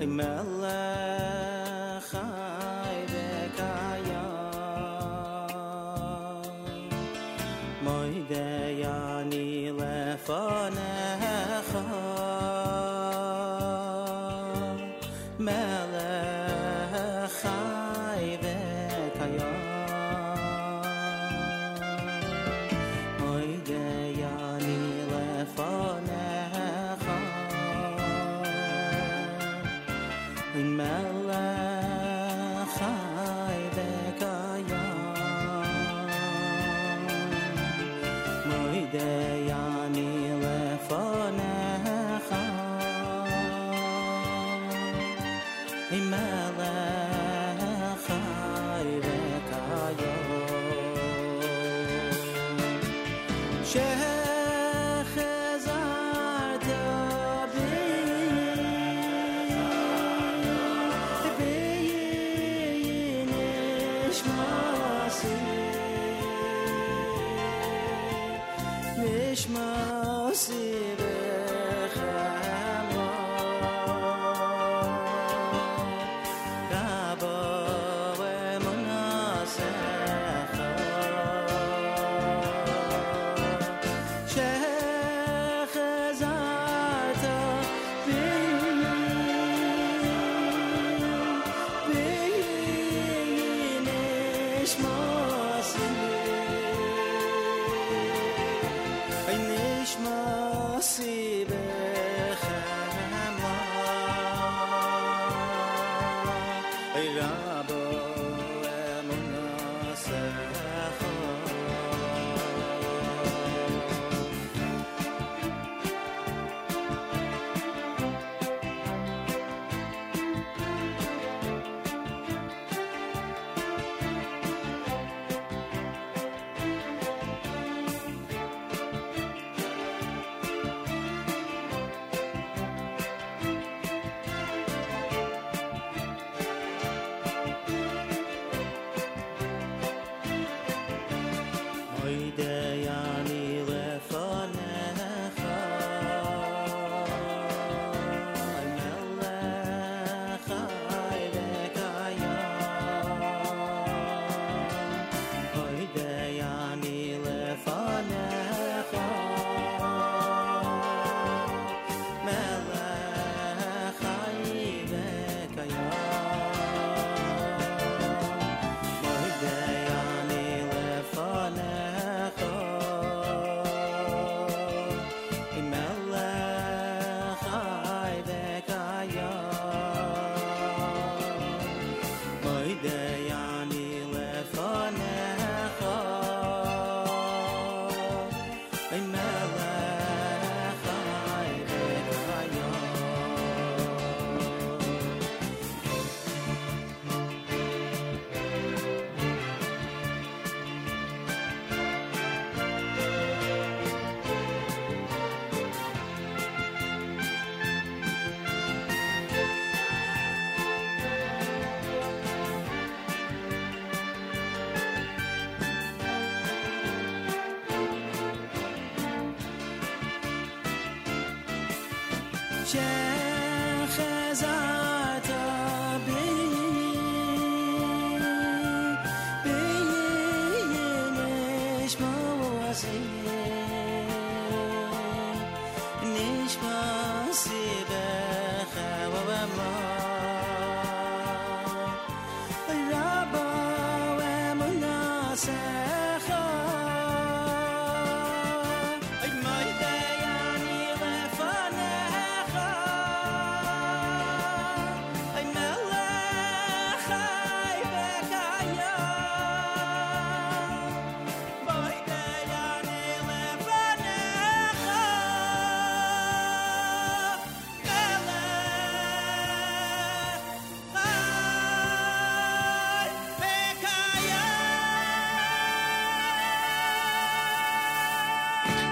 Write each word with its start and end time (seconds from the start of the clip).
Amen. 0.00 0.57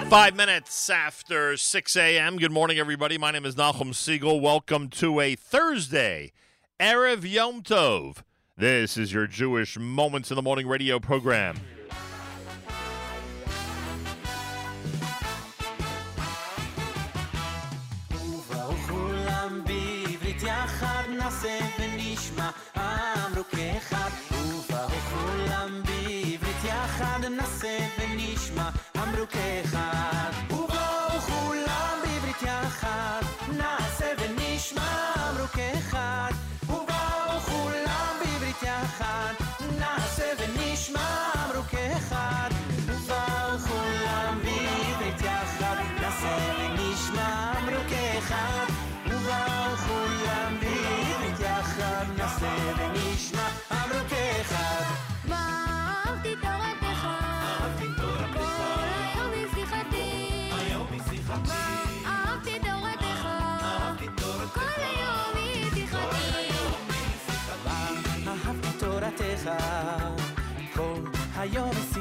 Five 0.08 0.36
minutes 0.36 0.88
after 0.88 1.56
6 1.56 1.96
a.m. 1.96 2.38
Good 2.38 2.52
morning, 2.52 2.78
everybody. 2.78 3.18
My 3.18 3.32
name 3.32 3.44
is 3.44 3.56
Nachum 3.56 3.90
Segal. 3.90 4.40
Welcome 4.40 4.88
to 4.90 5.18
a 5.18 5.34
Thursday, 5.34 6.30
Erev 6.78 7.28
Yom 7.28 7.60
Tov. 7.62 8.18
This 8.56 8.96
is 8.96 9.12
your 9.12 9.26
Jewish 9.26 9.76
Moments 9.76 10.30
in 10.30 10.36
the 10.36 10.42
Morning 10.42 10.68
radio 10.68 11.00
program. 11.00 11.56
queja. 29.26 30.35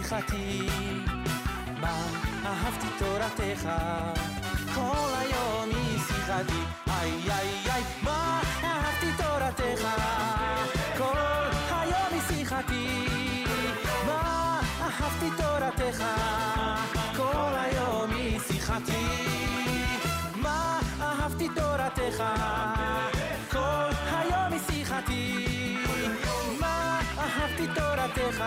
שמחתי, 0.10 0.68
מה 1.82 2.08
אהבתי 2.46 2.88
תורתך, 3.00 3.70
כל 4.76 5.12
היום 5.20 5.70
היא 5.70 6.00
שיחתי, 6.00 6.62
איי 6.88 7.12
איי 7.32 7.72
איי, 7.72 7.84
מה 8.04 8.42
אהבתי 8.64 9.08
תורתך, 9.18 9.88
כל 10.98 11.50
היום 11.72 12.08
היא 12.12 12.22
שיחתי, 12.28 13.06
מה 14.08 14.60
אהבתי 14.82 15.30
תורתך, 15.38 16.04
כל 17.18 17.54
היום 17.56 18.12
היא 18.12 18.40
שיחתי, 18.40 19.06
מה 20.36 20.80
אהבתי 21.02 21.48
תורתך, 21.56 22.24
כל 23.52 23.90
היום 24.12 24.52
היא 24.52 24.62
שיחתי, 24.70 25.78
מה 26.60 27.00
אהבתי 27.18 27.68
תורתך? 27.76 28.44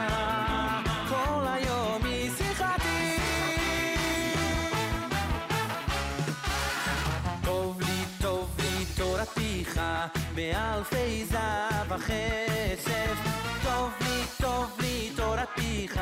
באלפי 10.38 11.25
זהב 11.25 11.93
וכסף. 11.93 13.17
טוב 13.64 13.90
לי, 14.00 14.23
טוב 14.40 14.70
לי 14.81 15.11
תורתך, 15.17 16.00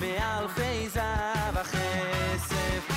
באלפי 0.00 0.88
זהב 0.88 1.54
וכסף. 1.54 2.93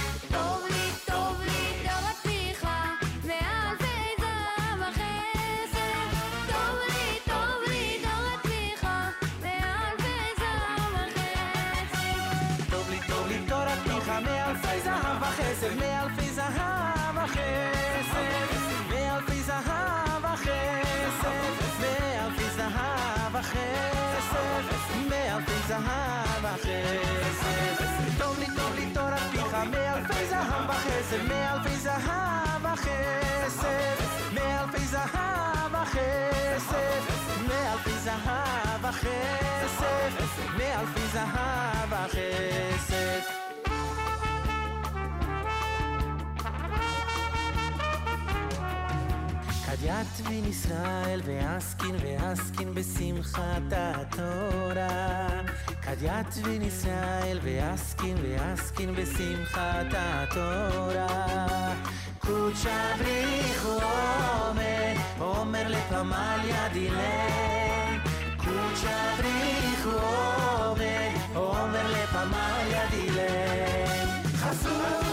אלפי 40.80 41.08
זהב 41.14 41.92
וחסד. 41.92 43.38
יד 49.88 50.08
בן 50.26 50.50
ישראל 50.50 51.22
ועסקין 51.26 51.96
ועסקין 52.02 52.74
בשמחת 52.74 53.62
התורה. 53.72 55.28
כד 55.82 56.02
יד 56.02 56.46
בן 56.46 56.62
ישראל 56.62 57.40
ועסקין 57.44 58.18
ועסקין 58.24 58.96
בשמחת 58.96 59.86
התורה. 59.94 61.74
קודשא 62.20 62.96
בריך 62.98 63.66
הוא 63.66 63.82
אומר, 64.50 64.94
אומר 65.20 65.68
לפמל 65.68 66.40
יד 66.44 66.92
הלל. 66.92 68.00
קודשא 68.38 69.16
בריך 69.18 69.57
come, 69.96 71.14
come 71.34 71.84
le 71.88 72.08
pamaglia 72.12 72.86
di 72.90 73.14
lei. 73.14 74.22
Hasura. 74.42 75.07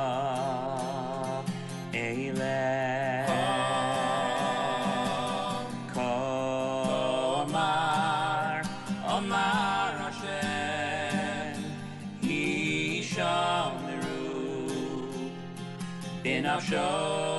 show 16.65 17.34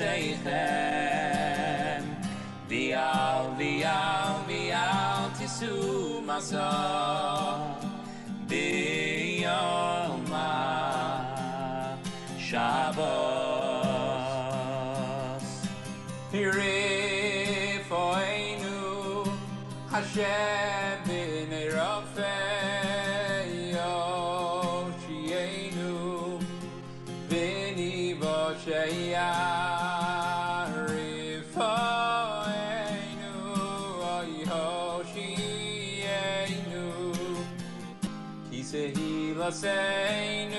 Seichen. 0.00 0.40
Vial, 2.66 3.54
vial, 3.58 4.44
vial, 4.46 5.30
tisuma 5.36 6.40
só. 6.40 7.76
Biyoma, 8.48 9.44
Shabbos. 12.38 13.10
Pirei, 16.32 17.84
Hashem. 19.90 20.69
Say. 39.50 40.49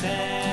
ten. 0.00 0.49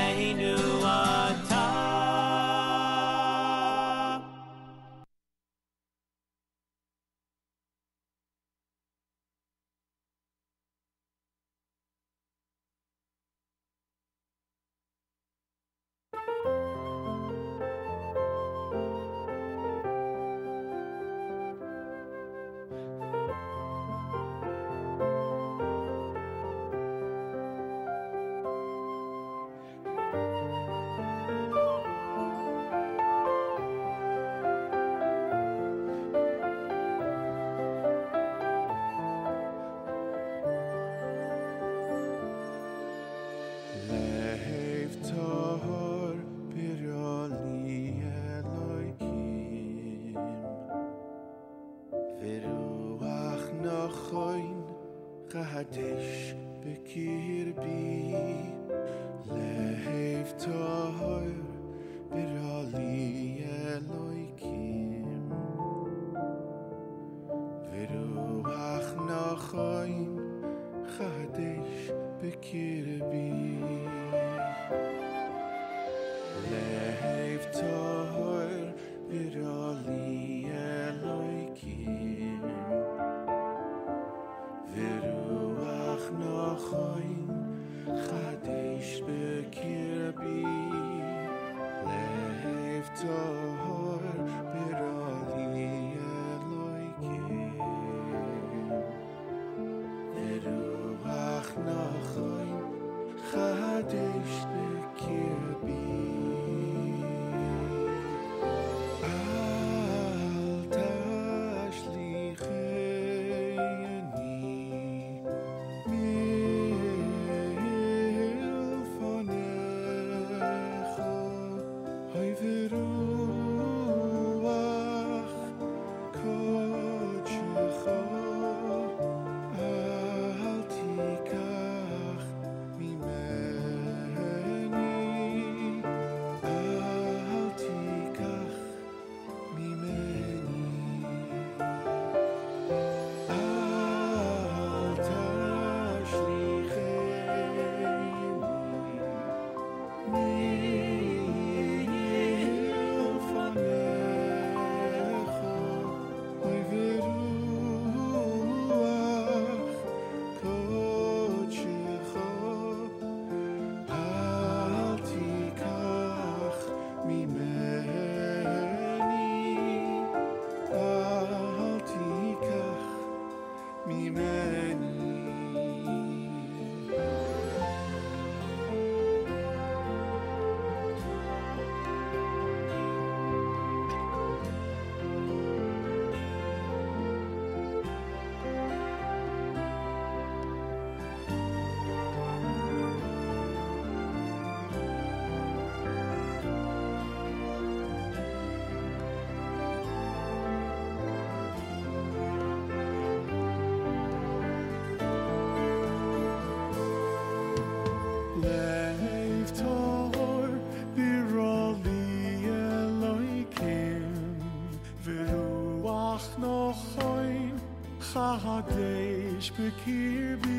Bekirbi 219.58 220.48
Lev 220.48 220.57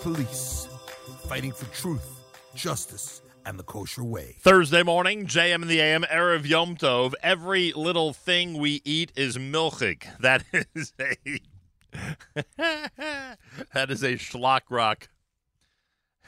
police, 0.00 0.68
fighting 1.26 1.52
for 1.52 1.66
truth, 1.74 2.20
justice, 2.54 3.22
and 3.44 3.58
the 3.58 3.64
kosher 3.64 4.04
way. 4.04 4.36
Thursday 4.40 4.82
morning, 4.82 5.26
JM 5.26 5.56
and 5.56 5.68
the 5.68 5.80
AM, 5.80 6.04
Erev 6.04 6.46
Yom 6.46 6.76
Tov. 6.76 7.14
Every 7.22 7.72
little 7.72 8.12
thing 8.12 8.58
we 8.58 8.80
eat 8.84 9.12
is 9.16 9.38
milchig. 9.38 10.06
That 10.20 10.44
is 10.74 10.92
a 11.00 11.40
that 13.72 13.90
is 13.90 14.02
a 14.02 14.14
Shlock 14.14 14.62
Rock, 14.68 15.08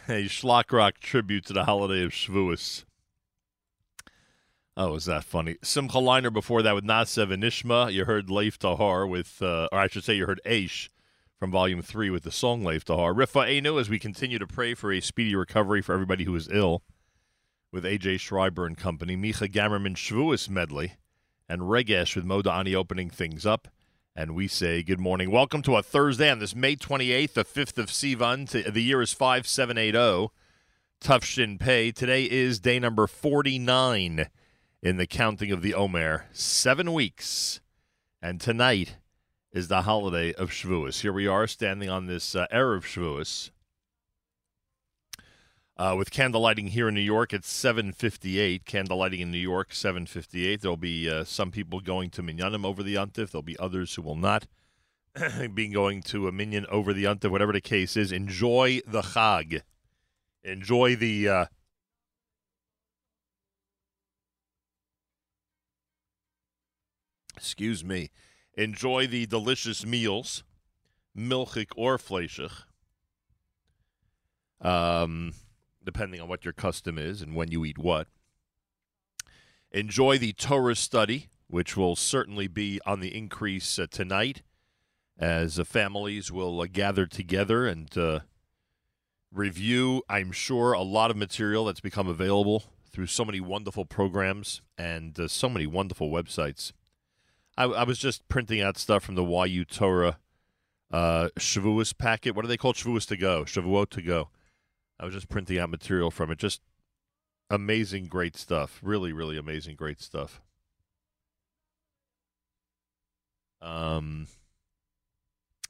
a 0.08 0.24
Shlock 0.24 0.72
Rock 0.72 0.98
tribute 0.98 1.44
to 1.46 1.52
the 1.52 1.64
holiday 1.64 2.02
of 2.02 2.12
Shavuos. 2.12 2.84
Oh, 4.76 4.94
is 4.94 5.04
that 5.04 5.24
funny? 5.24 5.56
Simcha 5.62 5.98
Leiner 5.98 6.32
before 6.32 6.62
that 6.62 6.74
with 6.74 6.84
Nasev 6.84 7.30
and 7.30 7.42
Ishma. 7.42 7.92
You 7.92 8.06
heard 8.06 8.30
Lev 8.30 8.58
Tahor 8.58 9.08
with, 9.08 9.42
uh, 9.42 9.68
or 9.70 9.78
I 9.78 9.88
should 9.88 10.04
say, 10.04 10.14
you 10.14 10.26
heard 10.26 10.40
Aish 10.46 10.88
from 11.40 11.50
Volume 11.50 11.80
3 11.80 12.10
with 12.10 12.22
the 12.22 12.30
song 12.30 12.62
Lev 12.62 12.84
Tahor. 12.84 13.14
Rifa'enu, 13.14 13.80
as 13.80 13.88
we 13.88 13.98
continue 13.98 14.38
to 14.38 14.46
pray 14.46 14.74
for 14.74 14.92
a 14.92 15.00
speedy 15.00 15.34
recovery 15.34 15.80
for 15.80 15.94
everybody 15.94 16.24
who 16.24 16.36
is 16.36 16.50
ill, 16.52 16.82
with 17.72 17.86
A.J. 17.86 18.18
Schreiber 18.18 18.66
and 18.66 18.76
company, 18.76 19.16
Micha 19.16 19.50
Gamerman 19.50 19.96
Shavuos 19.96 20.50
medley, 20.50 20.96
and 21.48 21.62
Regesh 21.62 22.14
with 22.14 22.26
Modani 22.26 22.74
opening 22.74 23.08
things 23.08 23.46
up. 23.46 23.68
And 24.14 24.34
we 24.34 24.48
say 24.48 24.82
good 24.82 25.00
morning. 25.00 25.30
Welcome 25.30 25.62
to 25.62 25.76
a 25.76 25.82
Thursday 25.82 26.30
on 26.30 26.40
this 26.40 26.54
May 26.54 26.76
28th, 26.76 27.32
the 27.32 27.44
5th 27.46 27.78
of 27.78 27.86
Sivan. 27.86 28.46
The 28.70 28.82
year 28.82 29.00
is 29.00 29.14
5780. 29.14 30.30
Taf 31.00 31.24
Shin 31.24 31.56
Pei. 31.56 31.90
Today 31.90 32.24
is 32.24 32.60
day 32.60 32.78
number 32.78 33.06
49 33.06 34.26
in 34.82 34.96
the 34.98 35.06
counting 35.06 35.52
of 35.52 35.62
the 35.62 35.72
Omer. 35.72 36.26
Seven 36.34 36.92
weeks. 36.92 37.62
And 38.20 38.38
tonight 38.42 38.96
is 39.52 39.68
the 39.68 39.82
holiday 39.82 40.32
of 40.34 40.50
Shavuos. 40.50 41.00
Here 41.00 41.12
we 41.12 41.26
are 41.26 41.46
standing 41.46 41.88
on 41.88 42.06
this 42.06 42.34
uh, 42.34 42.46
Erev 42.52 42.82
Shavuos. 42.82 43.50
Uh, 45.76 45.94
with 45.96 46.10
candle 46.10 46.42
lighting 46.42 46.68
here 46.68 46.88
in 46.88 46.94
New 46.94 47.00
York, 47.00 47.32
it's 47.32 47.50
7:58. 47.50 48.64
Candle 48.64 48.98
lighting 48.98 49.20
in 49.20 49.30
New 49.30 49.38
York, 49.38 49.70
7:58. 49.70 50.60
There'll 50.60 50.76
be 50.76 51.08
uh, 51.08 51.24
some 51.24 51.50
people 51.50 51.80
going 51.80 52.10
to 52.10 52.22
Minyanim 52.22 52.64
over 52.64 52.82
the 52.82 52.94
Yontif. 52.94 53.30
There'll 53.30 53.42
be 53.42 53.58
others 53.58 53.94
who 53.94 54.02
will 54.02 54.16
not 54.16 54.46
be 55.54 55.68
going 55.68 56.02
to 56.02 56.28
a 56.28 56.32
Minyan 56.32 56.66
over 56.66 56.92
the 56.92 57.04
Yontif. 57.04 57.30
Whatever 57.30 57.52
the 57.52 57.60
case 57.60 57.96
is, 57.96 58.12
enjoy 58.12 58.80
the 58.86 59.02
Chag. 59.02 59.62
Enjoy 60.44 60.94
the. 60.94 61.28
Uh, 61.28 61.46
excuse 67.36 67.82
me. 67.82 68.10
Enjoy 68.54 69.06
the 69.06 69.26
delicious 69.26 69.86
meals, 69.86 70.42
milchik 71.16 71.68
or 71.76 71.98
fleischig. 71.98 72.52
Um, 74.60 75.32
depending 75.84 76.20
on 76.20 76.28
what 76.28 76.44
your 76.44 76.52
custom 76.52 76.98
is 76.98 77.22
and 77.22 77.34
when 77.34 77.50
you 77.50 77.64
eat 77.64 77.78
what. 77.78 78.06
Enjoy 79.72 80.18
the 80.18 80.32
Torah 80.32 80.74
study, 80.74 81.28
which 81.46 81.76
will 81.76 81.96
certainly 81.96 82.48
be 82.48 82.80
on 82.84 83.00
the 83.00 83.16
increase 83.16 83.78
uh, 83.78 83.86
tonight 83.90 84.42
as 85.18 85.58
uh, 85.58 85.64
families 85.64 86.32
will 86.32 86.60
uh, 86.60 86.66
gather 86.70 87.06
together 87.06 87.66
and 87.66 87.96
uh, 87.96 88.20
review, 89.32 90.02
I'm 90.08 90.32
sure, 90.32 90.72
a 90.72 90.82
lot 90.82 91.10
of 91.10 91.16
material 91.16 91.66
that's 91.66 91.80
become 91.80 92.08
available 92.08 92.64
through 92.90 93.06
so 93.06 93.24
many 93.24 93.40
wonderful 93.40 93.84
programs 93.84 94.62
and 94.76 95.18
uh, 95.18 95.28
so 95.28 95.48
many 95.48 95.66
wonderful 95.66 96.10
websites. 96.10 96.72
I, 97.60 97.64
I 97.64 97.84
was 97.84 97.98
just 97.98 98.26
printing 98.30 98.62
out 98.62 98.78
stuff 98.78 99.04
from 99.04 99.16
the 99.16 99.24
YU 99.24 99.66
Torah 99.66 100.18
uh, 100.90 101.28
Shavuos 101.38 101.96
packet. 101.96 102.34
What 102.34 102.40
do 102.40 102.48
they 102.48 102.56
call 102.56 102.72
Shavuos 102.72 103.06
to 103.08 103.18
go? 103.18 103.44
Shavuot 103.44 103.90
to 103.90 104.00
go. 104.00 104.30
I 104.98 105.04
was 105.04 105.12
just 105.12 105.28
printing 105.28 105.58
out 105.58 105.68
material 105.68 106.10
from 106.10 106.30
it. 106.30 106.38
Just 106.38 106.62
amazing, 107.50 108.06
great 108.06 108.34
stuff. 108.34 108.80
Really, 108.82 109.12
really 109.12 109.36
amazing, 109.36 109.76
great 109.76 110.00
stuff. 110.00 110.40
Um, 113.60 114.26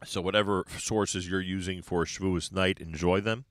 so 0.05 0.21
whatever 0.21 0.65
sources 0.79 1.29
you're 1.29 1.41
using 1.41 1.83
for 1.83 2.05
Shavuos 2.05 2.53
night, 2.53 2.79
enjoy 2.79 3.21
them. 3.21 3.47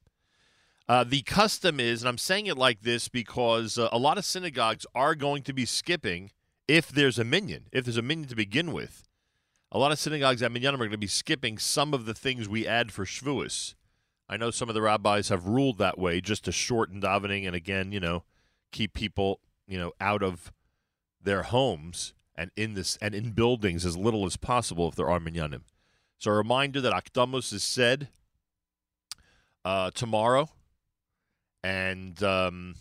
Uh, 0.87 1.03
the 1.03 1.23
custom 1.23 1.77
is, 1.81 2.03
and 2.03 2.07
I'm 2.07 2.17
saying 2.17 2.45
it 2.45 2.57
like 2.57 2.83
this 2.83 3.09
because 3.09 3.77
uh, 3.77 3.89
a 3.91 3.97
lot 3.97 4.17
of 4.17 4.23
synagogues 4.23 4.85
are 4.95 5.13
going 5.13 5.43
to 5.43 5.51
be 5.51 5.65
skipping 5.65 6.31
if 6.69 6.89
there's 6.89 7.17
a 7.17 7.23
minyan, 7.23 7.65
if 7.71 7.83
there's 7.83 7.97
a 7.97 8.03
minyan 8.03 8.29
to 8.29 8.35
begin 8.35 8.71
with. 8.71 9.03
A 9.71 9.79
lot 9.79 9.91
of 9.91 9.97
synagogues 9.97 10.43
at 10.43 10.51
minyanim 10.51 10.75
are 10.75 10.77
going 10.77 10.91
to 10.91 10.97
be 10.97 11.07
skipping 11.07 11.57
some 11.57 11.95
of 11.95 12.05
the 12.05 12.13
things 12.13 12.47
we 12.47 12.67
add 12.67 12.91
for 12.91 13.05
Shavuos. 13.05 13.73
I 14.29 14.37
know 14.37 14.51
some 14.51 14.69
of 14.69 14.75
the 14.75 14.81
rabbis 14.83 15.29
have 15.29 15.47
ruled 15.47 15.79
that 15.79 15.97
way 15.97 16.21
just 16.21 16.45
to 16.45 16.51
shorten 16.51 17.01
davening 17.01 17.47
and 17.47 17.55
again, 17.55 17.91
you 17.91 17.99
know, 17.99 18.23
keep 18.71 18.93
people, 18.93 19.39
you 19.67 19.79
know, 19.79 19.93
out 19.99 20.21
of 20.21 20.51
their 21.19 21.41
homes 21.41 22.13
and 22.35 22.51
in 22.55 22.75
this 22.75 22.99
and 23.01 23.15
in 23.15 23.31
buildings 23.31 23.83
as 23.83 23.97
little 23.97 24.25
as 24.27 24.37
possible 24.37 24.87
if 24.87 24.95
there 24.95 25.09
are 25.09 25.19
minyanim. 25.19 25.61
So 26.19 26.29
a 26.29 26.35
reminder 26.35 26.81
that 26.81 26.93
Akdamos 26.93 27.51
is 27.51 27.63
said 27.63 28.09
uh, 29.65 29.89
tomorrow, 29.91 30.49
and 31.63 32.21
um, 32.21 32.75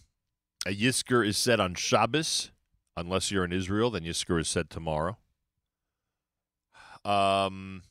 a 0.67 0.75
Yisker 0.75 1.27
is 1.27 1.39
said 1.39 1.59
on 1.59 1.75
Shabbos. 1.75 2.51
Unless 2.99 3.31
you're 3.31 3.45
in 3.45 3.53
Israel, 3.53 3.91
then 3.91 4.03
Yisker 4.03 4.41
is 4.41 4.49
said 4.49 4.71
tomorrow. 4.71 5.19
Um, 7.05 7.83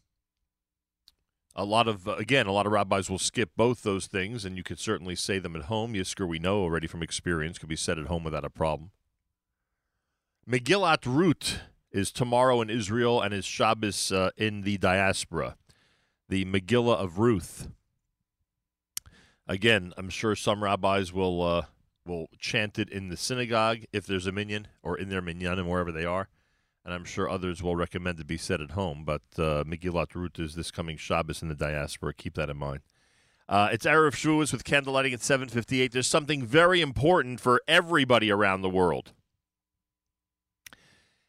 a 1.55 1.63
lot 1.63 1.87
of 1.87 2.07
again, 2.07 2.45
a 2.45 2.51
lot 2.51 2.65
of 2.65 2.73
rabbis 2.73 3.09
will 3.09 3.17
skip 3.17 3.51
both 3.55 3.83
those 3.83 4.07
things, 4.07 4.43
and 4.43 4.57
you 4.57 4.63
could 4.63 4.79
certainly 4.79 5.15
say 5.15 5.39
them 5.39 5.55
at 5.55 5.63
home. 5.63 5.93
Yisker, 5.93 6.27
we 6.27 6.39
know 6.39 6.59
already 6.59 6.87
from 6.87 7.01
experience, 7.01 7.57
could 7.57 7.69
be 7.69 7.77
said 7.77 7.97
at 7.97 8.07
home 8.07 8.25
without 8.25 8.43
a 8.43 8.49
problem. 8.49 8.91
Megillat 10.47 11.03
Rut 11.05 11.61
is 11.91 12.11
tomorrow 12.11 12.61
in 12.61 12.69
Israel 12.69 13.21
and 13.21 13.33
is 13.33 13.45
Shabbos 13.45 14.11
uh, 14.11 14.31
in 14.35 14.61
the 14.61 14.77
diaspora. 14.77 15.55
The 16.27 16.43
Megillah 16.43 16.97
of 16.97 17.17
Ruth. 17.17 17.69
Again, 19.47 19.93
I'm 19.97 20.09
sure 20.09 20.35
some 20.35 20.61
rabbis 20.61 21.13
will 21.13 21.41
uh, 21.41 21.65
will 22.07 22.29
chant 22.39 22.79
it 22.79 22.89
in 22.89 23.09
the 23.09 23.17
synagogue 23.17 23.79
if 23.91 24.05
there's 24.05 24.27
a 24.27 24.31
minyan, 24.31 24.67
or 24.81 24.97
in 24.97 25.09
their 25.09 25.21
minyanim 25.21 25.67
wherever 25.67 25.91
they 25.91 26.05
are 26.05 26.29
and 26.87 26.93
I'm 26.93 27.03
sure 27.03 27.29
others 27.29 27.61
will 27.61 27.75
recommend 27.75 28.17
it 28.21 28.27
be 28.27 28.37
said 28.37 28.61
at 28.61 28.71
home. 28.71 29.03
But 29.03 29.21
uh, 29.37 29.65
Megillat 29.65 30.15
Ruth 30.15 30.39
is 30.39 30.55
this 30.55 30.71
coming 30.71 30.95
Shabbos 30.95 31.41
in 31.41 31.49
the 31.49 31.53
diaspora. 31.53 32.13
Keep 32.13 32.35
that 32.35 32.49
in 32.49 32.55
mind. 32.55 32.79
Uh, 33.49 33.67
it's 33.73 33.85
Erev 33.85 34.11
Shavuos 34.11 34.53
with 34.53 34.63
candle 34.63 34.93
lighting 34.93 35.13
at 35.13 35.19
7:58. 35.19 35.91
There's 35.91 36.07
something 36.07 36.45
very 36.45 36.79
important 36.79 37.41
for 37.41 37.61
everybody 37.67 38.31
around 38.31 38.61
the 38.61 38.69
world, 38.69 39.11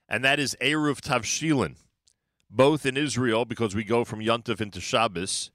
and 0.08 0.24
that 0.24 0.38
is 0.38 0.56
Eruv 0.60 1.00
Tavshilin, 1.00 1.74
both 2.48 2.86
in 2.86 2.96
Israel 2.96 3.44
because 3.44 3.74
we 3.74 3.82
go 3.82 4.04
from 4.04 4.20
Yontif 4.20 4.60
into 4.60 4.80
Shabbos, 4.80 5.50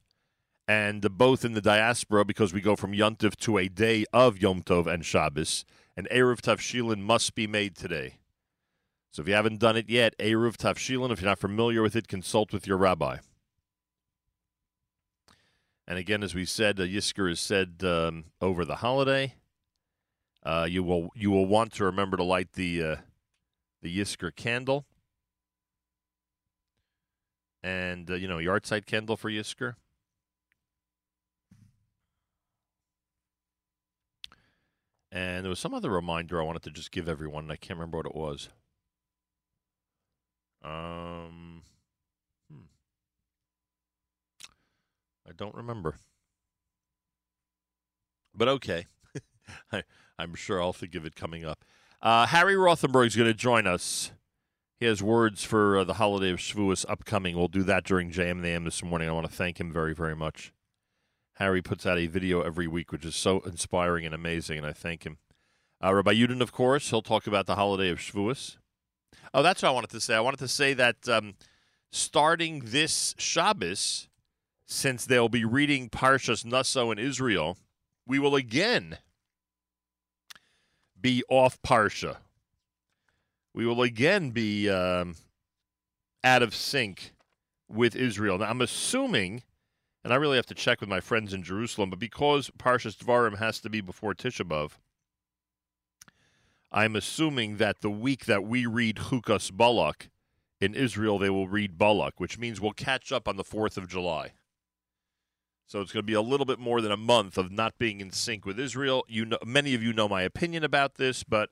and 0.67 1.17
both 1.17 1.43
in 1.43 1.53
the 1.53 1.61
diaspora 1.61 2.23
because 2.23 2.53
we 2.53 2.61
go 2.61 2.75
from 2.75 2.93
Yontif 2.93 3.35
to 3.37 3.57
a 3.57 3.67
day 3.67 4.05
of 4.13 4.41
Yom 4.41 4.61
Tov 4.61 4.87
and 4.87 5.05
Shabbos. 5.05 5.65
And 5.95 6.07
Eruv 6.09 6.41
Tavshilin 6.41 6.99
must 6.99 7.35
be 7.35 7.47
made 7.47 7.75
today. 7.75 8.17
So 9.11 9.21
if 9.21 9.27
you 9.27 9.35
haven't 9.35 9.59
done 9.59 9.77
it 9.77 9.89
yet, 9.89 10.17
Eruv 10.17 10.57
Tavshilin, 10.57 11.11
if 11.11 11.21
you're 11.21 11.29
not 11.29 11.39
familiar 11.39 11.81
with 11.81 11.95
it, 11.95 12.07
consult 12.07 12.51
with 12.51 12.65
your 12.65 12.77
rabbi. 12.77 13.17
And 15.87 15.99
again, 15.99 16.23
as 16.23 16.33
we 16.33 16.45
said, 16.45 16.79
uh, 16.79 16.83
Yisker 16.83 17.29
is 17.29 17.39
said 17.39 17.81
um, 17.83 18.25
over 18.41 18.63
the 18.63 18.77
holiday. 18.77 19.35
Uh, 20.41 20.65
you 20.69 20.83
will 20.83 21.09
you 21.15 21.29
will 21.29 21.45
want 21.45 21.73
to 21.73 21.85
remember 21.85 22.17
to 22.17 22.23
light 22.23 22.53
the 22.53 22.83
uh, 22.83 22.95
the 23.81 23.97
Yisker 23.97 24.35
candle, 24.35 24.85
and 27.61 28.09
uh, 28.09 28.15
you 28.15 28.27
know 28.27 28.37
yahrzeit 28.37 28.85
candle 28.85 29.15
for 29.15 29.29
Yisker. 29.29 29.75
And 35.13 35.45
there 35.45 35.49
was 35.49 35.59
some 35.59 35.75
other 35.75 35.91
reminder 35.91 36.41
I 36.41 36.43
wanted 36.43 36.63
to 36.63 36.71
just 36.71 36.91
give 36.91 37.07
everyone, 37.07 37.43
and 37.43 37.51
I 37.51 37.55
can't 37.55 37.77
remember 37.77 37.97
what 37.97 38.07
it 38.07 38.15
was. 38.15 38.49
Um, 40.63 41.61
hmm. 42.51 42.63
I 45.29 45.31
don't 45.37 45.53
remember. 45.53 45.97
But 48.33 48.47
okay. 48.47 48.87
I, 49.71 49.83
I'm 50.17 50.33
sure 50.33 50.59
I'll 50.59 50.73
of 50.95 51.05
it 51.05 51.15
coming 51.15 51.45
up. 51.45 51.63
Uh, 52.01 52.25
Harry 52.25 52.55
is 53.05 53.15
going 53.15 53.29
to 53.29 53.35
join 53.35 53.67
us. 53.67 54.11
He 54.79 54.87
has 54.87 55.03
words 55.03 55.43
for 55.43 55.77
uh, 55.77 55.83
the 55.83 55.93
holiday 55.93 56.31
of 56.31 56.39
Shavuos 56.39 56.85
upcoming. 56.89 57.37
We'll 57.37 57.47
do 57.47 57.61
that 57.63 57.83
during 57.83 58.09
JM 58.09 58.41
the 58.41 58.47
AM 58.47 58.63
this 58.65 58.83
morning. 58.83 59.09
I 59.09 59.11
want 59.11 59.29
to 59.29 59.31
thank 59.31 59.59
him 59.59 59.71
very, 59.71 59.93
very 59.93 60.15
much. 60.15 60.53
Harry 61.37 61.61
puts 61.61 61.85
out 61.85 61.97
a 61.97 62.07
video 62.07 62.41
every 62.41 62.67
week, 62.67 62.91
which 62.91 63.05
is 63.05 63.15
so 63.15 63.39
inspiring 63.41 64.05
and 64.05 64.13
amazing, 64.13 64.57
and 64.57 64.67
I 64.67 64.73
thank 64.73 65.03
him. 65.03 65.17
Uh, 65.83 65.93
Rabbi 65.93 66.13
Yudin, 66.13 66.41
of 66.41 66.51
course, 66.51 66.89
he'll 66.89 67.01
talk 67.01 67.27
about 67.27 67.45
the 67.45 67.55
holiday 67.55 67.89
of 67.89 67.99
Shavuos. 67.99 68.57
Oh, 69.33 69.41
that's 69.41 69.63
what 69.63 69.69
I 69.69 69.71
wanted 69.71 69.89
to 69.89 69.99
say. 69.99 70.15
I 70.15 70.21
wanted 70.21 70.39
to 70.39 70.47
say 70.47 70.73
that 70.75 71.09
um, 71.09 71.33
starting 71.91 72.61
this 72.65 73.15
Shabbos, 73.17 74.07
since 74.65 75.05
they'll 75.05 75.29
be 75.29 75.43
reading 75.43 75.89
Parshas 75.89 76.45
Naso 76.45 76.91
in 76.91 76.99
Israel, 76.99 77.57
we 78.05 78.19
will 78.19 78.35
again 78.35 78.97
be 80.99 81.23
off 81.29 81.61
Parsha. 81.61 82.17
We 83.53 83.65
will 83.65 83.81
again 83.81 84.31
be 84.31 84.69
um, 84.69 85.15
out 86.23 86.41
of 86.41 86.55
sync 86.55 87.13
with 87.67 87.95
Israel. 87.95 88.37
Now, 88.37 88.49
I'm 88.49 88.61
assuming, 88.61 89.43
and 90.03 90.13
I 90.13 90.17
really 90.17 90.35
have 90.35 90.45
to 90.47 90.55
check 90.55 90.81
with 90.81 90.89
my 90.89 90.99
friends 90.99 91.33
in 91.33 91.43
Jerusalem, 91.43 91.89
but 91.89 91.99
because 91.99 92.51
Parshas 92.57 92.97
Dvarim 92.97 93.37
has 93.37 93.59
to 93.61 93.69
be 93.69 93.81
before 93.81 94.13
Tisha 94.13 94.45
B'Av, 94.45 94.71
I'm 96.71 96.95
assuming 96.95 97.57
that 97.57 97.81
the 97.81 97.91
week 97.91 98.25
that 98.25 98.43
we 98.43 98.65
read 98.65 98.97
Chukas 98.97 99.51
Balak 99.51 100.09
in 100.59 100.73
Israel, 100.73 101.19
they 101.19 101.29
will 101.29 101.47
read 101.47 101.77
Balak, 101.77 102.19
which 102.19 102.37
means 102.37 102.59
we'll 102.59 102.71
catch 102.71 103.11
up 103.11 103.27
on 103.27 103.37
the 103.37 103.43
4th 103.43 103.77
of 103.77 103.87
July. 103.87 104.31
So 105.67 105.81
it's 105.81 105.91
going 105.91 106.03
to 106.03 106.07
be 106.07 106.13
a 106.13 106.21
little 106.21 106.45
bit 106.45 106.59
more 106.59 106.81
than 106.81 106.91
a 106.91 106.97
month 106.97 107.37
of 107.37 107.51
not 107.51 107.77
being 107.77 108.01
in 108.01 108.11
sync 108.11 108.45
with 108.45 108.59
Israel. 108.59 109.05
You 109.07 109.25
know, 109.25 109.37
many 109.45 109.73
of 109.73 109.81
you 109.81 109.93
know 109.93 110.09
my 110.09 110.23
opinion 110.23 110.63
about 110.63 110.95
this, 110.95 111.23
but 111.23 111.49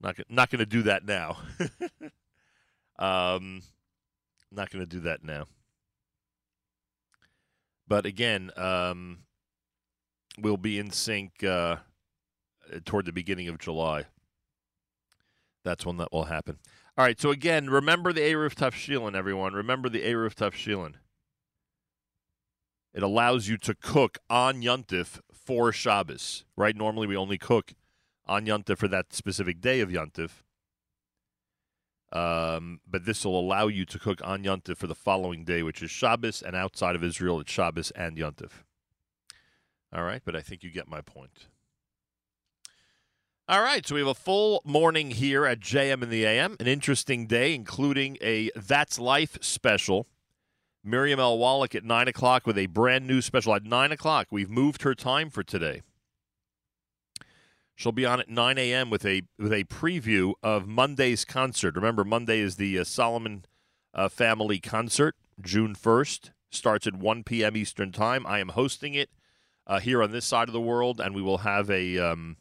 not 0.00 0.16
not 0.28 0.50
going 0.50 0.60
to 0.60 0.66
do 0.66 0.82
that 0.82 1.04
now. 1.04 1.38
um, 2.98 3.62
not 4.52 4.70
going 4.70 4.84
to 4.84 4.90
do 4.90 5.00
that 5.00 5.24
now. 5.24 5.46
But 7.86 8.06
again, 8.06 8.50
um, 8.56 9.18
we'll 10.38 10.56
be 10.56 10.78
in 10.78 10.90
sync 10.90 11.44
uh, 11.44 11.76
toward 12.84 13.06
the 13.06 13.12
beginning 13.12 13.48
of 13.48 13.58
July. 13.58 14.04
That's 15.64 15.84
when 15.84 15.96
that 15.98 16.12
will 16.12 16.24
happen. 16.24 16.58
All 16.96 17.04
right. 17.04 17.20
So 17.20 17.30
again, 17.30 17.68
remember 17.68 18.12
the 18.12 18.20
Eruv 18.20 18.54
Tavshilin, 18.54 19.16
everyone. 19.16 19.54
Remember 19.54 19.88
the 19.88 20.02
Eruv 20.02 20.34
Tavshilin. 20.34 20.94
It 22.92 23.02
allows 23.02 23.48
you 23.48 23.56
to 23.58 23.74
cook 23.74 24.18
on 24.30 24.62
Yuntif 24.62 25.20
for 25.32 25.72
Shabbos, 25.72 26.44
right? 26.56 26.76
Normally 26.76 27.08
we 27.08 27.16
only 27.16 27.38
cook 27.38 27.74
on 28.26 28.46
Yuntif 28.46 28.78
for 28.78 28.88
that 28.88 29.12
specific 29.12 29.60
day 29.60 29.80
of 29.80 29.88
Yuntif. 29.88 30.43
Um, 32.12 32.80
but 32.86 33.04
this 33.04 33.24
will 33.24 33.38
allow 33.38 33.66
you 33.66 33.84
to 33.86 33.98
cook 33.98 34.20
on 34.22 34.44
Yontif 34.44 34.76
for 34.76 34.86
the 34.86 34.94
following 34.94 35.44
day, 35.44 35.62
which 35.62 35.82
is 35.82 35.90
Shabbos, 35.90 36.42
and 36.42 36.54
outside 36.54 36.94
of 36.94 37.02
Israel, 37.02 37.40
it's 37.40 37.50
Shabbos 37.50 37.90
and 37.92 38.16
Yontif. 38.16 38.50
All 39.92 40.04
right, 40.04 40.22
but 40.24 40.36
I 40.36 40.40
think 40.40 40.62
you 40.62 40.70
get 40.70 40.88
my 40.88 41.00
point. 41.00 41.46
All 43.46 43.60
right, 43.60 43.86
so 43.86 43.94
we 43.94 44.00
have 44.00 44.08
a 44.08 44.14
full 44.14 44.62
morning 44.64 45.10
here 45.10 45.44
at 45.44 45.60
JM 45.60 46.02
in 46.02 46.08
the 46.08 46.24
AM, 46.24 46.56
an 46.58 46.66
interesting 46.66 47.26
day, 47.26 47.54
including 47.54 48.16
a 48.22 48.50
That's 48.56 48.98
Life 48.98 49.36
special. 49.42 50.06
Miriam 50.82 51.20
L. 51.20 51.38
Wallach 51.38 51.74
at 51.74 51.84
9 51.84 52.08
o'clock 52.08 52.46
with 52.46 52.58
a 52.58 52.66
brand 52.66 53.06
new 53.06 53.20
special 53.22 53.54
at 53.54 53.64
9 53.64 53.92
o'clock. 53.92 54.28
We've 54.30 54.50
moved 54.50 54.82
her 54.82 54.94
time 54.94 55.30
for 55.30 55.42
today. 55.42 55.82
She'll 57.76 57.92
be 57.92 58.06
on 58.06 58.20
at 58.20 58.28
9 58.28 58.58
a.m. 58.58 58.90
with 58.90 59.04
a 59.04 59.22
with 59.38 59.52
a 59.52 59.64
preview 59.64 60.34
of 60.42 60.66
Monday's 60.66 61.24
concert. 61.24 61.74
Remember, 61.74 62.04
Monday 62.04 62.38
is 62.38 62.56
the 62.56 62.78
uh, 62.78 62.84
Solomon 62.84 63.44
uh, 63.92 64.08
Family 64.08 64.60
Concert, 64.60 65.16
June 65.40 65.74
1st. 65.74 66.30
Starts 66.50 66.86
at 66.86 66.94
1 66.94 67.24
p.m. 67.24 67.56
Eastern 67.56 67.90
Time. 67.90 68.24
I 68.26 68.38
am 68.38 68.50
hosting 68.50 68.94
it 68.94 69.10
uh, 69.66 69.80
here 69.80 70.02
on 70.02 70.12
this 70.12 70.24
side 70.24 70.48
of 70.48 70.52
the 70.52 70.60
world, 70.60 71.00
and 71.00 71.14
we 71.14 71.22
will 71.22 71.38
have 71.38 71.68
a 71.68 71.98
um, 71.98 72.36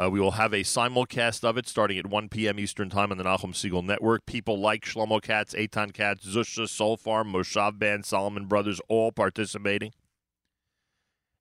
uh, 0.00 0.08
we 0.08 0.20
will 0.20 0.32
have 0.32 0.52
a 0.52 0.62
simulcast 0.62 1.42
of 1.44 1.58
it 1.58 1.66
starting 1.68 1.98
at 1.98 2.06
1 2.06 2.28
p.m. 2.28 2.58
Eastern 2.58 2.88
Time 2.88 3.10
on 3.10 3.18
the 3.18 3.24
Nachum 3.24 3.52
Segal 3.52 3.84
Network. 3.84 4.24
People 4.26 4.58
like 4.58 4.84
Shlomo 4.84 5.20
Katz, 5.20 5.54
Eitan 5.54 5.92
Katz, 5.92 6.24
Zusha, 6.24 6.68
Soul 6.68 6.96
Farm, 6.96 7.32
Moshav 7.32 7.78
Band, 7.78 8.06
Solomon 8.06 8.46
Brothers, 8.46 8.80
all 8.88 9.10
participating. 9.10 9.92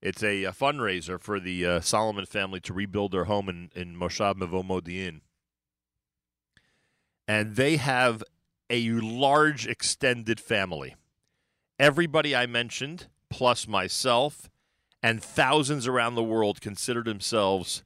It's 0.01 0.23
a, 0.23 0.43
a 0.43 0.51
fundraiser 0.51 1.19
for 1.19 1.39
the 1.39 1.65
uh, 1.65 1.79
Solomon 1.81 2.25
family 2.25 2.59
to 2.61 2.73
rebuild 2.73 3.11
their 3.11 3.25
home 3.25 3.49
in, 3.49 3.71
in 3.75 3.95
Moshav 3.95 4.35
Mevo 4.35 4.63
Modi'in. 4.63 5.21
And 7.27 7.55
they 7.55 7.77
have 7.77 8.23
a 8.69 8.89
large 8.89 9.67
extended 9.67 10.39
family. 10.39 10.95
Everybody 11.79 12.35
I 12.35 12.45
mentioned, 12.45 13.07
plus 13.29 13.67
myself, 13.67 14.49
and 15.03 15.21
thousands 15.23 15.87
around 15.87 16.15
the 16.15 16.23
world 16.23 16.61
consider 16.61 17.03
themselves 17.03 17.83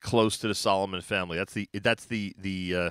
close 0.00 0.36
to 0.38 0.48
the 0.48 0.54
Solomon 0.54 1.00
family. 1.00 1.38
That's 1.38 1.54
the 1.54 1.68
that's 1.72 2.04
the 2.04 2.34
the 2.38 2.76
uh, 2.76 2.90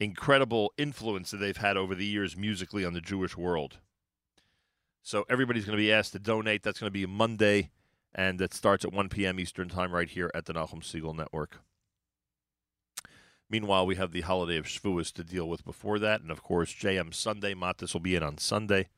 incredible 0.00 0.72
influence 0.76 1.30
that 1.30 1.38
they've 1.38 1.56
had 1.56 1.76
over 1.76 1.94
the 1.94 2.04
years 2.04 2.36
musically 2.36 2.84
on 2.84 2.94
the 2.94 3.00
Jewish 3.00 3.36
world. 3.36 3.78
So 5.02 5.24
everybody's 5.28 5.64
going 5.64 5.76
to 5.76 5.82
be 5.82 5.92
asked 5.92 6.12
to 6.12 6.18
donate. 6.18 6.62
That's 6.62 6.80
going 6.80 6.88
to 6.88 6.98
be 6.98 7.06
Monday, 7.06 7.70
and 8.16 8.40
it 8.40 8.54
starts 8.54 8.82
at 8.84 8.94
1 8.94 9.10
p.m. 9.10 9.38
Eastern 9.38 9.68
Time 9.68 9.92
right 9.92 10.08
here 10.08 10.30
at 10.34 10.46
the 10.46 10.54
Nachum 10.54 10.80
Segal 10.80 11.14
Network. 11.14 11.60
Meanwhile, 13.48 13.86
we 13.86 13.94
have 13.96 14.10
the 14.10 14.22
holiday 14.22 14.56
of 14.56 14.64
Shavuos 14.64 15.12
to 15.12 15.22
deal 15.22 15.48
with 15.48 15.64
before 15.64 15.98
that, 16.00 16.22
and 16.22 16.30
of 16.30 16.42
course, 16.42 16.72
JM 16.72 17.14
Sunday. 17.14 17.54
Matis 17.54 17.92
will 17.92 18.00
be 18.00 18.16
in 18.16 18.22
on 18.22 18.38
Sunday, 18.38 18.88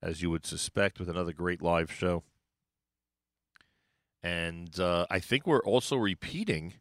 as 0.00 0.22
you 0.22 0.30
would 0.30 0.46
suspect, 0.46 0.98
with 0.98 1.10
another 1.10 1.32
great 1.32 1.60
live 1.60 1.92
show. 1.92 2.22
And 4.22 4.78
uh, 4.78 5.06
I 5.10 5.18
think 5.18 5.46
we're 5.46 5.64
also 5.64 5.96
repeating 5.96 6.74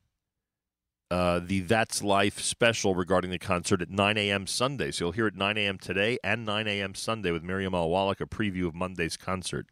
uh, 1.09 1.41
the 1.43 1.61
That's 1.61 2.03
Life 2.03 2.39
special 2.39 2.93
regarding 2.93 3.31
the 3.31 3.39
concert 3.39 3.81
at 3.81 3.89
9 3.89 4.17
a.m. 4.17 4.45
Sunday. 4.45 4.91
So 4.91 5.05
you'll 5.05 5.13
hear 5.13 5.27
it 5.27 5.35
9 5.35 5.57
a.m. 5.57 5.79
today 5.79 6.19
and 6.23 6.45
9 6.45 6.67
a.m. 6.67 6.93
Sunday 6.93 7.31
with 7.31 7.43
Miriam 7.43 7.73
L. 7.73 7.89
Wallach, 7.89 8.21
a 8.21 8.27
preview 8.27 8.67
of 8.67 8.75
Monday's 8.75 9.17
concert. 9.17 9.67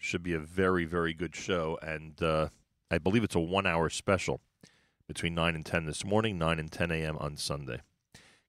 Should 0.00 0.22
be 0.22 0.32
a 0.32 0.40
very, 0.40 0.84
very 0.84 1.14
good 1.14 1.36
show. 1.36 1.78
And 1.82 2.20
uh, 2.22 2.48
I 2.90 2.98
believe 2.98 3.22
it's 3.22 3.34
a 3.36 3.40
one 3.40 3.66
hour 3.66 3.88
special 3.90 4.40
between 5.06 5.34
9 5.34 5.54
and 5.54 5.64
10 5.64 5.84
this 5.86 6.04
morning, 6.04 6.38
9 6.38 6.58
and 6.58 6.72
10 6.72 6.90
a.m. 6.90 7.16
on 7.18 7.36
Sunday. 7.36 7.80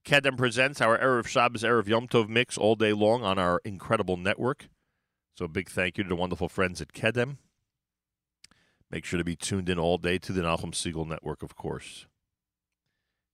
Kedem 0.05 0.37
presents 0.37 0.81
our 0.81 0.97
Erev 0.97 1.27
Shabbos, 1.27 1.63
Erev 1.63 1.87
Yom 1.87 2.07
Tov 2.07 2.27
mix 2.27 2.57
all 2.57 2.75
day 2.75 2.93
long 2.93 3.23
on 3.23 3.37
our 3.37 3.61
incredible 3.63 4.17
network. 4.17 4.69
So 5.35 5.45
a 5.45 5.47
big 5.47 5.69
thank 5.69 5.97
you 5.97 6.03
to 6.03 6.09
the 6.09 6.15
wonderful 6.15 6.49
friends 6.49 6.81
at 6.81 6.93
Kedem. 6.93 7.37
Make 8.89 9.05
sure 9.05 9.17
to 9.17 9.23
be 9.23 9.35
tuned 9.35 9.69
in 9.69 9.77
all 9.77 9.97
day 9.97 10.17
to 10.17 10.31
the 10.31 10.41
Nachum 10.41 10.71
Segal 10.73 11.07
Network, 11.07 11.43
of 11.43 11.55
course. 11.55 12.07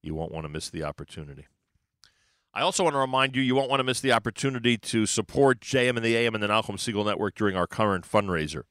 You 0.04 0.14
won't 0.14 0.32
want 0.32 0.46
to 0.46 0.50
miss 0.50 0.70
the 0.70 0.84
opportunity. 0.84 1.48
I 2.58 2.62
also 2.62 2.84
want 2.84 2.96
to 2.96 3.00
remind 3.00 3.36
you, 3.36 3.44
you 3.44 3.54
won't 3.54 3.70
want 3.70 3.82
to 3.82 3.84
miss 3.84 4.00
the 4.00 4.14
opportunity 4.14 4.80
to 4.80 5.06
support 5.06 5.60
JM 5.60 5.96
and 5.96 6.04
the 6.04 6.16
AM 6.16 6.34
and 6.34 6.42
the 6.42 6.48
Nachum 6.48 6.78
Segal 6.78 7.06
Network 7.06 7.36
during 7.36 7.56
our 7.56 7.68
current 7.68 8.04
fundraiser. 8.04 8.64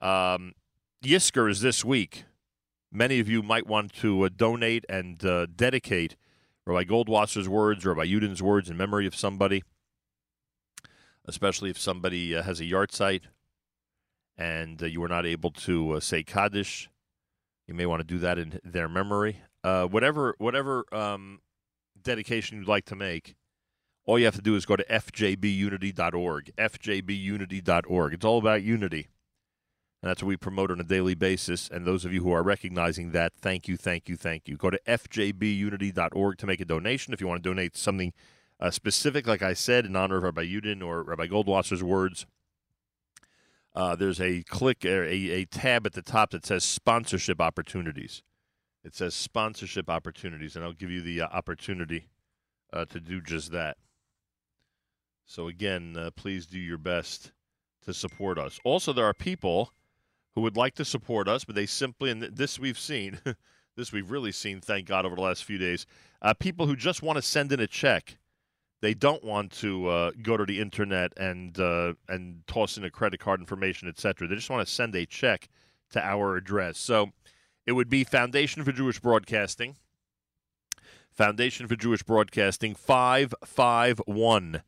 Um, 0.00 0.54
Yisker 1.00 1.48
is 1.48 1.60
this 1.60 1.84
week. 1.84 2.24
Many 2.90 3.20
of 3.20 3.28
you 3.28 3.44
might 3.44 3.68
want 3.68 3.92
to 4.00 4.24
uh, 4.24 4.28
donate 4.34 4.84
and 4.88 5.24
uh, 5.24 5.46
dedicate 5.54 6.16
Rabbi 6.66 6.82
Goldwasser's 6.82 7.48
words, 7.48 7.86
Rabbi 7.86 8.06
Yudin's 8.06 8.42
words 8.42 8.68
in 8.68 8.76
memory 8.76 9.06
of 9.06 9.14
somebody, 9.14 9.62
especially 11.26 11.70
if 11.70 11.78
somebody 11.78 12.34
uh, 12.34 12.42
has 12.42 12.58
a 12.58 12.64
yahrzeit 12.64 13.20
and 14.36 14.82
uh, 14.82 14.86
you 14.86 15.00
were 15.00 15.06
not 15.06 15.26
able 15.26 15.52
to 15.52 15.92
uh, 15.92 16.00
say 16.00 16.24
Kaddish. 16.24 16.90
You 17.68 17.74
may 17.74 17.86
want 17.86 18.00
to 18.00 18.04
do 18.04 18.18
that 18.18 18.36
in 18.36 18.58
their 18.64 18.88
memory. 18.88 19.38
Uh, 19.62 19.86
whatever 19.86 20.34
whatever 20.38 20.84
um, 20.92 21.38
dedication 22.04 22.58
you'd 22.58 22.68
like 22.68 22.84
to 22.86 22.96
make, 22.96 23.34
all 24.06 24.18
you 24.18 24.26
have 24.26 24.34
to 24.36 24.42
do 24.42 24.54
is 24.54 24.66
go 24.66 24.76
to 24.76 24.84
fjbunity.org. 24.84 26.52
fjbunity.org. 26.56 28.14
It's 28.14 28.24
all 28.24 28.38
about 28.38 28.62
unity. 28.62 29.08
And 30.02 30.10
that's 30.10 30.22
what 30.22 30.28
we 30.28 30.36
promote 30.36 30.70
on 30.70 30.80
a 30.80 30.84
daily 30.84 31.14
basis. 31.14 31.70
And 31.70 31.86
those 31.86 32.04
of 32.04 32.12
you 32.12 32.22
who 32.22 32.32
are 32.32 32.42
recognizing 32.42 33.12
that, 33.12 33.32
thank 33.34 33.66
you, 33.68 33.78
thank 33.78 34.08
you, 34.08 34.16
thank 34.16 34.46
you. 34.46 34.56
Go 34.58 34.68
to 34.68 34.78
fjbunity.org 34.86 36.36
to 36.38 36.46
make 36.46 36.60
a 36.60 36.66
donation 36.66 37.14
if 37.14 37.22
you 37.22 37.26
want 37.26 37.42
to 37.42 37.48
donate 37.48 37.76
something 37.76 38.12
uh, 38.60 38.70
specific, 38.70 39.26
like 39.26 39.42
I 39.42 39.54
said, 39.54 39.86
in 39.86 39.96
honor 39.96 40.18
of 40.18 40.24
Rabbi 40.24 40.44
Yudin 40.44 40.84
or 40.84 41.02
Rabbi 41.02 41.26
Goldwasser's 41.26 41.82
words. 41.82 42.26
Uh, 43.74 43.96
there's 43.96 44.20
a 44.20 44.42
click, 44.44 44.84
a, 44.84 45.10
a 45.10 45.44
tab 45.46 45.86
at 45.86 45.94
the 45.94 46.02
top 46.02 46.30
that 46.30 46.46
says 46.46 46.64
sponsorship 46.64 47.40
opportunities. 47.40 48.22
It 48.84 48.94
says 48.94 49.14
sponsorship 49.14 49.88
opportunities, 49.88 50.56
and 50.56 50.64
I'll 50.64 50.74
give 50.74 50.90
you 50.90 51.00
the 51.00 51.22
uh, 51.22 51.28
opportunity 51.28 52.08
uh, 52.72 52.84
to 52.86 53.00
do 53.00 53.22
just 53.22 53.50
that. 53.52 53.78
So, 55.24 55.48
again, 55.48 55.96
uh, 55.98 56.10
please 56.10 56.46
do 56.46 56.58
your 56.58 56.76
best 56.76 57.32
to 57.86 57.94
support 57.94 58.38
us. 58.38 58.60
Also, 58.62 58.92
there 58.92 59.06
are 59.06 59.14
people 59.14 59.72
who 60.34 60.42
would 60.42 60.56
like 60.56 60.74
to 60.74 60.84
support 60.84 61.28
us, 61.28 61.44
but 61.44 61.54
they 61.54 61.64
simply, 61.64 62.10
and 62.10 62.22
this 62.22 62.58
we've 62.58 62.78
seen, 62.78 63.20
this 63.76 63.90
we've 63.90 64.10
really 64.10 64.32
seen, 64.32 64.60
thank 64.60 64.86
God, 64.86 65.06
over 65.06 65.16
the 65.16 65.22
last 65.22 65.44
few 65.44 65.56
days, 65.56 65.86
uh, 66.20 66.34
people 66.34 66.66
who 66.66 66.76
just 66.76 67.02
want 67.02 67.16
to 67.16 67.22
send 67.22 67.52
in 67.52 67.60
a 67.60 67.66
check. 67.66 68.18
They 68.82 68.92
don't 68.92 69.24
want 69.24 69.50
to 69.52 69.88
uh, 69.88 70.10
go 70.22 70.36
to 70.36 70.44
the 70.44 70.60
internet 70.60 71.14
and 71.16 71.56
and 72.06 72.46
toss 72.46 72.76
in 72.76 72.84
a 72.84 72.90
credit 72.90 73.18
card 73.18 73.40
information, 73.40 73.88
etc. 73.88 74.28
They 74.28 74.34
just 74.34 74.50
want 74.50 74.66
to 74.66 74.70
send 74.70 74.94
a 74.94 75.06
check 75.06 75.48
to 75.92 76.04
our 76.04 76.36
address. 76.36 76.76
So 76.76 77.12
it 77.66 77.72
would 77.72 77.88
be 77.88 78.04
Foundation 78.04 78.62
for 78.64 78.72
Jewish 78.72 79.00
Broadcasting, 79.00 79.76
Foundation 81.10 81.66
for 81.66 81.76
Jewish 81.76 82.02
Broadcasting, 82.02 82.74
five 82.74 83.34
five 83.44 84.00
one 84.06 84.62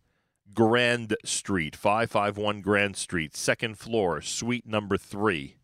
Grand 0.55 1.17
Street, 1.25 1.77
five 1.77 2.11
five 2.11 2.37
one 2.37 2.61
Grand 2.61 2.97
Street, 2.97 3.37
second 3.37 3.79
floor, 3.79 4.21
suite 4.21 4.67
number 4.67 4.97
three, 4.97 5.57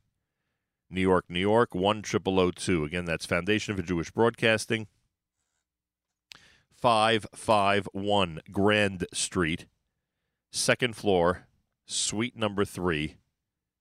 New 0.90 1.00
York, 1.00 1.24
New 1.28 1.40
York, 1.40 1.74
one 1.74 2.02
triple 2.02 2.38
o 2.38 2.50
two. 2.50 2.84
Again, 2.84 3.04
that's 3.04 3.26
Foundation 3.26 3.76
for 3.76 3.82
Jewish 3.82 4.10
Broadcasting. 4.10 4.88
551 6.82 8.40
Grand 8.50 9.06
Street, 9.12 9.66
second 10.50 10.96
floor, 10.96 11.46
suite 11.86 12.36
number 12.36 12.64
three, 12.64 13.18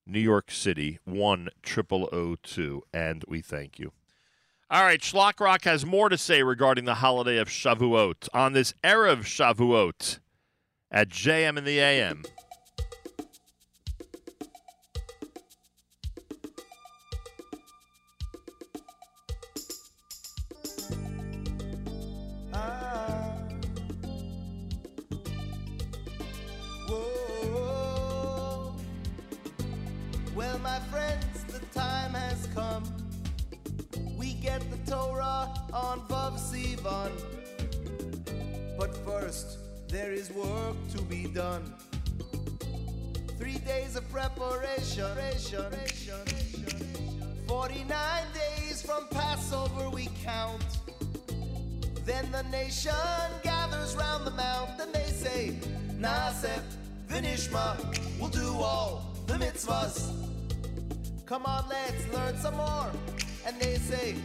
New 0.06 0.20
York 0.20 0.52
City, 0.52 1.00
10002. 1.06 2.84
And 2.94 3.24
we 3.28 3.42
thank 3.42 3.80
you. 3.80 3.92
All 4.70 4.84
right, 4.84 5.02
Shlock 5.02 5.40
Rock 5.42 5.66
has 5.66 5.86
more 5.86 6.08
to 6.08 6.18
say 6.18 6.44
regarding 6.44 6.86
the 6.86 6.96
holiday 6.96 7.38
of 7.38 7.50
Shavuot 7.50 8.30
on 8.34 8.54
this 8.54 8.74
Erev 8.84 9.24
Shavuot 9.26 10.20
at 10.90 11.10
JM 11.10 11.58
in 11.58 11.66
the 11.66 11.80
AM. 11.80 12.24
On 35.74 36.02
Vav 36.08 36.38
Sivan. 36.38 37.12
But 38.78 38.96
first, 39.06 39.60
there 39.88 40.12
is 40.12 40.32
work 40.32 40.76
to 40.96 41.02
be 41.04 41.28
done. 41.28 41.74
Three 43.38 43.58
days 43.60 43.96
of 43.96 44.10
preparation. 44.12 45.16
49 47.48 48.24
days 48.34 48.82
from 48.82 49.08
Passover 49.10 49.90
we 49.90 50.10
count. 50.24 50.64
Then 52.06 52.32
the 52.32 52.44
nation 52.44 52.94
gathers 53.44 53.96
round 53.96 54.26
the 54.26 54.32
mount 54.32 54.80
and 54.80 54.94
they 54.94 55.06
say, 55.06 55.60
Nasef, 56.00 56.62
Vinishma, 57.08 57.78
we'll 58.20 58.30
do 58.30 58.54
all 58.54 59.14
the 59.28 59.34
mitzvahs. 59.34 60.12
Come 61.26 61.46
on, 61.46 61.66
let's 61.70 62.08
learn 62.14 62.38
some 62.38 62.58
more. 62.58 62.92
And 63.46 63.60
they 63.60 63.76
say, 63.76 64.16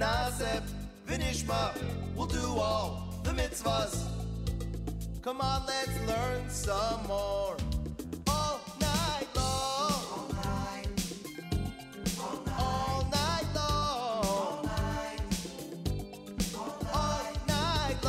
Nasef, 0.00 0.62
Vinishma, 1.06 1.76
we'll 2.16 2.24
do 2.24 2.40
all 2.40 3.20
the 3.22 3.32
mitzvahs. 3.32 4.02
Come 5.20 5.42
on, 5.42 5.66
let's 5.66 6.00
learn 6.08 6.48
some 6.48 7.06
more. 7.06 7.54
All 8.26 8.60
night 8.80 9.28
long. 9.36 9.92
All 10.18 10.30
night. 10.32 10.88
All 12.18 13.04
night 13.12 13.44
long. 13.54 14.24
All 16.94 17.32
night. 17.46 18.06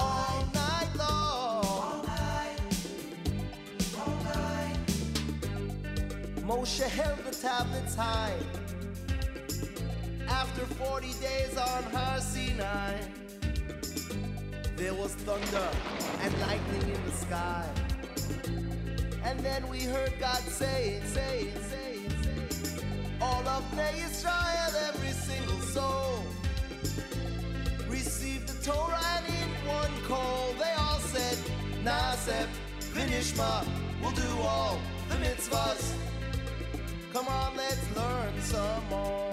All 0.00 0.46
night. 0.54 0.96
All 0.98 2.00
night. 4.24 4.78
Moshe 6.46 6.88
held 6.88 7.18
the 7.18 7.32
tablets 7.32 7.94
high. 7.94 8.32
After 10.62 10.74
40 10.74 11.06
days 11.14 11.56
on 11.56 11.82
Har 11.90 12.20
Sinai, 12.20 12.96
there 14.76 14.94
was 14.94 15.12
thunder 15.14 15.68
and 16.22 16.40
lightning 16.40 16.94
in 16.94 17.04
the 17.04 17.10
sky. 17.10 17.68
And 19.24 19.40
then 19.40 19.68
we 19.68 19.80
heard 19.80 20.12
God 20.20 20.38
say, 20.38 21.00
say, 21.04 21.48
say, 21.68 21.98
say, 22.12 22.76
all 23.20 23.44
of 23.48 23.64
Bnei 23.72 24.04
Israel, 24.06 24.72
every 24.88 25.10
single 25.10 25.60
soul, 25.62 26.22
received 27.88 28.46
the 28.46 28.64
Torah 28.64 29.00
and 29.16 29.26
in 29.26 29.50
one 29.66 29.90
call 30.06 30.52
they 30.60 30.72
all 30.78 31.00
said, 31.00 31.38
Nasef, 31.82 32.46
Vinishma, 32.94 33.66
we'll 34.00 34.12
do 34.12 34.42
all 34.42 34.78
the 35.08 35.16
mitzvahs. 35.16 35.92
Come 37.12 37.26
on, 37.26 37.56
let's 37.56 37.96
learn 37.96 38.40
some 38.40 38.88
more. 38.90 39.31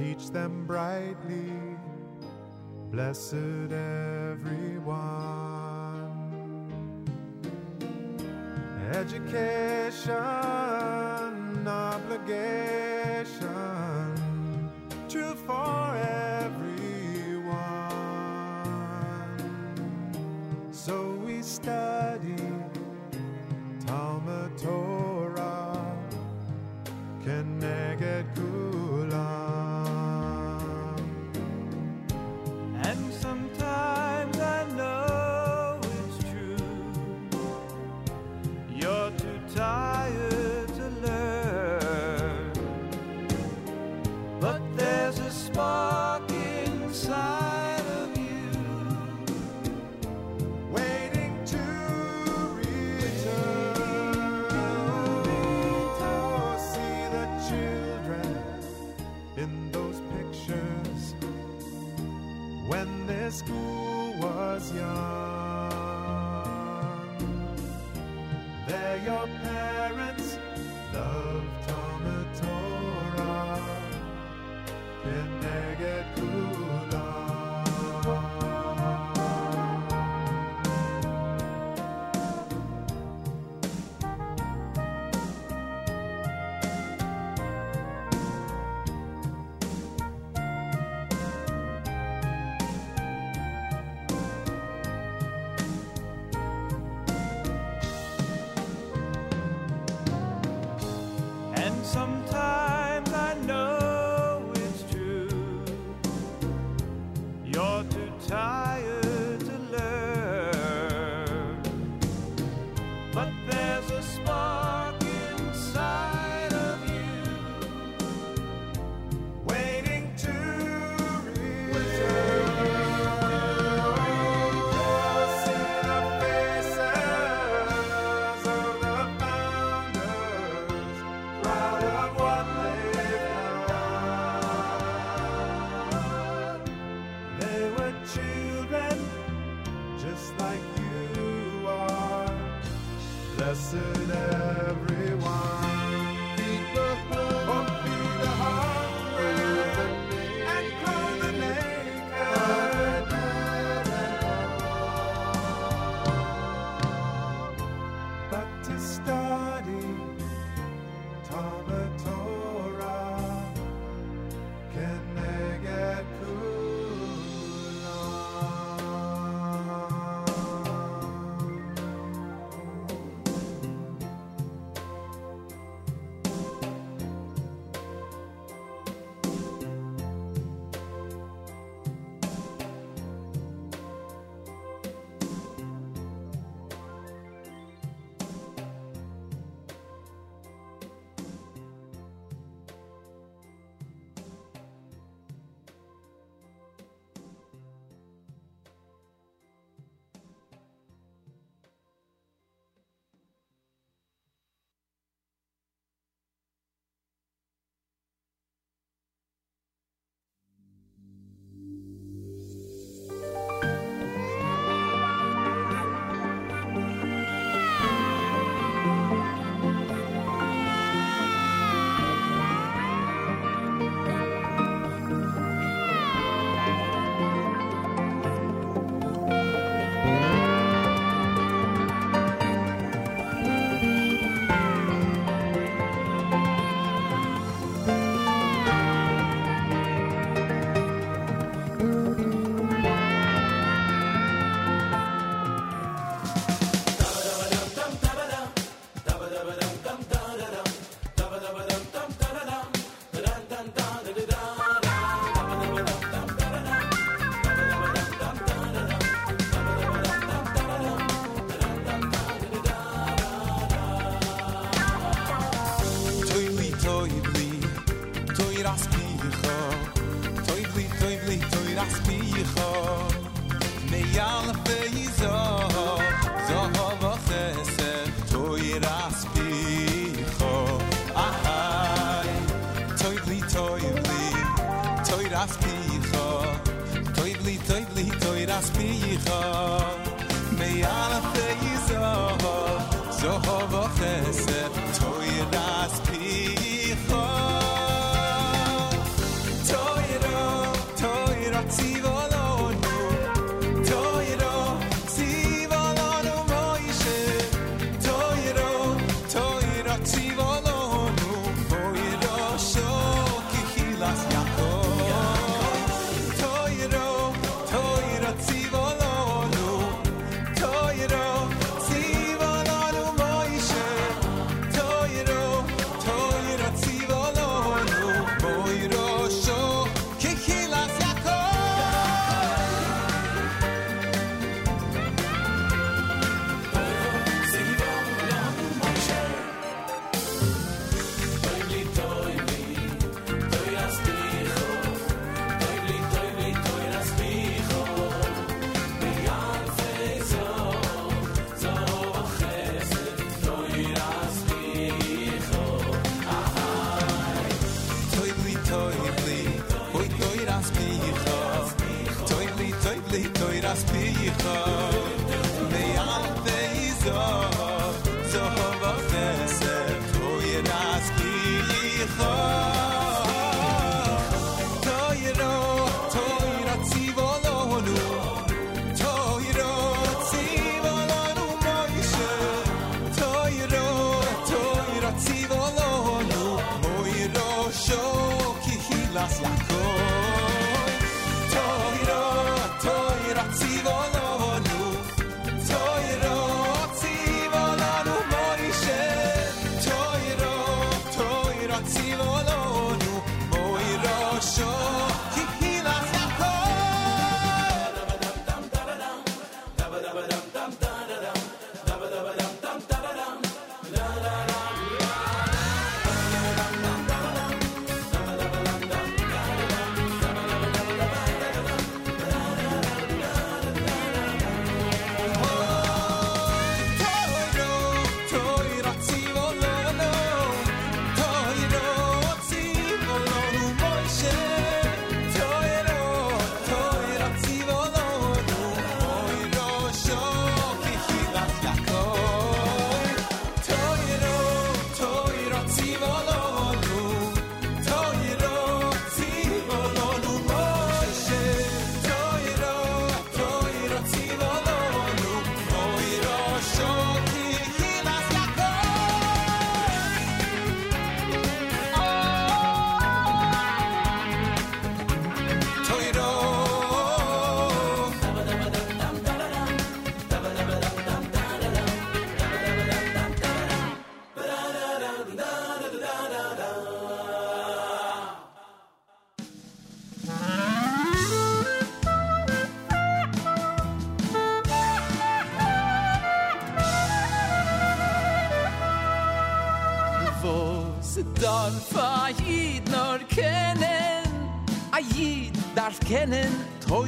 Teach 0.00 0.30
them 0.30 0.64
brightly, 0.66 1.76
blessed 2.90 3.70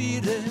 sweetest. 0.03 0.42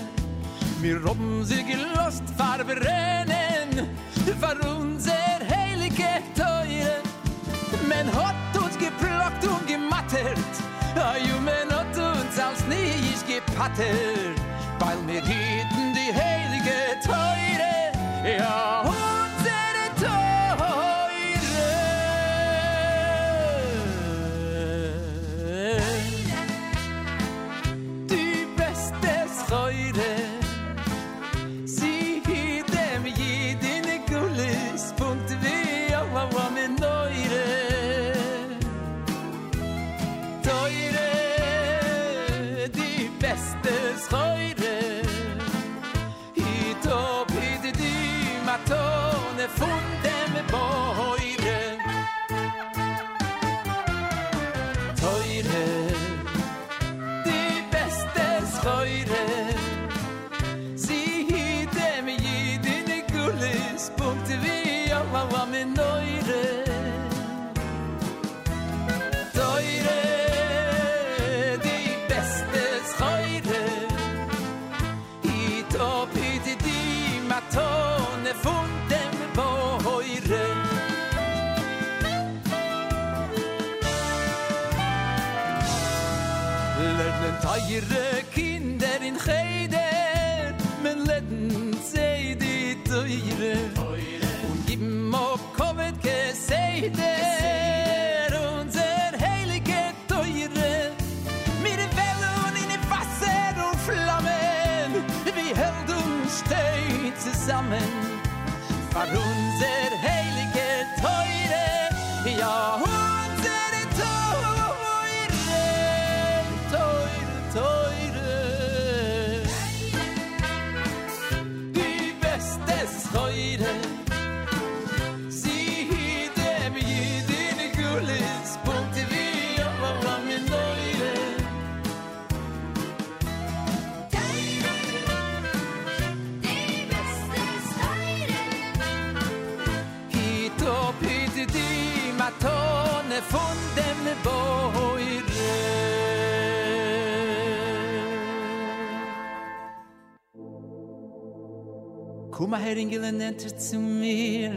der 152.71 152.77
Engel 152.77 153.03
entert 153.03 153.59
zu 153.59 153.77
mir. 153.77 154.53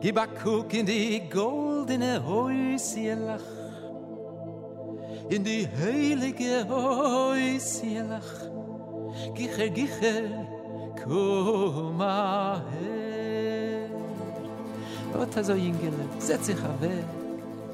Gib 0.00 0.18
a 0.18 0.26
Kuck 0.26 0.74
in 0.74 0.84
die 0.84 1.22
goldene 1.30 2.22
Häusielach, 2.22 3.48
in 5.30 5.42
die 5.42 5.66
heilige 5.80 6.68
Häusielach. 6.68 8.32
Giche, 9.34 9.70
giche, 9.70 10.46
komm 11.02 12.00
a 12.02 12.62
her. 12.70 13.88
Ota 15.18 15.42
so 15.42 15.52
Engel, 15.52 15.94
setz 16.18 16.46
sich 16.46 16.62
a 16.62 16.74
weg, 16.82 17.06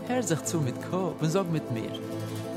hör 0.07 0.23
sich 0.23 0.43
zu 0.45 0.59
mit 0.59 0.77
Kopf 0.89 1.21
und 1.21 1.31
sag 1.31 1.51
mit 1.51 1.69
mir, 1.73 1.93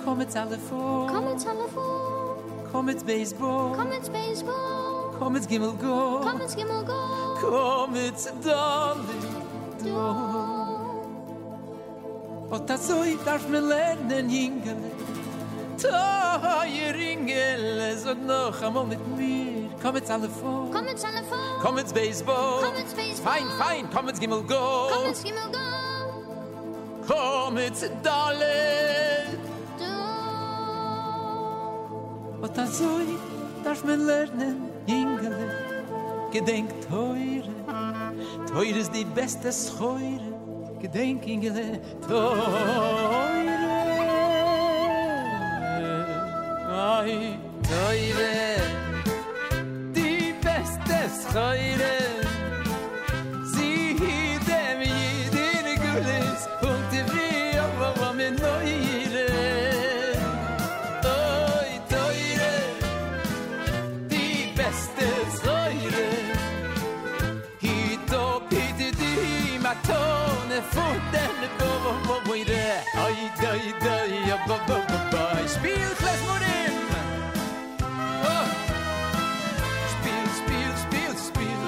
komm 0.05 0.21
jetzt 0.21 0.37
alle 0.37 0.59
vor. 0.59 1.07
Komm 1.07 1.29
jetzt 1.29 1.47
alle 1.47 1.67
vor. 1.73 2.37
Komm 2.71 2.89
jetzt 2.89 3.05
Baseball. 3.07 3.75
Komm 3.75 3.91
jetzt 3.91 4.11
Baseball. 4.11 4.82
Komm 5.19 5.35
ins 5.35 5.47
Gimmel 5.47 5.73
Go. 5.73 6.19
komm 6.23 6.41
ins 6.41 6.55
Gimmel 6.55 6.83
Go. 6.85 6.93
Komm 7.41 7.95
ins 7.95 8.25
Dolly. 8.43 9.91
Und 12.49 12.69
das 12.69 12.87
so 12.87 13.03
ich 13.03 13.17
darf 13.25 13.47
mir 13.47 13.61
lernen, 13.61 14.29
Ingele. 14.29 14.91
Teuer 15.81 16.93
Ingele, 16.95 17.97
sag 17.97 18.23
noch 18.25 18.61
einmal 18.61 18.85
mit 18.85 18.99
mir. 19.17 19.69
Komm 19.81 19.95
ins 19.97 20.07
Telefon. 20.07 20.69
Komm 20.71 20.87
ins 20.87 21.01
Telefon, 21.01 21.37
Komm 21.61 21.77
ins 21.79 21.91
Baseball. 21.93 22.61
komm 22.63 22.75
ins 22.81 22.93
Baseball, 22.93 23.33
Fein, 23.33 23.47
fein, 23.57 23.89
komm 23.93 24.09
ins 24.09 24.19
Gimmel 24.19 24.43
Go. 24.43 24.87
komm 24.93 25.05
ins 25.09 25.23
Gimmel 25.23 25.49
Go. 25.51 25.59
Komm 27.07 27.57
ins 27.57 27.81
Dolly. 27.81 29.37
Und 32.41 32.57
das 32.57 32.77
so 32.77 32.99
ich 32.99 33.63
darf 33.63 33.83
mir 33.83 33.95
lernen, 33.95 34.69
Ingele. 34.85 35.49
Gedenk 36.31 36.69
teure. 36.89 37.43
Teure 38.47 38.79
ist 38.79 38.93
die 38.93 39.05
beste 39.05 39.51
Scheure. 39.51 40.33
Gedenk, 40.81 41.25
Ingele, 41.27 41.79
teure. 42.07 42.41
Ai, 46.69 47.37
teure. 47.63 48.55
Die 49.93 50.33
beste 50.41 51.31
Scheure. 51.31 52.12
Matone 70.75 71.47
funden 71.57 72.03
bo 72.07 72.21
bo 72.25 72.33
ide. 72.35 72.83
Ai 72.95 73.31
dai 73.41 73.73
dai 73.79 74.27
ja 74.27 74.37
ba 74.47 74.57
ba 74.67 74.77
ba 74.89 74.99
ba. 75.11 75.47
Spiel 75.47 75.91
Klas 75.99 76.21
Morim. 76.27 76.75
Oh. 78.31 78.45
Spiel 79.93 80.27
spiel 80.39 80.73
spiel 80.83 81.15
spiel. 81.27 81.63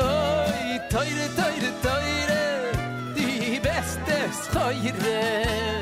Oi, 0.00 0.80
teure, 0.90 1.26
teure, 1.38 1.70
teure, 1.82 2.42
die 3.14 3.60
beste 3.60 4.18
Scheure. 4.42 5.81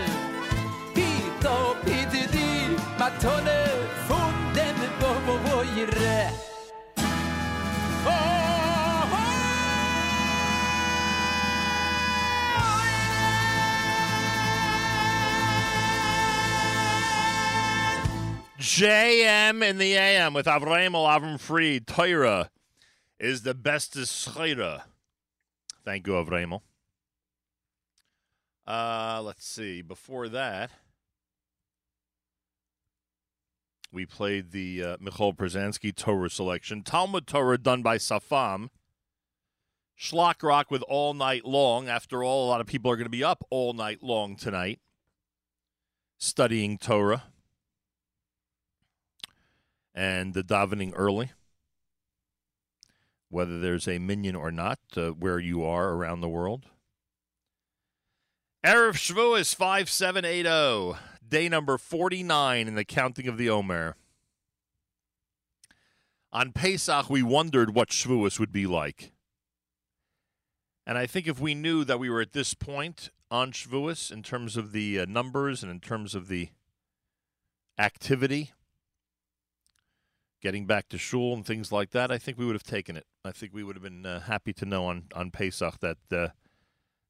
JM 18.70 19.68
in 19.68 19.78
the 19.78 19.94
AM 19.94 20.32
with 20.32 20.46
Avraham 20.46 20.92
Avram 20.92 21.40
Fried. 21.40 21.88
Torah 21.88 22.50
is 23.18 23.42
the 23.42 23.52
bestest 23.52 24.28
schreira. 24.28 24.82
Thank 25.84 26.06
you, 26.06 26.12
Avraham. 26.12 26.60
Uh, 28.68 29.22
let's 29.24 29.44
see. 29.44 29.82
Before 29.82 30.28
that, 30.28 30.70
we 33.90 34.06
played 34.06 34.52
the 34.52 34.84
uh, 34.84 34.96
Michal 35.00 35.34
Przanski 35.34 35.92
Torah 35.92 36.30
selection. 36.30 36.84
Talmud 36.84 37.26
Torah 37.26 37.58
done 37.58 37.82
by 37.82 37.98
Safam. 37.98 38.68
Shlock 39.98 40.44
Rock 40.44 40.70
with 40.70 40.82
All 40.82 41.12
Night 41.12 41.44
Long. 41.44 41.88
After 41.88 42.22
all, 42.22 42.46
a 42.46 42.48
lot 42.48 42.60
of 42.60 42.68
people 42.68 42.88
are 42.88 42.96
going 42.96 43.04
to 43.04 43.10
be 43.10 43.24
up 43.24 43.44
all 43.50 43.72
night 43.72 44.00
long 44.00 44.36
tonight 44.36 44.78
studying 46.18 46.78
Torah 46.78 47.24
and 49.94 50.34
the 50.34 50.42
davening 50.42 50.92
early, 50.94 51.30
whether 53.28 53.60
there's 53.60 53.88
a 53.88 53.98
minyan 53.98 54.36
or 54.36 54.50
not, 54.50 54.78
uh, 54.96 55.10
where 55.10 55.38
you 55.38 55.64
are 55.64 55.90
around 55.90 56.20
the 56.20 56.28
world. 56.28 56.66
Erev 58.64 58.94
Shavuos 58.94 59.54
5780, 59.54 60.98
day 61.26 61.48
number 61.48 61.78
49 61.78 62.68
in 62.68 62.74
the 62.74 62.84
counting 62.84 63.26
of 63.26 63.38
the 63.38 63.48
Omer. 63.48 63.96
On 66.32 66.52
Pesach, 66.52 67.08
we 67.08 67.22
wondered 67.22 67.74
what 67.74 67.88
Shavuos 67.88 68.38
would 68.38 68.52
be 68.52 68.66
like. 68.66 69.12
And 70.86 70.98
I 70.98 71.06
think 71.06 71.26
if 71.26 71.40
we 71.40 71.54
knew 71.54 71.84
that 71.84 71.98
we 71.98 72.10
were 72.10 72.20
at 72.20 72.32
this 72.32 72.52
point 72.54 73.10
on 73.30 73.52
Shavuos 73.52 74.12
in 74.12 74.22
terms 74.22 74.56
of 74.56 74.72
the 74.72 75.00
uh, 75.00 75.06
numbers 75.08 75.62
and 75.62 75.70
in 75.70 75.80
terms 75.80 76.14
of 76.14 76.28
the 76.28 76.50
activity, 77.78 78.52
getting 80.40 80.66
back 80.66 80.88
to 80.88 80.98
shul 80.98 81.34
and 81.34 81.44
things 81.44 81.70
like 81.70 81.90
that, 81.90 82.10
I 82.10 82.18
think 82.18 82.38
we 82.38 82.46
would 82.46 82.54
have 82.54 82.62
taken 82.62 82.96
it. 82.96 83.06
I 83.24 83.32
think 83.32 83.52
we 83.52 83.62
would 83.62 83.76
have 83.76 83.82
been 83.82 84.06
uh, 84.06 84.20
happy 84.20 84.52
to 84.54 84.64
know 84.64 84.86
on 84.86 85.04
on 85.14 85.30
Pesach 85.30 85.78
that 85.80 85.98
uh, 86.12 86.28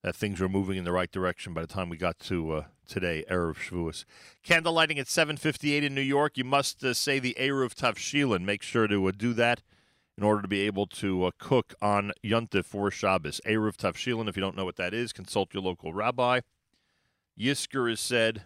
that 0.02 0.16
things 0.16 0.40
were 0.40 0.48
moving 0.48 0.76
in 0.76 0.84
the 0.84 0.92
right 0.92 1.10
direction 1.10 1.52
by 1.52 1.60
the 1.60 1.66
time 1.66 1.88
we 1.88 1.96
got 1.96 2.18
to 2.20 2.52
uh, 2.52 2.64
today, 2.86 3.24
erev 3.30 3.56
Shavuos. 3.56 4.04
Candle 4.42 4.72
lighting 4.72 4.98
at 4.98 5.06
7:58 5.06 5.82
in 5.82 5.94
New 5.94 6.00
York. 6.00 6.36
You 6.36 6.44
must 6.44 6.82
uh, 6.84 6.94
say 6.94 7.18
the 7.18 7.36
erev 7.38 7.74
Tavshilin. 7.74 8.42
Make 8.42 8.62
sure 8.62 8.86
to 8.86 9.06
uh, 9.06 9.12
do 9.16 9.32
that 9.34 9.62
in 10.16 10.24
order 10.24 10.42
to 10.42 10.48
be 10.48 10.60
able 10.62 10.86
to 10.86 11.24
uh, 11.24 11.30
cook 11.38 11.74
on 11.80 12.12
Yontif 12.24 12.64
for 12.64 12.90
Shabbos. 12.90 13.40
erev 13.46 13.76
Tavshilin. 13.76 14.28
If 14.28 14.36
you 14.36 14.42
don't 14.42 14.56
know 14.56 14.64
what 14.64 14.76
that 14.76 14.94
is, 14.94 15.12
consult 15.12 15.54
your 15.54 15.62
local 15.62 15.92
rabbi. 15.92 16.40
Yisker 17.38 17.90
is 17.90 18.00
said 18.00 18.42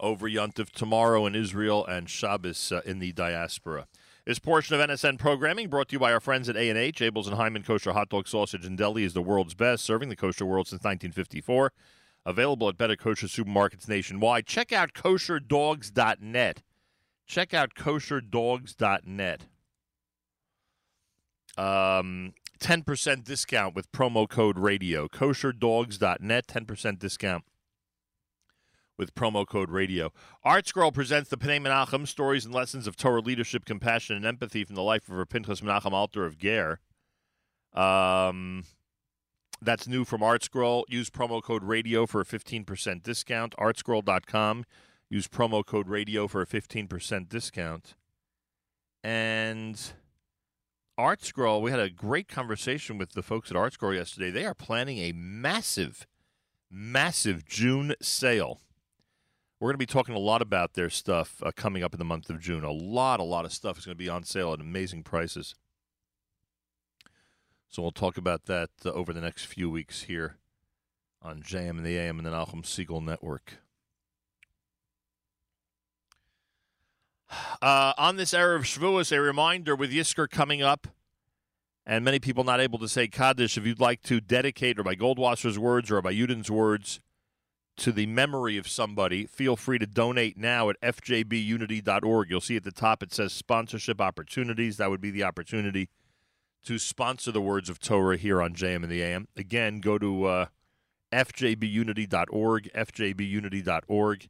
over 0.00 0.28
Yontif 0.28 0.70
tomorrow 0.70 1.26
in 1.26 1.34
Israel 1.34 1.84
and 1.86 2.08
Shabbos 2.08 2.72
uh, 2.72 2.80
in 2.84 2.98
the 2.98 3.12
diaspora. 3.12 3.86
This 4.24 4.38
portion 4.38 4.78
of 4.78 4.86
NSN 4.86 5.18
programming 5.18 5.68
brought 5.68 5.88
to 5.88 5.94
you 5.94 5.98
by 5.98 6.12
our 6.12 6.20
friends 6.20 6.48
at 6.48 6.56
A&H. 6.56 7.00
Abeles 7.00 7.26
and 7.26 7.36
Heymann 7.36 7.64
Kosher 7.64 7.92
Hot 7.92 8.10
Dog 8.10 8.28
Sausage 8.28 8.66
and 8.66 8.76
Deli 8.76 9.04
is 9.04 9.14
the 9.14 9.22
world's 9.22 9.54
best, 9.54 9.84
serving 9.84 10.10
the 10.10 10.16
kosher 10.16 10.44
world 10.44 10.66
since 10.66 10.80
1954. 10.80 11.72
Available 12.26 12.68
at 12.68 12.76
better 12.76 12.96
kosher 12.96 13.26
supermarkets 13.26 13.88
nationwide. 13.88 14.46
Check 14.46 14.70
out 14.70 14.92
kosherdogs.net. 14.92 16.62
Check 17.26 17.54
out 17.54 17.74
kosherdogs.net. 17.74 19.46
Um, 21.56 22.34
10% 22.60 23.24
discount 23.24 23.74
with 23.74 23.90
promo 23.92 24.28
code 24.28 24.58
radio. 24.58 25.08
Kosherdogs.net, 25.08 26.46
10% 26.46 26.98
discount 26.98 27.44
with 28.98 29.14
promo 29.14 29.46
code 29.46 29.70
radio. 29.70 30.12
Art 30.42 30.66
Scroll 30.66 30.92
presents 30.92 31.30
the 31.30 31.38
Pnei 31.38 31.60
Menachem 31.60 32.06
stories 32.06 32.44
and 32.44 32.52
lessons 32.52 32.86
of 32.86 32.96
Torah 32.96 33.20
leadership, 33.20 33.64
compassion, 33.64 34.16
and 34.16 34.26
empathy 34.26 34.64
from 34.64 34.74
the 34.74 34.82
life 34.82 35.08
of 35.08 35.14
Rav 35.16 35.28
Pinchas 35.28 35.60
Menachem 35.60 35.92
Alter 35.92 36.26
of 36.26 36.36
Ger. 36.36 36.80
Um, 37.72 38.64
that's 39.62 39.88
new 39.88 40.04
from 40.04 40.22
Art 40.22 40.42
Scroll. 40.42 40.84
Use 40.88 41.10
promo 41.10 41.42
code 41.42 41.64
radio 41.64 42.06
for 42.06 42.20
a 42.20 42.24
15% 42.24 43.02
discount. 43.02 43.54
Artscroll.com. 43.56 44.64
Use 45.10 45.28
promo 45.28 45.64
code 45.64 45.88
radio 45.88 46.28
for 46.28 46.42
a 46.42 46.46
15% 46.46 47.28
discount. 47.28 47.94
And 49.02 49.80
Art 50.96 51.24
Scroll, 51.24 51.62
we 51.62 51.70
had 51.70 51.80
a 51.80 51.90
great 51.90 52.28
conversation 52.28 52.98
with 52.98 53.12
the 53.12 53.22
folks 53.22 53.50
at 53.50 53.56
Art 53.56 53.74
Scroll 53.74 53.94
yesterday. 53.94 54.30
They 54.30 54.44
are 54.44 54.54
planning 54.54 54.98
a 54.98 55.12
massive, 55.12 56.06
massive 56.70 57.44
June 57.46 57.94
sale. 58.02 58.60
We're 59.60 59.68
going 59.68 59.74
to 59.74 59.78
be 59.78 59.86
talking 59.86 60.14
a 60.14 60.20
lot 60.20 60.40
about 60.40 60.74
their 60.74 60.88
stuff 60.88 61.42
uh, 61.44 61.50
coming 61.54 61.82
up 61.82 61.92
in 61.92 61.98
the 61.98 62.04
month 62.04 62.30
of 62.30 62.38
June. 62.38 62.62
A 62.62 62.70
lot, 62.70 63.18
a 63.18 63.24
lot 63.24 63.44
of 63.44 63.52
stuff 63.52 63.76
is 63.76 63.84
going 63.84 63.96
to 63.96 64.04
be 64.04 64.08
on 64.08 64.22
sale 64.22 64.52
at 64.52 64.60
amazing 64.60 65.02
prices. 65.02 65.56
So 67.68 67.82
we'll 67.82 67.90
talk 67.90 68.16
about 68.16 68.46
that 68.46 68.70
uh, 68.86 68.90
over 68.90 69.12
the 69.12 69.20
next 69.20 69.46
few 69.46 69.68
weeks 69.68 70.02
here 70.02 70.36
on 71.20 71.42
JM 71.42 71.70
and 71.70 71.84
the 71.84 71.98
AM 71.98 72.18
and 72.18 72.26
the 72.26 72.30
Nachum 72.30 72.62
Segal 72.62 73.02
Network. 73.02 73.54
Uh, 77.60 77.92
on 77.98 78.16
this 78.16 78.32
era 78.32 78.56
of 78.56 78.62
Shavuos, 78.62 79.14
a 79.14 79.20
reminder 79.20 79.74
with 79.76 79.92
Yisker 79.92 80.30
coming 80.30 80.62
up, 80.62 80.86
and 81.84 82.04
many 82.04 82.18
people 82.20 82.44
not 82.44 82.60
able 82.60 82.78
to 82.78 82.88
say 82.88 83.06
Kaddish, 83.08 83.58
if 83.58 83.66
you'd 83.66 83.80
like 83.80 84.00
to 84.04 84.20
dedicate, 84.20 84.78
or 84.78 84.84
by 84.84 84.94
Goldwasser's 84.94 85.58
words, 85.58 85.90
or 85.90 86.00
by 86.00 86.12
Yudin's 86.14 86.50
words, 86.50 87.00
to 87.78 87.92
the 87.92 88.06
memory 88.06 88.56
of 88.56 88.68
somebody, 88.68 89.26
feel 89.26 89.56
free 89.56 89.78
to 89.78 89.86
donate 89.86 90.36
now 90.36 90.68
at 90.68 90.80
fjbunity.org. 90.80 92.30
You'll 92.30 92.40
see 92.40 92.56
at 92.56 92.64
the 92.64 92.72
top 92.72 93.02
it 93.02 93.14
says 93.14 93.32
sponsorship 93.32 94.00
opportunities. 94.00 94.76
That 94.76 94.90
would 94.90 95.00
be 95.00 95.10
the 95.10 95.22
opportunity 95.22 95.88
to 96.64 96.78
sponsor 96.78 97.32
the 97.32 97.40
words 97.40 97.70
of 97.70 97.78
Torah 97.78 98.16
here 98.16 98.42
on 98.42 98.54
JM 98.54 98.82
and 98.82 98.90
the 98.90 99.02
AM. 99.02 99.28
Again, 99.36 99.80
go 99.80 99.96
to 99.98 100.24
uh, 100.24 100.46
fjbunity.org, 101.12 102.70
fjbunity.org. 102.74 104.28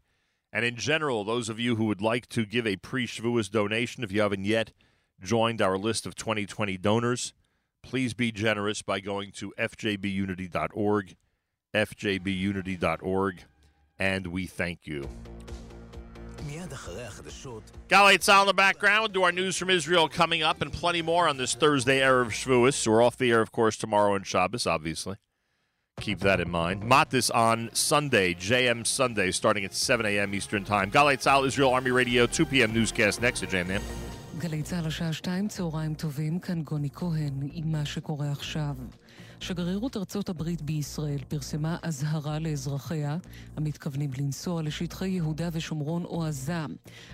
And 0.53 0.64
in 0.64 0.76
general, 0.76 1.24
those 1.24 1.49
of 1.49 1.61
you 1.61 1.76
who 1.76 1.84
would 1.86 2.01
like 2.01 2.28
to 2.28 2.46
give 2.46 2.66
a 2.66 2.76
pre 2.76 3.07
Shavuos 3.07 3.51
donation, 3.51 4.05
if 4.05 4.12
you 4.12 4.20
haven't 4.22 4.44
yet 4.44 4.72
joined 5.22 5.61
our 5.61 5.76
list 5.76 6.07
of 6.07 6.14
2020 6.14 6.76
donors, 6.78 7.34
please 7.82 8.14
be 8.14 8.32
generous 8.32 8.82
by 8.82 9.01
going 9.01 9.32
to 9.32 9.53
fjbunity.org, 9.59 11.16
fjbunity.org, 11.75 13.45
and 13.99 14.27
we 14.27 14.47
thank 14.47 14.87
you. 14.87 15.09
Galei 17.89 18.19
Tzahal 18.19 18.43
in 18.43 18.47
the 18.47 18.55
background. 18.55 19.01
We'll 19.01 19.09
do 19.09 19.23
our 19.25 19.33
news 19.33 19.57
from 19.57 19.71
Israel 19.71 20.09
coming 20.09 20.43
up 20.43 20.62
and 20.62 20.73
plenty 20.73 21.03
more 21.03 21.29
on 21.29 21.37
this 21.37 21.55
Thursday, 21.55 22.01
Erev 22.01 22.29
Shavuos. 22.29 22.87
We're 22.87 23.03
off 23.03 23.16
the 23.16 23.31
air, 23.31 23.41
of 23.41 23.53
course, 23.53 23.77
tomorrow 23.77 24.14
and 24.14 24.27
Shabbos, 24.27 24.66
obviously. 24.66 25.16
Keep 26.01 26.21
that 26.21 26.41
in 26.41 26.49
mind. 26.49 26.83
Matis 26.85 27.35
on 27.35 27.71
Sunday, 27.73 28.33
JM 28.35 28.87
Sunday, 28.87 29.31
starting 29.33 29.64
at 29.64 29.75
7 29.75 30.07
a.m. 30.07 30.33
Eastern 30.33 30.64
Time. 30.64 30.91
Galei 30.91 31.16
Tzahal, 31.19 31.47
Israel 31.47 31.73
Army 31.73 31.91
Radio, 31.91 32.27
2 32.27 32.47
p.m. 32.47 32.73
newscast 32.73 33.21
next 33.21 33.41
to 33.41 33.47
JM. 33.47 33.83
גלי 34.39 34.62
צה"ל 34.62 34.87
השעה 34.87 35.12
2, 35.12 35.49
צהריים 35.49 35.95
טובים, 35.95 36.39
כאן 36.39 36.62
גוני 36.62 36.89
כהן, 36.95 37.49
עם 37.53 37.73
מה 37.73 37.85
שקורה 37.85 38.33
עכשיו. 38.33 38.75
שגרירות 39.41 39.97
ארצות 39.97 40.28
הברית 40.28 40.62
בישראל 40.62 41.18
פרסמה 41.28 41.76
אזהרה 41.82 42.39
לאזרחיה 42.39 43.16
המתכוונים 43.57 44.11
לנסוע 44.18 44.62
לשטחי 44.62 45.09
יהודה 45.09 45.49
ושומרון 45.53 46.05
או 46.05 46.24
עזה. 46.24 46.64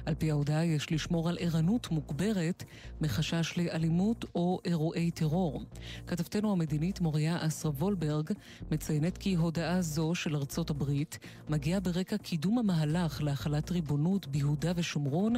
על 0.06 0.14
פי 0.14 0.30
ההודעה 0.30 0.64
יש 0.64 0.92
לשמור 0.92 1.28
על 1.28 1.36
ערנות 1.40 1.90
מוגברת 1.90 2.64
מחשש 3.00 3.54
לאלימות 3.56 4.24
או 4.34 4.60
אירועי 4.64 5.10
טרור. 5.10 5.64
כתבתנו 6.06 6.52
המדינית 6.52 7.00
מוריה 7.00 7.46
אסרה 7.46 7.72
וולברג 7.72 8.30
מציינת 8.70 9.18
כי 9.18 9.34
הודעה 9.34 9.82
זו 9.82 10.14
של 10.14 10.36
ארצות 10.36 10.70
הברית 10.70 11.18
מגיעה 11.48 11.80
ברקע 11.80 12.16
קידום 12.16 12.58
המהלך 12.58 13.22
להחלת 13.22 13.70
ריבונות 13.70 14.26
ביהודה 14.26 14.72
ושומרון, 14.76 15.34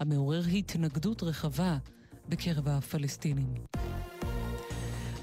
המעורר 0.00 0.42
התנגדות 0.44 1.22
רחבה 1.22 1.76
בקרב 2.28 2.68
הפלסטינים. 2.68 3.54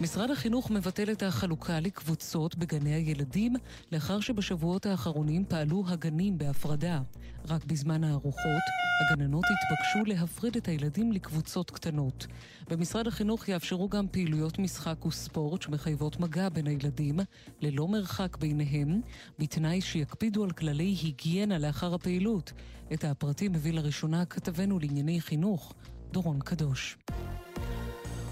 משרד 0.02 0.32
החינוך 0.32 0.72
מבטל 0.72 1.12
את 1.12 1.24
החלוקה 1.24 1.80
לקבוצות 1.80 2.56
בגני 2.56 2.94
הילדים 2.94 3.56
לאחר 3.92 4.20
שבשבועות 4.20 4.86
האחרונים 4.86 5.46
פעלו 5.46 5.84
הגנים 5.88 6.38
בהפרדה. 6.38 7.02
רק 7.48 7.66
בזמן 7.66 8.04
הארוחות, 8.04 8.64
הגננות 9.12 9.44
התבקשו 9.44 10.06
להפריד 10.06 10.56
את 10.58 10.68
הילדים 10.68 11.12
לקבוצות 11.12 11.72
קטנות. 11.72 12.28
במשרד 12.70 13.08
החינוך 13.08 13.48
יאפשרו 13.48 13.90
גם 13.90 14.08
פעילויות 14.08 14.60
משחק 14.60 15.06
וספורט 15.06 15.62
שמחייבות 15.62 16.20
מגע 16.20 16.50
בין 16.50 16.68
הילדים, 16.68 17.20
ללא 17.62 17.88
מרחק 17.88 18.38
ביניהם, 18.38 19.02
בתנאי 19.40 19.82
שיקפידו 19.82 20.44
על 20.44 20.52
כללי 20.52 20.96
היגיינה 21.02 21.58
לאחר 21.58 21.94
הפעילות. 21.94 22.52
את 22.94 23.04
הפרטים 23.04 23.56
הביא 23.56 23.74
לראשונה 23.74 24.26
כתבנו 24.26 24.80
לענייני 24.80 25.22
חינוך, 25.22 25.74
דורון 26.12 26.40
קדוש. 26.40 26.98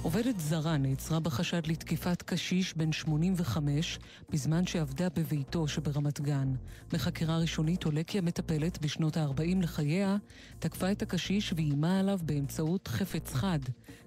עובדת 0.06 0.40
זרה 0.40 0.78
נעצרה 0.78 1.20
בחשד 1.20 1.68
לתקיפת 1.68 2.22
קשיש 2.22 2.74
בן 2.78 2.92
85 2.92 4.00
בזמן 4.30 4.68
שעבדה 4.68 5.10
בביתו 5.10 5.68
שברמת 5.68 6.22
גן. 6.22 6.54
מחקירה 6.94 7.38
ראשונית 7.38 7.84
עולה 7.84 8.04
כי 8.04 8.18
המטפלת 8.18 8.82
בשנות 8.82 9.18
ה-40 9.18 9.62
לחייה 9.62 10.18
תקפה 10.60 10.92
את 10.92 11.02
הקשיש 11.02 11.54
ואיימה 11.54 12.00
עליו 12.00 12.20
באמצעות 12.24 12.88
חפץ 12.88 13.34
חד. 13.34 13.60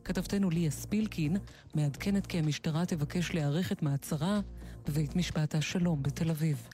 כתבתנו 0.04 0.50
ליה 0.50 0.70
ספילקין 0.70 1.36
מעדכנת 1.74 2.26
כי 2.26 2.38
המשטרה 2.38 2.86
תבקש 2.86 3.34
להיערך 3.34 3.72
את 3.72 3.82
מעצרה 3.82 4.40
בבית 4.88 5.16
משפט 5.16 5.54
השלום 5.54 6.02
בתל 6.02 6.30
אביב. 6.30 6.68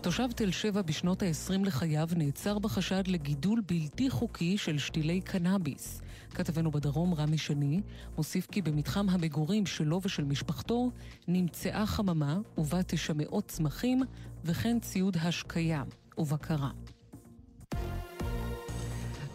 תושב 0.00 0.28
תל 0.36 0.50
שבע 0.50 0.82
בשנות 0.82 1.22
ה-20 1.22 1.64
לחייו 1.64 2.08
נעצר 2.16 2.58
בחשד 2.58 3.06
לגידול 3.06 3.62
בלתי 3.66 4.10
חוקי 4.10 4.58
של 4.58 4.78
שתילי 4.78 5.20
קנאביס. 5.20 6.00
כתבנו 6.36 6.70
בדרום, 6.70 7.14
רמי 7.14 7.38
שני, 7.38 7.80
מוסיף 8.16 8.46
כי 8.46 8.62
במתחם 8.62 9.08
המגורים 9.08 9.66
שלו 9.66 10.00
ושל 10.02 10.24
משפחתו 10.24 10.90
נמצאה 11.28 11.86
חממה 11.86 12.38
ובה 12.58 12.82
תשמעות 12.82 13.48
צמחים 13.48 14.02
וכן 14.44 14.78
ציוד 14.80 15.16
השקיה 15.20 15.82
ובקרה. 16.18 16.70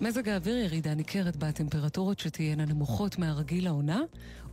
מזג 0.02 0.30
האוויר 0.30 0.58
ירידה 0.58 0.94
ניכרת 0.94 1.36
בטמפרטורות 1.36 2.20
שתהיינה 2.20 2.66
נמוכות 2.66 3.20
מהרגיל 3.20 3.66
לעונה, 3.66 4.02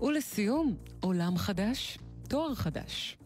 ולסיום, 0.03 0.77
עולם 1.01 1.39
חדש, 1.39 1.99
תואר 2.29 2.55
חדש. 2.55 3.19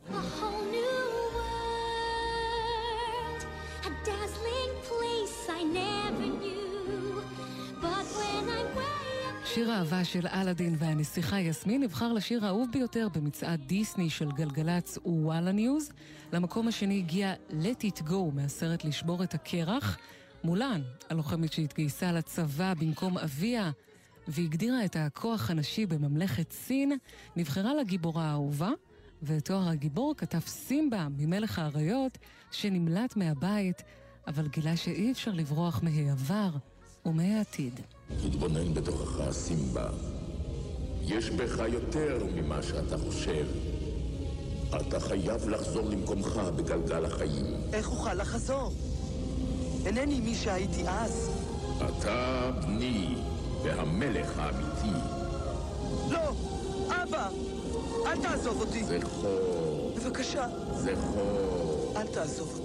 שיר 9.54 9.70
האהבה 9.70 10.04
של 10.04 10.26
אלאדין 10.26 10.74
והנסיכה 10.78 11.40
יסמין 11.40 11.82
נבחר 11.82 12.12
לשיר 12.12 12.44
האהוב 12.44 12.68
ביותר 12.72 13.08
במצעד 13.14 13.60
דיסני 13.66 14.10
של 14.10 14.32
גלגלצ 14.32 14.98
ווואלה 15.04 15.52
ניוז. 15.52 15.92
למקום 16.32 16.68
השני 16.68 16.98
הגיע 16.98 17.34
Let 17.50 17.84
It 17.84 18.02
Go 18.08 18.14
מהסרט 18.34 18.84
לשבור 18.84 19.22
את 19.22 19.34
הקרח. 19.34 19.98
מולן, 20.44 20.82
הלוחמת 21.10 21.52
שהתגייסה 21.52 22.12
לצבא 22.12 22.74
במקום 22.74 23.18
אביה 23.18 23.70
והגדירה 24.28 24.84
את 24.84 24.96
הכוח 24.96 25.50
הנשי 25.50 25.86
בממלכת 25.86 26.52
סין, 26.52 26.92
נבחרה 27.36 27.74
לגיבורה 27.74 28.24
האהובה, 28.24 28.70
ואת 29.22 29.44
תואר 29.44 29.68
הגיבור 29.68 30.14
כתב 30.16 30.40
סימבה 30.40 31.06
ממלך 31.18 31.58
האריות, 31.58 32.18
שנמלט 32.50 33.16
מהבית, 33.16 33.82
אבל 34.26 34.48
גילה 34.48 34.76
שאי 34.76 35.12
אפשר 35.12 35.30
לברוח 35.32 35.80
מהעבר 35.82 36.50
ומהעתיד. 37.06 37.80
התבונן 38.26 38.74
בתוכך, 38.74 39.30
סימבה. 39.30 39.88
יש 41.02 41.30
בך 41.30 41.58
יותר 41.72 42.24
ממה 42.34 42.62
שאתה 42.62 42.98
חושב. 42.98 43.46
אתה 44.80 45.00
חייב 45.00 45.48
לחזור 45.48 45.82
למקומך 45.82 46.40
בגלגל 46.56 47.04
החיים. 47.04 47.46
איך 47.72 47.90
אוכל 47.90 48.14
לחזור? 48.14 48.72
אינני 49.86 50.20
מי 50.20 50.34
שהייתי 50.34 50.82
אז. 50.88 51.30
אתה 51.78 52.50
בני 52.66 53.14
והמלך 53.62 54.38
האמיתי. 54.38 54.98
לא! 56.10 56.32
אבא! 56.88 57.28
אל 58.06 58.22
תעזוב 58.22 58.60
אותי! 58.60 58.84
זכור, 58.84 59.92
בבקשה, 59.96 60.46
זכור, 60.74 61.92
אל 61.96 62.06
תעזוב 62.06 62.50
אותי. 62.58 62.61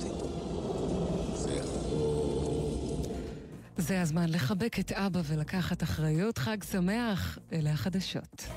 זה 3.78 4.02
הזמן 4.02 4.30
לחבק 4.30 4.80
את 4.80 4.92
אבא 4.92 5.22
ולקחת 5.26 5.84
אחריות. 5.84 6.38
חג 6.38 6.64
שמח, 6.64 7.40
אלה 7.54 7.72
החדשות. 7.72 8.48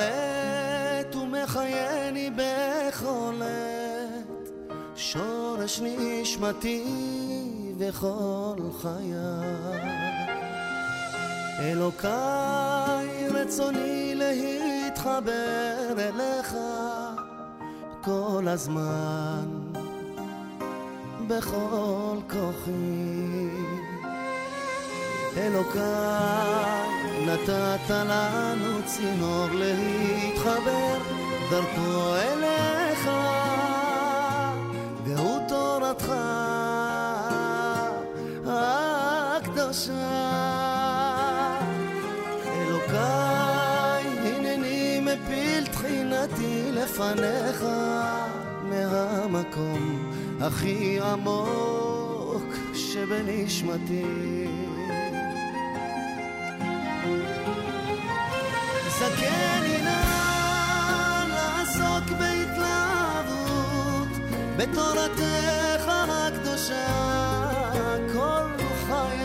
עת 0.00 1.16
ומחייני 1.16 2.30
בכל 2.30 3.40
עת. 3.42 4.50
שורש 4.96 5.80
נשמתי 5.82 6.84
וכל 7.78 8.56
חיי. 8.82 9.14
אלוקיי, 11.60 13.28
רצוני 13.30 14.14
להתחבר 14.14 15.94
אליך 15.98 16.54
כל 18.00 18.44
הזמן. 18.48 19.70
בכל 21.28 22.16
כוחי. 22.30 23.48
אלוקיי, 25.36 26.99
נתת 27.32 27.90
לנו 27.90 28.82
צינור 28.84 29.46
להתחבר 29.52 30.98
דרכו 31.50 32.14
אליך, 32.16 33.10
והוא 35.04 35.40
תורתך 35.48 36.12
הקדושה. 38.46 39.92
אלוקיי, 42.46 44.04
הנני 44.18 45.00
מפיל 45.00 45.66
תחינתי 45.66 46.72
לפניך 46.72 47.64
מהמקום 48.62 50.12
הכי 50.40 51.00
עמוק 51.00 52.44
שבנשמתי. 52.74 54.69
זכני 59.00 59.78
נא 59.82 61.24
לעסוק 61.28 62.18
בהתלהבות 62.18 64.08
בתורתך 64.56 65.84
הקדושה 65.88 66.86
כל 68.12 68.48
חיי. 68.86 69.20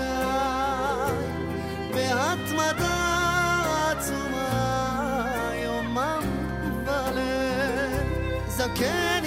בהתמדה 1.93 2.97
עצומה 3.91 5.51
יומם 5.63 6.23
וליל 6.85 8.07
זכני 8.47 9.24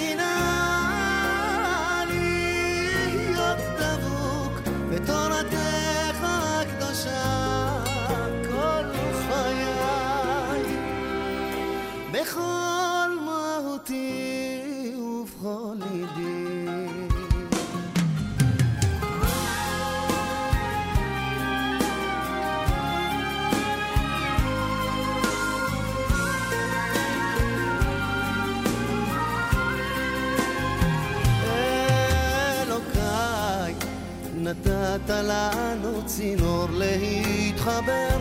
לנו 35.39 36.01
צינור 36.05 36.65
להתחבר 36.71 38.17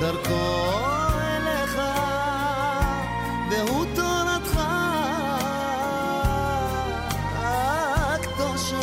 דרכו 0.00 0.68
אליך, 1.20 1.80
והוא 3.50 3.84
תורתך 3.94 4.60
הקדושה. 7.34 8.76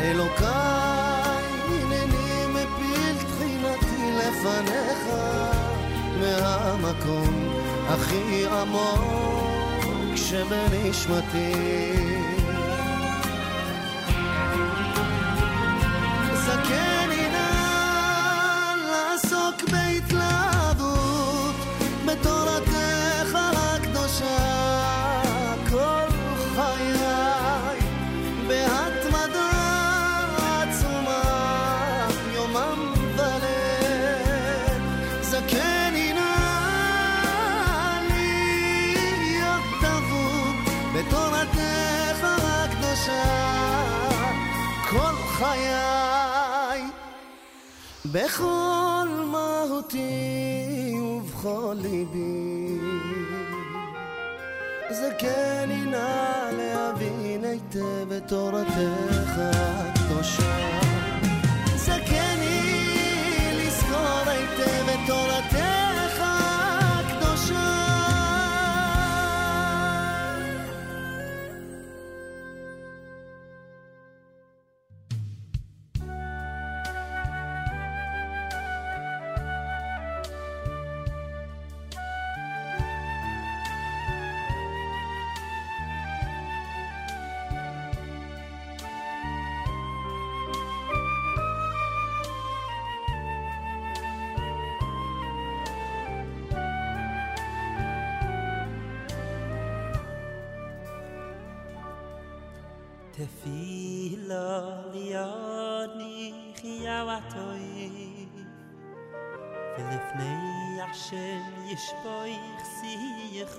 אלוקיי, 0.00 1.44
הנני 1.68 2.46
מפיל 2.48 3.16
תחינתי 3.28 4.12
לפניך 4.18 5.02
מהמקום 6.20 7.48
הכי 7.88 8.46
עמוק 8.46 10.16
שבנשמתי. 10.16 12.17
חיי. 45.48 46.82
בכל 48.12 49.08
מהותי 49.32 50.94
ובכל 51.00 51.76
ליבי. 51.80 52.78
זכני 54.90 55.84
נא 55.84 56.50
להבין 56.52 57.44
היטב 57.44 58.12
את 58.12 58.28
תורתך 58.28 58.78
הקדושה. 59.38 60.80
זכני 61.76 62.60
לזכור 63.56 64.24
היטב 64.26 64.88
את 64.88 65.00
תורתך 65.06 65.67
די 103.18 103.26
פילל 103.26 104.94
יאני, 104.94 106.32
איך 106.54 107.28
ולפני 109.78 110.80
השם 110.82 111.40
די 111.66 111.76
שיחוי. 111.76 112.32
שיי, 112.78 113.08
איך 113.40 113.58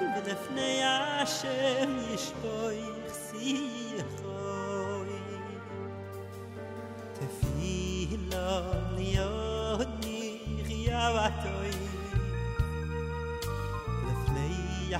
ולפני 0.00 0.84
השם 0.84 1.98
די 2.10 2.18
שיחוי. 2.18 3.79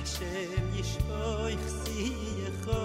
השם 0.00 0.74
ישפוך 0.74 1.60
שיחוי 1.84 2.76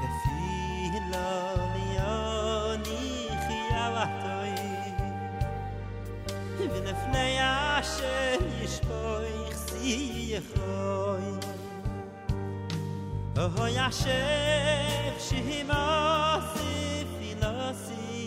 תפילה 0.00 1.54
ליוני 1.74 3.28
חייבתוי 3.46 4.54
ולפני 6.58 7.38
השם 7.40 8.38
ישפוך 8.62 9.52
שיחוי 9.68 11.22
אוי 13.36 13.78
השם 13.78 15.12
שימוסי 15.18 17.04
פילוסי 17.18 18.26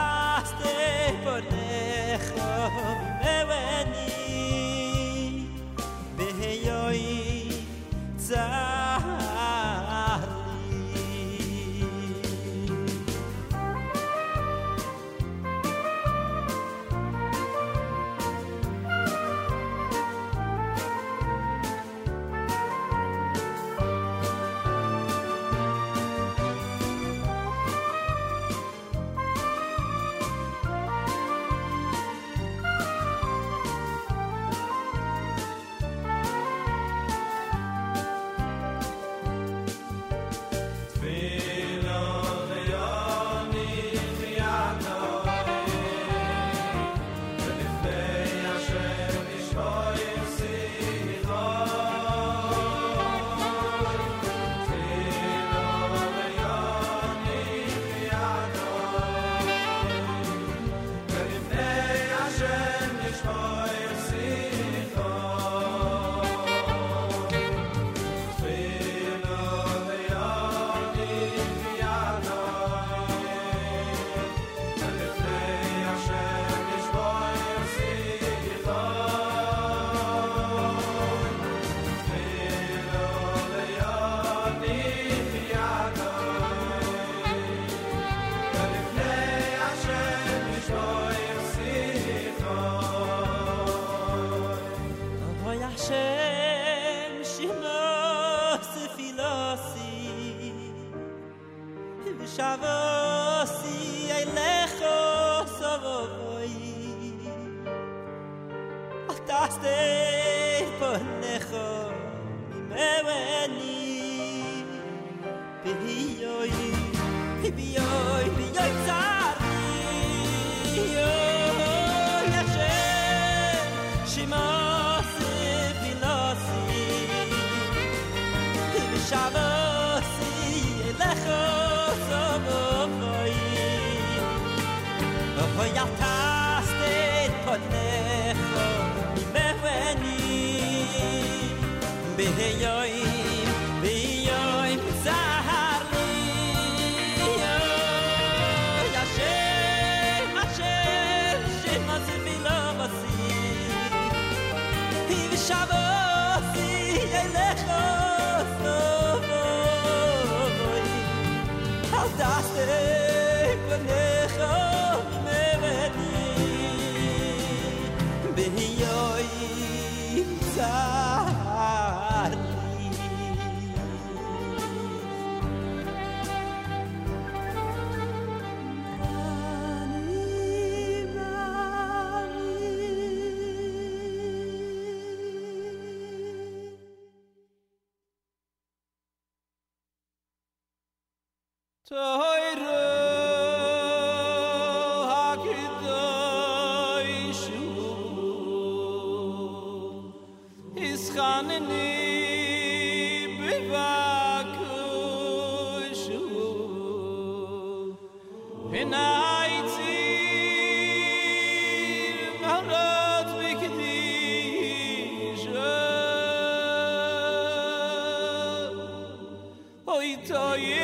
Oh, 220.43 220.55
yeah. 220.55 220.81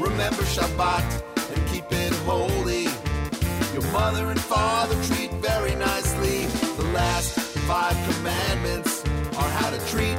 Remember 0.00 0.42
Shabbat 0.44 1.22
and 1.54 1.68
keep 1.68 1.84
it 1.92 2.12
holy. 2.24 2.84
Your 3.74 3.84
mother 3.92 4.30
and 4.30 4.40
father 4.40 4.94
treat 5.04 5.30
very 5.42 5.74
nicely. 5.74 6.46
The 6.78 6.90
last 6.94 7.38
five 7.68 7.94
commandments 8.08 9.04
are 9.36 9.50
how 9.60 9.68
to 9.68 9.78
treat 9.88 10.16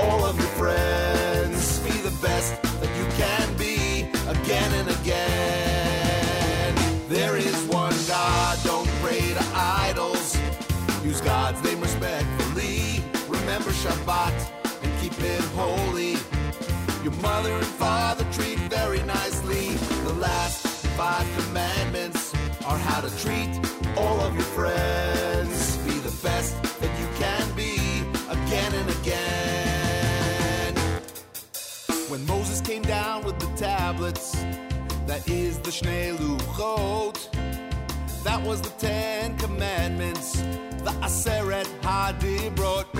all 0.00 0.24
of 0.24 0.38
your 0.38 0.48
friends. 0.56 1.78
Be 1.80 1.90
the 1.90 2.16
best 2.22 2.60
that 2.80 2.88
you 2.96 3.04
can 3.22 3.54
be 3.58 4.08
again 4.30 4.72
and 4.72 4.88
again. 4.98 6.74
There 7.10 7.36
is 7.36 7.54
one 7.64 7.96
God, 8.08 8.58
don't 8.64 8.88
pray 9.02 9.20
to 9.20 9.44
idols. 9.54 10.38
Use 11.04 11.20
God's 11.20 11.62
name 11.62 11.82
respectfully. 11.82 13.04
Remember 13.28 13.72
Shabbat 13.72 14.32
and 14.82 15.00
keep 15.02 15.20
it 15.20 15.44
holy. 15.54 16.16
Your 17.04 17.12
mother 17.22 17.52
and 17.52 17.66
father 17.66 18.17
five 20.98 21.26
commandments 21.38 22.34
are 22.66 22.76
how 22.76 23.00
to 23.00 23.08
treat 23.22 23.48
all 23.96 24.20
of 24.20 24.34
your 24.34 24.42
friends. 24.42 25.76
Be 25.86 25.92
the 25.92 26.12
best 26.24 26.60
that 26.80 26.92
you 26.98 27.06
can 27.22 27.54
be 27.54 27.76
again 28.28 28.74
and 28.74 28.90
again. 28.98 30.74
When 32.08 32.26
Moses 32.26 32.60
came 32.60 32.82
down 32.82 33.22
with 33.24 33.38
the 33.38 33.46
tablets, 33.56 34.32
that 35.06 35.22
is 35.28 35.60
the 35.60 35.70
Shnei 35.70 36.16
Luchot, 36.16 37.28
that 38.24 38.42
was 38.42 38.60
the 38.60 38.70
Ten 38.70 39.38
Commandments, 39.38 40.32
the 40.82 40.90
Aseret 41.06 41.68
Hadibrot. 41.80 42.92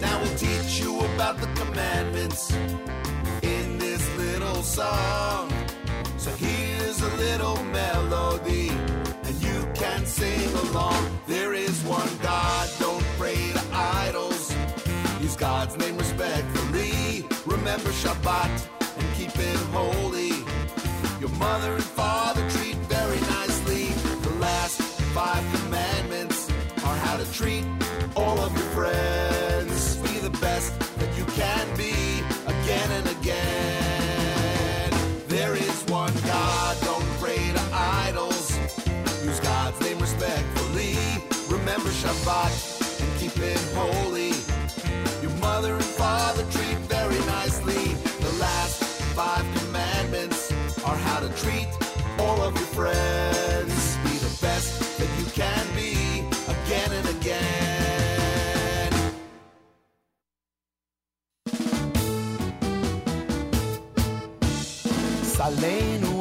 Now 0.00 0.20
we'll 0.20 0.36
teach 0.36 0.80
you 0.80 0.98
about 1.14 1.40
the 1.40 1.46
commandments 1.54 2.52
in 3.42 3.78
this 3.78 4.02
little 4.16 4.64
song. 4.64 5.63
So 6.24 6.30
here's 6.36 7.02
a 7.02 7.16
little 7.16 7.62
melody, 7.64 8.70
and 8.70 9.34
you 9.42 9.68
can 9.74 10.06
sing 10.06 10.54
along. 10.54 11.20
There 11.26 11.52
is 11.52 11.82
one 11.82 12.08
God, 12.22 12.70
don't 12.78 13.04
pray 13.18 13.36
to 13.52 13.62
idols. 13.74 14.50
Use 15.20 15.36
God's 15.36 15.76
name 15.76 15.98
respectfully. 15.98 17.26
Remember 17.44 17.90
Shabbat 17.90 18.68
and 18.96 19.14
keep 19.16 19.36
it 19.36 19.56
holy. 19.76 20.32
Your 21.20 21.28
mother 21.38 21.74
and 21.74 21.84
father 21.84 22.40
treat 22.52 22.76
very 22.88 23.20
nicely. 23.20 23.88
The 24.22 24.36
last 24.40 24.80
five 25.12 25.44
commandments 25.56 26.50
are 26.86 26.96
how 26.96 27.18
to 27.18 27.32
treat 27.34 27.66
all 28.16 28.40
of 28.40 28.50
your 28.56 28.70
friends. 28.72 29.96
Be 29.96 30.20
the 30.20 30.34
best 30.40 30.72
that 31.00 31.18
you 31.18 31.26
can 31.36 31.76
be 31.76 31.92
again 32.46 32.90
and 32.92 33.08
again. 33.08 33.63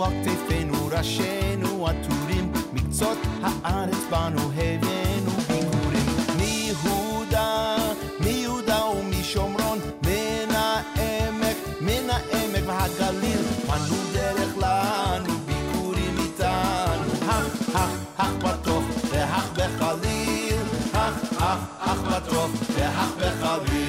על 0.06 0.12
כתפינו, 0.26 0.88
ראשינו 0.92 1.88
עטורים, 1.88 2.52
מקצות 2.74 3.18
הארץ 3.42 3.98
בנו 4.10 4.52
הבאנו 4.58 5.32
ביקורים. 5.48 6.06
מיהודה, 6.38 7.76
מיהודה 8.20 8.86
ומשומרון, 8.86 9.80
מן 10.06 10.56
העמק, 10.56 11.58
מן 11.82 12.10
העמק 12.10 12.64
והגליל, 12.66 13.40
פנו 13.68 13.96
דרך 14.14 14.58
לנו 14.58 15.34
ביקורים 15.46 16.16
איתנו. 16.20 17.30
הך, 17.30 17.76
הך, 17.76 17.92
הך 18.18 18.32
בטוב, 18.44 18.84
והך 19.12 19.50
בחליל, 19.54 20.62
הך, 20.94 21.14
הך, 21.38 21.60
הך 21.80 22.00
בטוב, 22.00 22.52
והך 22.76 23.10
בחליל. 23.18 23.83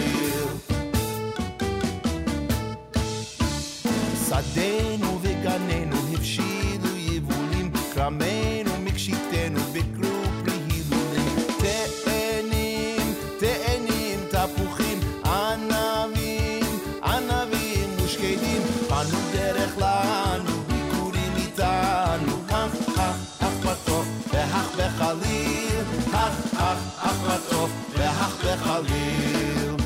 בחליל. 28.75 29.77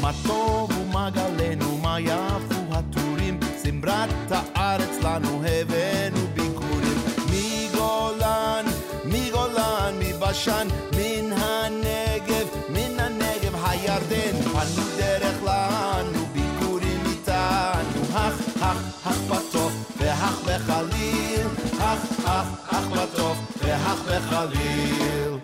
מה 0.00 0.10
טוב 0.26 0.70
ומה 0.78 1.10
גלנו, 1.10 1.78
מה 1.78 2.00
יפו 2.00 2.60
הטורים, 2.70 3.40
זמרת 3.62 4.30
הארץ 4.30 4.98
לנו 5.02 5.42
הבאנו 5.44 6.26
ביקורים. 6.34 6.98
מגולן, 7.30 8.64
מגולן, 9.04 9.94
מבשן, 9.98 10.68
מן 10.96 11.32
הנגב, 11.32 12.46
מן 12.68 13.00
הנגב 13.00 13.64
הירדן, 13.64 14.42
פנו 14.42 14.82
דרך 14.96 15.42
לנו, 15.44 16.26
ביקורים 16.32 17.00
איתנו. 17.06 18.02
הך, 18.12 18.34
הך, 18.60 19.06
הך 19.06 19.18
בטוב, 19.30 19.72
והך 19.98 20.40
בחליל, 20.44 21.46
הך, 21.78 21.98
הך, 22.24 22.46
הך 22.68 22.86
בטוב, 22.86 23.51
והך 23.91 23.99
בחליל. 24.01 25.39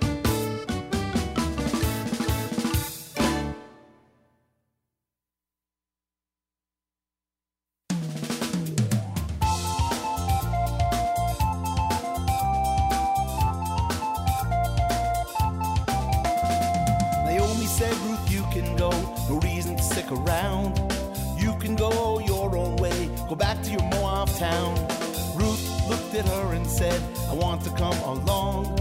Naomi 17.25 17.65
said, 17.65 17.97
Ruth, 18.05 18.31
you 18.31 18.43
can 18.53 18.77
go, 18.77 18.91
no 19.29 19.39
reason 19.39 19.75
to 19.75 19.83
stick 19.83 20.09
around. 20.11 20.79
You 21.37 21.51
can 21.61 21.75
go 21.75 22.19
your 22.19 22.55
own 22.55 22.77
way, 22.77 23.09
go 23.27 23.35
back 23.35 23.61
to 23.63 23.69
your 23.75 23.83
Moab 23.93 24.29
town. 24.37 24.73
Ruth 25.35 25.63
looked 25.89 26.13
at 26.15 26.25
her 26.33 26.53
and 26.53 26.65
said, 26.79 27.01
I 27.16 27.16
want 27.38 27.62
to 27.62 27.70
come 27.70 27.98
along. 28.02 28.74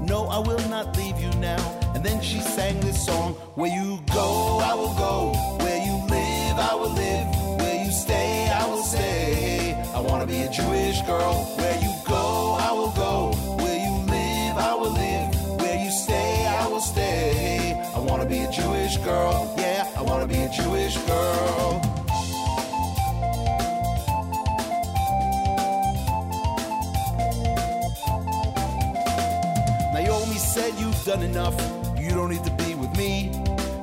No, 0.00 0.26
I 0.26 0.38
will 0.38 0.68
not 0.68 0.96
leave 0.96 1.18
you 1.20 1.30
now. 1.40 1.62
And 1.94 2.04
then 2.04 2.20
she 2.22 2.40
sang 2.40 2.78
this 2.80 3.04
song 3.04 3.34
Where 3.54 3.70
you 3.70 4.00
go, 4.12 4.60
I 4.62 4.74
will 4.74 4.94
go. 4.94 5.32
Where 5.62 5.80
you 5.84 5.94
live, 6.06 6.56
I 6.70 6.74
will 6.74 6.94
live. 7.04 7.26
Where 7.60 7.84
you 7.84 7.90
stay, 7.90 8.48
I 8.50 8.66
will 8.68 8.82
stay. 8.82 9.74
I 9.94 10.00
want 10.00 10.20
to 10.22 10.26
be 10.26 10.42
a 10.42 10.50
Jewish 10.50 11.02
girl. 11.02 11.34
Where 11.58 11.78
you 11.80 11.92
go, 12.06 12.56
I 12.60 12.72
will 12.72 12.92
go. 12.92 13.32
Where 13.62 13.78
you 13.86 13.94
live, 14.06 14.56
I 14.56 14.74
will 14.74 14.92
live. 14.92 15.60
Where 15.60 15.78
you 15.84 15.90
stay, 15.90 16.46
I 16.46 16.68
will 16.68 16.80
stay. 16.80 17.82
I 17.94 17.98
want 17.98 18.22
to 18.22 18.28
be 18.28 18.40
a 18.40 18.50
Jewish 18.50 18.96
girl. 18.98 19.54
Yeah, 19.58 19.90
I 19.96 20.02
want 20.02 20.22
to 20.22 20.28
be 20.28 20.40
a 20.42 20.48
Jewish 20.48 20.96
girl. 20.98 21.85
Said, 30.56 30.72
You've 30.80 31.04
done 31.04 31.22
enough. 31.22 31.56
You 32.00 32.10
don't 32.10 32.30
need 32.30 32.44
to 32.44 32.54
be 32.64 32.74
with 32.74 32.96
me. 32.96 33.30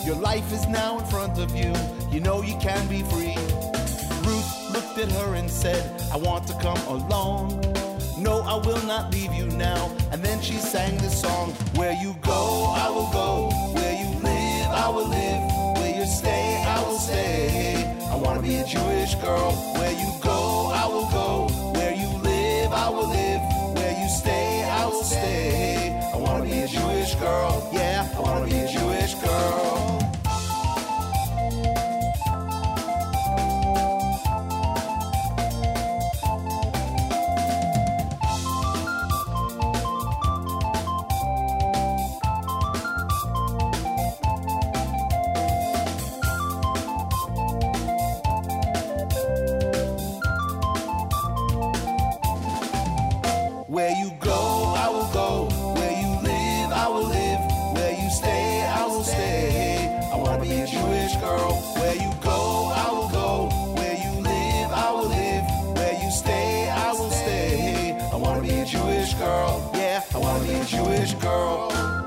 Your 0.04 0.16
life 0.16 0.52
is 0.52 0.68
now 0.68 0.98
in 0.98 1.06
front 1.06 1.38
of 1.38 1.56
you. 1.56 1.72
You 2.12 2.20
know 2.20 2.42
you 2.42 2.58
can 2.58 2.88
be 2.88 3.04
free. 3.14 3.38
Ruth 4.28 4.52
looked 4.74 4.98
at 4.98 5.12
her 5.12 5.36
and 5.36 5.50
said, 5.50 5.84
I 6.12 6.18
want 6.18 6.48
to 6.48 6.56
come 6.66 6.82
along. 6.88 7.62
No, 8.18 8.42
I 8.42 8.56
will 8.66 8.84
not 8.88 9.14
leave 9.14 9.34
you 9.34 9.46
now. 9.70 9.82
And 10.12 10.24
then 10.24 10.42
she 10.42 10.56
sang 10.56 10.98
this 10.98 11.22
song 11.22 11.52
Where 11.80 11.94
you 11.94 12.16
go, 12.22 12.74
I 12.76 12.90
will 12.90 13.12
go. 13.22 13.52
Where 13.76 13.96
you 14.02 14.10
live, 14.32 14.70
I 14.86 14.90
will 14.90 15.10
live. 15.20 15.42
Where 15.78 15.96
you 16.00 16.06
stay, 16.08 16.64
I 16.76 16.82
will 16.82 16.98
stay. 16.98 17.86
I 18.12 18.16
want 18.16 18.42
to 18.42 18.44
be 18.48 18.56
a 18.56 18.66
Jewish 18.66 19.14
girl. 19.26 19.52
Where 19.78 19.94
you 20.04 20.10
go, 20.24 20.72
I 20.74 20.88
will 20.88 21.10
go. 21.20 21.32
Where 21.76 21.94
you 21.94 22.10
live, 22.32 22.72
I 22.74 22.90
will 22.90 23.10
live. 23.10 23.53
I 28.16 28.20
want 28.20 28.48
to 28.48 28.56
be 28.56 28.63
girl. 71.24 72.03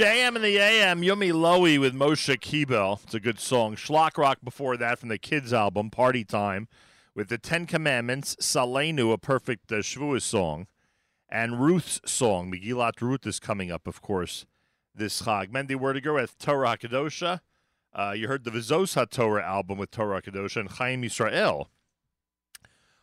JM 0.00 0.34
and 0.34 0.42
the 0.42 0.56
AM, 0.56 1.02
Yumi 1.02 1.30
Lowy 1.30 1.78
with 1.78 1.92
Moshe 1.94 2.34
Kibel. 2.40 3.04
It's 3.04 3.12
a 3.12 3.20
good 3.20 3.38
song. 3.38 3.76
Shlock 3.76 4.16
Rock 4.16 4.38
before 4.42 4.78
that 4.78 4.98
from 4.98 5.10
the 5.10 5.18
Kids 5.18 5.52
album, 5.52 5.90
Party 5.90 6.24
Time, 6.24 6.68
with 7.14 7.28
the 7.28 7.36
Ten 7.36 7.66
Commandments, 7.66 8.34
Salenu, 8.40 9.12
a 9.12 9.18
perfect 9.18 9.70
uh, 9.70 9.82
Shavuos 9.82 10.22
song, 10.22 10.68
and 11.28 11.60
Ruth's 11.60 12.00
song. 12.06 12.50
Megillat 12.50 13.02
Ruth 13.02 13.26
is 13.26 13.38
coming 13.38 13.70
up, 13.70 13.86
of 13.86 14.00
course, 14.00 14.46
this 14.94 15.20
Chag. 15.20 15.50
Mendy 15.50 15.76
Werdyger 15.78 16.14
with 16.14 16.38
Torah 16.38 16.78
HaKadosha. 16.78 17.40
Uh, 17.92 18.14
you 18.16 18.26
heard 18.26 18.44
the 18.44 18.50
Vizos 18.50 18.94
HaTorah 18.94 19.44
album 19.44 19.76
with 19.76 19.90
Torah 19.90 20.22
HaKadosha, 20.22 20.60
and 20.60 20.70
Chaim 20.70 21.02
Yisrael 21.02 21.66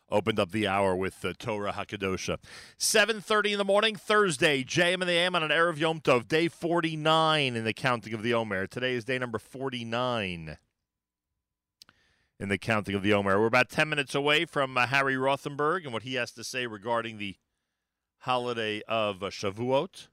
opened 0.09 0.39
up 0.39 0.51
the 0.51 0.67
hour 0.67 0.95
with 0.95 1.23
uh, 1.23 1.33
Torah 1.37 1.73
Hakadosha. 1.73 2.37
7.30 2.79 3.53
in 3.53 3.57
the 3.57 3.65
morning, 3.65 3.95
Thursday, 3.95 4.63
JM 4.63 5.01
and 5.01 5.03
the 5.03 5.13
AM 5.13 5.35
on 5.35 5.43
an 5.43 5.49
Erev 5.49 5.77
Yom 5.77 5.99
Tov, 5.99 6.27
day 6.27 6.47
49 6.47 7.55
in 7.55 7.63
the 7.63 7.73
counting 7.73 8.13
of 8.13 8.23
the 8.23 8.33
Omer. 8.33 8.67
Today 8.67 8.93
is 8.93 9.05
day 9.05 9.17
number 9.17 9.39
49 9.39 10.57
in 12.39 12.49
the 12.49 12.57
counting 12.57 12.95
of 12.95 13.03
the 13.03 13.13
Omer. 13.13 13.39
We're 13.39 13.47
about 13.47 13.69
10 13.69 13.89
minutes 13.89 14.15
away 14.15 14.45
from 14.45 14.77
uh, 14.77 14.87
Harry 14.87 15.15
Rothenberg 15.15 15.83
and 15.83 15.93
what 15.93 16.03
he 16.03 16.15
has 16.15 16.31
to 16.31 16.43
say 16.43 16.67
regarding 16.67 17.17
the 17.17 17.35
holiday 18.19 18.81
of 18.87 19.23
uh, 19.23 19.27
Shavuot. 19.27 20.07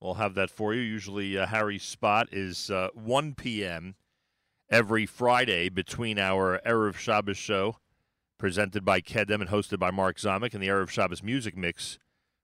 We'll 0.00 0.14
have 0.14 0.34
that 0.34 0.50
for 0.50 0.74
you. 0.74 0.80
Usually 0.80 1.36
uh, 1.36 1.46
Harry's 1.46 1.82
spot 1.82 2.28
is 2.32 2.70
uh, 2.70 2.88
1 2.94 3.34
p.m. 3.34 3.96
every 4.70 5.06
Friday 5.06 5.68
between 5.68 6.18
our 6.18 6.60
Erev 6.64 6.96
Shabbos 6.96 7.36
show 7.36 7.76
presented 8.38 8.84
by 8.84 9.00
Kedem 9.00 9.40
and 9.40 9.50
hosted 9.50 9.78
by 9.78 9.90
Mark 9.90 10.16
Zamek, 10.16 10.54
and 10.54 10.62
the 10.62 10.68
Erev 10.68 10.88
Shabbos 10.88 11.22
Music 11.22 11.56
Mix, 11.56 11.98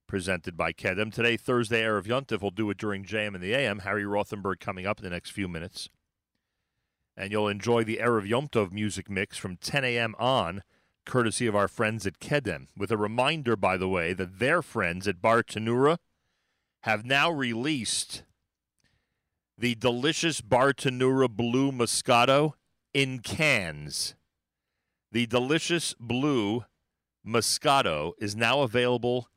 presented 0.07 0.57
by 0.57 0.73
Kedem. 0.73 1.13
Today, 1.13 1.37
Thursday, 1.37 1.83
Erev 1.83 2.05
Yontif, 2.05 2.43
we'll 2.43 2.51
do 2.51 2.69
it 2.71 2.77
during 2.77 3.05
JM 3.05 3.35
and 3.35 3.43
the 3.43 3.55
AM. 3.55 3.81
Harry 3.81 4.05
Rothenberg 4.05 4.61
coming 4.61 4.87
up 4.87 4.99
in 4.99 5.05
the 5.05 5.11
next 5.11 5.31
few 5.31 5.49
minutes. 5.49 5.89
And 7.17 7.31
you'll 7.31 7.49
enjoy 7.49 7.85
the 7.85 8.01
Erev 8.03 8.27
Yom 8.27 8.49
Tov 8.49 8.73
Music 8.73 9.09
Mix 9.09 9.39
from 9.39 9.57
10 9.57 9.85
a.m. 9.85 10.17
on, 10.19 10.63
courtesy 11.07 11.47
of 11.47 11.55
our 11.55 11.69
friends 11.69 12.07
at 12.07 12.19
Kedem. 12.19 12.67
With 12.77 12.91
a 12.91 12.97
reminder, 12.97 13.57
by 13.57 13.77
the 13.77 13.89
way, 13.89 14.13
that 14.15 14.41
their 14.41 14.63
friends 14.63 15.07
at 15.07 15.23
Bartenura 15.23 15.99
have 16.83 17.05
now 17.05 17.31
released 17.31 18.25
the 19.57 19.77
delicious 19.77 20.41
Bartenura 20.41 21.29
Blue 21.29 21.71
Moscato 21.71 22.55
in 22.93 23.21
cans. 23.21 24.17
The 25.15 25.27
delicious 25.27 25.95
blue 26.01 26.65
Moscato 27.25 28.15
is 28.19 28.35
now 28.35 28.63
available 28.63 29.29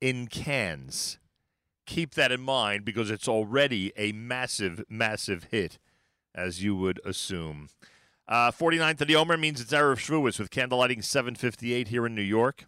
in 0.00 0.28
cans. 0.28 1.18
Keep 1.86 2.14
that 2.14 2.30
in 2.30 2.40
mind 2.40 2.84
because 2.84 3.10
it's 3.10 3.26
already 3.26 3.92
a 3.96 4.12
massive, 4.12 4.84
massive 4.88 5.48
hit, 5.50 5.80
as 6.36 6.62
you 6.62 6.76
would 6.76 7.00
assume. 7.04 7.68
Uh, 8.28 8.52
49th 8.52 9.00
of 9.00 9.08
the 9.08 9.16
Omer 9.16 9.36
means 9.36 9.60
it's 9.60 9.72
Erev 9.72 9.96
Shavuos 9.96 10.38
with 10.38 10.52
candlelighting 10.52 11.02
758 11.02 11.88
here 11.88 12.06
in 12.06 12.14
New 12.14 12.22
York. 12.22 12.66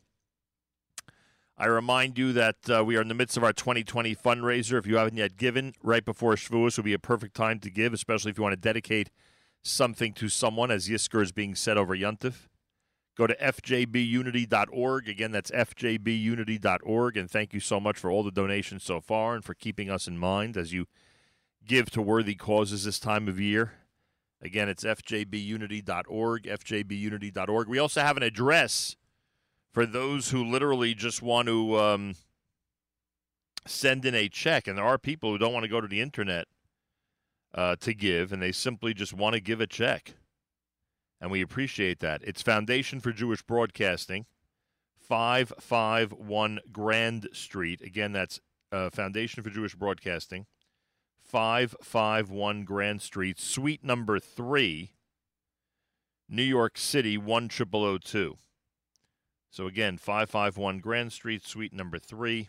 I 1.57 1.67
remind 1.67 2.19
you 2.19 2.33
that 2.33 2.57
uh, 2.69 2.85
we 2.85 2.97
are 2.97 3.01
in 3.01 3.07
the 3.07 3.15
midst 3.15 3.37
of 3.37 3.45
our 3.45 3.53
2020 3.53 4.17
fundraiser. 4.17 4.77
If 4.77 4.89
you 4.89 4.97
haven't 4.97 5.17
yet 5.17 5.37
given, 5.37 5.75
right 5.85 6.05
before 6.05 6.35
Shavuos 6.35 6.77
would 6.77 6.85
be 6.85 6.95
a 6.95 6.99
perfect 6.99 7.37
time 7.37 7.61
to 7.61 7.71
give, 7.71 7.93
especially 7.93 8.33
if 8.33 8.39
you 8.39 8.43
want 8.43 8.55
to 8.55 8.61
dedicate 8.61 9.11
something 9.63 10.13
to 10.15 10.29
someone, 10.29 10.73
as 10.73 10.89
Yisker 10.89 11.23
is 11.23 11.31
being 11.31 11.55
said 11.55 11.77
over 11.77 11.97
Yuntif. 11.97 12.49
Go 13.17 13.27
to 13.27 13.35
fjbunity.org. 13.35 15.09
Again, 15.09 15.33
that's 15.33 15.51
fjbunity.org. 15.51 17.17
And 17.17 17.31
thank 17.31 17.55
you 17.55 17.61
so 17.61 17.81
much 17.81 17.99
for 17.99 18.11
all 18.11 18.23
the 18.23 18.31
donations 18.31 18.85
so 18.85 19.01
far 19.01 19.35
and 19.35 19.43
for 19.43 19.55
keeping 19.55 19.91
us 19.91 20.07
in 20.07 20.19
mind 20.19 20.57
as 20.57 20.73
you 20.73 20.87
give 21.67 21.91
to 21.91 22.03
worthy 22.03 22.35
causes 22.35 22.85
this 22.85 23.01
time 23.01 23.27
of 23.27 23.41
year. 23.41 23.73
Again, 24.43 24.69
it's 24.69 24.85
fjbunity.org, 24.85 26.43
fjbunity.org. 26.43 27.69
We 27.69 27.79
also 27.79 28.03
have 28.03 28.19
an 28.19 28.23
address 28.23 28.97
for 29.73 29.87
those 29.87 30.31
who 30.31 30.45
literally 30.45 30.95
just 30.95 31.23
want 31.23 31.49
to 31.49 31.79
um, 31.79 32.15
send 33.67 34.05
in 34.05 34.15
a 34.15 34.29
check. 34.29 34.69
And 34.69 34.77
there 34.77 34.85
are 34.85 34.99
people 34.99 35.31
who 35.31 35.39
don't 35.39 35.55
want 35.55 35.65
to 35.65 35.71
go 35.71 35.81
to 35.81 35.89
the 35.89 36.03
internet 36.03 36.49
uh, 37.55 37.77
to 37.77 37.95
give, 37.95 38.31
and 38.31 38.43
they 38.43 38.53
simply 38.53 38.93
just 38.93 39.15
want 39.15 39.33
to 39.33 39.41
give 39.41 39.63
a 39.63 39.67
check 39.67 40.15
and 41.21 41.31
we 41.31 41.41
appreciate 41.41 42.01
that. 42.01 42.23
It's 42.25 42.43
Foundation 42.43 43.01
for 43.01 43.13
Jewish 43.13 43.43
Broadcasting, 43.43 44.27
551 44.99 46.61
Grand 46.73 47.29
Street. 47.33 47.81
Again, 47.81 48.13
that's 48.13 48.41
uh, 48.73 48.91
Foundation 48.91 49.43
for 49.43 49.51
Jewish 49.51 49.75
Broadcasting. 49.75 50.47
551 51.27 52.65
Grand 52.65 53.03
Street, 53.03 53.41
suite 53.41 53.83
number 53.83 54.21
3, 54.21 54.93
New 56.29 56.43
York 56.43 56.79
City 56.79 57.17
10002. 57.17 58.39
So 59.51 59.67
again, 59.67 59.97
551 59.97 60.79
Grand 60.79 61.13
Street, 61.13 61.45
suite 61.45 61.73
number 61.73 61.99
3, 61.99 62.49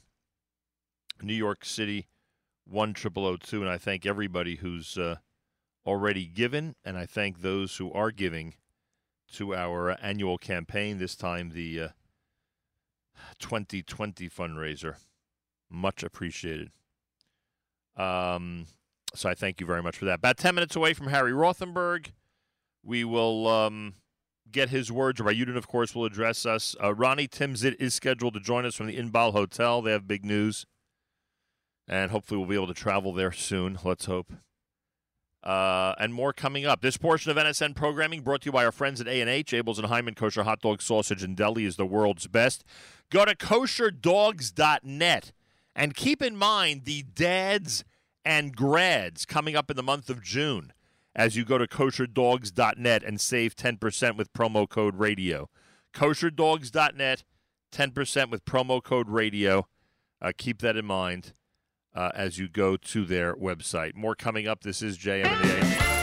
New 1.22 1.34
York 1.34 1.65
City 1.65 2.07
10002. 2.72 3.61
And 3.61 3.69
I 3.69 3.77
thank 3.77 4.06
everybody 4.06 4.57
who's 4.57 4.98
uh, 4.98 5.15
already 5.88 6.26
given, 6.26 6.76
and 6.84 6.98
I 6.98 7.06
thank 7.06 7.42
those 7.42 7.78
who 7.78 7.92
are 7.94 8.12
giving 8.12 8.56
to 9.34 9.56
our 9.56 9.98
annual 10.02 10.38
campaign, 10.38 11.00
this 11.00 11.16
time 11.16 11.52
the 11.52 11.82
uh, 11.82 11.88
2020 13.40 14.30
fundraiser. 14.30 14.96
Much 15.70 16.04
appreciated. 16.04 16.70
Um, 17.96 18.68
so 19.16 19.30
I 19.30 19.34
thank 19.34 19.60
you 19.60 19.66
very 19.66 19.82
much 19.82 19.98
for 19.98 20.06
that. 20.06 20.20
About 20.20 20.38
10 20.38 20.56
minutes 20.56 20.76
away 20.76 20.94
from 20.94 21.08
Harry 21.08 21.32
Rothenberg, 21.32 22.12
we 22.84 23.04
will 23.04 23.48
um, 23.48 23.96
get 24.52 24.70
his 24.70 24.92
words. 24.92 25.20
Rabbi 25.20 25.38
Yudin, 25.38 25.58
of 25.58 25.68
course, 25.68 25.96
will 25.96 26.06
address 26.06 26.46
us. 26.46 26.76
Uh, 26.82 26.94
Ronnie 26.94 27.28
Timzit 27.28 27.76
is 27.80 27.94
scheduled 27.94 28.34
to 28.36 28.40
join 28.40 28.66
us 28.66 28.76
from 28.76 28.88
the 28.88 28.98
Inbal 28.98 29.32
Hotel. 29.32 29.82
They 29.82 29.92
have 29.92 30.08
big 30.08 30.24
news. 30.24 30.66
And 31.88 32.12
hopefully 32.12 32.38
we'll 32.38 32.50
be 32.50 32.56
able 32.56 32.68
to 32.68 32.74
travel 32.74 33.14
there 33.14 33.32
soon. 33.32 33.80
Let's 33.84 34.06
hope. 34.06 34.34
Uh, 35.48 35.95
and 35.98 36.14
more 36.14 36.34
coming 36.34 36.65
up. 36.65 36.82
This 36.82 36.98
portion 36.98 37.32
of 37.32 37.38
NSN 37.38 37.74
programming 37.74 38.19
brought 38.19 38.41
to 38.41 38.48
you 38.48 38.52
by 38.52 38.65
our 38.65 38.72
friends 38.74 38.99
at 38.99 39.07
A&H. 39.07 39.53
Abeles 39.53 39.78
and 39.80 39.88
Heymann 39.88 40.18
Kosher 40.18 40.44
Hot 40.44 40.60
Dog 40.60 40.82
Sausage 40.82 41.24
and 41.24 41.38
Deli 41.38 41.64
is 41.64 41.78
the 41.78 41.86
world's 41.86 42.28
best. 42.28 42.65
Go 43.10 43.24
to 43.24 43.34
kosherdogs.net. 43.34 45.32
And 45.74 45.95
keep 45.95 46.22
in 46.22 46.36
mind 46.36 46.84
the 46.84 47.03
dads 47.03 47.86
and 48.26 48.57
grads 48.57 49.26
coming 49.26 49.56
up 49.56 49.72
in 49.72 49.78
the 49.78 49.84
month 49.84 50.10
of 50.10 50.22
June 50.22 50.74
as 51.15 51.38
you 51.38 51.45
go 51.45 51.57
to 51.57 51.65
kosherdogs.net 51.65 53.03
and 53.03 53.22
save 53.22 53.56
10% 53.56 54.18
with 54.18 54.34
promo 54.34 54.68
code 54.68 54.95
radio. 54.98 55.49
Kosherdogs.net, 55.94 57.24
10% 57.72 58.30
with 58.30 58.44
promo 58.44 58.84
code 58.84 59.07
radio. 59.07 59.65
Uh, 60.22 60.34
keep 60.38 60.60
that 60.60 60.76
in 60.76 60.86
mind 60.86 61.32
uh, 61.98 62.11
as 62.14 62.38
you 62.38 62.48
go 62.48 62.78
to 62.78 63.03
their 63.03 63.36
website. 63.36 63.95
More 63.95 64.15
coming 64.15 64.48
up. 64.48 64.61
This 64.61 64.84
is 64.84 64.98
JM 64.98 65.26
and 65.26 65.44
the 65.44 65.65
AM. 65.65 65.97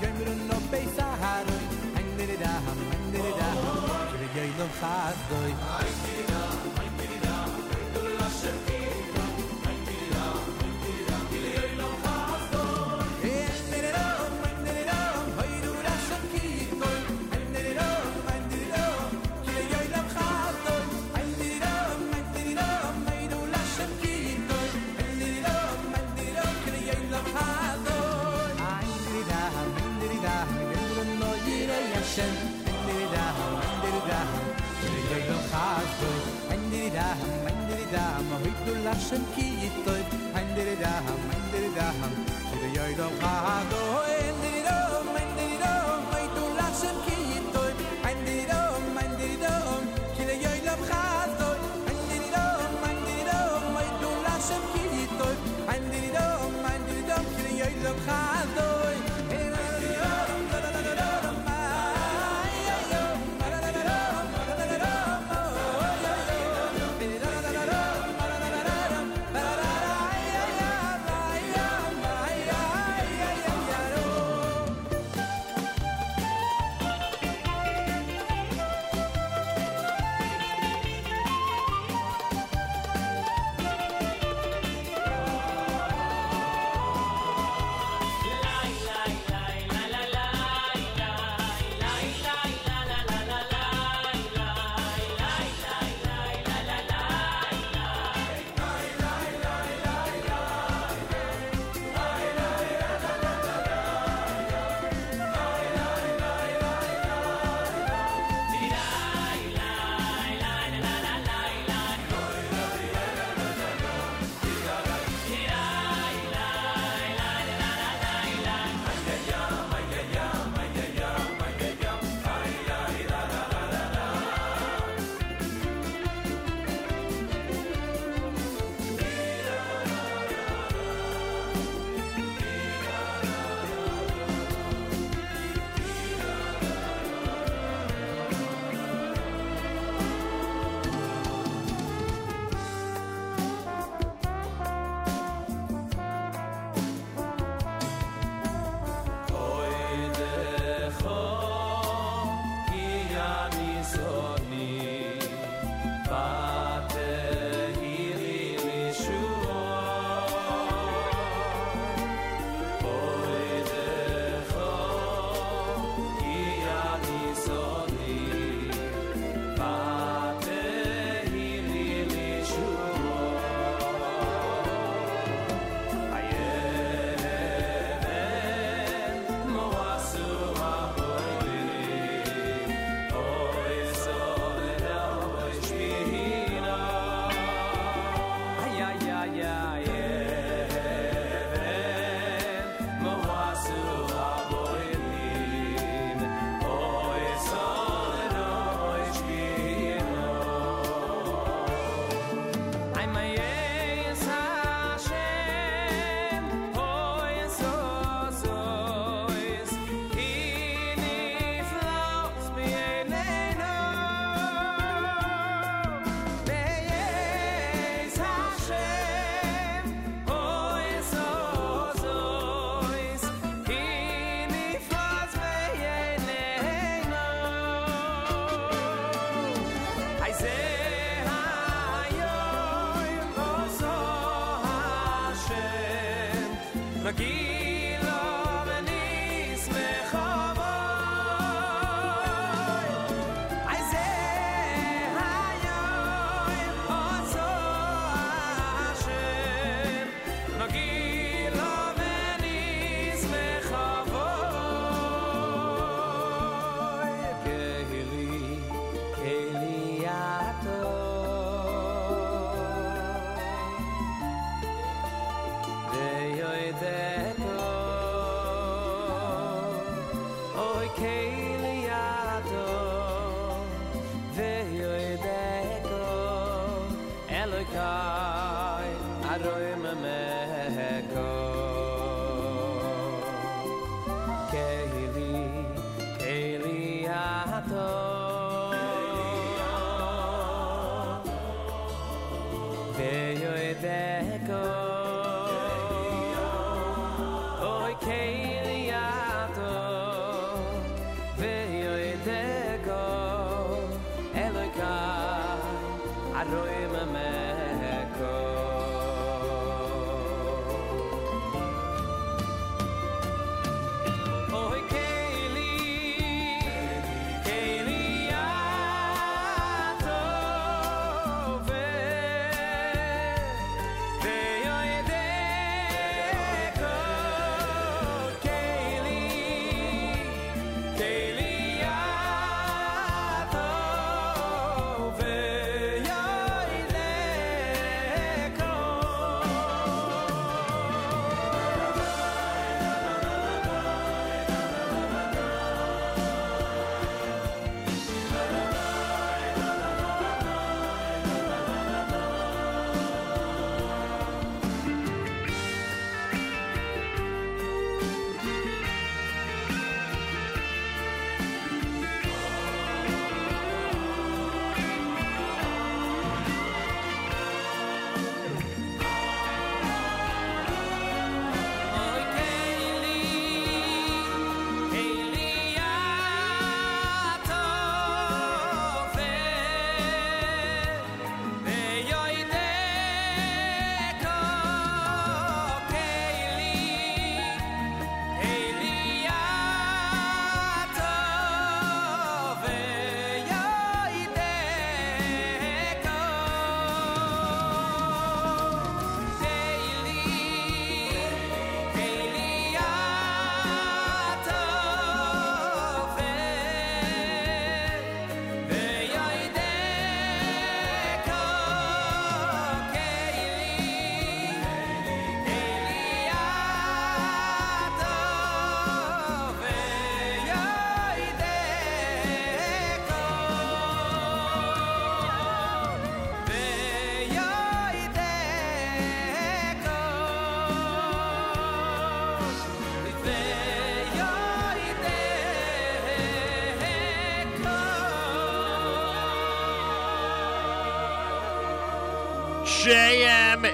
geymt 0.00 0.28
un 0.32 0.50
a 0.50 0.58
face 0.70 0.98
a 0.98 1.10
hater 1.22 1.60
and 1.98 2.16
nit 2.16 2.30
it 2.30 2.40
a 2.40 2.54
hander 2.64 2.96
and 2.96 3.12
geymt 4.34 6.19
dam 37.92 38.26
hoy 38.42 38.52
du 38.66 38.74
lachn 38.84 39.22
ki 39.34 39.46
itoy 39.66 40.02
hande 40.34 40.62
der 40.68 40.76
dam 40.82 41.04
hande 41.30 41.58
der 41.64 41.70
dam 41.78 42.12
du 42.60 42.68
yoy 42.76 42.92
do 43.00 43.08
ha 43.20 43.34
do 43.70 43.80
hande 43.94 44.52
der 44.66 44.99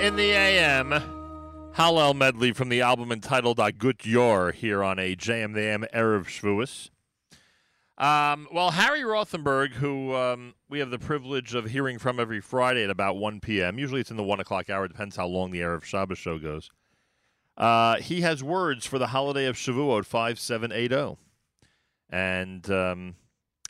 in 0.00 0.16
the 0.16 0.30
AM. 0.30 0.90
Hallel 1.74 2.14
medley 2.14 2.52
from 2.52 2.68
the 2.68 2.80
album 2.80 3.12
entitled 3.12 3.58
Agut 3.58 4.04
Yor 4.04 4.52
here 4.52 4.82
on 4.82 4.98
a 4.98 5.16
JM 5.16 5.54
the 5.54 5.62
AM 5.62 5.84
Erev 5.94 6.26
Shavuos. 6.26 6.90
Um, 7.96 8.46
well, 8.52 8.72
Harry 8.72 9.00
Rothenberg, 9.00 9.72
who 9.72 10.14
um, 10.14 10.54
we 10.68 10.80
have 10.80 10.90
the 10.90 10.98
privilege 10.98 11.54
of 11.54 11.66
hearing 11.66 11.98
from 11.98 12.20
every 12.20 12.40
Friday 12.40 12.84
at 12.84 12.90
about 12.90 13.16
1 13.16 13.40
p.m., 13.40 13.78
usually 13.78 14.00
it's 14.00 14.10
in 14.10 14.16
the 14.16 14.22
1 14.22 14.40
o'clock 14.40 14.68
hour, 14.68 14.86
depends 14.86 15.16
how 15.16 15.26
long 15.26 15.50
the 15.50 15.60
Erev 15.60 15.84
Shabbos 15.84 16.18
show 16.18 16.38
goes. 16.38 16.70
Uh, 17.56 17.96
he 17.96 18.20
has 18.20 18.42
words 18.42 18.84
for 18.84 18.98
the 18.98 19.08
holiday 19.08 19.46
of 19.46 19.56
Shavuot 19.56 20.04
5780. 20.04 21.16
And 22.10 22.70
um, 22.70 23.14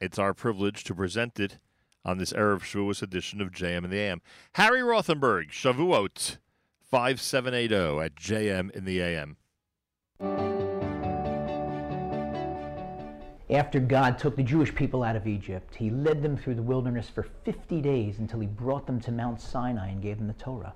it's 0.01 0.19
our 0.19 0.35
privilege 0.35 0.83
to 0.85 0.95
present 0.95 1.39
it 1.39 1.59
on 2.07 2.19
this 2.19 2.33
Erev 2.33 2.61
Shavuos 2.61 3.03
edition 3.03 3.41
of 3.41 3.51
JM 3.51 3.85
in 3.85 3.91
the 3.91 3.99
AM. 3.99 4.23
Harry 4.53 4.81
Rothenberg, 4.81 5.51
Shavuot 5.51 6.39
5780 6.81 8.05
at 8.05 8.15
JM 8.15 8.71
in 8.71 8.85
the 8.85 9.01
AM. 9.01 9.37
After 13.51 13.81
God 13.81 14.19
took 14.19 14.37
the 14.37 14.43
Jewish 14.45 14.73
people 14.73 15.03
out 15.03 15.17
of 15.17 15.27
Egypt, 15.27 15.75
he 15.75 15.91
led 15.91 16.23
them 16.23 16.37
through 16.37 16.55
the 16.55 16.63
wilderness 16.63 17.09
for 17.09 17.25
50 17.45 17.81
days 17.81 18.21
until 18.21 18.39
he 18.39 18.47
brought 18.47 18.87
them 18.87 19.01
to 19.01 19.11
Mount 19.11 19.41
Sinai 19.41 19.89
and 19.89 20.01
gave 20.01 20.19
them 20.19 20.29
the 20.29 20.33
Torah. 20.35 20.75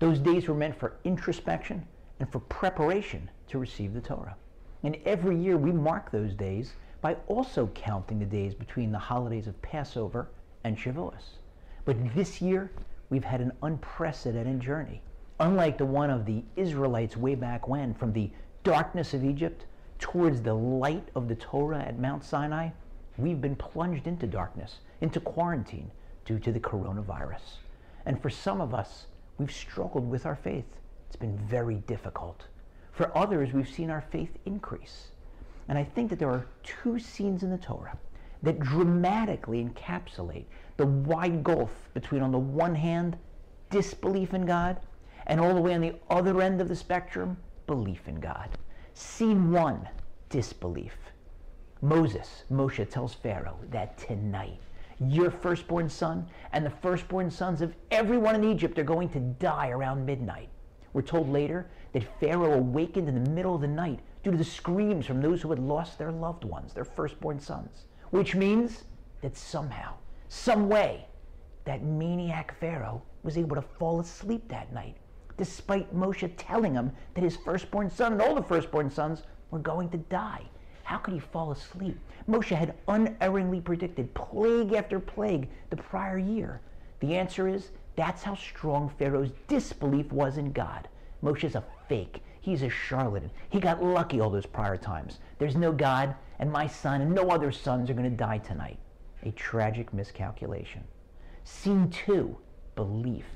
Those 0.00 0.18
days 0.18 0.48
were 0.48 0.54
meant 0.54 0.78
for 0.78 0.96
introspection 1.04 1.86
and 2.18 2.30
for 2.30 2.40
preparation 2.40 3.30
to 3.48 3.58
receive 3.58 3.94
the 3.94 4.00
Torah. 4.00 4.36
And 4.82 4.96
every 5.04 5.36
year 5.36 5.56
we 5.56 5.70
mark 5.70 6.10
those 6.10 6.34
days 6.34 6.72
by 7.00 7.14
also 7.28 7.68
counting 7.68 8.18
the 8.18 8.24
days 8.24 8.54
between 8.54 8.90
the 8.90 8.98
holidays 8.98 9.46
of 9.46 9.60
Passover 9.62 10.28
and 10.64 10.76
Shavuos. 10.76 11.38
But 11.84 12.14
this 12.14 12.40
year, 12.40 12.70
we've 13.10 13.24
had 13.24 13.40
an 13.40 13.52
unprecedented 13.62 14.60
journey. 14.60 15.02
Unlike 15.40 15.78
the 15.78 15.86
one 15.86 16.10
of 16.10 16.24
the 16.24 16.44
Israelites 16.56 17.16
way 17.16 17.34
back 17.34 17.66
when, 17.66 17.94
from 17.94 18.12
the 18.12 18.30
darkness 18.62 19.14
of 19.14 19.24
Egypt 19.24 19.66
towards 19.98 20.40
the 20.40 20.54
light 20.54 21.08
of 21.14 21.28
the 21.28 21.34
Torah 21.34 21.80
at 21.80 21.98
Mount 21.98 22.24
Sinai, 22.24 22.70
we've 23.18 23.40
been 23.40 23.56
plunged 23.56 24.06
into 24.06 24.26
darkness, 24.26 24.78
into 25.00 25.20
quarantine 25.20 25.90
due 26.24 26.38
to 26.38 26.52
the 26.52 26.60
coronavirus. 26.60 27.58
And 28.06 28.20
for 28.20 28.30
some 28.30 28.60
of 28.60 28.74
us, 28.74 29.06
we've 29.38 29.52
struggled 29.52 30.08
with 30.08 30.26
our 30.26 30.36
faith. 30.36 30.66
It's 31.08 31.16
been 31.16 31.36
very 31.38 31.76
difficult. 31.86 32.44
For 32.92 33.16
others, 33.16 33.52
we've 33.52 33.68
seen 33.68 33.90
our 33.90 34.00
faith 34.00 34.30
increase. 34.44 35.08
And 35.68 35.78
I 35.78 35.84
think 35.84 36.10
that 36.10 36.18
there 36.18 36.30
are 36.30 36.46
two 36.62 36.98
scenes 36.98 37.42
in 37.42 37.50
the 37.50 37.58
Torah 37.58 37.96
that 38.42 38.58
dramatically 38.58 39.64
encapsulate 39.64 40.46
the 40.76 40.86
wide 40.86 41.44
gulf 41.44 41.70
between, 41.94 42.22
on 42.22 42.32
the 42.32 42.38
one 42.38 42.74
hand, 42.74 43.16
disbelief 43.70 44.34
in 44.34 44.44
God, 44.44 44.80
and 45.26 45.40
all 45.40 45.54
the 45.54 45.60
way 45.60 45.74
on 45.74 45.80
the 45.80 45.94
other 46.10 46.40
end 46.42 46.60
of 46.60 46.68
the 46.68 46.76
spectrum, 46.76 47.36
belief 47.66 48.08
in 48.08 48.20
God. 48.20 48.48
Scene 48.94 49.52
one, 49.52 49.88
disbelief. 50.28 50.94
Moses, 51.80 52.44
Moshe 52.50 52.88
tells 52.88 53.14
Pharaoh 53.14 53.58
that 53.70 53.98
tonight, 53.98 54.60
your 55.00 55.30
firstborn 55.30 55.88
son 55.88 56.26
and 56.52 56.64
the 56.64 56.70
firstborn 56.70 57.30
sons 57.30 57.60
of 57.60 57.74
everyone 57.90 58.34
in 58.34 58.44
Egypt 58.44 58.78
are 58.78 58.84
going 58.84 59.08
to 59.10 59.20
die 59.20 59.70
around 59.70 60.06
midnight. 60.06 60.48
We're 60.92 61.02
told 61.02 61.28
later 61.28 61.70
that 61.92 62.20
Pharaoh 62.20 62.54
awakened 62.54 63.08
in 63.08 63.22
the 63.22 63.30
middle 63.30 63.54
of 63.54 63.62
the 63.62 63.66
night 63.66 64.00
due 64.22 64.30
to 64.30 64.36
the 64.36 64.44
screams 64.44 65.06
from 65.06 65.20
those 65.20 65.42
who 65.42 65.50
had 65.50 65.58
lost 65.58 65.98
their 65.98 66.12
loved 66.12 66.44
ones, 66.44 66.72
their 66.72 66.84
firstborn 66.84 67.40
sons, 67.40 67.86
which 68.12 68.34
means 68.34 68.84
that 69.22 69.36
somehow, 69.36 69.94
some 70.28 70.68
way, 70.68 71.06
that 71.64 71.82
maniac 71.82 72.54
Pharaoh 72.60 73.02
was 73.22 73.38
able 73.38 73.56
to 73.56 73.62
fall 73.62 74.00
asleep 74.00 74.46
that 74.48 74.72
night, 74.72 74.96
despite 75.38 75.94
Moshe 75.96 76.30
telling 76.36 76.74
him 76.74 76.92
that 77.14 77.24
his 77.24 77.36
firstborn 77.38 77.88
son 77.88 78.12
and 78.12 78.20
all 78.20 78.34
the 78.34 78.42
firstborn 78.42 78.90
sons 78.90 79.22
were 79.50 79.58
going 79.58 79.88
to 79.88 79.96
die. 79.96 80.42
How 80.84 80.98
could 80.98 81.14
he 81.14 81.20
fall 81.20 81.52
asleep? 81.52 81.98
Moshe 82.28 82.54
had 82.54 82.74
unerringly 82.86 83.62
predicted 83.62 84.12
plague 84.12 84.74
after 84.74 85.00
plague 85.00 85.48
the 85.70 85.76
prior 85.76 86.18
year. 86.18 86.60
The 87.00 87.16
answer 87.16 87.48
is 87.48 87.70
that's 87.96 88.22
how 88.22 88.34
strong 88.34 88.92
Pharaoh's 88.98 89.32
disbelief 89.48 90.12
was 90.12 90.36
in 90.36 90.52
God. 90.52 90.86
Moshe's 91.22 91.54
a 91.54 91.64
fake. 91.88 92.22
He's 92.42 92.62
a 92.62 92.68
charlatan. 92.68 93.30
He 93.50 93.60
got 93.60 93.82
lucky 93.82 94.20
all 94.20 94.28
those 94.28 94.46
prior 94.46 94.76
times. 94.76 95.20
There's 95.38 95.54
no 95.54 95.70
God, 95.70 96.14
and 96.40 96.50
my 96.50 96.66
son 96.66 97.00
and 97.00 97.14
no 97.14 97.30
other 97.30 97.52
sons 97.52 97.88
are 97.88 97.94
going 97.94 98.10
to 98.10 98.16
die 98.16 98.38
tonight. 98.38 98.80
A 99.22 99.30
tragic 99.30 99.94
miscalculation. 99.94 100.82
Scene 101.44 101.88
two 101.88 102.36
belief. 102.74 103.26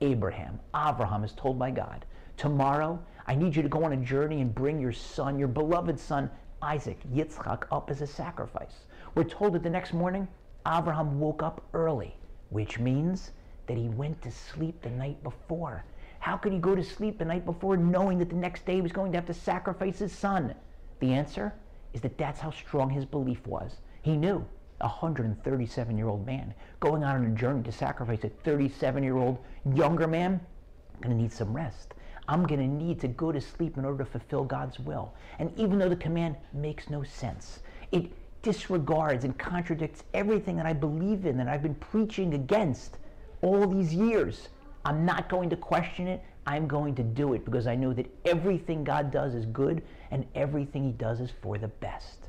Abraham, 0.00 0.58
Abraham 0.74 1.24
is 1.24 1.32
told 1.32 1.58
by 1.58 1.70
God, 1.70 2.06
Tomorrow 2.38 2.98
I 3.26 3.34
need 3.34 3.54
you 3.54 3.62
to 3.62 3.68
go 3.68 3.84
on 3.84 3.92
a 3.92 3.96
journey 3.98 4.40
and 4.40 4.54
bring 4.54 4.80
your 4.80 4.92
son, 4.92 5.38
your 5.38 5.48
beloved 5.48 6.00
son, 6.00 6.30
Isaac, 6.62 6.98
Yitzchak, 7.12 7.64
up 7.70 7.90
as 7.90 8.00
a 8.00 8.06
sacrifice. 8.06 8.86
We're 9.14 9.24
told 9.24 9.52
that 9.52 9.62
the 9.62 9.70
next 9.70 9.92
morning, 9.92 10.26
Abraham 10.66 11.20
woke 11.20 11.42
up 11.42 11.62
early, 11.74 12.16
which 12.48 12.78
means 12.78 13.32
that 13.66 13.76
he 13.76 13.88
went 13.90 14.22
to 14.22 14.30
sleep 14.30 14.80
the 14.80 14.90
night 14.90 15.22
before. 15.22 15.84
How 16.24 16.38
could 16.38 16.54
he 16.54 16.58
go 16.58 16.74
to 16.74 16.82
sleep 16.82 17.18
the 17.18 17.26
night 17.26 17.44
before 17.44 17.76
knowing 17.76 18.16
that 18.16 18.30
the 18.30 18.34
next 18.34 18.64
day 18.64 18.76
he 18.76 18.80
was 18.80 18.92
going 18.92 19.12
to 19.12 19.18
have 19.18 19.26
to 19.26 19.34
sacrifice 19.34 19.98
his 19.98 20.10
son? 20.10 20.54
The 21.00 21.12
answer 21.12 21.52
is 21.92 22.00
that 22.00 22.16
that's 22.16 22.40
how 22.40 22.50
strong 22.50 22.88
his 22.88 23.04
belief 23.04 23.46
was. 23.46 23.72
He 24.00 24.16
knew 24.16 24.42
a 24.80 24.88
137 24.88 25.98
year 25.98 26.08
old 26.08 26.24
man 26.24 26.54
going 26.80 27.02
out 27.02 27.16
on 27.16 27.26
a 27.26 27.34
journey 27.34 27.62
to 27.64 27.70
sacrifice 27.70 28.24
a 28.24 28.30
37 28.30 29.04
year 29.04 29.18
old 29.18 29.36
younger 29.74 30.06
man, 30.06 30.40
I'm 30.94 31.00
going 31.02 31.14
to 31.14 31.22
need 31.22 31.30
some 31.30 31.54
rest. 31.54 31.92
I'm 32.26 32.46
going 32.46 32.60
to 32.60 32.84
need 32.84 33.00
to 33.00 33.08
go 33.08 33.30
to 33.30 33.38
sleep 33.38 33.76
in 33.76 33.84
order 33.84 34.02
to 34.02 34.10
fulfill 34.10 34.44
God's 34.44 34.80
will. 34.80 35.12
And 35.38 35.52
even 35.58 35.78
though 35.78 35.90
the 35.90 35.96
command 35.96 36.36
makes 36.54 36.88
no 36.88 37.02
sense, 37.02 37.60
it 37.92 38.10
disregards 38.40 39.24
and 39.24 39.38
contradicts 39.38 40.04
everything 40.14 40.56
that 40.56 40.64
I 40.64 40.72
believe 40.72 41.26
in, 41.26 41.36
that 41.36 41.48
I've 41.48 41.62
been 41.62 41.74
preaching 41.74 42.32
against 42.32 42.96
all 43.42 43.66
these 43.66 43.92
years. 43.92 44.48
I'm 44.84 45.04
not 45.04 45.28
going 45.28 45.50
to 45.50 45.56
question 45.56 46.06
it. 46.06 46.22
I'm 46.46 46.68
going 46.68 46.94
to 46.96 47.02
do 47.02 47.32
it 47.32 47.44
because 47.44 47.66
I 47.66 47.74
know 47.74 47.92
that 47.94 48.10
everything 48.26 48.84
God 48.84 49.10
does 49.10 49.34
is 49.34 49.46
good 49.46 49.82
and 50.10 50.26
everything 50.34 50.84
He 50.84 50.92
does 50.92 51.20
is 51.20 51.30
for 51.42 51.56
the 51.56 51.68
best. 51.68 52.28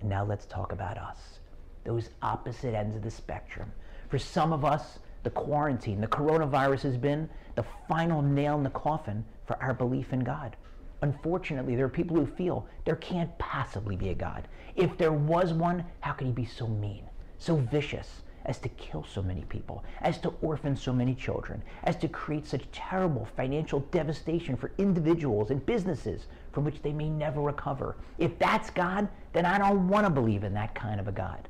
And 0.00 0.10
now 0.10 0.24
let's 0.24 0.44
talk 0.44 0.72
about 0.72 0.98
us, 0.98 1.38
those 1.84 2.10
opposite 2.22 2.74
ends 2.74 2.94
of 2.94 3.02
the 3.02 3.10
spectrum. 3.10 3.72
For 4.08 4.18
some 4.18 4.52
of 4.52 4.64
us, 4.64 4.98
the 5.22 5.30
quarantine, 5.30 6.00
the 6.00 6.06
coronavirus 6.06 6.82
has 6.82 6.98
been 6.98 7.28
the 7.54 7.64
final 7.88 8.20
nail 8.20 8.56
in 8.56 8.62
the 8.62 8.70
coffin 8.70 9.24
for 9.46 9.60
our 9.62 9.72
belief 9.72 10.12
in 10.12 10.20
God. 10.20 10.56
Unfortunately, 11.00 11.74
there 11.74 11.86
are 11.86 11.90
people 11.90 12.16
who 12.16 12.26
feel 12.26 12.66
there 12.84 12.96
can't 12.96 13.36
possibly 13.38 13.96
be 13.96 14.10
a 14.10 14.14
God. 14.14 14.46
If 14.76 14.98
there 14.98 15.12
was 15.12 15.52
one, 15.54 15.84
how 16.00 16.12
could 16.12 16.26
he 16.26 16.32
be 16.32 16.44
so 16.44 16.66
mean, 16.66 17.04
so 17.38 17.56
vicious, 17.56 18.22
as 18.44 18.58
to 18.58 18.68
kill 18.70 19.04
so 19.04 19.22
many 19.22 19.42
people, 19.42 19.84
as 20.00 20.18
to 20.18 20.34
orphan 20.42 20.76
so 20.76 20.92
many 20.92 21.14
children, 21.14 21.62
as 21.84 21.96
to 21.96 22.08
create 22.08 22.46
such 22.46 22.70
terrible 22.72 23.26
financial 23.36 23.80
devastation 23.90 24.56
for 24.56 24.72
individuals 24.78 25.50
and 25.50 25.64
businesses 25.64 26.26
from 26.52 26.64
which 26.64 26.82
they 26.82 26.92
may 26.92 27.08
never 27.08 27.40
recover? 27.40 27.96
If 28.18 28.38
that's 28.38 28.70
God, 28.70 29.08
then 29.32 29.46
I 29.46 29.58
don't 29.58 29.88
want 29.88 30.06
to 30.06 30.10
believe 30.10 30.44
in 30.44 30.54
that 30.54 30.74
kind 30.74 31.00
of 31.00 31.08
a 31.08 31.12
God. 31.12 31.48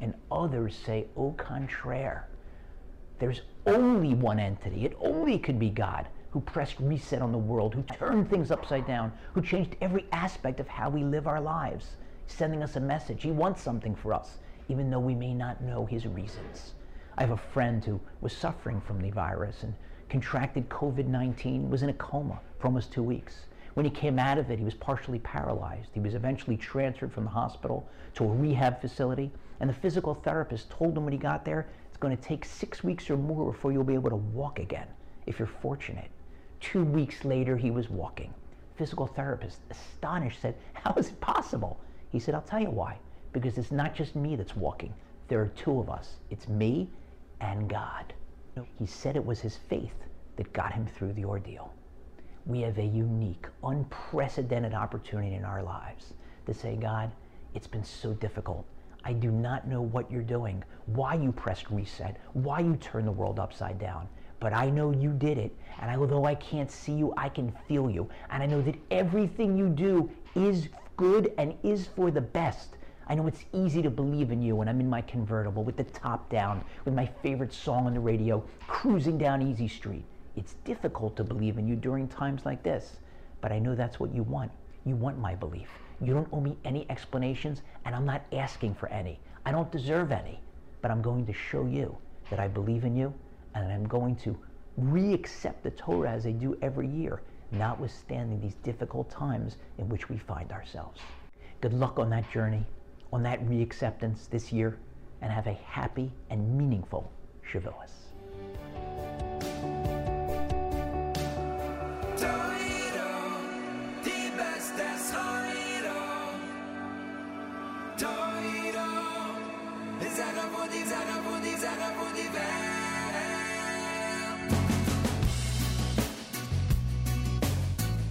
And 0.00 0.14
others 0.30 0.76
say, 0.76 1.06
au 1.16 1.32
contraire. 1.32 2.28
There's 3.18 3.42
only 3.66 4.12
one 4.14 4.38
entity. 4.38 4.84
It 4.84 4.96
only 5.00 5.38
could 5.38 5.58
be 5.58 5.70
God 5.70 6.08
who 6.30 6.40
pressed 6.40 6.80
reset 6.80 7.22
on 7.22 7.30
the 7.30 7.38
world, 7.38 7.74
who 7.74 7.82
turned 7.82 8.28
things 8.28 8.50
upside 8.50 8.86
down, 8.86 9.12
who 9.32 9.40
changed 9.40 9.76
every 9.80 10.04
aspect 10.10 10.58
of 10.58 10.66
how 10.66 10.90
we 10.90 11.04
live 11.04 11.28
our 11.28 11.40
lives, 11.40 11.96
sending 12.26 12.60
us 12.60 12.74
a 12.74 12.80
message. 12.80 13.22
He 13.22 13.30
wants 13.30 13.62
something 13.62 13.94
for 13.94 14.12
us, 14.12 14.38
even 14.68 14.90
though 14.90 15.00
we 15.00 15.14
may 15.14 15.34
not 15.34 15.62
know 15.62 15.86
his 15.86 16.06
reasons. 16.06 16.74
I 17.16 17.22
have 17.22 17.30
a 17.30 17.36
friend 17.36 17.84
who 17.84 18.00
was 18.20 18.32
suffering 18.36 18.80
from 18.80 19.00
the 19.00 19.10
virus 19.10 19.62
and 19.62 19.74
contracted 20.08 20.68
COVID 20.68 21.06
19, 21.06 21.70
was 21.70 21.82
in 21.82 21.88
a 21.88 21.94
coma 21.94 22.40
for 22.58 22.66
almost 22.66 22.92
two 22.92 23.02
weeks. 23.02 23.46
When 23.74 23.84
he 23.84 23.90
came 23.90 24.18
out 24.18 24.38
of 24.38 24.50
it, 24.50 24.58
he 24.58 24.64
was 24.64 24.74
partially 24.74 25.18
paralyzed. 25.18 25.90
He 25.92 26.00
was 26.00 26.14
eventually 26.14 26.56
transferred 26.56 27.12
from 27.12 27.24
the 27.24 27.30
hospital 27.30 27.88
to 28.14 28.24
a 28.24 28.28
rehab 28.28 28.80
facility, 28.80 29.32
and 29.60 29.68
the 29.68 29.74
physical 29.74 30.14
therapist 30.14 30.70
told 30.70 30.96
him 30.96 31.04
when 31.04 31.12
he 31.12 31.18
got 31.18 31.44
there, 31.44 31.66
it's 31.88 31.96
going 31.96 32.16
to 32.16 32.22
take 32.22 32.44
six 32.44 32.84
weeks 32.84 33.10
or 33.10 33.16
more 33.16 33.52
before 33.52 33.72
you'll 33.72 33.84
be 33.84 33.94
able 33.94 34.10
to 34.10 34.16
walk 34.16 34.58
again, 34.58 34.86
if 35.26 35.38
you're 35.38 35.48
fortunate. 35.48 36.10
Two 36.60 36.84
weeks 36.84 37.24
later, 37.24 37.56
he 37.56 37.70
was 37.70 37.90
walking. 37.90 38.32
Physical 38.76 39.06
therapist, 39.06 39.60
astonished, 39.70 40.40
said, 40.40 40.54
How 40.72 40.94
is 40.94 41.08
it 41.08 41.20
possible? 41.20 41.78
He 42.10 42.18
said, 42.18 42.34
I'll 42.34 42.42
tell 42.42 42.60
you 42.60 42.70
why. 42.70 42.98
Because 43.34 43.58
it's 43.58 43.70
not 43.70 43.94
just 43.94 44.16
me 44.16 44.34
that's 44.36 44.56
walking. 44.56 44.94
There 45.28 45.42
are 45.42 45.48
two 45.48 45.78
of 45.80 45.90
us. 45.90 46.14
It's 46.30 46.48
me 46.48 46.88
and 47.40 47.68
God. 47.68 48.14
He 48.78 48.86
said 48.86 49.16
it 49.16 49.26
was 49.26 49.40
his 49.40 49.56
faith 49.68 49.94
that 50.36 50.52
got 50.54 50.72
him 50.72 50.86
through 50.86 51.12
the 51.12 51.24
ordeal. 51.26 51.72
We 52.46 52.60
have 52.62 52.78
a 52.78 52.84
unique, 52.84 53.46
unprecedented 53.62 54.72
opportunity 54.74 55.34
in 55.34 55.44
our 55.44 55.62
lives 55.62 56.14
to 56.46 56.54
say, 56.54 56.76
God, 56.76 57.10
it's 57.54 57.66
been 57.66 57.84
so 57.84 58.12
difficult. 58.14 58.64
I 59.04 59.12
do 59.12 59.30
not 59.30 59.66
know 59.68 59.82
what 59.82 60.10
you're 60.10 60.22
doing, 60.22 60.64
why 60.86 61.14
you 61.14 61.32
pressed 61.32 61.70
reset, 61.70 62.18
why 62.32 62.60
you 62.60 62.76
turned 62.76 63.06
the 63.06 63.12
world 63.12 63.38
upside 63.38 63.78
down. 63.78 64.08
but 64.44 64.52
I 64.52 64.68
know 64.68 64.90
you 64.90 65.10
did 65.12 65.38
it. 65.38 65.56
And 65.80 65.98
although 65.98 66.26
I 66.26 66.34
can't 66.34 66.70
see 66.70 66.92
you, 66.92 67.14
I 67.16 67.30
can 67.30 67.50
feel 67.66 67.88
you. 67.88 68.10
And 68.28 68.42
I 68.42 68.46
know 68.46 68.60
that 68.60 68.74
everything 68.90 69.56
you 69.56 69.70
do 69.70 70.10
is 70.34 70.68
good 70.98 71.32
and 71.38 71.54
is 71.62 71.86
for 71.86 72.10
the 72.10 72.20
best. 72.20 72.76
I 73.06 73.14
know 73.14 73.26
it's 73.26 73.44
easy 73.52 73.82
to 73.82 73.90
believe 73.90 74.30
in 74.30 74.40
you 74.40 74.56
when 74.56 74.68
I'm 74.68 74.80
in 74.80 74.88
my 74.88 75.02
convertible 75.02 75.62
with 75.62 75.76
the 75.76 75.84
top 75.84 76.30
down, 76.30 76.64
with 76.86 76.94
my 76.94 77.04
favorite 77.22 77.52
song 77.52 77.86
on 77.86 77.92
the 77.92 78.00
radio, 78.00 78.42
cruising 78.66 79.18
down 79.18 79.42
Easy 79.42 79.68
Street. 79.68 80.04
It's 80.36 80.54
difficult 80.64 81.14
to 81.16 81.24
believe 81.24 81.58
in 81.58 81.68
you 81.68 81.76
during 81.76 82.08
times 82.08 82.46
like 82.46 82.62
this, 82.62 82.96
but 83.42 83.52
I 83.52 83.58
know 83.58 83.74
that's 83.74 84.00
what 84.00 84.14
you 84.14 84.22
want. 84.22 84.50
You 84.86 84.96
want 84.96 85.18
my 85.18 85.34
belief. 85.34 85.68
You 86.00 86.14
don't 86.14 86.28
owe 86.32 86.40
me 86.40 86.56
any 86.64 86.86
explanations, 86.90 87.60
and 87.84 87.94
I'm 87.94 88.06
not 88.06 88.22
asking 88.32 88.74
for 88.74 88.88
any. 88.88 89.20
I 89.44 89.52
don't 89.52 89.70
deserve 89.70 90.10
any, 90.10 90.40
but 90.80 90.90
I'm 90.90 91.02
going 91.02 91.26
to 91.26 91.32
show 91.32 91.66
you 91.66 91.96
that 92.30 92.40
I 92.40 92.48
believe 92.48 92.84
in 92.84 92.96
you, 92.96 93.12
and 93.54 93.70
I'm 93.70 93.86
going 93.86 94.16
to 94.16 94.36
re 94.78 95.12
accept 95.12 95.62
the 95.62 95.70
Torah 95.72 96.10
as 96.10 96.26
I 96.26 96.32
do 96.32 96.56
every 96.62 96.88
year, 96.88 97.20
notwithstanding 97.52 98.40
these 98.40 98.54
difficult 98.62 99.10
times 99.10 99.56
in 99.78 99.88
which 99.90 100.08
we 100.08 100.16
find 100.16 100.50
ourselves. 100.52 101.00
Good 101.60 101.74
luck 101.74 101.98
on 101.98 102.10
that 102.10 102.30
journey, 102.32 102.64
on 103.14 103.22
that 103.22 103.38
re 103.48 103.62
acceptance 103.62 104.26
this 104.26 104.52
year, 104.52 104.76
and 105.22 105.30
have 105.30 105.46
a 105.46 105.52
happy 105.52 106.10
and 106.30 106.58
meaningful 106.58 107.08
Shavuos. 107.48 107.92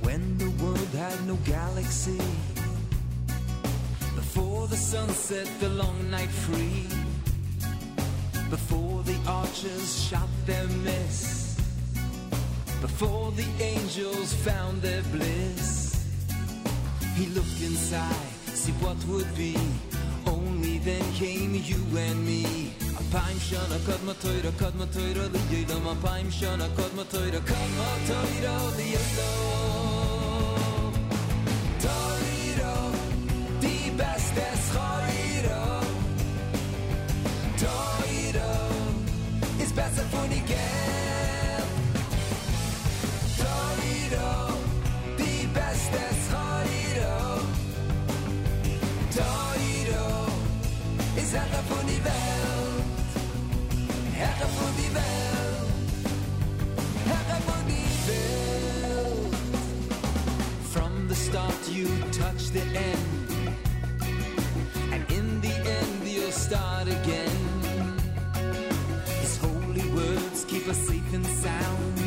When 0.02 0.38
the 0.38 0.50
world 0.64 0.88
had 0.96 1.28
no 1.28 1.36
galaxy 1.44 2.22
Before 4.34 4.68
the 4.68 4.78
sunset, 4.78 5.48
the 5.60 5.70
long 5.70 6.10
night 6.10 6.32
free. 6.32 6.88
Before 8.50 9.04
the 9.04 9.16
archers 9.28 10.10
shot 10.10 10.28
their 10.48 10.68
miss. 10.84 11.56
Before 12.82 13.32
the 13.34 13.46
angels 13.62 14.34
found 14.34 14.82
their 14.82 15.04
bliss. 15.12 16.04
He 17.14 17.28
looked 17.28 17.62
inside, 17.62 18.34
see 18.46 18.72
what 18.82 18.98
would 19.06 19.30
be. 19.38 19.56
Only 20.26 20.80
then 20.80 21.04
came 21.14 21.54
you 21.54 21.86
and 21.96 22.26
me. 22.26 22.74
Shana 23.14 23.78
shana 26.32 26.74
the 61.14 61.20
start 61.20 61.70
you 61.70 61.88
touch 62.12 62.50
the 62.50 62.62
end 62.62 62.93
start 66.54 66.88
again 66.88 67.40
His 69.22 69.34
holy 69.38 69.88
words 69.98 70.46
keep 70.46 70.68
us 70.68 70.78
safe 70.90 71.14
and 71.14 71.26
sound 71.46 71.98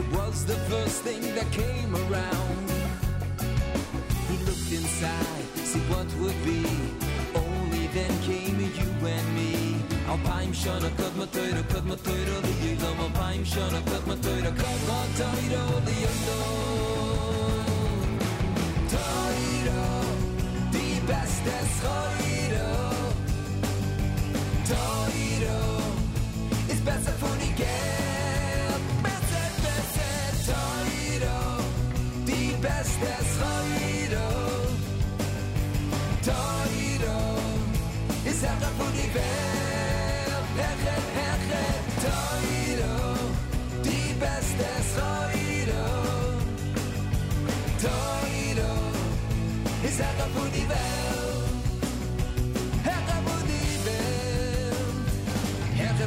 It 0.00 0.06
was 0.16 0.44
the 0.44 0.58
first 0.70 1.02
thing 1.06 1.22
that 1.36 1.48
came 1.52 1.92
around 2.04 2.66
He 4.28 4.36
looked 4.48 4.72
inside, 4.80 5.46
see 5.70 5.84
what 5.92 6.08
would 6.20 6.38
be 6.50 6.62
Only 7.44 7.84
then 7.96 8.12
came 8.28 8.58
you 8.80 8.90
and 9.14 9.28
me 9.38 9.52
Alpayim 10.12 10.52
shana 10.62 10.90
kadma 10.98 11.26
toira, 11.34 11.62
kadma 11.72 11.96
toira 12.06 12.36
liyilam 12.46 12.98
Alpayim 13.06 13.44
shana 13.52 13.80
kadma 13.90 14.16
toira, 14.24 14.52
kadma 14.62 14.98
toira 15.18 15.62
liyilam 15.86 17.30
Toiro, 18.92 19.84
die 20.72 20.98
beste 21.08 21.56
Schoiro 21.76 22.49
Toiro, 24.70 25.62
ist 26.68 26.84
besser 26.84 27.12
von 27.18 27.36
die 27.42 27.52
Geld 27.54 28.82
Besser, 29.02 29.46
besser, 29.66 30.12
Toiro 30.46 31.40
Die 32.24 32.54
beste 32.62 33.10
Schoiro 33.32 34.30
Toiro, 36.28 37.18
ist 38.30 38.42
Herr 38.44 38.70
von 38.78 38.92
die 38.92 39.10
Welt 39.16 40.46
Heche, 40.60 40.96
heche, 41.18 41.62
Toiro 42.04 42.96
Die 43.82 44.14
beste 44.22 44.68
Schoiro 44.92 45.86
Toiro, 47.82 48.72
ist 49.82 49.98
Herr 49.98 50.28
von 50.36 50.48
die 50.52 50.68
Welt 50.68 51.29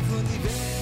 Herr 0.03 0.17
von 0.17 0.72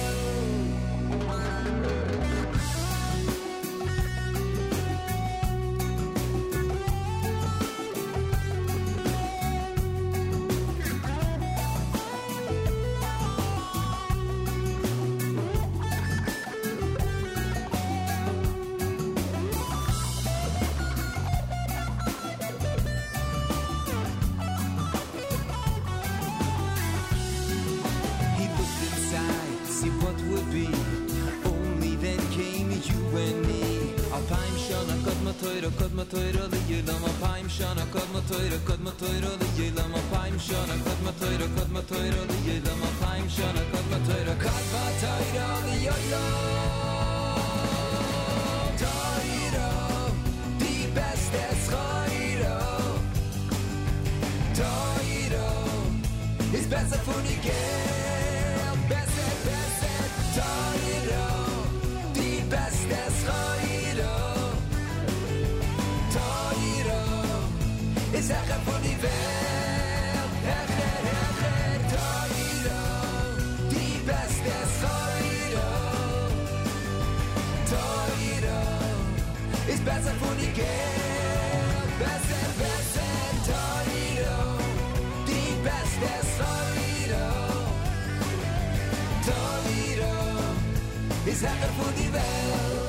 is 91.32 91.40
heaven 91.40 91.70
for 91.76 91.90
the 91.98 92.10
bell. 92.10 92.86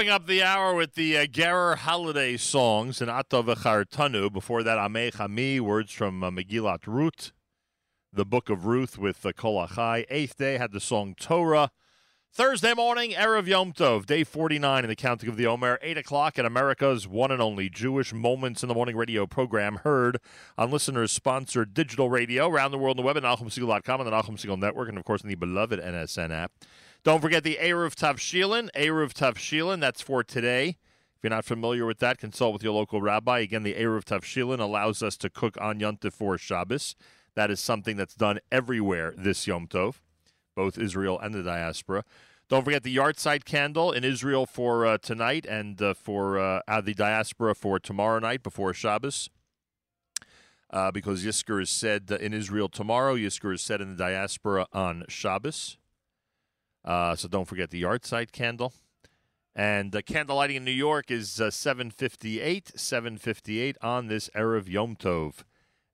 Wrapping 0.07 0.23
up 0.23 0.27
the 0.27 0.41
hour 0.41 0.73
with 0.73 0.93
the 0.93 1.17
uh, 1.17 1.25
Gerer 1.25 1.75
holiday 1.75 2.37
songs 2.37 3.01
and 3.01 3.11
Ato 3.11 3.43
V'chartanu. 3.43 4.31
Before 4.31 4.63
that, 4.63 4.77
Amei 4.77 5.11
Chami, 5.11 5.59
words 5.59 5.91
from 5.91 6.23
uh, 6.23 6.31
Megillat 6.31 6.87
Ruth, 6.87 7.33
the 8.13 8.23
book 8.23 8.49
of 8.49 8.65
Ruth 8.65 8.97
with 8.97 9.25
uh, 9.25 9.33
Kol 9.33 9.67
Achai. 9.67 10.05
Eighth 10.09 10.37
day 10.37 10.57
had 10.57 10.71
the 10.71 10.79
song 10.79 11.13
Torah. 11.19 11.71
Thursday 12.31 12.73
morning, 12.73 13.11
Erev 13.11 13.47
Yom 13.47 13.73
Tov, 13.73 14.05
day 14.05 14.23
49 14.23 14.85
in 14.85 14.89
the 14.89 14.95
counting 14.95 15.27
of 15.27 15.35
the 15.35 15.45
Omer, 15.45 15.77
8 15.81 15.97
o'clock 15.97 16.39
at 16.39 16.45
America's 16.45 17.05
one 17.05 17.31
and 17.31 17.41
only 17.41 17.69
Jewish 17.69 18.13
Moments 18.13 18.63
in 18.63 18.69
the 18.69 18.75
Morning 18.75 18.95
radio 18.95 19.27
program, 19.27 19.75
heard 19.83 20.19
on 20.57 20.71
listeners 20.71 21.11
sponsored 21.11 21.73
digital 21.73 22.09
radio 22.09 22.47
around 22.47 22.71
the 22.71 22.77
world 22.77 22.97
on 22.97 23.03
the 23.03 23.05
web 23.05 23.17
at 23.17 23.23
NachumSegal.com 23.23 23.99
and 23.99 24.07
the 24.07 24.13
Nachum 24.13 24.37
Segal 24.37 24.57
Network, 24.57 24.87
and 24.87 24.97
of 24.97 25.03
course 25.03 25.21
in 25.21 25.27
the 25.27 25.35
beloved 25.35 25.81
NSN 25.81 26.31
app. 26.31 26.53
Don't 27.07 27.21
forget 27.21 27.45
the 27.45 27.57
Eruv 27.61 27.95
Tavshilin, 27.95 28.69
Eruv 28.75 29.13
Tavshilin, 29.13 29.79
that's 29.79 30.01
for 30.01 30.25
today. 30.25 30.75
If 31.15 31.23
you're 31.23 31.29
not 31.29 31.45
familiar 31.45 31.85
with 31.85 31.99
that, 31.99 32.17
consult 32.17 32.51
with 32.51 32.63
your 32.63 32.73
local 32.73 33.01
rabbi. 33.01 33.39
Again, 33.39 33.63
the 33.63 33.75
Eruv 33.75 34.03
Tavshilin 34.03 34.59
allows 34.59 35.01
us 35.01 35.15
to 35.19 35.29
cook 35.29 35.57
on 35.61 35.79
Yom 35.79 35.95
Tov 35.95 36.11
for 36.11 36.37
Shabbos. 36.37 36.97
That 37.33 37.49
is 37.49 37.61
something 37.61 37.95
that's 37.95 38.13
done 38.13 38.39
everywhere 38.51 39.13
this 39.17 39.47
Yom 39.47 39.67
Tov, 39.67 40.01
both 40.53 40.77
Israel 40.77 41.17
and 41.17 41.33
the 41.33 41.43
diaspora. 41.43 42.03
Don't 42.49 42.65
forget 42.65 42.83
the 42.83 42.97
yahrzeit 42.97 43.45
candle 43.45 43.93
in 43.93 44.03
Israel 44.03 44.45
for 44.45 44.85
uh, 44.85 44.97
tonight 44.97 45.45
and 45.45 45.81
uh, 45.81 45.93
for 45.93 46.37
uh, 46.37 46.59
uh, 46.67 46.81
the 46.81 46.93
diaspora 46.93 47.55
for 47.55 47.79
tomorrow 47.79 48.19
night 48.19 48.43
before 48.43 48.73
Shabbos. 48.73 49.29
Uh, 50.69 50.91
because 50.91 51.23
Yizkor 51.23 51.61
is 51.61 51.69
said 51.69 52.11
in 52.19 52.33
Israel 52.33 52.67
tomorrow, 52.67 53.15
Yizkor 53.15 53.53
is 53.53 53.61
said 53.61 53.79
in 53.79 53.91
the 53.91 53.95
diaspora 53.95 54.67
on 54.73 55.05
Shabbos. 55.07 55.77
Uh, 56.87 57.17
so 57.17 57.27
don't 57.27 57.45
forget 57.45 57.69
the 57.69 57.83
yahrzeit 57.83 58.31
candle. 58.31 58.73
And 59.53 60.01
candle 60.05 60.37
lighting 60.37 60.55
in 60.55 60.63
New 60.63 60.71
York 60.71 61.11
is 61.11 61.41
uh, 61.41 61.51
758, 61.51 62.79
758 62.79 63.75
on 63.81 64.07
this 64.07 64.29
Erev 64.33 64.69
Yom 64.69 64.95
Tov. 64.95 65.43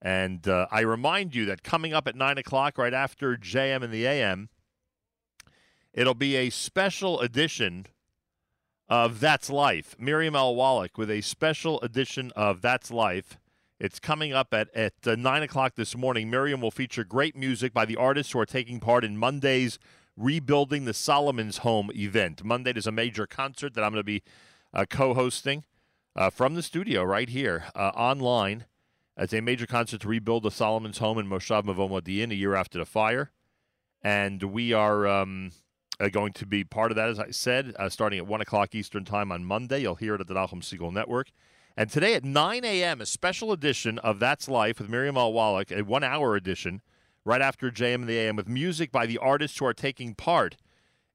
And 0.02 0.48
uh, 0.48 0.68
I 0.70 0.82
remind 0.82 1.34
you 1.34 1.46
that 1.46 1.64
coming 1.64 1.94
up 1.94 2.08
at 2.08 2.16
9 2.16 2.38
o'clock, 2.38 2.78
right 2.78 2.94
after 2.94 3.36
JM 3.36 3.84
and 3.84 3.92
the 3.92 4.06
AM, 4.06 4.50
it'll 5.94 6.14
be 6.14 6.36
a 6.36 6.52
special 6.52 7.22
edition 7.22 7.88
of 8.88 9.20
That's 9.20 9.50
Life. 9.50 9.96
Miriam 9.98 10.36
L. 10.36 10.54
Wallach 10.54 10.98
with 10.98 11.10
a 11.10 11.22
special 11.22 11.82
edition 11.82 12.32
of 12.36 12.62
That's 12.62 12.92
Life. 12.92 13.40
It's 13.80 14.00
coming 14.00 14.32
up 14.34 14.54
at, 14.54 14.70
at 14.76 14.94
uh, 15.08 15.16
9 15.16 15.42
o'clock 15.42 15.76
this 15.76 15.98
morning. 15.98 16.30
Miriam 16.30 16.62
will 16.62 16.70
feature 16.70 17.04
great 17.04 17.36
music 17.36 17.74
by 17.74 17.86
the 17.86 17.96
artists 17.96 18.34
who 18.34 18.40
are 18.40 18.46
taking 18.46 18.80
part 18.80 19.04
in 19.04 19.18
Monday's 19.18 19.80
Rebuilding 20.16 20.86
the 20.86 20.94
Solomon's 20.94 21.60
Home 21.60 21.90
event. 21.96 22.44
Monday, 22.44 22.74
there's 22.74 22.88
a 22.88 22.92
major 22.92 23.26
concert 23.26 23.74
that 23.74 23.84
I'm 23.84 23.92
going 23.92 24.00
to 24.00 24.04
be 24.04 24.24
uh, 24.74 24.86
co 24.90 25.14
hosting 25.14 25.64
uh, 26.16 26.30
from 26.30 26.56
the 26.56 26.64
studio 26.64 27.04
right 27.04 27.30
here 27.30 27.66
uh, 27.76 27.92
online. 27.96 28.66
It's 29.18 29.34
a 29.34 29.42
major 29.42 29.68
concert 29.68 30.02
to 30.02 30.08
rebuild 30.08 30.44
the 30.44 30.52
Solomon's 30.52 30.98
Home 30.98 31.18
in 31.18 31.28
Moshav 31.28 31.64
Mevo 31.64 31.90
Modiin 31.90 32.32
a 32.32 32.36
year 32.36 32.56
after 32.56 32.80
the 32.80 32.86
fire. 32.86 33.32
And 34.02 34.42
we 34.44 34.74
are 34.74 35.08
um, 35.08 35.52
uh, 36.00 36.10
going 36.10 36.34
to 36.34 36.46
be 36.46 36.64
part 36.64 36.92
of 36.92 36.96
that, 36.96 37.10
as 37.10 37.20
I 37.20 37.32
said, 37.32 37.74
uh, 37.78 37.90
starting 37.90 38.20
at 38.20 38.28
1 38.28 38.42
o'clock 38.42 38.76
Eastern 38.76 39.06
Time 39.06 39.32
on 39.32 39.46
Monday. 39.46 39.82
You'll 39.82 39.96
hear 39.96 40.16
it 40.16 40.22
at 40.22 40.28
the 40.28 40.34
Nachum 40.34 40.62
Segal 40.62 40.92
Network. 40.92 41.30
And 41.78 41.90
today 41.90 42.14
at 42.14 42.24
9 42.24 42.66
a.m., 42.66 43.02
a 43.02 43.06
special 43.06 43.52
edition 43.52 43.98
of 44.00 44.20
That's 44.20 44.48
Life 44.48 44.80
with 44.80 44.90
Miriam 44.90 45.18
L. 45.18 45.34
Wallach, 45.34 45.72
a 45.72 45.82
one 45.82 46.04
hour 46.04 46.36
edition, 46.36 46.82
right 47.26 47.42
after 47.42 47.72
JM 47.72 47.96
and 47.96 48.08
the 48.08 48.18
AM, 48.18 48.36
with 48.36 48.48
music 48.48 48.92
by 48.92 49.06
the 49.06 49.18
artists 49.18 49.58
who 49.58 49.66
are 49.66 49.74
taking 49.74 50.14
part 50.16 50.58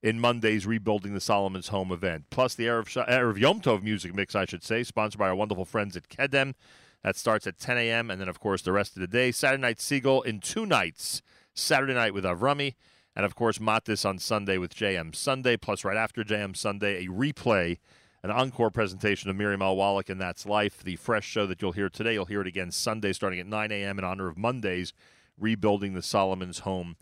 in 0.02 0.20
Monday's 0.20 0.66
Rebuilding 0.66 1.14
the 1.14 1.20
Solomon's 1.20 1.68
Home 1.68 1.92
event. 1.92 2.26
Plus 2.30 2.54
the 2.54 2.66
Erev, 2.66 3.38
Yom 3.38 3.60
Tov 3.60 3.82
music 3.82 4.14
mix, 4.14 4.34
I 4.34 4.44
should 4.44 4.62
say, 4.62 4.82
sponsored 4.82 5.18
by 5.18 5.28
our 5.28 5.34
wonderful 5.34 5.64
friends 5.64 5.96
at 5.96 6.08
Kedem. 6.08 6.54
That 7.02 7.16
starts 7.16 7.46
at 7.46 7.58
10 7.58 7.78
a.m. 7.78 8.10
And 8.10 8.20
then, 8.20 8.28
of 8.28 8.40
course, 8.40 8.62
the 8.62 8.72
rest 8.72 8.96
of 8.96 9.00
the 9.00 9.06
day. 9.06 9.32
Saturday 9.32 9.60
night 9.60 9.78
Segal 9.78 10.24
in 10.24 10.40
two 10.40 10.66
nights. 10.66 11.22
Saturday 11.54 11.94
night 11.94 12.14
with 12.14 12.24
Avrami. 12.24 12.74
And, 13.14 13.24
of 13.24 13.34
course, 13.34 13.58
Matis 13.58 14.08
on 14.08 14.18
Sunday 14.18 14.58
with 14.58 14.74
JM 14.74 15.14
Sunday. 15.14 15.56
Plus, 15.56 15.84
right 15.84 15.96
after 15.96 16.22
JM 16.24 16.56
Sunday, 16.56 17.04
a 17.04 17.08
replay, 17.08 17.78
an 18.22 18.30
encore 18.30 18.70
presentation 18.70 19.30
of 19.30 19.36
Miriam 19.36 19.62
L. 19.62 19.76
Wallach 19.76 20.08
and 20.08 20.20
That's 20.20 20.46
Life. 20.46 20.82
The 20.82 20.96
fresh 20.96 21.26
show 21.26 21.46
that 21.46 21.60
you'll 21.62 21.72
hear 21.72 21.88
today, 21.88 22.14
you'll 22.14 22.26
hear 22.26 22.40
it 22.40 22.46
again 22.46 22.70
Sunday 22.70 23.12
starting 23.12 23.40
at 23.40 23.46
9 23.46 23.72
a.m. 23.72 23.98
in 23.98 24.04
honor 24.04 24.28
of 24.28 24.38
Monday's 24.38 24.92
Rebuilding 25.38 25.94
the 25.94 26.02
Solomon's 26.02 26.60
Home 26.60 26.96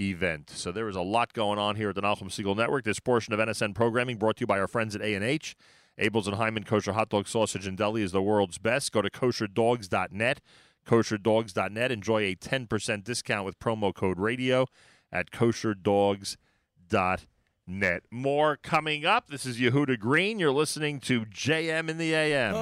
event. 0.00 0.50
So 0.50 0.72
there 0.72 0.88
is 0.88 0.96
a 0.96 1.02
lot 1.02 1.32
going 1.32 1.58
on 1.58 1.76
here 1.76 1.90
at 1.90 1.94
the 1.94 2.02
Nachum 2.02 2.24
Segal 2.24 2.56
Network. 2.56 2.84
This 2.84 3.00
portion 3.00 3.32
of 3.32 3.40
NSN 3.40 3.74
programming 3.74 4.16
brought 4.16 4.36
to 4.36 4.42
you 4.42 4.46
by 4.46 4.58
our 4.58 4.68
friends 4.68 4.94
at 4.94 5.02
A&H. 5.02 5.56
Abeles 6.00 6.26
and 6.26 6.36
Heymann 6.36 6.66
Kosher 6.66 6.92
Hot 6.92 7.10
Dog 7.10 7.28
Sausage 7.28 7.66
and 7.66 7.76
Deli 7.76 8.02
is 8.02 8.12
the 8.12 8.22
world's 8.22 8.58
best. 8.58 8.92
Go 8.92 9.02
to 9.02 9.10
kosherdogs.net. 9.10 10.40
Kosherdogs.net. 10.86 11.92
Enjoy 11.92 12.22
a 12.22 12.34
10% 12.34 13.04
discount 13.04 13.44
with 13.44 13.58
promo 13.58 13.94
code 13.94 14.18
radio 14.18 14.66
at 15.12 15.30
kosherdogs.net. 15.30 18.02
More 18.10 18.56
coming 18.56 19.04
up. 19.04 19.28
This 19.28 19.46
is 19.46 19.58
Yehuda 19.58 19.98
Green. 19.98 20.38
You're 20.38 20.50
listening 20.50 20.98
to 21.00 21.26
JM 21.26 21.88
in 21.88 21.98
the 21.98 22.14
AM. 22.14 22.54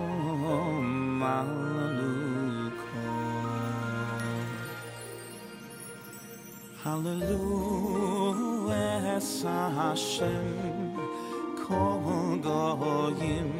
Hallelujah. 6.83 7.80
Hashem 9.11 10.95
Kodoyim 11.59 13.51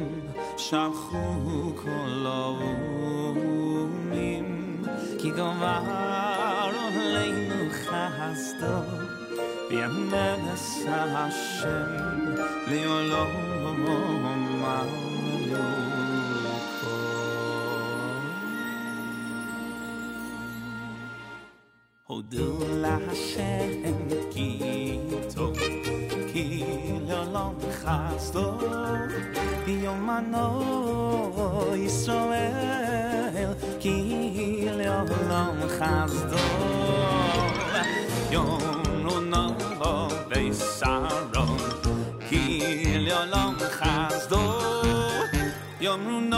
Shalchu 0.56 1.74
Kolomim 1.76 2.48
Ki 5.20 5.30
Govar 5.30 6.72
Oleinu 6.84 7.60
Chasdo 7.84 8.76
V'yamenes 9.68 10.66
Hashem 10.88 11.92
V'yolom 12.68 13.34
Malum 14.62 15.12
Hodu 22.08 22.48
la 22.82 22.94
Hashem 22.98 24.08
ki 24.32 24.81
chasdo 27.82 28.46
yomano 29.84 30.46
Israel 31.88 33.50
ki 33.82 33.96
leolam 34.78 35.58
chasdo 35.76 36.42
yomuno 38.34 39.42
beisaron 40.30 41.58
ki 42.28 42.44
leolam 43.06 43.56
chasdo 43.78 44.42
yomuno 45.84 46.31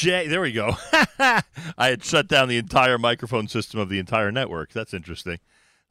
Jay, 0.00 0.26
there 0.28 0.40
we 0.40 0.52
go. 0.52 0.76
I 1.18 1.42
had 1.76 2.02
shut 2.02 2.26
down 2.26 2.48
the 2.48 2.56
entire 2.56 2.96
microphone 2.96 3.48
system 3.48 3.78
of 3.78 3.90
the 3.90 3.98
entire 3.98 4.32
network. 4.32 4.72
That's 4.72 4.94
interesting. 4.94 5.40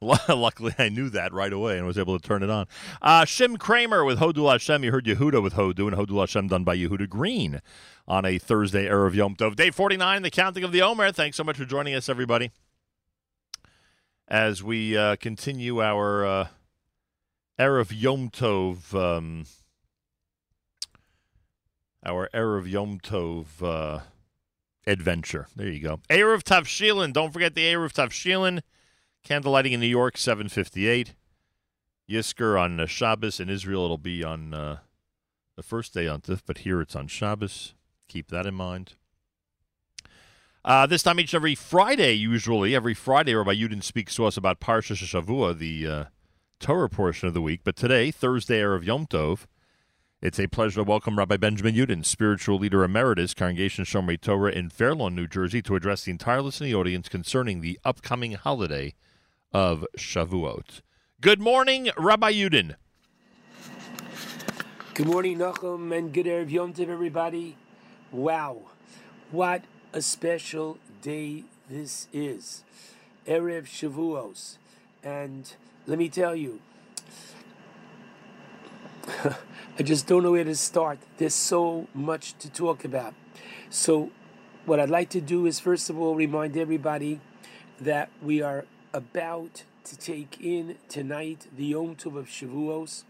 Luckily, 0.00 0.74
I 0.80 0.88
knew 0.88 1.10
that 1.10 1.32
right 1.32 1.52
away 1.52 1.78
and 1.78 1.86
was 1.86 1.96
able 1.96 2.18
to 2.18 2.28
turn 2.28 2.42
it 2.42 2.50
on. 2.50 2.66
Uh, 3.00 3.22
Shim 3.22 3.56
Kramer 3.56 4.04
with 4.04 4.18
Hodul 4.18 4.50
Hashem. 4.50 4.82
You 4.82 4.90
heard 4.90 5.04
Yehuda 5.04 5.40
with 5.40 5.54
Hodu 5.54 5.86
and 5.86 5.96
Hodul 5.96 6.18
Hashem 6.18 6.48
done 6.48 6.64
by 6.64 6.76
Yehuda 6.76 7.08
Green 7.08 7.60
on 8.08 8.24
a 8.24 8.38
Thursday, 8.38 8.86
Erev 8.88 9.14
Yom 9.14 9.36
Tov. 9.36 9.54
Day 9.54 9.70
49, 9.70 10.22
the 10.22 10.30
counting 10.30 10.64
of 10.64 10.72
the 10.72 10.82
Omer. 10.82 11.12
Thanks 11.12 11.36
so 11.36 11.44
much 11.44 11.56
for 11.56 11.64
joining 11.64 11.94
us, 11.94 12.08
everybody. 12.08 12.50
As 14.26 14.60
we 14.60 14.96
uh, 14.96 15.14
continue 15.20 15.80
our 15.80 16.26
uh, 16.26 16.48
Erev 17.60 17.92
Yom 17.94 18.28
Tov, 18.28 18.92
um, 18.92 19.44
our 22.04 22.28
Erev 22.34 22.68
Yom 22.68 22.98
Tov 23.00 23.46
uh, 23.62 24.00
adventure. 24.86 25.46
There 25.54 25.68
you 25.68 25.80
go. 25.80 26.00
Eruv 26.08 26.42
Tavshilin. 26.42 27.12
Don't 27.12 27.32
forget 27.32 27.54
the 27.54 27.64
Eruv 27.64 27.92
Tavshilin. 27.92 28.60
Candlelighting 29.26 29.72
in 29.72 29.80
New 29.80 29.86
York, 29.86 30.16
758. 30.16 31.14
Yizkor 32.08 32.60
on 32.60 32.80
uh, 32.80 32.86
Shabbos. 32.86 33.38
In 33.38 33.48
Israel, 33.48 33.84
it'll 33.84 33.98
be 33.98 34.24
on 34.24 34.54
uh, 34.54 34.78
the 35.56 35.62
first 35.62 35.94
day 35.94 36.08
on 36.08 36.20
Tif, 36.20 36.42
but 36.46 36.58
here 36.58 36.80
it's 36.80 36.96
on 36.96 37.06
Shabbos. 37.06 37.74
Keep 38.08 38.28
that 38.28 38.46
in 38.46 38.54
mind. 38.54 38.94
Uh, 40.64 40.86
this 40.86 41.02
time 41.02 41.18
each 41.20 41.34
every 41.34 41.54
Friday, 41.54 42.12
usually, 42.12 42.74
every 42.74 42.92
Friday, 42.92 43.34
Rabbi 43.34 43.54
Yudin 43.54 43.82
speaks 43.82 44.14
to 44.16 44.26
us 44.26 44.36
about 44.36 44.60
Parsha 44.60 44.94
Shavua, 44.94 45.56
the 45.56 45.86
uh, 45.86 46.04
Torah 46.58 46.90
portion 46.90 47.28
of 47.28 47.34
the 47.34 47.40
week. 47.40 47.60
But 47.64 47.76
today, 47.76 48.10
Thursday, 48.10 48.60
Erev 48.60 48.84
Yom 48.84 49.06
Tov, 49.06 49.46
it's 50.22 50.38
a 50.38 50.46
pleasure 50.46 50.76
to 50.76 50.84
welcome 50.84 51.16
Rabbi 51.16 51.38
Benjamin 51.38 51.74
Yudin, 51.74 52.04
spiritual 52.04 52.58
leader 52.58 52.84
emeritus, 52.84 53.32
Congregation 53.32 53.86
Shomrei 53.86 54.20
Torah 54.20 54.52
in 54.52 54.68
Fairlawn, 54.68 55.14
New 55.14 55.26
Jersey, 55.26 55.62
to 55.62 55.76
address 55.76 56.04
the 56.04 56.10
entire 56.10 56.42
listening 56.42 56.74
audience 56.74 57.08
concerning 57.08 57.62
the 57.62 57.80
upcoming 57.86 58.32
holiday 58.32 58.94
of 59.52 59.86
Shavuot. 59.96 60.82
Good 61.22 61.40
morning, 61.40 61.88
Rabbi 61.96 62.32
Yudin. 62.32 62.74
Good 64.92 65.06
morning, 65.06 65.38
Nachum, 65.38 65.96
and 65.96 66.12
good 66.12 66.26
Erev 66.26 66.50
Yom 66.50 66.74
Tov, 66.74 66.90
everybody. 66.90 67.56
Wow, 68.12 68.62
what 69.30 69.62
a 69.94 70.02
special 70.02 70.76
day 71.00 71.44
this 71.70 72.08
is. 72.12 72.62
Erev 73.26 73.64
Shavuos. 73.64 74.58
And 75.02 75.54
let 75.86 75.98
me 75.98 76.10
tell 76.10 76.36
you, 76.36 76.60
I 79.78 79.82
just 79.82 80.06
don't 80.06 80.22
know 80.22 80.32
where 80.32 80.44
to 80.44 80.54
start. 80.54 80.98
There's 81.16 81.34
so 81.34 81.88
much 81.94 82.34
to 82.38 82.50
talk 82.50 82.84
about. 82.84 83.14
So, 83.68 84.10
what 84.66 84.78
I'd 84.78 84.90
like 84.90 85.08
to 85.10 85.20
do 85.20 85.46
is, 85.46 85.58
first 85.58 85.90
of 85.90 85.98
all, 85.98 86.14
remind 86.14 86.56
everybody 86.56 87.20
that 87.80 88.10
we 88.22 88.42
are 88.42 88.66
about 88.92 89.64
to 89.84 89.96
take 89.96 90.40
in 90.40 90.76
tonight 90.88 91.48
the 91.56 91.66
Yom 91.66 91.96
Tov 91.96 92.16
of 92.16 92.26
Shavuos. 92.26 93.04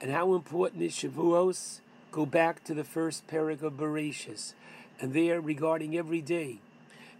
And 0.00 0.10
how 0.10 0.34
important 0.34 0.82
is 0.82 0.94
Shavuos? 0.94 1.80
Go 2.10 2.26
back 2.26 2.64
to 2.64 2.74
the 2.74 2.84
first 2.84 3.26
parak 3.28 3.62
of 3.62 3.74
Bereshis. 3.74 4.54
And 5.00 5.12
there, 5.12 5.40
regarding 5.40 5.96
every 5.96 6.20
day, 6.20 6.58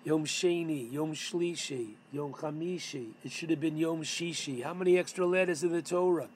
Yom 0.04 0.24
Sheni, 0.24 0.92
Yom 0.92 1.14
Shlishi, 1.14 1.94
Yom 2.10 2.32
Chamishi, 2.32 3.10
it 3.24 3.30
should 3.30 3.50
have 3.50 3.60
been 3.60 3.76
Yom 3.76 4.02
Shishi. 4.02 4.64
How 4.64 4.74
many 4.74 4.98
extra 4.98 5.26
letters 5.26 5.62
in 5.62 5.72
the 5.72 5.82
Torah? 5.82 6.28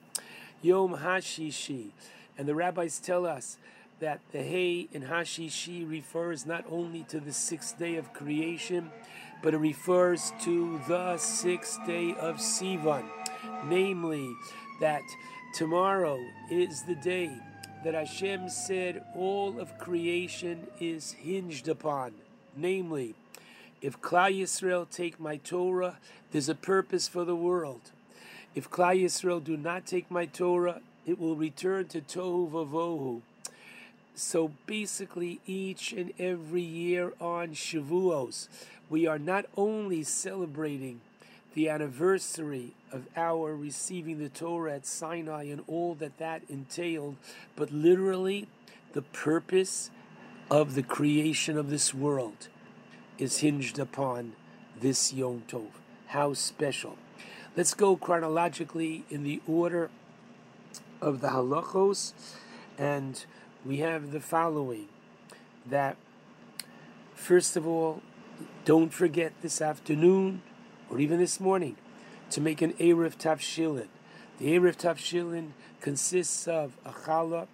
Yom 0.62 0.96
Hashishi. 0.98 1.90
And 2.38 2.46
the 2.46 2.54
rabbis 2.54 2.98
tell 2.98 3.26
us 3.26 3.58
that 4.00 4.20
the 4.32 4.42
Hay 4.42 4.88
in 4.92 5.02
Hashishi 5.02 5.88
refers 5.88 6.44
not 6.44 6.64
only 6.70 7.04
to 7.04 7.20
the 7.20 7.32
sixth 7.32 7.78
day 7.78 7.96
of 7.96 8.12
creation, 8.12 8.90
but 9.42 9.54
it 9.54 9.58
refers 9.58 10.32
to 10.42 10.80
the 10.88 11.16
sixth 11.16 11.84
day 11.86 12.14
of 12.18 12.36
Sivan. 12.36 13.04
Namely, 13.64 14.28
that 14.80 15.02
tomorrow 15.54 16.18
is 16.50 16.82
the 16.82 16.94
day 16.94 17.30
that 17.84 17.94
Hashem 17.94 18.48
said 18.48 19.04
all 19.14 19.60
of 19.60 19.78
creation 19.78 20.66
is 20.80 21.12
hinged 21.12 21.68
upon. 21.68 22.12
Namely, 22.56 23.14
if 23.80 24.00
Klal 24.00 24.40
Yisrael 24.40 24.90
take 24.90 25.20
my 25.20 25.36
Torah, 25.36 25.98
there's 26.32 26.48
a 26.48 26.54
purpose 26.54 27.06
for 27.06 27.24
the 27.24 27.36
world. 27.36 27.92
If 28.56 28.70
Klal 28.70 29.02
Yisrael 29.02 29.44
do 29.44 29.54
not 29.58 29.84
take 29.84 30.10
my 30.10 30.24
Torah, 30.24 30.80
it 31.04 31.20
will 31.20 31.36
return 31.36 31.88
to 31.88 32.00
Tohu 32.00 32.50
Vavohu. 32.50 33.20
So 34.14 34.52
basically, 34.64 35.40
each 35.46 35.92
and 35.92 36.14
every 36.18 36.62
year 36.62 37.12
on 37.20 37.48
Shavuos, 37.48 38.48
we 38.88 39.06
are 39.06 39.18
not 39.18 39.44
only 39.58 40.02
celebrating 40.02 41.02
the 41.52 41.68
anniversary 41.68 42.72
of 42.90 43.06
our 43.14 43.54
receiving 43.54 44.18
the 44.20 44.30
Torah 44.30 44.76
at 44.76 44.86
Sinai 44.86 45.44
and 45.44 45.62
all 45.66 45.94
that 45.96 46.16
that 46.16 46.40
entailed, 46.48 47.16
but 47.56 47.70
literally 47.70 48.48
the 48.94 49.02
purpose 49.02 49.90
of 50.50 50.74
the 50.74 50.82
creation 50.82 51.58
of 51.58 51.68
this 51.68 51.92
world 51.92 52.48
is 53.18 53.40
hinged 53.40 53.78
upon 53.78 54.32
this 54.80 55.12
Yom 55.12 55.42
Tov. 55.46 55.68
How 56.06 56.32
special. 56.32 56.96
Let's 57.56 57.72
go 57.72 57.96
chronologically 57.96 59.06
in 59.08 59.22
the 59.22 59.40
order 59.48 59.88
of 61.00 61.22
the 61.22 61.28
halachos, 61.28 62.12
and 62.76 63.24
we 63.64 63.78
have 63.78 64.12
the 64.12 64.20
following 64.20 64.88
that 65.64 65.96
first 67.14 67.56
of 67.56 67.66
all, 67.66 68.02
don't 68.66 68.92
forget 68.92 69.32
this 69.40 69.62
afternoon 69.62 70.42
or 70.90 71.00
even 71.00 71.18
this 71.18 71.40
morning 71.40 71.76
to 72.28 72.42
make 72.42 72.60
an 72.60 72.74
Eruv 72.74 73.16
Tavshilin. 73.16 73.88
The 74.36 74.48
Eruv 74.48 74.76
Tavshilin 74.76 75.52
consists 75.80 76.46
of 76.46 76.76
a 76.84 76.90
challah 76.90 77.46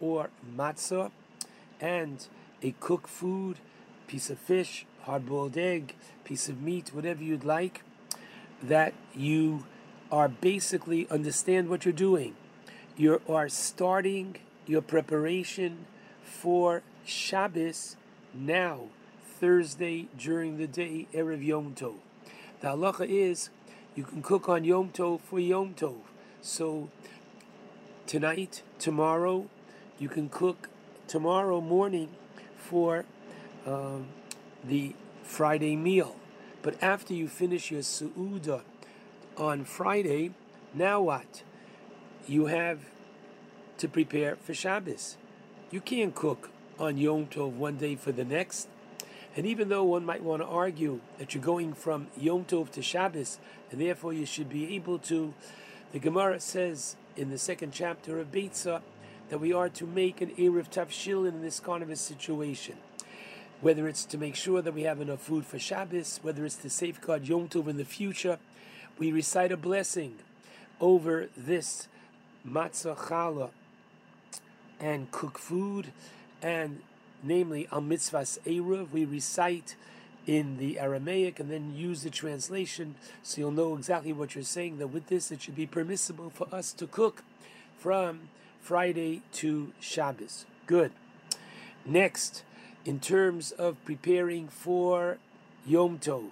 or 0.00 0.30
matzah 0.56 1.12
and 1.80 2.26
a 2.60 2.72
cooked 2.80 3.08
food, 3.08 3.58
piece 4.08 4.30
of 4.30 4.38
fish, 4.40 4.84
hard-boiled 5.02 5.56
egg, 5.56 5.94
piece 6.24 6.48
of 6.48 6.60
meat, 6.60 6.90
whatever 6.92 7.22
you'd 7.22 7.44
like, 7.44 7.83
that 8.68 8.94
you 9.14 9.64
are 10.10 10.28
basically 10.28 11.08
understand 11.10 11.68
what 11.68 11.84
you're 11.84 11.92
doing. 11.92 12.34
You 12.96 13.20
are 13.28 13.48
starting 13.48 14.36
your 14.66 14.82
preparation 14.82 15.86
for 16.22 16.82
Shabbos 17.04 17.96
now, 18.32 18.86
Thursday 19.40 20.08
during 20.16 20.58
the 20.58 20.66
day, 20.66 21.06
Erev 21.12 21.44
Yom 21.44 21.74
Tov. 21.74 21.96
The 22.60 22.68
halacha 22.68 23.08
is 23.08 23.50
you 23.94 24.04
can 24.04 24.22
cook 24.22 24.48
on 24.48 24.64
Yom 24.64 24.90
Tov 24.90 25.20
for 25.20 25.38
Yom 25.38 25.74
Tov. 25.74 25.96
So 26.40 26.90
tonight, 28.06 28.62
tomorrow, 28.78 29.48
you 29.98 30.08
can 30.08 30.28
cook 30.28 30.68
tomorrow 31.06 31.60
morning 31.60 32.10
for 32.56 33.04
um, 33.66 34.06
the 34.62 34.94
Friday 35.22 35.76
meal. 35.76 36.16
But 36.64 36.82
after 36.82 37.12
you 37.12 37.28
finish 37.28 37.70
your 37.70 37.82
su'uda 37.82 38.62
on 39.36 39.64
Friday, 39.66 40.30
now 40.72 41.02
what? 41.02 41.42
You 42.26 42.46
have 42.46 42.80
to 43.76 43.86
prepare 43.86 44.36
for 44.36 44.54
Shabbos. 44.54 45.18
You 45.70 45.82
can't 45.82 46.14
cook 46.14 46.48
on 46.78 46.96
Yom 46.96 47.26
Tov 47.26 47.52
one 47.52 47.76
day 47.76 47.96
for 47.96 48.12
the 48.12 48.24
next. 48.24 48.68
And 49.36 49.44
even 49.44 49.68
though 49.68 49.84
one 49.84 50.06
might 50.06 50.22
want 50.22 50.40
to 50.40 50.46
argue 50.46 51.00
that 51.18 51.34
you're 51.34 51.44
going 51.44 51.74
from 51.74 52.06
Yom 52.16 52.46
Tov 52.46 52.70
to 52.70 52.80
Shabbos, 52.80 53.38
and 53.70 53.78
therefore 53.78 54.14
you 54.14 54.24
should 54.24 54.48
be 54.48 54.74
able 54.74 54.98
to, 55.00 55.34
the 55.92 55.98
Gemara 55.98 56.40
says 56.40 56.96
in 57.14 57.28
the 57.28 57.36
second 57.36 57.72
chapter 57.72 58.18
of 58.18 58.32
Beitzah 58.32 58.80
that 59.28 59.38
we 59.38 59.52
are 59.52 59.68
to 59.68 59.86
make 59.86 60.22
an 60.22 60.30
Eruv 60.36 60.70
Tavshilin 60.70 61.42
this 61.42 61.60
kind 61.60 61.82
of 61.82 61.90
a 61.90 61.96
situation. 61.96 62.76
Whether 63.64 63.88
it's 63.88 64.04
to 64.04 64.18
make 64.18 64.36
sure 64.36 64.60
that 64.60 64.74
we 64.74 64.82
have 64.82 65.00
enough 65.00 65.22
food 65.22 65.46
for 65.46 65.58
Shabbos, 65.58 66.20
whether 66.20 66.44
it's 66.44 66.56
to 66.56 66.68
safeguard 66.68 67.26
Yom 67.26 67.48
Tov 67.48 67.66
in 67.66 67.78
the 67.78 67.86
future, 67.86 68.38
we 68.98 69.10
recite 69.10 69.50
a 69.50 69.56
blessing 69.56 70.16
over 70.82 71.30
this 71.34 71.88
matzah 72.46 72.94
challah 72.94 73.48
and 74.78 75.10
cook 75.10 75.38
food, 75.38 75.92
and 76.42 76.82
namely 77.22 77.66
al 77.72 77.80
mitzvahs 77.80 78.38
eruv, 78.40 78.90
we 78.90 79.06
recite 79.06 79.76
in 80.26 80.58
the 80.58 80.78
Aramaic 80.78 81.40
and 81.40 81.50
then 81.50 81.74
use 81.74 82.02
the 82.02 82.10
translation 82.10 82.96
so 83.22 83.40
you'll 83.40 83.50
know 83.50 83.74
exactly 83.74 84.12
what 84.12 84.34
you're 84.34 84.44
saying. 84.44 84.76
That 84.76 84.88
with 84.88 85.06
this, 85.06 85.32
it 85.32 85.40
should 85.40 85.56
be 85.56 85.64
permissible 85.64 86.28
for 86.28 86.54
us 86.54 86.74
to 86.74 86.86
cook 86.86 87.24
from 87.78 88.28
Friday 88.60 89.22
to 89.36 89.72
Shabbos. 89.80 90.44
Good. 90.66 90.92
Next, 91.86 92.42
in 92.84 93.00
terms 93.00 93.50
of 93.52 93.82
preparing 93.84 94.48
for 94.48 95.18
Yom 95.66 95.98
Tov, 95.98 96.30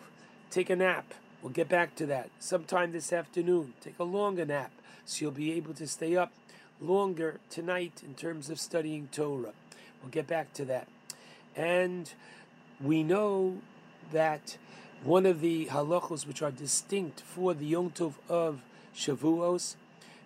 take 0.51 0.69
a 0.69 0.77
nap. 0.77 1.15
We'll 1.41 1.53
get 1.53 1.69
back 1.69 1.97
to 1.97 2.07
that 2.07 2.31
sometime 2.39 2.93
this 2.93 3.13
afternoon. 3.13 3.75
Take 3.81 3.99
a 3.99 4.05
longer 4.05 4.45
nap 4.45 4.71
so 5.05 5.23
you'll 5.23 5.33
be 5.33 5.53
able 5.53 5.75
to 5.75 5.87
stay 5.87 6.17
up 6.17 6.33
longer 6.81 7.41
tonight 7.49 8.03
in 8.05 8.15
terms 8.15 8.51
of 8.51 8.61
studying 8.61 9.09
Torah. 9.13 9.53
We'll 10.03 10.11
get 10.11 10.27
back 10.27 10.53
to 10.55 10.65
that. 10.67 10.89
And 11.57 12.13
we 12.81 13.03
know 13.03 13.59
that 14.13 14.59
one 15.05 15.27
of 15.27 15.41
the 15.41 15.67
halachos 15.67 16.27
which 16.27 16.43
are 16.43 16.51
distinct 16.51 17.21
for 17.21 17.55
the 17.55 17.67
Yom 17.67 17.91
Tov 17.91 18.15
of 18.29 18.63
Shavuos 18.95 19.77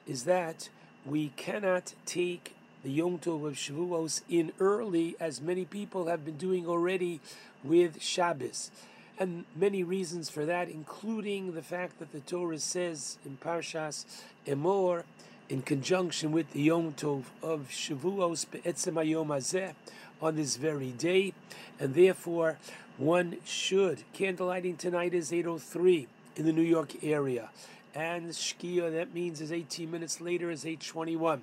is 0.06 0.24
that 0.24 0.68
we 1.04 1.28
cannot 1.36 1.94
take 2.04 2.55
the 2.86 2.92
Yom 2.92 3.18
Tov 3.18 3.44
of 3.44 3.54
Shavuos 3.54 4.22
in 4.28 4.52
early, 4.60 5.16
as 5.18 5.40
many 5.40 5.64
people 5.64 6.06
have 6.06 6.24
been 6.24 6.36
doing 6.36 6.68
already 6.68 7.18
with 7.64 8.00
Shabbos. 8.00 8.70
And 9.18 9.44
many 9.56 9.82
reasons 9.82 10.30
for 10.30 10.44
that, 10.44 10.68
including 10.68 11.54
the 11.54 11.62
fact 11.62 11.98
that 11.98 12.12
the 12.12 12.20
Torah 12.20 12.60
says 12.60 13.18
in 13.24 13.38
Parshas 13.38 14.04
Emor, 14.46 15.02
in 15.48 15.62
conjunction 15.62 16.30
with 16.30 16.52
the 16.52 16.62
Yom 16.62 16.92
Tov 16.92 17.24
of 17.42 17.70
Shavuos 17.72 18.48
Be'etzem 18.48 18.94
Hazeh, 18.94 19.74
on 20.22 20.36
this 20.36 20.54
very 20.54 20.92
day, 20.92 21.34
and 21.80 21.92
therefore 21.92 22.56
one 22.98 23.38
should. 23.44 24.04
Candlelighting 24.14 24.78
tonight 24.78 25.12
is 25.12 25.32
8.03 25.32 26.06
in 26.36 26.44
the 26.44 26.52
New 26.52 26.62
York 26.62 27.02
area, 27.02 27.50
and 27.96 28.28
Shkia, 28.28 28.92
that 28.92 29.12
means 29.12 29.40
is 29.40 29.50
18 29.50 29.90
minutes 29.90 30.20
later, 30.20 30.52
is 30.52 30.64
8.21. 30.64 31.40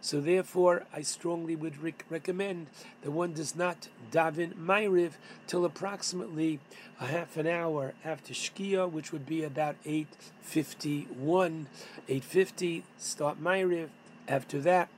So 0.00 0.20
therefore, 0.20 0.84
I 0.94 1.02
strongly 1.02 1.54
would 1.54 1.82
rec- 1.82 2.06
recommend 2.08 2.68
that 3.02 3.10
one 3.10 3.34
does 3.34 3.54
not 3.54 3.88
daven 4.10 4.54
Ma'ariv 4.54 5.12
till 5.46 5.64
approximately 5.64 6.58
a 7.00 7.06
half 7.06 7.36
an 7.36 7.46
hour 7.46 7.92
after 8.04 8.32
Shkia, 8.32 8.90
which 8.90 9.12
would 9.12 9.26
be 9.26 9.44
about 9.44 9.76
8.51. 9.84 11.66
8.50, 12.08 12.82
start 12.96 13.42
Ma'ariv. 13.42 13.88
After 14.26 14.58
that, 14.60 14.88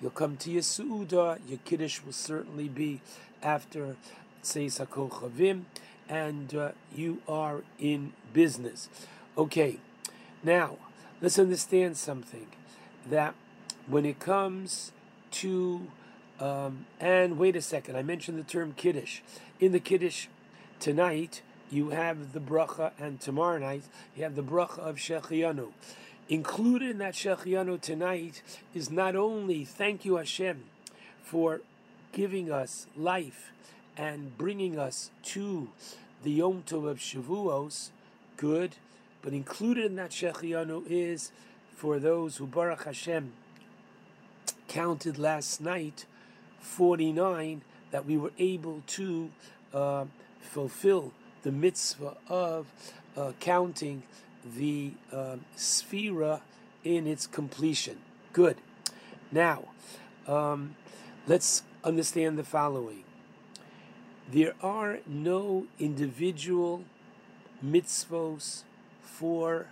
you'll 0.00 0.10
come 0.10 0.36
to 0.38 0.50
your 0.50 0.62
Su'uda. 0.62 1.40
Your 1.48 1.58
Kiddush 1.64 2.02
will 2.02 2.12
certainly 2.12 2.68
be 2.68 3.00
after 3.42 3.96
Tzeis 4.42 4.84
HaKol 4.84 5.64
and 6.08 6.54
uh, 6.54 6.72
you 6.94 7.22
are 7.26 7.62
in 7.78 8.12
business. 8.32 8.88
Okay, 9.36 9.78
now, 10.42 10.76
let's 11.20 11.38
understand 11.38 11.96
something. 11.96 12.46
That 13.08 13.34
when 13.86 14.04
it 14.04 14.18
comes 14.18 14.92
to 15.32 15.88
um, 16.40 16.86
and 16.98 17.38
wait 17.38 17.54
a 17.54 17.62
second, 17.62 17.96
I 17.96 18.02
mentioned 18.02 18.38
the 18.38 18.42
term 18.42 18.74
kiddush. 18.76 19.20
In 19.60 19.72
the 19.72 19.80
kiddush 19.80 20.26
tonight, 20.80 21.42
you 21.70 21.90
have 21.90 22.32
the 22.32 22.40
bracha, 22.40 22.92
and 22.98 23.20
tomorrow 23.20 23.58
night 23.58 23.84
you 24.16 24.24
have 24.24 24.34
the 24.34 24.42
bracha 24.42 24.78
of 24.78 24.96
Shechianu. 24.96 25.68
Included 26.28 26.90
in 26.90 26.98
that 26.98 27.14
Shechianu 27.14 27.80
tonight 27.80 28.42
is 28.74 28.90
not 28.90 29.14
only 29.14 29.64
thank 29.64 30.04
you 30.04 30.16
Hashem 30.16 30.64
for 31.22 31.60
giving 32.12 32.50
us 32.50 32.86
life 32.96 33.52
and 33.96 34.36
bringing 34.36 34.78
us 34.78 35.10
to 35.22 35.68
the 36.24 36.32
Yom 36.32 36.64
Tov 36.66 36.88
of 36.88 36.98
Shavuos, 36.98 37.90
good, 38.36 38.76
but 39.22 39.32
included 39.32 39.86
in 39.86 39.96
that 39.96 40.10
Shechianu 40.10 40.84
is 40.88 41.30
for 41.76 41.98
those 41.98 42.36
who 42.36 42.46
Baruch 42.46 42.84
Hashem 42.84 43.32
counted 44.72 45.18
last 45.18 45.60
night 45.60 46.06
49 46.60 47.60
that 47.90 48.06
we 48.06 48.16
were 48.16 48.32
able 48.38 48.82
to 48.86 49.30
uh, 49.74 50.06
fulfill 50.40 51.12
the 51.42 51.52
mitzvah 51.52 52.16
of 52.26 52.66
uh, 53.14 53.32
counting 53.38 54.02
the 54.56 54.92
uh, 55.12 55.36
sphera 55.56 56.40
in 56.84 57.06
its 57.06 57.26
completion. 57.26 57.98
Good. 58.32 58.56
Now, 59.30 59.64
um, 60.26 60.74
let's 61.26 61.62
understand 61.84 62.38
the 62.38 62.44
following. 62.44 63.04
There 64.30 64.54
are 64.62 65.00
no 65.06 65.66
individual 65.78 66.84
mitzvos 67.62 68.62
for 69.02 69.66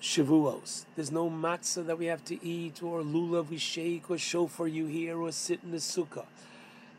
Shavuos. 0.00 0.84
There's 0.96 1.10
no 1.10 1.30
matzah 1.30 1.86
that 1.86 1.98
we 1.98 2.06
have 2.06 2.24
to 2.26 2.44
eat, 2.44 2.82
or 2.82 3.02
lulav 3.02 3.48
we 3.48 3.58
shake, 3.58 4.10
or 4.10 4.18
shofar 4.18 4.68
you 4.68 4.86
hear, 4.86 5.18
or 5.18 5.32
sit 5.32 5.60
in 5.62 5.70
the 5.70 5.78
sukkah. 5.78 6.26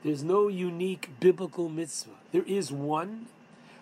There's 0.04 0.24
no 0.24 0.48
unique 0.48 1.10
biblical 1.20 1.70
mitzvah. 1.70 2.12
There 2.32 2.44
is 2.44 2.72
one, 2.72 3.28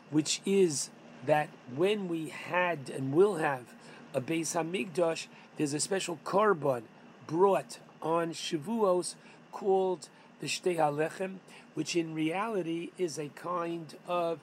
which 0.09 0.42
is 0.45 0.90
that 1.25 1.50
when 1.75 2.08
we 2.08 2.30
had 2.30 2.90
and 2.90 3.14
will 3.14 3.35
have 3.35 3.74
a 4.14 4.22
Beis 4.22 4.56
Hamikdash, 4.56 5.27
there's 5.58 5.74
a 5.74 5.80
special 5.80 6.19
korban 6.24 6.83
brought 7.27 7.80
on 8.01 8.32
Shavuos 8.32 9.16
called 9.51 10.09
the 10.40 10.48
Shtei 10.48 10.77
Halechem, 10.77 11.35
which 11.74 11.95
in 11.95 12.14
reality 12.14 12.92
is 12.98 13.17
a 13.17 13.30
kind 13.30 13.95
of 14.08 14.40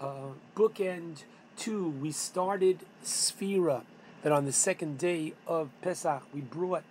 uh, 0.00 0.32
bookend 0.56 1.24
to 1.56 1.88
we 1.88 2.12
started 2.12 2.80
Sphira 3.04 3.82
that 4.22 4.32
on 4.32 4.44
the 4.44 4.52
second 4.52 4.98
day 4.98 5.32
of 5.46 5.70
Pesach 5.82 6.22
we 6.34 6.40
brought 6.40 6.84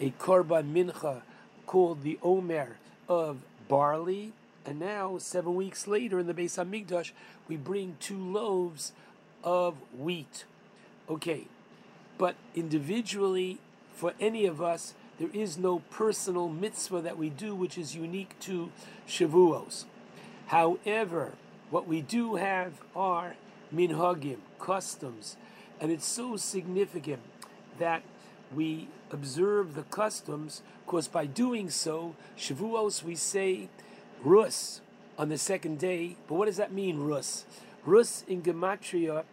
a 0.00 0.10
korban 0.18 0.72
mincha 0.72 1.22
called 1.66 2.02
the 2.02 2.18
Omer 2.22 2.76
of 3.08 3.38
barley, 3.68 4.32
and 4.66 4.80
now 4.80 5.18
seven 5.18 5.54
weeks 5.54 5.86
later 5.86 6.18
in 6.18 6.26
the 6.26 6.34
Beis 6.34 6.58
Hamikdash 6.58 7.12
we 7.48 7.56
bring 7.56 7.96
two 8.00 8.18
loaves 8.18 8.92
of 9.44 9.76
wheat. 9.96 10.44
Okay, 11.08 11.46
but 12.18 12.36
individually 12.54 13.58
for 13.94 14.12
any 14.20 14.46
of 14.46 14.60
us 14.60 14.94
there 15.18 15.30
is 15.32 15.58
no 15.58 15.80
personal 15.90 16.48
mitzvah 16.48 17.00
that 17.00 17.18
we 17.18 17.28
do 17.28 17.54
which 17.54 17.78
is 17.78 17.94
unique 17.94 18.38
to 18.40 18.70
Shavuos. 19.06 19.84
However, 20.46 21.32
what 21.70 21.86
we 21.86 22.00
do 22.00 22.36
have 22.36 22.72
are 22.94 23.36
minhagim, 23.74 24.38
customs, 24.58 25.36
and 25.82 25.90
it's 25.90 26.06
so 26.06 26.36
significant 26.36 27.20
that 27.80 28.02
we 28.54 28.86
observe 29.10 29.74
the 29.74 29.82
customs, 29.82 30.62
because 30.86 31.08
by 31.08 31.26
doing 31.26 31.70
so, 31.70 32.14
Shavuos 32.38 33.02
we 33.02 33.16
say 33.16 33.68
Rus 34.22 34.80
on 35.18 35.28
the 35.28 35.38
second 35.38 35.80
day. 35.80 36.14
But 36.28 36.36
what 36.36 36.46
does 36.46 36.58
that 36.58 36.72
mean, 36.72 37.00
Rus? 37.00 37.44
Rus 37.84 38.22
in 38.28 38.42
Gematria 38.42 39.24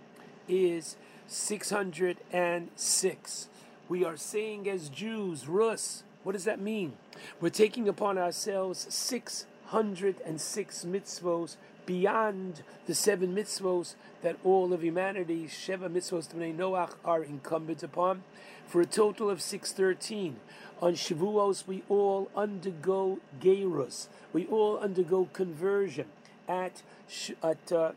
is 0.48 0.96
606. 1.28 3.50
We 3.88 4.04
are 4.04 4.18
saying 4.18 4.68
as 4.68 4.90
Jews, 4.90 5.48
Rus. 5.48 6.02
What 6.24 6.32
does 6.32 6.46
that 6.46 6.60
mean? 6.60 6.94
We're 7.40 7.50
taking 7.50 7.88
upon 7.88 8.18
ourselves 8.18 8.88
606 8.90 10.86
mitzvos 10.86 11.58
beyond 11.90 12.62
the 12.86 12.94
seven 12.94 13.36
mitzvos 13.36 13.96
that 14.22 14.36
all 14.44 14.74
of 14.74 14.84
humanity, 14.84 15.48
Sheva 15.48 15.90
mitzvos 15.90 16.32
Bnei 16.32 16.56
Noach, 16.56 16.94
are 17.04 17.24
incumbent 17.24 17.82
upon, 17.82 18.22
for 18.68 18.80
a 18.80 18.86
total 18.86 19.28
of 19.28 19.42
613. 19.42 20.36
On 20.84 20.94
Shavuos, 20.94 21.66
we 21.66 21.82
all 21.90 22.30
undergo 22.36 23.18
gerus. 23.42 24.08
We 24.34 24.46
all 24.46 24.78
undergo 24.78 25.30
conversion 25.34 26.06
at, 26.48 26.84
at 27.42 27.72
uh, 27.72 27.94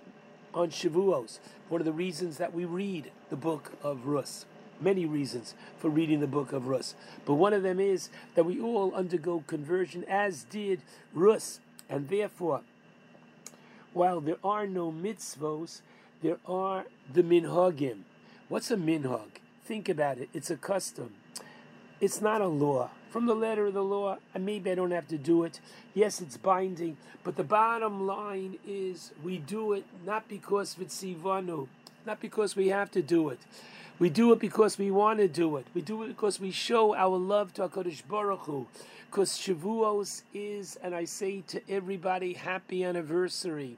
on 0.55 0.71
Shavuos. 0.71 1.39
One 1.69 1.83
of 1.83 1.85
the 1.85 1.93
reasons 1.93 2.39
that 2.39 2.55
we 2.55 2.65
read 2.65 3.11
the 3.29 3.37
book 3.37 3.73
of 3.83 4.07
Rus. 4.07 4.47
Many 4.81 5.05
reasons 5.05 5.55
for 5.77 5.91
reading 5.91 6.21
the 6.21 6.27
book 6.27 6.55
of 6.55 6.67
Rus. 6.67 6.95
But 7.27 7.35
one 7.35 7.53
of 7.53 7.63
them 7.63 7.79
is 7.79 8.09
that 8.37 8.47
we 8.47 8.59
all 8.59 8.95
undergo 8.95 9.45
conversion, 9.47 10.03
as 10.09 10.45
did 10.45 10.81
Rus. 11.13 11.61
And 11.91 12.09
therefore, 12.09 12.63
while 13.95 14.21
there 14.21 14.39
are 14.43 14.67
no 14.67 14.91
mitzvos, 14.93 15.81
there 16.23 16.39
are 16.47 16.85
the 17.13 17.23
minhagim. 17.23 18.01
What's 18.49 18.71
a 18.71 18.77
minhag? 18.77 19.41
Think 19.65 19.89
about 19.89 20.19
it. 20.19 20.29
It's 20.33 20.51
a 20.51 20.57
custom. 20.57 21.15
It's 22.01 22.21
not 22.21 22.41
a 22.41 22.49
law. 22.49 22.91
From 23.11 23.27
the 23.27 23.35
letter 23.35 23.67
of 23.67 23.75
the 23.75 23.85
law, 23.85 24.19
and 24.35 24.45
maybe 24.45 24.71
I 24.71 24.75
don't 24.75 24.91
have 24.91 25.09
to 25.09 25.19
do 25.19 25.45
it. 25.45 25.61
Yes, 25.95 26.21
it's 26.21 26.37
binding, 26.37 26.97
but 27.23 27.37
the 27.37 27.45
bottom 27.45 28.07
line 28.07 28.59
is 28.67 29.13
we 29.23 29.39
do 29.39 29.73
it 29.75 29.85
not 30.05 30.29
because 30.29 30.75
vitzivanu, 30.75 31.69
not 32.07 32.21
because 32.21 32.57
we 32.57 32.69
have 32.69 32.91
to 32.93 33.03
do 33.03 33.29
it. 33.29 33.39
We 33.99 34.11
do 34.11 34.33
it 34.33 34.41
because 34.41 34.79
we 34.79 34.91
want 34.91 35.21
to 35.21 35.29
do 35.29 35.57
it. 35.59 35.67
We 35.75 35.83
do 35.83 36.03
it 36.03 36.09
because 36.09 36.41
we 36.41 36.51
show 36.51 36.95
our 36.95 37.17
love 37.17 37.55
to 37.55 37.69
HaKadosh 37.69 38.03
Baruch 38.09 38.47
Hu. 38.47 38.67
Because 39.09 39.39
Shavuos 39.39 40.23
is, 40.35 40.77
and 40.83 40.95
I 40.95 41.05
say 41.05 41.43
to 41.49 41.61
everybody, 41.71 42.33
happy 42.33 42.83
anniversary. 42.83 43.77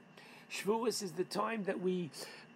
Shavuos 0.55 1.03
is 1.03 1.11
the 1.13 1.23
time 1.25 1.65
that 1.65 1.81
we 1.81 2.11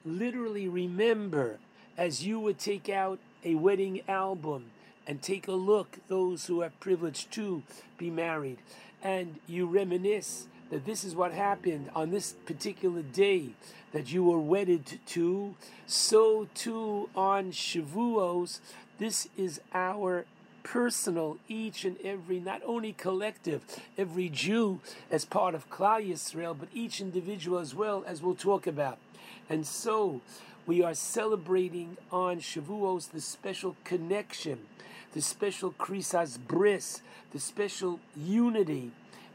literally 0.05 0.67
remember 0.67 1.59
as 1.97 2.25
you 2.25 2.39
would 2.39 2.57
take 2.57 2.87
out 2.87 3.19
a 3.43 3.55
wedding 3.55 4.01
album 4.07 4.71
and 5.05 5.21
take 5.21 5.47
a 5.47 5.53
look, 5.53 5.97
those 6.07 6.45
who 6.45 6.61
are 6.61 6.71
privileged 6.79 7.31
to 7.33 7.63
be 7.97 8.09
married, 8.09 8.57
and 9.03 9.39
you 9.47 9.65
reminisce 9.65 10.47
that 10.69 10.85
this 10.85 11.03
is 11.03 11.15
what 11.15 11.33
happened 11.33 11.89
on 11.95 12.11
this 12.11 12.33
particular 12.45 13.01
day 13.01 13.49
that 13.91 14.13
you 14.13 14.23
were 14.23 14.39
wedded 14.39 14.99
to, 15.07 15.55
so 15.87 16.47
too 16.53 17.09
on 17.15 17.51
Shavuos, 17.51 18.59
this 18.97 19.27
is 19.35 19.59
our 19.73 20.25
personal, 20.63 21.37
each 21.47 21.85
and 21.85 21.97
every, 22.03 22.39
not 22.39 22.61
only 22.65 22.93
collective, 22.93 23.61
every 23.97 24.29
Jew 24.29 24.79
as 25.11 25.25
part 25.25 25.55
of 25.55 25.69
Klal 25.69 26.07
Yisrael, 26.07 26.57
but 26.57 26.69
each 26.73 27.01
individual 27.01 27.59
as 27.59 27.75
well, 27.75 28.03
as 28.07 28.21
we'll 28.21 28.35
talk 28.35 28.67
about. 28.67 28.97
And 29.49 29.65
so 29.65 30.21
we 30.65 30.83
are 30.83 30.93
celebrating 30.93 31.97
on 32.11 32.39
Shavuos 32.39 33.11
the 33.11 33.21
special 33.21 33.75
connection, 33.83 34.59
the 35.13 35.21
special 35.21 35.71
Krisas 35.71 36.37
Bris, 36.37 37.01
the 37.31 37.39
special 37.39 37.99
unity 38.15 38.91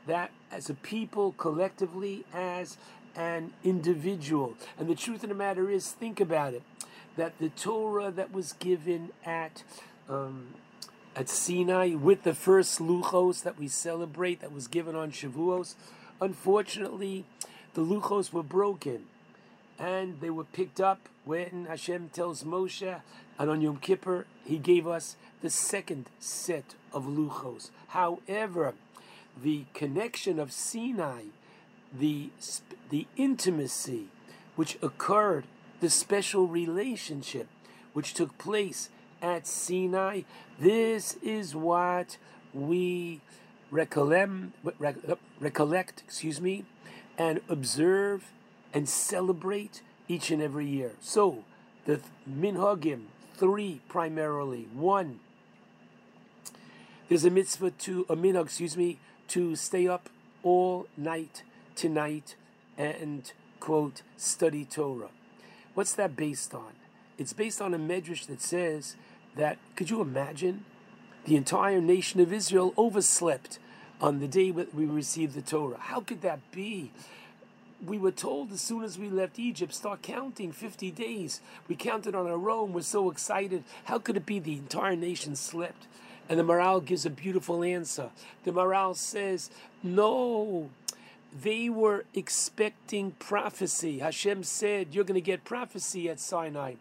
that 0.07 0.31
as 0.53 0.71
a 0.71 0.75
people 0.75 1.33
collectively, 1.33 2.25
as 2.33 2.77
an 3.17 3.53
individual. 3.63 4.55
And 4.79 4.89
the 4.89 4.95
truth 4.95 5.23
of 5.23 5.29
the 5.29 5.35
matter 5.35 5.71
is, 5.71 5.93
think 5.93 6.21
about 6.21 6.55
it, 6.55 6.63
that 7.17 7.39
the 7.39 7.49
Torah 7.49 8.11
that 8.11 8.33
was 8.33 8.53
given 8.55 9.11
at 9.25 9.63
um, 10.09 10.49
at 11.17 11.29
Sinai 11.29 11.95
with 11.95 12.25
the 12.25 12.35
first 12.35 12.81
luchos 12.81 13.43
that 13.43 13.59
we 13.59 13.69
celebrate 13.69 14.41
that 14.41 14.53
was 14.53 14.67
given 14.67 14.97
on 14.97 15.13
Shavuos, 15.13 15.75
unfortunately, 16.21 17.25
the 17.75 17.83
luchos 17.83 18.33
were 18.33 18.43
broken 18.43 19.05
and 19.79 20.21
they 20.21 20.31
were 20.31 20.45
picked 20.45 20.81
up 20.81 21.09
when 21.25 21.67
Hashem 21.69 22.11
tells 22.13 22.45
Moshe, 22.45 23.01
and 23.39 23.51
on 23.51 23.61
Yom 23.61 23.79
Kippur, 23.79 24.27
he 24.45 24.59
gave 24.59 24.87
us 24.87 25.17
the 25.41 25.51
second 25.51 26.07
set 26.21 26.75
of 26.93 27.05
luchos. 27.05 27.71
However, 27.89 28.75
the 29.41 29.65
connection 29.75 30.39
of 30.39 30.53
Sinai, 30.53 31.25
the, 31.93 32.31
the 32.91 33.07
intimacy 33.17 34.09
which 34.55 34.79
occurred, 34.83 35.45
the 35.81 35.91
special 35.91 36.47
relationship 36.47 37.49
which 37.93 38.15
took 38.15 38.37
place 38.39 38.91
at 39.25 39.47
Sinai, 39.47 40.21
this 40.61 41.17
is 41.23 41.57
what 41.57 42.19
we 42.53 43.23
uh, 43.73 43.87
recollect, 45.41 46.03
excuse 46.05 46.43
me, 46.43 46.65
and 47.17 47.41
observe 47.49 48.31
and 48.75 48.87
celebrate 48.87 49.81
each 50.09 50.31
and 50.31 50.43
every 50.43 50.67
year. 50.67 50.93
So, 51.01 51.45
the 51.87 52.01
minhagim, 52.31 53.05
three 53.35 53.81
primarily. 53.89 54.69
One, 54.75 55.21
there's 57.09 57.25
a 57.25 57.31
mitzvah 57.31 57.71
to, 57.71 58.05
a 58.11 58.17
minhag, 58.17 58.45
excuse 58.45 58.77
me, 58.77 58.99
to 59.29 59.57
stay 59.57 59.89
up 59.89 60.11
all 60.43 60.87
night 60.99 61.45
tonight 61.75 62.37
and, 62.77 63.33
quote, 63.59 64.03
study 64.19 64.67
Torah. 64.67 65.09
What's 65.73 65.95
that 65.95 66.15
based 66.15 66.55
on? 66.55 66.73
It's 67.17 67.33
based 67.33 67.63
on 67.63 67.73
a 67.73 67.79
medrash 67.79 68.27
that 68.27 68.43
says 68.43 68.97
that, 69.37 69.59
could 69.77 69.91
you 69.91 70.01
imagine? 70.01 70.65
The 71.25 71.37
entire 71.37 71.81
nation 71.81 72.21
of 72.21 72.33
Israel 72.33 72.75
overslept 72.77 73.59
on 74.01 74.21
the 74.21 74.29
day 74.29 74.51
we 74.51 74.85
received 74.85 75.35
the 75.35 75.43
Torah. 75.43 75.79
How 75.79 76.01
could 76.01 76.23
that 76.23 76.41
be? 76.53 76.91
we 77.87 77.99
were 77.99 78.11
told 78.11 78.53
as 78.53 78.61
soon 78.61 78.83
as 78.83 78.99
we 78.99 79.09
left 79.09 79.39
Egypt, 79.39 79.75
start 79.75 80.03
counting 80.03 80.53
50 80.53 80.91
days. 80.91 81.41
We 81.69 81.77
counted 81.77 82.15
on 82.15 82.27
our 82.27 82.51
own. 82.51 82.73
We're 82.73 82.83
so 82.83 83.11
excited. 83.11 83.65
How 83.85 83.99
could 83.99 84.17
it 84.17 84.27
be 84.27 84.39
the 84.39 84.55
entire 84.55 84.97
nation 84.97 85.37
slept? 85.37 85.87
And 86.29 86.39
the 86.39 86.45
Maharal 86.45 86.85
gives 86.85 87.05
a 87.05 87.11
beautiful 87.11 87.63
answer. 87.63 88.11
The 88.45 88.53
Maharal 88.53 88.97
says, 88.97 89.51
no, 89.83 90.71
they 91.43 91.69
were 91.69 92.05
expecting 92.15 93.13
prophecy. 93.13 93.99
Hashem 93.99 94.45
said, 94.45 94.89
you're 94.93 95.05
going 95.05 95.15
to 95.15 95.21
get 95.21 95.45
prophecy 95.45 96.09
at 96.09 96.21
Sinai. 96.21 96.75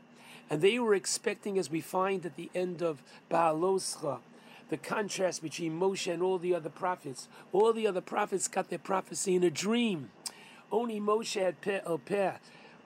And 0.49 0.61
they 0.61 0.79
were 0.79 0.93
expecting, 0.93 1.57
as 1.57 1.69
we 1.69 1.81
find 1.81 2.25
at 2.25 2.35
the 2.35 2.49
end 2.53 2.81
of 2.81 3.01
Beha'aloscha, 3.31 4.19
the 4.69 4.77
contrast 4.77 5.41
between 5.41 5.79
Moshe 5.79 6.11
and 6.11 6.23
all 6.23 6.37
the 6.37 6.55
other 6.55 6.69
prophets. 6.69 7.27
All 7.51 7.73
the 7.73 7.87
other 7.87 8.01
prophets 8.01 8.47
got 8.47 8.69
their 8.69 8.79
prophecy 8.79 9.35
in 9.35 9.43
a 9.43 9.51
dream. 9.51 10.09
Only 10.71 10.99
Moshe 10.99 11.39
had 11.39 11.61
peh 11.61 11.81
el 11.85 11.99
peh. 11.99 12.33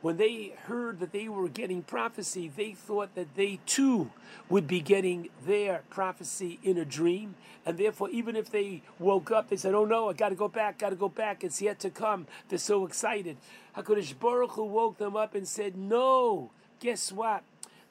When 0.02 0.18
they 0.18 0.54
heard 0.66 1.00
that 1.00 1.12
they 1.12 1.28
were 1.28 1.48
getting 1.48 1.82
prophecy, 1.82 2.52
they 2.56 2.74
thought 2.74 3.16
that 3.16 3.36
they 3.36 3.60
too 3.66 4.12
would 4.48 4.68
be 4.68 4.80
getting 4.80 5.30
their 5.46 5.82
prophecy 5.90 6.60
in 6.62 6.78
a 6.78 6.86
dream. 6.86 7.36
And 7.66 7.78
therefore, 7.78 8.10
even 8.10 8.36
if 8.36 8.52
they 8.52 8.84
woke 9.00 9.32
up, 9.32 9.50
they 9.50 9.56
said, 9.56 9.74
Oh 9.74 9.86
no, 9.86 10.10
I 10.10 10.14
got 10.14 10.30
to 10.30 10.36
go 10.36 10.48
back, 10.48 10.78
got 10.78 10.92
to 10.92 10.96
go 10.96 11.10
back. 11.10 11.44
It's 11.44 11.62
yet 11.62 11.80
to 11.80 11.90
come. 11.90 12.28
They're 12.50 12.60
so 12.60 12.86
excited. 12.86 13.38
HaKadosh 13.76 14.20
Baruch 14.20 14.52
Hu 14.52 14.66
woke 14.66 14.98
them 14.98 15.16
up 15.16 15.34
and 15.34 15.48
said, 15.48 15.76
No, 15.76 16.52
guess 16.80 17.12
what? 17.12 17.44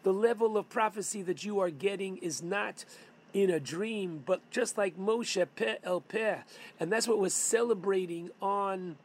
The 0.02 0.12
level 0.12 0.56
of 0.56 0.68
prophecy 0.68 1.22
that 1.22 1.44
you 1.44 1.58
are 1.60 1.70
getting 1.70 2.16
is 2.18 2.42
not 2.42 2.84
in 3.34 3.50
a 3.50 3.60
dream, 3.60 4.22
but 4.24 4.40
just 4.50 4.78
like 4.78 4.98
Moshe, 4.98 5.46
peh 5.56 5.76
el 5.82 6.00
peh. 6.00 6.38
And 6.80 6.90
that's 6.90 7.06
what 7.06 7.18
we're 7.18 7.28
celebrating 7.28 8.30
on 8.40 8.96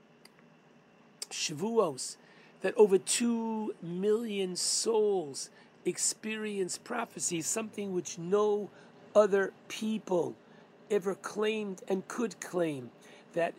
Shavuos, 1.30 2.18
that 2.62 2.74
over 2.78 2.98
two 2.98 3.76
million 3.82 4.56
souls 4.56 5.50
experience 5.86 6.78
prophecy, 6.78 7.42
something 7.42 7.94
which 7.94 8.18
no 8.18 8.70
other 9.16 9.52
people 9.68 10.36
ever 10.90 11.16
claimed 11.16 11.82
and 11.88 12.08
could 12.08 12.40
claim. 12.40 12.92
That 13.34 13.54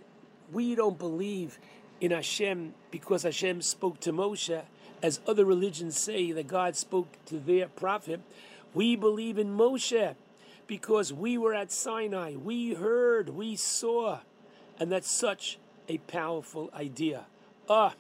we 0.53 0.75
don't 0.75 0.99
believe 0.99 1.59
in 2.01 2.11
Hashem 2.13 2.75
because 2.91 3.25
Hashem 3.25 3.63
spoke 3.63 4.01
to 4.01 4.13
Moshe, 4.13 4.63
as 5.03 5.21
other 5.27 5.45
religions 5.45 5.99
say 5.99 6.33
that 6.33 6.47
God 6.47 6.77
spoke 6.77 7.09
to 7.27 7.39
their 7.39 7.69
prophet. 7.69 8.21
We 8.73 8.97
believe 8.97 9.39
in 9.39 9.57
Moshe 9.57 10.15
because 10.67 11.13
we 11.13 11.37
were 11.37 11.55
at 11.55 11.73
Sinai, 11.73 12.37
we 12.37 12.75
heard, 12.75 13.31
we 13.31 13.57
saw, 13.57 14.21
and 14.79 14.91
that's 14.91 15.11
such 15.11 15.59
a 15.89 15.99
powerful 15.99 16.71
idea. 16.73 17.27
Ah, 17.69 17.95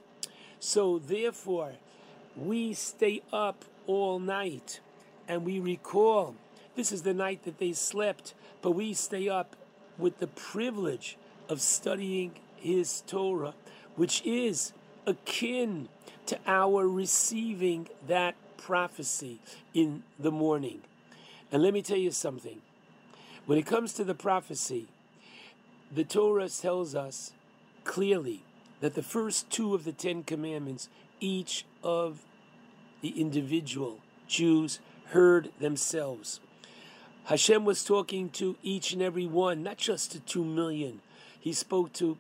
so 0.61 0.99
therefore, 0.99 1.73
we 2.37 2.73
stay 2.73 3.21
up 3.33 3.65
all 3.87 4.19
night 4.19 4.81
and 5.29 5.45
we 5.45 5.59
recall 5.59 6.37
this 6.75 6.93
is 6.93 7.03
the 7.03 7.13
night 7.13 7.43
that 7.45 7.59
they 7.59 7.73
slept, 7.73 8.35
but 8.63 8.71
we 8.71 8.95
stay 8.95 9.29
up 9.29 9.57
with 9.99 10.19
the 10.19 10.27
privilege 10.27 11.19
of 11.49 11.61
studying 11.61 12.33
His 12.57 13.03
Torah, 13.07 13.55
which 13.97 14.23
is 14.25 14.73
akin 15.07 15.89
to 16.27 16.39
our 16.47 16.89
receiving 16.89 17.89
that 18.07 18.35
prophecy 18.57 19.41
in 19.75 20.03
the 20.19 20.31
morning. 20.31 20.83
And 21.51 21.63
let 21.63 21.75
me 21.75 21.83
tell 21.83 21.99
you 21.99 22.11
something. 22.11 22.61
When 23.47 23.59
it 23.59 23.67
comes 23.67 23.93
to 23.95 24.05
the 24.05 24.15
prophecy, 24.15 24.87
the 25.95 26.05
Torah 26.05 26.49
tells 26.49 26.95
us 26.95 27.33
clearly 27.85 28.45
that 28.81 28.95
the 28.95 29.03
first 29.03 29.51
two 29.51 29.75
of 29.75 29.85
the 29.85 29.93
Ten 29.93 30.23
Commandments, 30.23 30.89
each 31.21 31.65
of 31.83 32.25
the 33.01 33.21
individual 33.21 33.99
Jews 34.29 34.81
heard 35.07 35.51
themselves. 35.61 36.41
Hashem 37.25 37.65
was 37.65 37.85
talking 37.85 38.31
to 38.31 38.57
each 38.63 38.93
and 38.93 39.03
every 39.03 39.27
one, 39.27 39.63
not 39.63 39.77
just 39.77 40.13
to 40.13 40.21
two 40.21 40.45
million. 40.45 41.01
He 41.39 41.53
spoke 41.53 41.93
to 41.95 42.19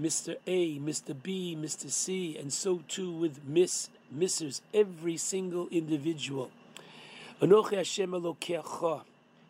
Mr. 0.00 0.36
A, 0.46 0.78
Mr. 0.78 1.14
B, 1.20 1.56
Mr. 1.58 1.90
C, 1.90 2.36
and 2.36 2.52
so 2.52 2.82
too 2.88 3.10
with 3.10 3.44
Miss 3.44 3.90
Mrs. 4.14 4.60
Every 4.72 5.16
single 5.16 5.68
individual. 5.68 6.50
Anochi 7.40 7.76
Hashem. 7.76 8.14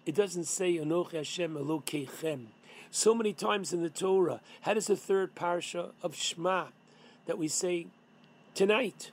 It 0.07 0.15
doesn't 0.15 0.45
say 0.45 0.77
Anochi 0.77 1.13
Hashem 1.13 1.55
Elokechem. 1.55 2.47
So 2.91 3.15
many 3.15 3.33
times 3.33 3.73
in 3.73 3.83
the 3.83 3.91
Torah, 3.91 4.41
how 4.63 4.75
does 4.75 4.87
the 4.87 4.97
third 4.97 5.35
parsha 5.35 5.91
of 6.03 6.15
Shema 6.15 6.67
that 7.27 7.39
we 7.39 7.49
say 7.49 7.87
tonight. 8.55 9.11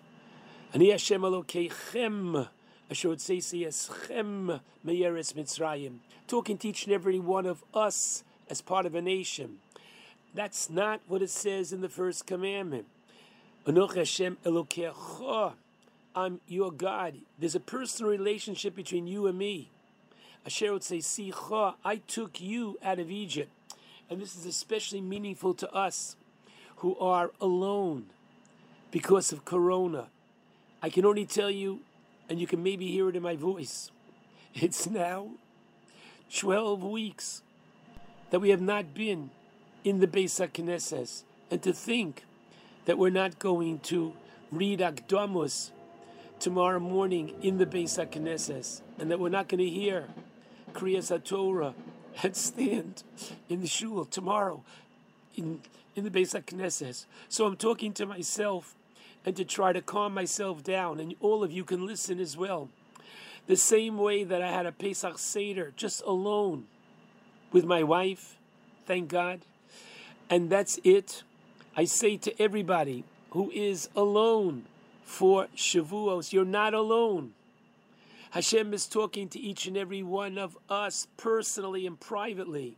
Ani 0.73 0.91
Hashem 0.91 1.21
Elokeichem, 1.21 2.47
Asher 2.89 3.09
Otzeisi 3.09 3.65
Eschem 3.65 4.59
Meyeres 4.85 5.33
Mitzrayim. 5.33 5.97
Talking 6.27 6.57
to 6.59 6.69
each 6.69 6.85
and 6.85 6.93
every 6.93 7.19
one 7.19 7.45
of 7.45 7.63
us 7.73 8.23
as 8.49 8.61
part 8.61 8.85
of 8.85 8.95
a 8.95 9.01
nation. 9.01 9.59
That's 10.33 10.69
not 10.69 11.01
what 11.07 11.21
it 11.21 11.29
says 11.29 11.73
in 11.73 11.81
the 11.81 11.89
first 11.89 12.25
commandment. 12.25 12.85
I'm 16.13 16.41
your 16.47 16.71
God. 16.71 17.15
There's 17.37 17.55
a 17.55 17.59
personal 17.59 18.11
relationship 18.11 18.75
between 18.75 19.07
you 19.07 19.27
and 19.27 19.37
me. 19.37 19.71
Asher 20.45 20.73
would 20.73 20.83
say, 20.83 20.97
Otzeisicha. 20.97 21.75
I 21.85 21.97
took 21.97 22.41
you 22.41 22.77
out 22.83 22.99
of 22.99 23.11
Egypt. 23.11 23.51
And 24.09 24.19
this 24.21 24.35
is 24.35 24.45
especially 24.45 25.01
meaningful 25.01 25.53
to 25.55 25.71
us 25.71 26.15
who 26.77 26.97
are 26.97 27.31
alone 27.39 28.07
because 28.89 29.31
of 29.31 29.45
Corona. 29.45 30.07
I 30.81 30.89
can 30.89 31.05
only 31.05 31.25
tell 31.25 31.51
you, 31.51 31.81
and 32.27 32.39
you 32.39 32.47
can 32.47 32.63
maybe 32.63 32.87
hear 32.87 33.07
it 33.09 33.15
in 33.15 33.23
my 33.23 33.35
voice, 33.35 33.91
it's 34.53 34.89
now 34.89 35.29
12 36.35 36.83
weeks 36.83 37.43
that 38.31 38.39
we 38.39 38.49
have 38.49 38.61
not 38.61 38.93
been 38.93 39.29
in 39.83 39.99
the 39.99 40.07
Beis 40.07 40.39
HaKnesses. 40.39 41.23
And 41.49 41.61
to 41.63 41.73
think 41.73 42.23
that 42.85 42.97
we're 42.97 43.09
not 43.09 43.39
going 43.39 43.79
to 43.79 44.13
read 44.51 44.79
Akdamos 44.79 45.71
tomorrow 46.39 46.79
morning 46.79 47.35
in 47.41 47.57
the 47.57 47.65
Beis 47.65 47.97
HaKnesses, 47.97 48.81
and 48.99 49.11
that 49.11 49.19
we're 49.19 49.29
not 49.29 49.47
going 49.47 49.59
to 49.59 49.69
hear 49.69 50.05
Kriyas 50.73 51.11
HaTorah 51.15 51.73
and 52.23 52.35
stand 52.35 53.03
in 53.49 53.61
the 53.61 53.67
shul 53.67 54.05
tomorrow 54.05 54.63
in, 55.35 55.61
in 55.95 56.03
the 56.03 56.09
Beis 56.09 56.39
HaKnesses. 56.39 57.05
So 57.29 57.45
I'm 57.45 57.57
talking 57.57 57.93
to 57.93 58.05
myself 58.05 58.75
and 59.25 59.35
to 59.35 59.45
try 59.45 59.71
to 59.71 59.81
calm 59.81 60.13
myself 60.13 60.63
down, 60.63 60.99
and 60.99 61.15
all 61.19 61.43
of 61.43 61.51
you 61.51 61.63
can 61.63 61.85
listen 61.85 62.19
as 62.19 62.35
well. 62.35 62.69
The 63.47 63.55
same 63.55 63.97
way 63.97 64.23
that 64.23 64.41
I 64.41 64.51
had 64.51 64.65
a 64.65 64.71
Pesach 64.71 65.19
Seder 65.19 65.73
just 65.75 66.01
alone 66.03 66.65
with 67.51 67.65
my 67.65 67.83
wife, 67.83 68.37
thank 68.85 69.09
God, 69.09 69.41
and 70.31 70.49
that's 70.49 70.79
it. 70.85 71.23
I 71.75 71.83
say 71.83 72.17
to 72.17 72.41
everybody 72.41 73.03
who 73.31 73.51
is 73.51 73.89
alone 73.95 74.63
for 75.03 75.47
Shavuos, 75.55 76.31
you're 76.31 76.45
not 76.45 76.73
alone. 76.73 77.33
Hashem 78.31 78.73
is 78.73 78.87
talking 78.87 79.27
to 79.29 79.39
each 79.39 79.67
and 79.67 79.75
every 79.75 80.01
one 80.01 80.37
of 80.37 80.57
us 80.69 81.07
personally 81.17 81.85
and 81.85 81.99
privately. 81.99 82.77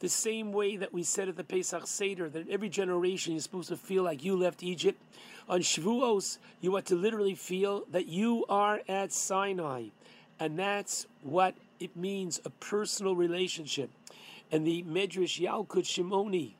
The 0.00 0.10
same 0.10 0.52
way 0.52 0.76
that 0.76 0.92
we 0.92 1.02
said 1.02 1.28
at 1.28 1.36
the 1.38 1.44
Pesach 1.44 1.86
Seder 1.86 2.28
that 2.28 2.50
every 2.50 2.68
generation 2.68 3.32
you're 3.32 3.40
supposed 3.40 3.70
to 3.70 3.76
feel 3.76 4.02
like 4.02 4.22
you 4.22 4.36
left 4.36 4.62
Egypt. 4.62 5.00
On 5.48 5.60
Shavuos, 5.60 6.36
you 6.60 6.76
are 6.76 6.82
to 6.82 6.94
literally 6.94 7.34
feel 7.34 7.84
that 7.92 8.06
you 8.06 8.44
are 8.50 8.82
at 8.88 9.12
Sinai. 9.12 9.84
And 10.38 10.58
that's 10.58 11.06
what 11.22 11.54
it 11.80 11.96
means 11.96 12.40
a 12.44 12.50
personal 12.50 13.16
relationship. 13.16 13.88
And 14.50 14.66
the 14.66 14.82
Medrash 14.84 15.40
Yalkut 15.40 15.84
Shimoni 15.84 16.52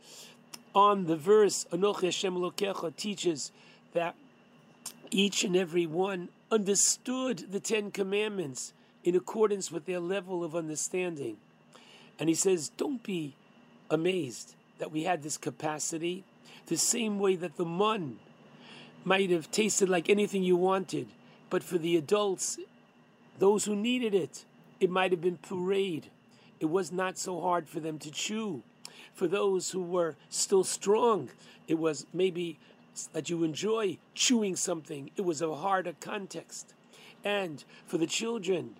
on 0.74 1.06
the 1.06 1.16
verse 1.16 1.66
Anoch 1.70 2.02
Hashem 2.02 2.34
Lokecha 2.34 2.94
teaches 2.96 3.52
that 3.92 4.14
each 5.10 5.44
and 5.44 5.54
every 5.56 5.86
one 5.86 6.28
understood 6.50 7.46
the 7.50 7.60
Ten 7.60 7.90
Commandments 7.90 8.72
in 9.04 9.14
accordance 9.14 9.70
with 9.70 9.86
their 9.86 10.00
level 10.00 10.42
of 10.42 10.56
understanding. 10.56 11.36
And 12.18 12.28
he 12.28 12.34
says, 12.34 12.70
Don't 12.76 13.02
be 13.02 13.34
amazed 13.90 14.54
that 14.78 14.90
we 14.90 15.04
had 15.04 15.22
this 15.22 15.36
capacity, 15.36 16.24
the 16.66 16.76
same 16.76 17.18
way 17.18 17.36
that 17.36 17.56
the 17.56 17.64
mun 17.64 18.18
might 19.04 19.30
have 19.30 19.50
tasted 19.50 19.88
like 19.88 20.08
anything 20.08 20.42
you 20.42 20.56
wanted, 20.56 21.06
but 21.50 21.62
for 21.62 21.78
the 21.78 21.96
adults, 21.96 22.58
those 23.38 23.66
who 23.66 23.76
needed 23.76 24.14
it, 24.14 24.44
it 24.80 24.90
might 24.90 25.12
have 25.12 25.20
been 25.20 25.38
pureed. 25.38 26.04
It 26.64 26.70
was 26.70 26.90
not 26.90 27.18
so 27.18 27.42
hard 27.42 27.68
for 27.68 27.78
them 27.78 27.98
to 27.98 28.10
chew. 28.10 28.62
For 29.12 29.28
those 29.28 29.72
who 29.72 29.82
were 29.82 30.16
still 30.30 30.64
strong, 30.64 31.28
it 31.68 31.74
was 31.78 32.06
maybe 32.14 32.58
that 33.12 33.28
you 33.28 33.44
enjoy 33.44 33.98
chewing 34.14 34.56
something. 34.56 35.10
It 35.14 35.26
was 35.26 35.42
a 35.42 35.56
harder 35.56 35.94
context. 36.00 36.72
And 37.22 37.62
for 37.84 37.98
the 37.98 38.06
children 38.06 38.76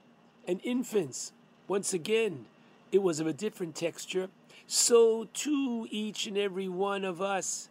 and 0.48 0.62
infants, 0.64 1.32
once 1.68 1.92
again, 1.92 2.46
it 2.90 3.02
was 3.02 3.20
of 3.20 3.26
a 3.26 3.34
different 3.34 3.74
texture. 3.74 4.30
So 4.66 5.28
too 5.34 5.86
each 5.90 6.26
and 6.26 6.38
every 6.38 6.70
one 6.70 7.04
of 7.04 7.20
us, 7.20 7.68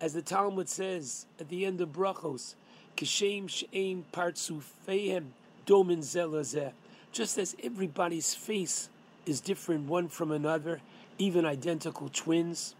as 0.00 0.12
the 0.12 0.22
Talmud 0.22 0.68
says 0.68 1.26
at 1.40 1.48
the 1.48 1.66
end 1.66 1.80
of 1.80 1.88
Brachos, 1.88 2.54
Kishem 2.96 3.48
She'em 3.50 4.04
Partsufehem 4.12 5.24
Domin 5.66 6.04
Zelazeh. 6.04 6.70
Just 7.10 7.36
as 7.36 7.56
everybody's 7.64 8.32
face 8.32 8.88
is 9.26 9.40
different 9.40 9.88
one 9.88 10.08
from 10.08 10.30
another, 10.30 10.80
even 11.18 11.44
identical 11.44 12.08
twins, 12.08 12.74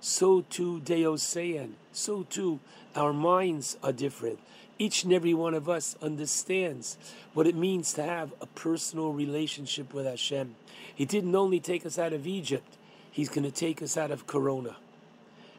so 0.00 0.42
too 0.42 0.80
Deosean, 0.84 1.72
so 1.92 2.24
too 2.24 2.60
our 2.94 3.12
minds 3.12 3.76
are 3.82 3.92
different. 3.92 4.38
Each 4.78 5.04
and 5.04 5.12
every 5.12 5.34
one 5.34 5.54
of 5.54 5.68
us 5.68 5.96
understands 6.02 6.98
what 7.32 7.46
it 7.46 7.54
means 7.54 7.92
to 7.94 8.02
have 8.02 8.32
a 8.40 8.46
personal 8.46 9.12
relationship 9.12 9.94
with 9.94 10.04
Hashem. 10.04 10.56
He 10.94 11.04
didn't 11.04 11.34
only 11.34 11.60
take 11.60 11.86
us 11.86 11.98
out 11.98 12.12
of 12.12 12.26
Egypt, 12.26 12.76
He's 13.10 13.28
going 13.28 13.44
to 13.44 13.52
take 13.52 13.80
us 13.80 13.96
out 13.96 14.10
of 14.10 14.26
Corona. 14.26 14.76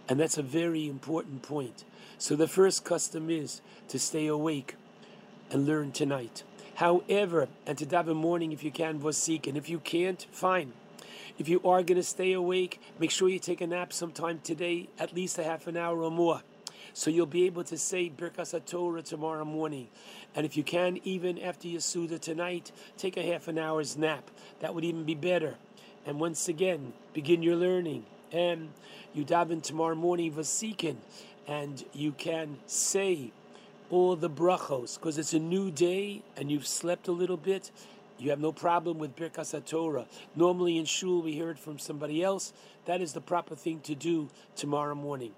And 0.09 0.19
that's 0.19 0.37
a 0.37 0.43
very 0.43 0.87
important 0.87 1.41
point. 1.41 1.85
So 2.17 2.35
the 2.35 2.47
first 2.47 2.83
custom 2.83 3.29
is 3.29 3.61
to 3.87 3.97
stay 3.97 4.27
awake 4.27 4.75
and 5.49 5.65
learn 5.65 5.91
tonight. 5.91 6.43
However, 6.75 7.47
and 7.65 7.77
to 7.77 7.85
daven 7.85 8.15
morning 8.15 8.51
if 8.51 8.63
you 8.63 8.71
can, 8.71 8.99
Vosik, 8.99 9.47
and 9.47 9.57
if 9.57 9.69
you 9.69 9.79
can't, 9.79 10.25
fine. 10.31 10.73
If 11.37 11.49
you 11.49 11.59
are 11.59 11.83
going 11.83 11.97
to 11.97 12.03
stay 12.03 12.33
awake, 12.33 12.79
make 12.99 13.11
sure 13.11 13.29
you 13.29 13.39
take 13.39 13.61
a 13.61 13.67
nap 13.67 13.91
sometime 13.91 14.39
today, 14.43 14.89
at 14.99 15.13
least 15.13 15.37
a 15.37 15.43
half 15.43 15.67
an 15.67 15.77
hour 15.77 16.01
or 16.01 16.11
more. 16.11 16.41
So 16.93 17.09
you'll 17.09 17.25
be 17.25 17.45
able 17.45 17.63
to 17.65 17.77
say 17.77 18.09
Birkas 18.09 18.53
Torah 18.65 19.01
tomorrow 19.01 19.43
morning. 19.43 19.89
And 20.33 20.45
if 20.45 20.55
you 20.55 20.63
can, 20.63 20.99
even 21.03 21.37
after 21.39 21.67
your 21.67 21.81
Suda 21.81 22.19
tonight, 22.19 22.71
take 22.97 23.17
a 23.17 23.23
half 23.23 23.47
an 23.47 23.57
hour's 23.57 23.97
nap. 23.97 24.29
That 24.61 24.73
would 24.73 24.85
even 24.85 25.03
be 25.03 25.15
better. 25.15 25.55
And 26.05 26.19
once 26.19 26.47
again, 26.47 26.93
begin 27.13 27.43
your 27.43 27.55
learning. 27.57 28.05
And 28.31 28.69
you 29.13 29.25
daven 29.25 29.61
tomorrow 29.61 29.95
morning 29.95 30.31
Vasikin, 30.33 30.97
and 31.47 31.83
you 31.93 32.11
can 32.11 32.57
say 32.65 33.31
all 33.89 34.15
the 34.15 34.29
brachos, 34.29 34.95
because 34.95 35.17
it's 35.17 35.33
a 35.33 35.39
new 35.39 35.71
day 35.71 36.21
and 36.37 36.51
you've 36.51 36.67
slept 36.67 37.07
a 37.07 37.11
little 37.11 37.37
bit. 37.37 37.71
You 38.17 38.29
have 38.29 38.39
no 38.39 38.51
problem 38.51 38.97
with 38.97 39.15
Birkas 39.15 39.53
Torah. 39.65 40.05
Normally 40.35 40.77
in 40.77 40.85
shul 40.85 41.21
we 41.21 41.33
hear 41.33 41.49
it 41.49 41.59
from 41.59 41.79
somebody 41.79 42.23
else. 42.23 42.53
That 42.85 43.01
is 43.01 43.13
the 43.13 43.21
proper 43.21 43.55
thing 43.55 43.81
to 43.81 43.95
do 43.95 44.29
tomorrow 44.55 44.95
morning. 44.95 45.33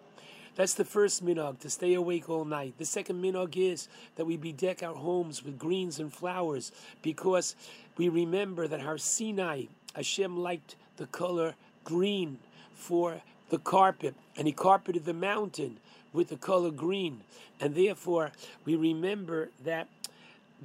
That's 0.56 0.74
the 0.74 0.85
first 0.85 1.24
minhag, 1.24 1.59
to 1.59 1.69
stay 1.69 1.93
awake 1.93 2.30
all 2.30 2.45
night. 2.45 2.76
The 2.77 2.85
second 2.85 3.22
minhag 3.24 3.56
is 3.58 3.88
that 4.16 4.26
we 4.26 4.38
bedeck 4.38 4.82
our 4.82 4.95
homes 4.95 5.43
with 5.43 5.59
greens 5.59 6.00
and 6.00 6.11
flowers 6.11 6.72
because 7.01 7.56
we 7.95 8.09
remember 8.09 8.67
that 8.67 8.82
Har 8.82 8.98
Sinai, 8.98 9.66
Hashem 9.95 10.38
liked 10.38 10.76
the 10.98 11.06
color 11.08 11.53
green 11.84 12.40
for 12.74 13.22
the 13.50 13.59
carpet, 13.59 14.16
and 14.35 14.48
He 14.48 14.51
carpeted 14.53 15.06
the 15.06 15.14
mountain 15.14 15.77
with 16.18 16.30
the 16.30 16.36
color 16.36 16.72
green. 16.72 17.22
And 17.62 17.76
therefore, 17.76 18.32
we 18.66 18.76
remember 18.76 19.50
that 19.64 19.88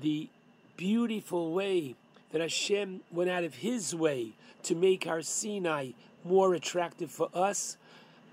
the 0.00 0.28
beautiful 0.78 1.52
way 1.52 1.94
that 2.32 2.40
Hashem 2.40 3.02
went 3.12 3.28
out 3.28 3.44
of 3.44 3.56
His 3.56 3.94
way 3.94 4.30
to 4.62 4.74
make 4.74 5.06
our 5.06 5.20
Sinai 5.20 5.90
more 6.24 6.54
attractive 6.54 7.10
for 7.10 7.28
us, 7.34 7.76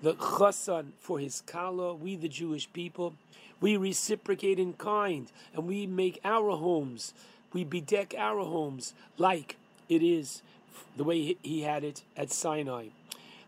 the 0.02 0.14
Chasan 0.14 0.92
for 1.02 1.20
His 1.20 1.44
Kala, 1.46 1.94
we 1.94 2.16
the 2.16 2.30
Jewish 2.30 2.72
people, 2.72 3.14
we 3.60 3.76
reciprocate 3.76 4.58
in 4.58 4.74
kind 4.74 5.30
and 5.54 5.68
we 5.68 5.86
make 5.86 6.22
our 6.24 6.56
homes, 6.56 7.14
we 7.52 7.66
bedeck 7.66 8.18
our 8.18 8.46
homes 8.46 8.94
like 9.18 9.58
it 9.90 10.02
is 10.02 10.42
the 10.96 11.04
way 11.04 11.36
He 11.42 11.64
had 11.64 11.84
it 11.84 12.04
at 12.16 12.32
Sinai. 12.32 12.88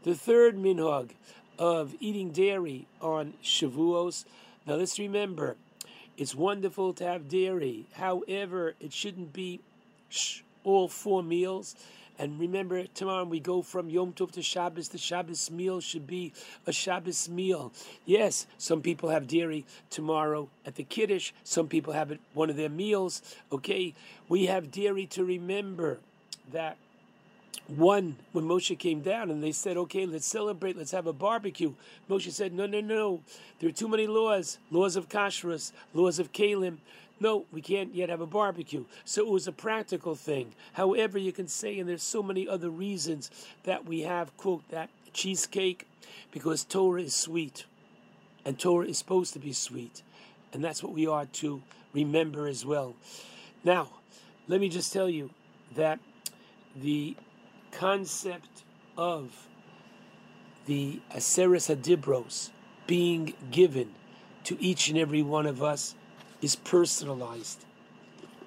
The 0.04 0.16
third 0.16 0.58
minhag 0.58 1.12
of 1.62 1.94
eating 2.00 2.32
dairy 2.32 2.88
on 3.02 3.36
Shavuos. 3.44 4.26
Now 4.66 4.76
let's 4.76 4.98
remember, 4.98 5.58
it's 6.18 6.34
wonderful 6.34 6.92
to 6.94 7.04
have 7.04 7.30
dairy. 7.30 7.86
However, 7.94 8.74
it 8.80 8.92
shouldn't 8.92 9.32
be 9.32 9.60
all 10.64 10.88
four 10.88 11.22
meals. 11.22 11.76
And 12.18 12.40
remember, 12.40 12.86
tomorrow 12.96 13.26
we 13.26 13.40
go 13.40 13.62
from 13.62 13.92
Yom 13.92 14.14
Tov 14.14 14.32
to 14.32 14.42
Shabbos. 14.42 14.90
The 14.90 14.98
Shabbos 14.98 15.52
meal 15.52 15.82
should 15.82 16.08
be 16.08 16.34
a 16.66 16.72
Shabbos 16.72 17.30
meal. 17.30 17.72
Yes, 18.06 18.48
some 18.58 18.82
people 18.82 19.10
have 19.10 19.28
dairy 19.28 19.64
tomorrow 19.92 20.50
at 20.66 20.76
the 20.76 20.84
Kiddush. 20.84 21.32
Some 21.44 21.68
people 21.68 21.94
have 21.94 22.10
it 22.10 22.20
one 22.34 22.50
of 22.50 22.56
their 22.56 22.70
meals. 22.70 23.22
Okay, 23.52 23.94
we 24.28 24.48
have 24.48 24.72
dairy 24.72 25.06
to 25.08 25.24
remember 25.24 26.00
that 26.52 26.78
one 27.68 28.18
when 28.32 28.46
Moshe 28.46 28.78
came 28.78 29.02
down 29.02 29.30
and 29.30 29.44
they 29.44 29.52
said, 29.52 29.78
okay, 29.78 30.06
let's 30.06 30.26
celebrate, 30.26 30.78
let's 30.78 30.92
have 30.92 31.08
a 31.08 31.14
barbecue. 31.14 31.74
Moshe 32.10 32.32
said, 32.32 32.54
no, 32.54 32.66
no, 32.66 32.82
no, 32.82 33.22
there 33.60 33.70
are 33.70 33.74
too 33.74 33.88
many 33.88 34.08
laws, 34.08 34.58
laws 34.72 34.96
of 34.96 35.10
kashrus, 35.10 35.72
laws 35.94 36.20
of 36.20 36.32
kalim. 36.32 36.78
No, 37.20 37.46
we 37.52 37.62
can't 37.62 37.94
yet 37.94 38.10
have 38.10 38.20
a 38.20 38.26
barbecue. 38.26 38.84
So 39.06 39.22
it 39.22 39.30
was 39.30 39.48
a 39.48 39.52
practical 39.52 40.16
thing. 40.16 40.54
However, 40.74 41.20
you 41.20 41.32
can 41.32 41.48
say, 41.48 41.78
and 41.78 41.88
there's 41.88 42.02
so 42.02 42.24
many 42.24 42.48
other 42.48 42.70
reasons 42.70 43.30
that 43.64 43.86
we 43.86 44.02
have, 44.02 44.36
quote, 44.38 44.68
that 44.70 44.90
cheesecake, 45.14 45.88
because 46.32 46.64
Torah 46.64 47.04
is 47.04 47.14
sweet. 47.14 47.66
And 48.44 48.58
Torah 48.58 48.88
is 48.88 48.98
supposed 48.98 49.34
to 49.34 49.40
be 49.40 49.54
sweet. 49.54 50.02
And 50.52 50.64
that's 50.64 50.82
what 50.82 50.94
we 50.94 51.06
are 51.06 51.28
to 51.28 51.62
remember 51.94 52.48
as 52.48 52.66
well. 52.66 52.96
Now, 53.64 53.90
let 54.48 54.60
me 54.60 54.68
just 54.68 54.92
tell 54.92 55.08
you 55.08 55.30
that 55.76 56.00
the 56.76 57.16
concept 57.72 58.64
of 58.98 59.48
the 60.66 61.00
Aseres 61.14 61.74
Hadibros 61.74 62.50
being 62.88 63.34
given 63.50 63.92
to 64.44 64.62
each 64.62 64.90
and 64.90 64.98
every 64.98 65.22
one 65.22 65.46
of 65.46 65.64
us 65.64 65.96
is 66.42 66.56
personalized. 66.56 67.66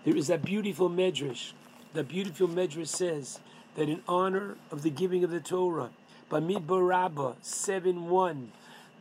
There 0.05 0.17
is 0.17 0.27
that 0.27 0.45
beautiful 0.45 0.91
medrash. 0.91 1.53
That 1.95 2.09
beautiful 2.09 2.49
medrash 2.49 2.89
says 2.89 3.41
that 3.77 3.89
in 3.89 4.03
honor 4.09 4.57
of 4.71 4.83
the 4.83 4.91
giving 4.91 5.25
of 5.25 5.31
the 5.31 5.41
Torah, 5.41 5.91
Bamidbar 6.31 6.87
Rabbah 6.87 7.35
7 7.41 8.09
1, 8.09 8.53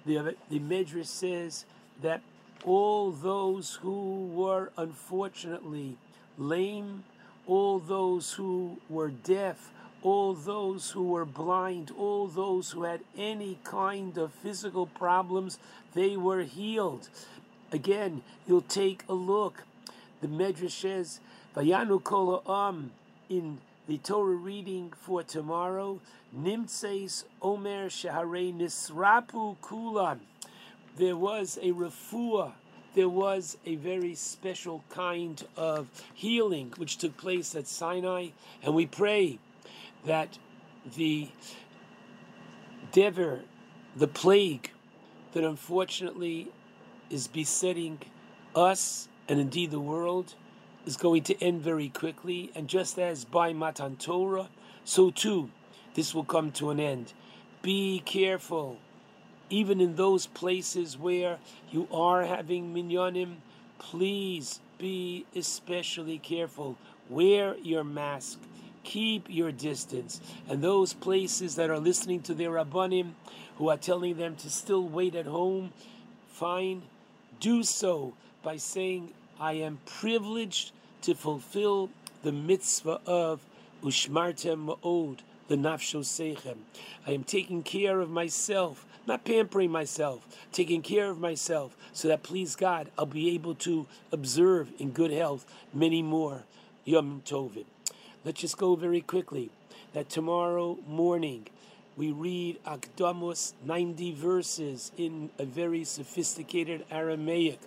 the, 0.06 0.36
the 0.50 0.60
medrash 0.60 1.08
says 1.08 1.66
that 2.02 2.22
all 2.64 3.12
those 3.12 3.80
who 3.82 4.28
were 4.28 4.72
unfortunately 4.78 5.98
lame, 6.38 7.04
all 7.48 7.80
those 7.80 8.34
who 8.34 8.78
were 8.90 9.10
deaf, 9.10 9.72
all 10.04 10.34
those 10.34 10.92
who 10.92 11.04
were 11.04 11.26
blind, 11.26 11.90
all 11.98 12.28
those 12.28 12.72
who 12.72 12.84
had 12.84 13.00
any 13.18 13.58
kind 13.64 14.18
of 14.18 14.34
physical 14.34 14.86
problems, 14.86 15.58
they 15.94 16.18
were 16.18 16.44
healed. 16.44 17.08
Again, 17.72 18.22
you'll 18.46 18.62
take 18.62 19.04
a 19.08 19.14
look. 19.14 19.64
The 20.22 20.28
Medrash 20.28 20.72
says, 20.72 21.20
Vayanu 21.56 22.04
kol 22.04 22.44
am 22.48 22.92
in 23.30 23.60
the 23.88 23.98
Torah 23.98 24.36
reading 24.36 24.94
for 24.96 25.24
tomorrow, 25.24 26.00
Nimtseis 26.38 27.24
Omer 27.42 27.88
Shahare 27.88 28.54
Nisrapu 28.54 29.56
Kulan. 29.62 30.20
There 30.98 31.18
was 31.18 31.58
a 31.62 31.72
refuah, 31.72 32.54
there 32.94 33.10
was 33.10 33.58
a 33.66 33.76
very 33.76 34.16
special 34.16 34.84
kind 34.90 35.44
of 35.58 35.88
healing 36.14 36.74
which 36.78 36.98
took 36.98 37.18
place 37.18 37.56
at 37.56 37.68
Sinai, 37.68 38.30
and 38.62 38.76
we 38.76 38.86
pray 38.86 39.40
that 40.06 40.38
the 40.96 41.30
dever, 42.92 43.42
the 43.96 44.08
plague 44.08 44.72
that 45.34 45.44
unfortunately 45.44 46.50
is 47.10 47.28
besetting 47.28 48.00
us 48.56 49.08
and 49.28 49.40
indeed 49.40 49.72
the 49.72 49.80
world 49.80 50.36
is 50.86 50.98
going 50.98 51.24
to 51.24 51.44
end 51.44 51.62
very 51.62 51.90
quickly. 51.90 52.52
And 52.56 52.68
just 52.68 53.00
as 53.00 53.26
by 53.26 53.54
Matan 53.54 53.96
Torah, 53.96 54.50
so 54.84 55.10
too 55.10 55.50
this 55.94 56.14
will 56.14 56.24
come 56.24 56.52
to 56.54 56.70
an 56.70 56.80
end. 56.80 57.14
Be 57.62 58.02
careful, 58.06 58.78
even 59.50 59.80
in 59.80 59.96
those 59.96 60.28
places 60.28 60.98
where 60.98 61.38
you 61.72 61.88
are 61.92 62.26
having 62.26 62.74
minyanim, 62.74 63.36
please 63.80 64.60
be 64.78 65.26
especially 65.36 66.18
careful. 66.18 66.78
Wear 67.10 67.56
your 67.58 67.84
mask. 67.84 68.40
Keep 68.84 69.28
your 69.30 69.52
distance. 69.52 70.22
And 70.48 70.64
those 70.64 70.94
places 70.94 71.56
that 71.56 71.70
are 71.70 71.80
listening 71.80 72.22
to 72.24 72.34
their 72.34 72.52
rabbanim, 72.52 73.14
who 73.58 73.70
are 73.70 73.78
telling 73.78 74.18
them 74.18 74.36
to 74.38 74.50
still 74.50 74.84
wait 74.84 75.16
at 75.16 75.26
home, 75.26 75.72
fine. 76.28 76.84
Do 77.40 77.64
so 77.64 78.14
by 78.42 78.58
saying, 78.58 79.14
I 79.40 79.54
am 79.54 79.80
privileged 79.86 80.72
to 81.04 81.14
fulfill 81.14 81.90
the 82.24 82.32
mitzvah 82.32 83.02
of 83.06 83.42
Ushmartem 83.84 84.66
Ma'od, 84.66 85.20
the 85.48 85.56
Nafsho 85.56 86.00
Seichem. 86.00 86.58
I 87.06 87.12
am 87.12 87.24
taking 87.24 87.64
care 87.64 88.00
of 88.00 88.10
myself, 88.10 88.86
not 89.06 89.26
pampering 89.26 89.72
myself, 89.72 90.26
taking 90.52 90.82
care 90.82 91.10
of 91.10 91.20
myself, 91.20 91.76
so 91.92 92.08
that 92.08 92.24
please 92.24 92.56
God, 92.56 92.90
I'll 92.98 93.06
be 93.06 93.36
able 93.36 93.56
to 93.56 93.86
observe 94.12 94.72
in 94.80 94.92
good 94.92 95.12
health 95.12 95.46
many 95.74 96.02
more 96.02 96.44
Yom 96.86 97.22
Tovim. 97.26 97.66
Let's 98.26 98.40
just 98.40 98.58
go 98.58 98.76
very 98.76 99.02
quickly 99.02 99.50
that 99.92 100.10
tomorrow 100.10 100.78
morning 100.88 101.48
we 101.98 102.14
read 102.14 102.58
Akdamos 102.64 103.52
90 103.66 104.14
verses 104.14 104.94
in 104.98 105.30
a 105.38 105.44
very 105.44 105.84
sophisticated 105.84 106.86
Aramaic, 106.90 107.60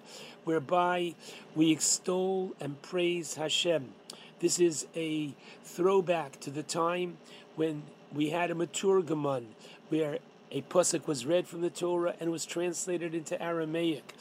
whereby 0.44 1.15
we 1.55 1.73
extol 1.73 2.55
and 2.59 2.81
praise 2.81 3.35
Hashem. 3.35 3.93
This 4.41 4.59
is 4.59 4.86
a 4.97 5.35
throwback 5.62 6.41
to 6.41 6.51
the 6.51 6.62
time 6.62 7.18
when 7.57 7.83
we 8.15 8.31
had 8.31 8.51
a 8.51 8.55
Meturgeman, 8.55 9.44
where 9.91 10.20
a 10.51 10.62
pasuk 10.62 11.07
was 11.07 11.26
read 11.26 11.47
from 11.47 11.60
the 11.60 11.68
Torah 11.68 12.15
and 12.18 12.31
was 12.31 12.47
translated 12.47 13.15
into 13.15 13.41
Aramaic, 13.43 14.15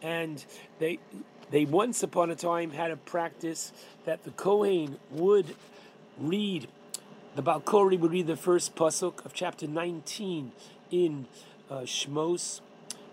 and 0.00 0.42
they 0.78 1.00
they 1.50 1.66
once 1.66 2.02
upon 2.02 2.30
a 2.30 2.34
time 2.34 2.70
had 2.70 2.90
a 2.90 2.96
practice 2.96 3.74
that 4.06 4.24
the 4.24 4.30
Kohen 4.30 4.98
would 5.10 5.54
read 6.18 6.68
the 7.34 7.42
Balkori 7.42 7.98
would 7.98 8.12
read 8.12 8.26
the 8.26 8.36
first 8.36 8.76
pasuk 8.76 9.24
of 9.24 9.32
chapter 9.32 9.66
19 9.66 10.52
in 10.90 11.26
uh, 11.70 11.80
Shmos, 11.80 12.60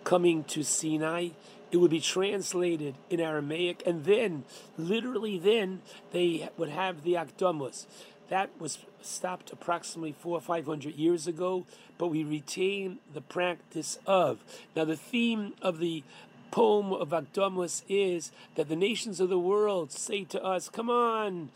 coming 0.03 0.44
to 0.45 0.61
Sinai. 0.61 1.30
It 1.72 1.78
would 1.78 1.92
be 1.92 2.02
translated 2.02 2.95
in 3.10 3.22
Aramaic, 3.22 3.82
and 3.86 4.03
then, 4.03 4.44
literally, 4.78 5.40
then 5.40 5.82
they 6.11 6.50
would 6.58 6.68
have 6.68 7.03
the 7.03 7.14
Akdamos. 7.14 7.86
That 8.28 8.50
was 8.60 8.80
stopped 9.02 9.53
approximately 9.53 10.11
four 10.11 10.38
or 10.38 10.42
five 10.42 10.66
hundred 10.66 10.95
years 10.95 11.26
ago, 11.26 11.66
but 11.98 12.08
we 12.08 12.24
retain 12.26 13.00
the 13.14 13.22
practice 13.22 14.00
of. 14.06 14.40
Now, 14.76 14.84
the 14.84 14.98
theme 14.98 15.53
of 15.61 15.80
the 15.80 16.03
poem 16.52 16.92
of 16.92 17.10
Akdamos 17.10 17.84
is 17.88 18.32
that 18.56 18.68
the 18.68 18.76
nations 18.76 19.22
of 19.22 19.30
the 19.30 19.40
world 19.40 19.94
say 19.94 20.26
to 20.26 20.44
us, 20.44 20.68
Come 20.68 20.90
on, 20.90 21.52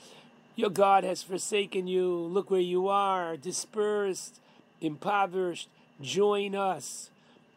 your 0.56 0.70
God 0.70 1.04
has 1.04 1.24
forsaken 1.24 1.88
you. 1.88 2.10
Look 2.10 2.52
where 2.52 2.60
you 2.60 2.88
are, 2.88 3.38
dispersed, 3.38 4.40
impoverished. 4.82 5.70
Join 6.02 6.56
us. 6.56 7.10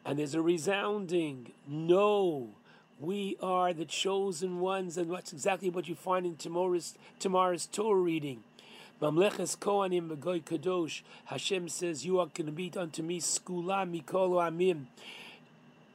And 0.04 0.18
there's 0.18 0.34
a 0.34 0.42
resounding 0.42 1.52
no. 1.66 2.50
We 2.98 3.36
are 3.42 3.74
the 3.74 3.84
chosen 3.84 4.60
ones, 4.60 4.96
and 4.96 5.12
that's 5.12 5.32
exactly 5.32 5.68
what 5.68 5.88
you 5.88 5.94
find 5.94 6.24
in 6.24 6.36
tomorrow's, 6.36 6.94
tomorrow's 7.18 7.66
Torah 7.66 8.00
reading. 8.00 8.42
Mamleches 9.02 9.58
Kohanim 9.58 10.08
Begoy 10.08 10.42
Kadosh. 10.42 11.02
Hashem 11.26 11.68
says, 11.68 12.06
You 12.06 12.18
are 12.20 12.26
going 12.32 12.46
to 12.46 12.52
be 12.52 12.72
unto 12.74 13.02
me 13.02 13.20
skula 13.20 13.84
mikolo 13.84 14.40
amim. 14.48 14.86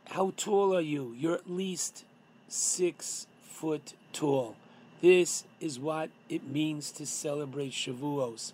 How 0.09 0.33
tall 0.37 0.75
are 0.75 0.81
you? 0.81 1.15
You're 1.17 1.35
at 1.35 1.49
least 1.49 2.03
six 2.47 3.25
foot 3.41 3.93
tall. 4.13 4.55
This 5.01 5.45
is 5.59 5.79
what 5.79 6.11
it 6.29 6.47
means 6.47 6.91
to 6.93 7.05
celebrate 7.05 7.71
Shavuos. 7.71 8.53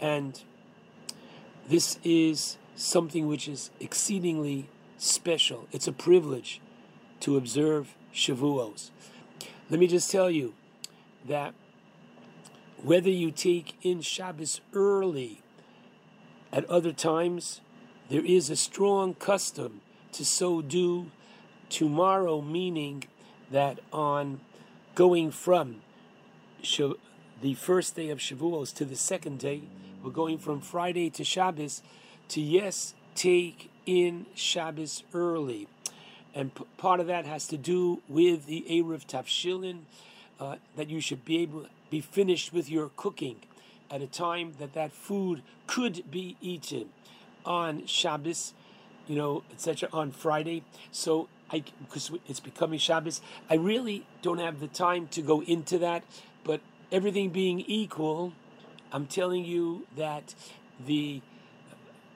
And 0.00 0.40
this 1.68 1.98
is 2.02 2.56
something 2.74 3.26
which 3.26 3.46
is 3.46 3.70
exceedingly 3.78 4.68
special. 4.96 5.68
It's 5.70 5.86
a 5.86 5.92
privilege 5.92 6.60
to 7.20 7.36
observe 7.36 7.94
Shavuos. 8.14 8.90
Let 9.68 9.78
me 9.78 9.86
just 9.86 10.10
tell 10.10 10.30
you 10.30 10.54
that 11.26 11.52
whether 12.82 13.10
you 13.10 13.30
take 13.30 13.76
in 13.82 14.00
Shabbos 14.00 14.62
early 14.72 15.42
at 16.50 16.64
other 16.70 16.92
times, 16.92 17.60
there 18.08 18.24
is 18.24 18.48
a 18.48 18.56
strong 18.56 19.12
custom 19.14 19.82
to 20.12 20.24
so 20.24 20.62
do 20.62 21.10
tomorrow, 21.68 22.40
meaning 22.40 23.04
that 23.50 23.80
on 23.92 24.40
going 24.98 25.30
from 25.30 25.80
the 27.40 27.54
first 27.54 27.94
day 27.94 28.10
of 28.10 28.18
Shavuos 28.18 28.74
to 28.74 28.84
the 28.84 28.96
second 28.96 29.38
day, 29.38 29.62
we're 30.02 30.10
going 30.10 30.38
from 30.38 30.60
Friday 30.60 31.08
to 31.10 31.22
Shabbos 31.22 31.82
to 32.30 32.40
yes, 32.40 32.94
take 33.14 33.70
in 33.86 34.26
Shabbos 34.34 35.04
early. 35.14 35.68
And 36.34 36.52
p- 36.52 36.64
part 36.78 36.98
of 36.98 37.06
that 37.06 37.26
has 37.26 37.46
to 37.46 37.56
do 37.56 38.02
with 38.08 38.46
the 38.46 38.66
Erev 38.68 39.06
Tavshilin, 39.06 39.82
uh, 40.40 40.56
that 40.74 40.90
you 40.90 41.00
should 41.00 41.24
be 41.24 41.38
able 41.42 41.66
be 41.90 42.00
finished 42.00 42.52
with 42.52 42.68
your 42.68 42.90
cooking 42.96 43.36
at 43.92 44.02
a 44.02 44.08
time 44.08 44.54
that 44.58 44.74
that 44.74 44.90
food 44.90 45.42
could 45.68 46.10
be 46.10 46.36
eaten 46.40 46.88
on 47.44 47.86
Shabbos, 47.86 48.52
you 49.06 49.14
know, 49.14 49.44
etc. 49.52 49.88
on 49.92 50.10
Friday. 50.10 50.64
So 50.90 51.28
I 51.50 51.64
because 51.80 52.10
it's 52.26 52.40
becoming 52.40 52.78
Shabbos, 52.78 53.20
I 53.48 53.54
really 53.54 54.06
don't 54.22 54.38
have 54.38 54.60
the 54.60 54.68
time 54.68 55.08
to 55.08 55.22
go 55.22 55.42
into 55.42 55.78
that. 55.78 56.04
But 56.44 56.60
everything 56.92 57.30
being 57.30 57.60
equal, 57.60 58.32
I'm 58.92 59.06
telling 59.06 59.44
you 59.44 59.86
that 59.96 60.34
the 60.84 61.22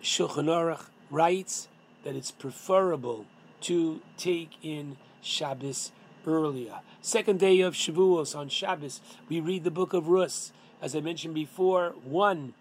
Shulchan 0.03 0.47
Aruch 0.47 0.87
writes 1.11 1.69
that 2.05 2.17
it's 2.17 2.31
preferable 2.31 3.27
to 3.63 4.01
take 4.17 4.51
in 4.63 4.97
Shabbos 5.21 5.93
earlier. 6.27 6.81
Second 7.01 7.41
day 7.41 7.61
of 7.61 7.75
Shavuos 7.75 8.37
on 8.37 8.49
Shabbos, 8.49 9.01
we 9.29 9.41
read 9.41 9.65
the 9.65 9.71
book 9.71 9.93
of 9.93 10.09
Rus. 10.09 10.53
As 10.81 10.97
I 10.97 11.01
mentioned 11.01 11.35
before, 11.35 11.95
one, 12.05 12.55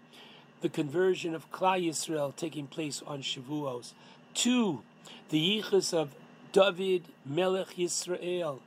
the 0.60 0.68
conversion 0.68 1.34
of 1.34 1.50
Klal 1.50 1.84
Yisrael 1.84 2.34
taking 2.34 2.66
place 2.66 3.02
on 3.06 3.22
Shavuos. 3.22 3.92
Two, 4.34 4.82
the 5.30 5.60
yichus 5.60 5.92
of 5.92 6.14
David 6.52 7.04
Melech 7.24 7.76
Yisrael, 7.76 8.60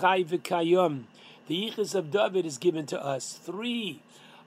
Chai 0.00 0.24
v'Kayom. 0.24 1.04
The 1.46 1.70
yichus 1.70 1.94
of 1.94 2.10
David 2.10 2.46
is 2.46 2.56
given 2.56 2.86
to 2.86 3.04
us. 3.04 3.38
Three, 3.42 4.00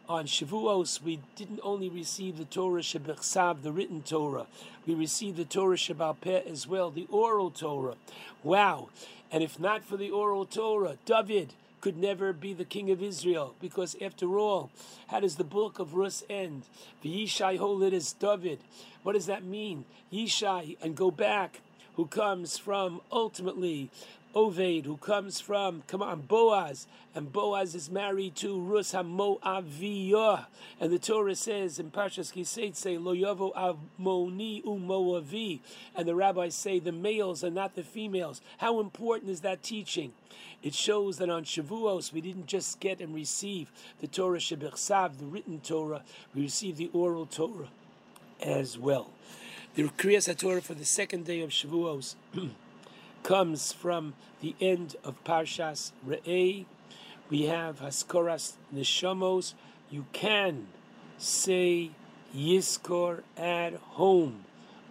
on 0.10 0.26
Shavuos, 0.26 1.02
we 1.02 1.20
didn't 1.36 1.60
only 1.62 1.88
receive 1.88 2.38
the 2.38 2.46
Torah 2.46 2.82
Shebechsav, 2.82 3.62
the 3.62 3.72
written 3.72 4.02
Torah, 4.02 4.48
we 4.88 4.96
received 4.96 5.38
the 5.38 5.46
Torah 5.46 5.78
Shebal 5.78 6.20
Peh 6.20 6.42
as 6.50 6.68
well, 6.68 6.90
the 6.90 7.06
oral 7.12 7.52
Torah. 7.52 7.94
Wow! 8.42 8.90
And 9.32 9.44
if 9.44 9.60
not 9.60 9.84
for 9.84 9.98
the 9.98 10.10
oral 10.10 10.46
Torah, 10.46 10.98
David 11.06 11.54
could 11.82 11.96
never 11.96 12.34
be 12.34 12.54
the 12.54 12.66
king 12.66 12.90
of 12.90 13.04
Israel, 13.04 13.54
because 13.62 13.96
after 14.02 14.40
all, 14.40 14.72
how 15.10 15.20
does 15.20 15.36
the 15.36 15.44
book 15.44 15.78
of 15.78 15.94
Rus 15.94 16.24
end? 16.28 16.64
The 17.04 17.24
Yishai 17.24 17.60
Holid 17.60 17.94
is 17.94 18.14
David. 18.14 18.60
What 19.04 19.14
does 19.14 19.28
that 19.28 19.44
mean? 19.44 19.86
Yishai, 20.12 20.78
and 20.82 20.98
go 20.98 21.12
back, 21.12 21.62
who 22.00 22.08
comes 22.08 22.58
from 22.58 23.02
ultimately 23.12 23.92
Oved, 24.34 24.86
who 24.86 24.96
comes 24.96 25.42
from, 25.42 25.84
come 25.86 26.02
on, 26.02 26.22
Boaz, 26.22 26.88
and 27.14 27.30
Boaz 27.30 27.76
is 27.76 27.92
married 27.92 28.38
to 28.38 28.58
Rus 28.58 28.94
HaMoaviyah. 28.94 30.46
And 30.80 30.94
the 30.94 30.98
Torah 31.00 31.36
says 31.36 31.78
in 31.78 31.92
Parshas 31.92 32.32
Kiseitse, 32.32 33.04
Lo 33.04 33.14
Yavo 33.14 33.54
Avmoni 33.54 34.64
Umoavi. 34.64 35.60
And 35.94 36.08
the 36.08 36.16
rabbis 36.16 36.56
say 36.56 36.80
the 36.80 36.94
males 36.94 37.44
are 37.44 37.50
not 37.50 37.76
the 37.76 37.84
females. 37.84 38.40
How 38.60 38.80
important 38.80 39.30
is 39.30 39.42
that 39.42 39.62
teaching? 39.62 40.14
It 40.64 40.74
shows 40.74 41.18
that 41.18 41.30
on 41.30 41.44
Shavuos 41.44 42.14
we 42.14 42.22
didn't 42.22 42.46
just 42.46 42.80
get 42.80 43.02
and 43.02 43.14
receive 43.14 43.74
the 44.00 44.08
Torah 44.08 44.40
Shebechsav, 44.40 45.18
the 45.18 45.26
written 45.26 45.60
Torah, 45.60 46.04
we 46.34 46.44
received 46.44 46.78
the 46.78 46.92
oral 46.94 47.26
Torah 47.26 47.68
as 48.42 48.78
well. 48.78 49.10
The 49.80 49.86
Kriyas 49.86 50.28
HaTorah 50.28 50.62
for 50.62 50.74
the 50.74 50.84
second 50.84 51.24
day 51.24 51.40
of 51.40 51.52
Shavuos 51.52 52.16
comes 53.24 53.72
from 53.72 54.14
the 54.42 54.54
end 54.60 54.98
of 55.06 55.24
Parshas 55.24 55.94
Re'eh. 56.06 56.66
We 57.30 57.44
have 57.44 57.80
Haskoras 57.80 58.56
Neshamos. 58.76 59.54
You 59.90 60.06
can 60.12 60.68
say 61.18 61.92
Yizkor 62.36 63.24
at 63.38 63.76
home 63.76 64.44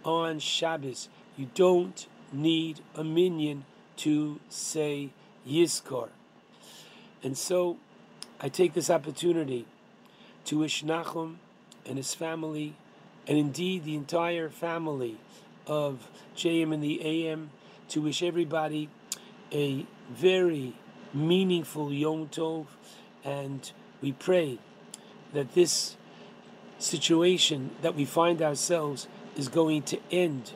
on 0.03 0.39
Shabbos. 0.39 1.07
You 1.37 1.51
don't 1.53 2.07
need 2.33 2.79
a 2.95 3.03
minyan 3.03 3.65
to 3.97 4.39
say 4.49 5.11
Yizkor. 5.47 6.09
And 7.21 7.37
so 7.37 7.77
I 8.41 8.49
take 8.49 8.73
this 8.73 8.89
opportunity 8.89 9.67
to 10.45 10.57
wish 10.57 10.83
Nachum 10.83 11.35
and 11.85 11.97
his 11.97 12.15
family, 12.15 12.73
and 13.29 13.37
indeed 13.37 13.85
the 13.85 13.93
entire 13.93 14.49
family 14.49 15.17
of 15.67 16.09
JM 16.35 16.73
and 16.73 16.83
the 16.83 16.99
AM, 17.05 17.51
to 17.89 18.01
wish 18.01 18.23
everybody 18.23 18.89
a 19.51 19.85
very 20.09 20.73
meaningful 21.13 21.93
Yom 21.93 22.27
Tov, 22.29 22.65
and 23.23 23.71
we 24.01 24.11
pray 24.13 24.57
that 25.33 25.53
this 25.53 25.95
situation 26.79 27.69
that 27.83 27.93
we 27.93 28.03
find 28.03 28.41
ourselves 28.41 29.07
is 29.37 29.47
going 29.47 29.83
to 29.83 29.99
end 30.11 30.53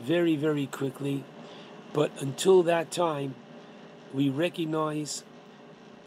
very, 0.00 0.36
very 0.36 0.66
quickly. 0.66 1.24
But 1.92 2.12
until 2.20 2.62
that 2.62 2.92
time, 2.92 3.34
we 4.12 4.28
recognize 4.28 5.24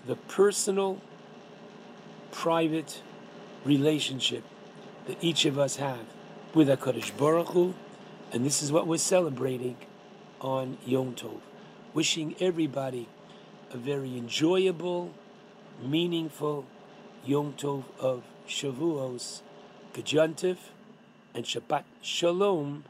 the 0.06 0.16
personal, 0.16 1.02
private 2.32 3.02
relationship 3.66 4.46
that 5.08 5.18
each 5.22 5.46
of 5.46 5.58
us 5.58 5.78
have 5.78 6.06
with 6.54 6.68
HaKadosh 6.68 7.18
Baruch 7.18 7.50
Hu, 7.50 7.74
and 8.32 8.46
this 8.46 8.62
is 8.62 8.72
what 8.72 8.88
we're 8.88 8.98
celebrating 8.98 9.78
on 10.42 10.78
Yom 10.86 11.16
Tov. 11.16 11.40
Wishing 11.94 12.36
everybody 12.40 13.08
a 13.72 13.78
very 13.78 14.18
enjoyable, 14.18 15.14
meaningful 15.82 16.66
Yom 17.26 17.54
Tov 17.54 17.86
of 18.00 18.24
Shavuos, 18.48 19.42
Gajantiv, 19.94 20.58
and 21.34 21.46
Shabbat 21.46 21.84
Shalom 22.02 22.84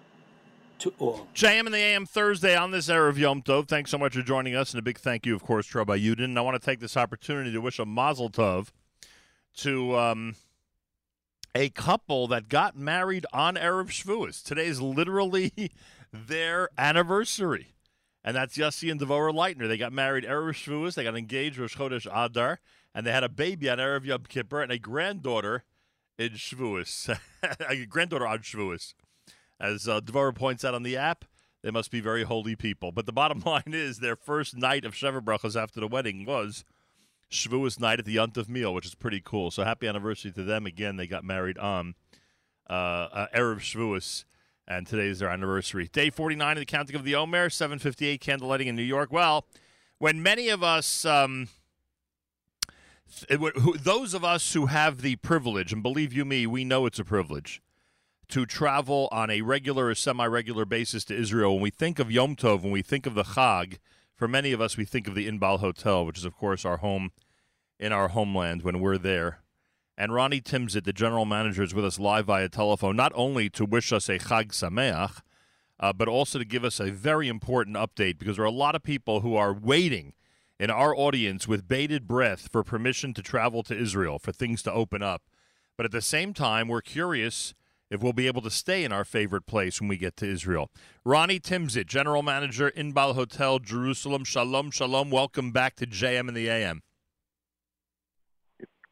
to 0.80 0.94
all. 1.00 1.28
JM 1.34 1.66
in 1.66 1.72
the 1.72 1.78
AM 1.78 2.06
Thursday 2.06 2.56
on 2.56 2.72
this 2.72 2.90
era 2.90 3.10
of 3.10 3.18
Yom 3.18 3.42
Tov. 3.42 3.68
Thanks 3.68 3.92
so 3.92 3.98
much 3.98 4.16
for 4.16 4.22
joining 4.22 4.56
us, 4.56 4.72
and 4.72 4.80
a 4.80 4.84
big 4.84 5.00
thank 5.00 5.26
you, 5.26 5.36
of 5.36 5.44
course, 5.44 5.68
to 5.70 5.80
Rabbi 5.80 5.98
Yudin. 5.98 6.26
And 6.26 6.38
I 6.38 6.42
want 6.42 6.60
to 6.62 6.66
take 6.66 6.80
this 6.80 6.98
opportunity 6.98 7.52
to 7.52 7.60
wish 7.60 7.80
a 7.80 7.86
Mazel 7.86 8.30
Tov 8.30 8.70
to 9.58 9.98
um, 9.98 10.36
a 11.56 11.69
couple 11.69 12.27
that 12.27 12.50
got 12.50 12.77
married 12.77 13.26
on 13.34 13.56
Erev 13.56 13.90
Shavuos. 13.90 14.43
Today 14.43 14.67
is 14.67 14.82
literally 14.82 15.72
their 16.14 16.69
anniversary. 16.77 17.76
And 18.24 18.35
that's 18.35 18.58
Yossi 18.58 18.92
and 18.92 19.00
Devorah 19.00 19.34
Leitner. 19.34 19.67
They 19.67 19.77
got 19.77 19.93
married 19.93 20.26
Erev 20.26 20.51
Shavuos. 20.51 20.95
They 20.95 21.03
got 21.03 21.17
engaged 21.17 21.58
Rosh 21.58 21.77
Chodesh 21.77 22.08
Adar. 22.14 22.59
And 22.93 23.06
they 23.06 23.11
had 23.11 23.24
a 23.24 23.30
baby 23.30 23.69
on 23.69 23.77
Erev 23.77 24.06
Yom 24.06 24.24
Kippur 24.27 24.61
and 24.61 24.72
a 24.72 24.80
granddaughter 24.80 25.64
in 26.17 26.32
Shavuos. 26.32 27.17
a 27.69 27.85
granddaughter 27.85 28.27
on 28.27 28.40
Shavuos. 28.40 28.93
As 29.59 29.88
uh, 29.88 30.01
Devorah 30.01 30.35
points 30.35 30.66
out 30.66 30.76
on 30.76 30.84
the 30.84 30.98
app, 30.98 31.26
they 31.64 31.72
must 31.72 31.92
be 31.92 32.00
very 32.00 32.24
holy 32.24 32.56
people. 32.56 32.92
But 32.92 33.06
the 33.06 33.14
bottom 33.14 33.40
line 33.45 33.64
is 33.67 34.00
their 34.00 34.16
first 34.16 34.56
night 34.56 34.85
of 34.85 34.93
Sheva 34.93 35.56
after 35.56 35.80
the 35.80 35.88
wedding 35.88 36.26
was 36.26 36.64
Shavuos 37.31 37.80
night 37.80 37.99
at 37.99 38.06
the 38.06 38.15
Yontif 38.15 38.47
meal, 38.47 38.73
which 38.73 38.85
is 38.85 38.95
pretty 38.95 39.22
cool. 39.23 39.51
So 39.51 39.64
happy 39.64 39.88
anniversary 39.88 40.31
to 40.31 40.43
them. 40.43 40.65
Again, 40.65 40.95
they 40.95 41.07
got 41.07 41.23
married 41.23 41.57
on 41.57 41.95
uh, 42.69 42.73
uh, 42.73 43.27
Erev 43.35 43.59
Shavuos, 43.59 44.25
and 44.67 44.88
today 44.88 45.07
is 45.07 45.19
their 45.19 45.30
anniversary. 45.30 45.89
Day 45.91 46.09
49 46.09 46.57
of 46.57 46.59
the 46.59 46.65
counting 46.65 46.95
of 46.95 47.03
the 47.03 47.15
Omer, 47.15 47.49
758 47.49 48.22
candlelighting 48.22 48.67
in 48.67 48.75
New 48.75 48.83
York. 48.83 49.11
Well, 49.11 49.45
when 49.99 50.22
many 50.22 50.49
of 50.49 50.64
us, 50.64 51.06
um, 51.06 51.49
th- 53.27 53.39
who, 53.39 53.77
those 53.77 54.14
of 54.14 54.23
us 54.23 54.53
who 54.53 54.67
have 54.67 55.01
the 55.01 55.15
privilege, 55.17 55.73
and 55.73 55.83
believe 55.83 56.14
you 56.14 56.23
me, 56.23 56.47
we 56.47 56.64
know 56.64 56.85
it's 56.85 56.99
a 56.99 57.06
privilege, 57.06 57.61
to 58.30 58.45
travel 58.45 59.07
on 59.11 59.30
a 59.30 59.41
regular 59.41 59.88
or 59.88 59.95
semi-regular 59.95 60.65
basis 60.65 61.06
to 61.06 61.15
Israel. 61.15 61.53
When 61.53 61.64
we 61.64 61.69
think 61.69 61.99
of 61.99 62.11
Yom 62.11 62.35
Tov, 62.35 62.61
when 62.61 62.72
we 62.72 62.81
think 62.81 63.06
of 63.06 63.15
the 63.15 63.23
Chag, 63.23 63.77
for 64.18 64.28
many 64.28 64.52
of 64.52 64.60
us, 64.60 64.76
we 64.76 64.84
think 64.84 65.08
of 65.08 65.16
the 65.16 65.28
Inbal 65.28 65.60
Hotel, 65.60 66.06
which 66.06 66.18
is, 66.18 66.26
of 66.26 66.36
course, 66.36 66.66
our 66.66 66.78
home 66.78 67.12
in 67.80 67.94
our 67.94 68.10
homeland 68.10 68.64
when 68.64 68.80
we're 68.80 68.98
there. 68.98 69.40
And 69.96 70.14
Ronnie 70.14 70.42
Timsit, 70.42 70.84
the 70.84 70.94
general 70.94 71.26
manager, 71.26 71.64
is 71.64 71.74
with 71.74 71.86
us 71.86 72.00
live 72.00 72.26
via 72.26 72.50
telephone, 72.50 72.96
not 72.96 73.12
only 73.16 73.50
to 73.52 73.66
wish 73.66 73.94
us 73.94 74.10
a 74.10 74.18
Chag 74.18 74.50
Sameach, 74.50 75.22
uh, 75.80 75.94
but 75.94 76.08
also 76.08 76.40
to 76.40 76.46
give 76.46 76.64
us 76.64 76.80
a 76.80 76.92
very 76.92 77.28
important 77.28 77.78
update 77.78 78.18
because 78.18 78.38
there 78.38 78.46
are 78.46 78.48
a 78.48 78.52
lot 78.52 78.76
of 78.76 78.82
people 78.82 79.22
who 79.22 79.36
are 79.36 79.54
waiting 79.54 80.14
in 80.60 80.72
our 80.72 80.96
audience 80.96 81.48
with 81.48 81.68
bated 81.68 82.08
breath 82.08 82.50
for 82.52 82.64
permission 82.64 83.14
to 83.14 83.22
travel 83.22 83.62
to 83.64 83.78
Israel, 83.78 84.18
for 84.18 84.32
things 84.32 84.64
to 84.64 84.74
open 84.74 85.04
up. 85.04 85.24
But 85.78 85.86
at 85.86 85.92
the 85.92 86.02
same 86.02 86.34
time, 86.34 86.68
we're 86.68 86.82
curious 86.82 87.54
if 87.90 88.01
we'll 88.03 88.14
be 88.14 88.27
able 88.27 88.41
to 88.41 88.49
stay 88.49 88.83
in 88.83 88.91
our 88.91 89.06
favorite 89.06 89.45
place 89.45 89.80
when 89.80 89.88
we 89.88 89.98
get 89.98 90.17
to 90.17 90.30
Israel. 90.30 90.69
Ronnie 91.06 91.40
Timsit, 91.40 91.88
General 91.88 92.22
Manager, 92.22 92.72
Inbal 92.75 93.16
Hotel, 93.16 93.59
Jerusalem. 93.59 94.24
Shalom, 94.24 94.72
shalom. 94.72 95.09
Welcome 95.09 95.51
back 95.51 95.75
to 95.77 95.88
JM 95.88 96.27
and 96.27 96.35
the 96.35 96.49
AM. 96.49 96.82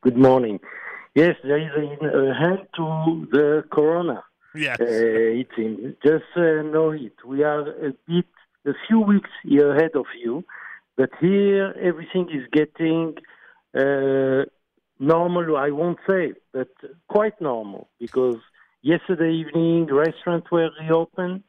Good 0.02 0.18
morning. 0.18 0.60
Yes, 1.16 1.36
there 1.44 1.58
is 1.58 1.72
a, 1.76 2.06
a 2.06 2.34
hand 2.34 2.68
to 2.76 3.28
the 3.32 3.64
corona. 3.72 4.24
Yes. 4.54 4.80
Uh, 4.80 4.86
it 4.86 5.48
seems. 5.56 5.96
Just 6.06 6.26
uh, 6.36 6.62
know 6.62 6.92
it. 6.92 7.14
We 7.26 7.44
are 7.44 7.62
a 7.88 7.94
bit, 8.08 8.26
a 8.66 8.74
few 8.88 9.00
weeks 9.00 9.30
ahead 9.46 9.92
of 9.96 10.06
you, 10.22 10.44
but 10.96 11.10
here 11.20 11.74
everything 11.82 12.30
is 12.30 12.46
getting 12.52 13.16
uh, 13.76 14.46
normal. 15.00 15.58
I 15.58 15.72
won't 15.72 16.00
say, 16.08 16.34
but 16.54 16.70
quite 17.08 17.40
normal 17.42 17.90
because 18.00 18.38
yesterday 18.86 19.34
evening 19.34 19.88
restaurants 19.88 20.50
were 20.52 20.70
reopened, 20.80 21.42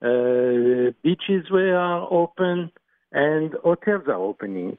uh, 0.00 0.92
beaches 1.02 1.50
were 1.50 2.06
open, 2.08 2.70
and 3.10 3.52
hotels 3.64 4.04
are 4.06 4.22
opening. 4.30 4.78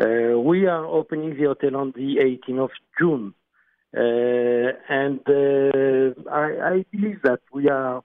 Uh, 0.00 0.38
we 0.38 0.66
are 0.66 0.86
opening 0.86 1.36
the 1.36 1.46
hotel 1.46 1.76
on 1.76 1.92
the 1.96 2.18
18th 2.18 2.64
of 2.66 2.70
June. 2.96 3.34
Uh, 3.92 4.70
and 4.88 5.18
uh, 5.28 6.30
I, 6.30 6.74
I 6.74 6.84
believe 6.92 7.20
that 7.24 7.40
we 7.52 7.68
are 7.68 8.04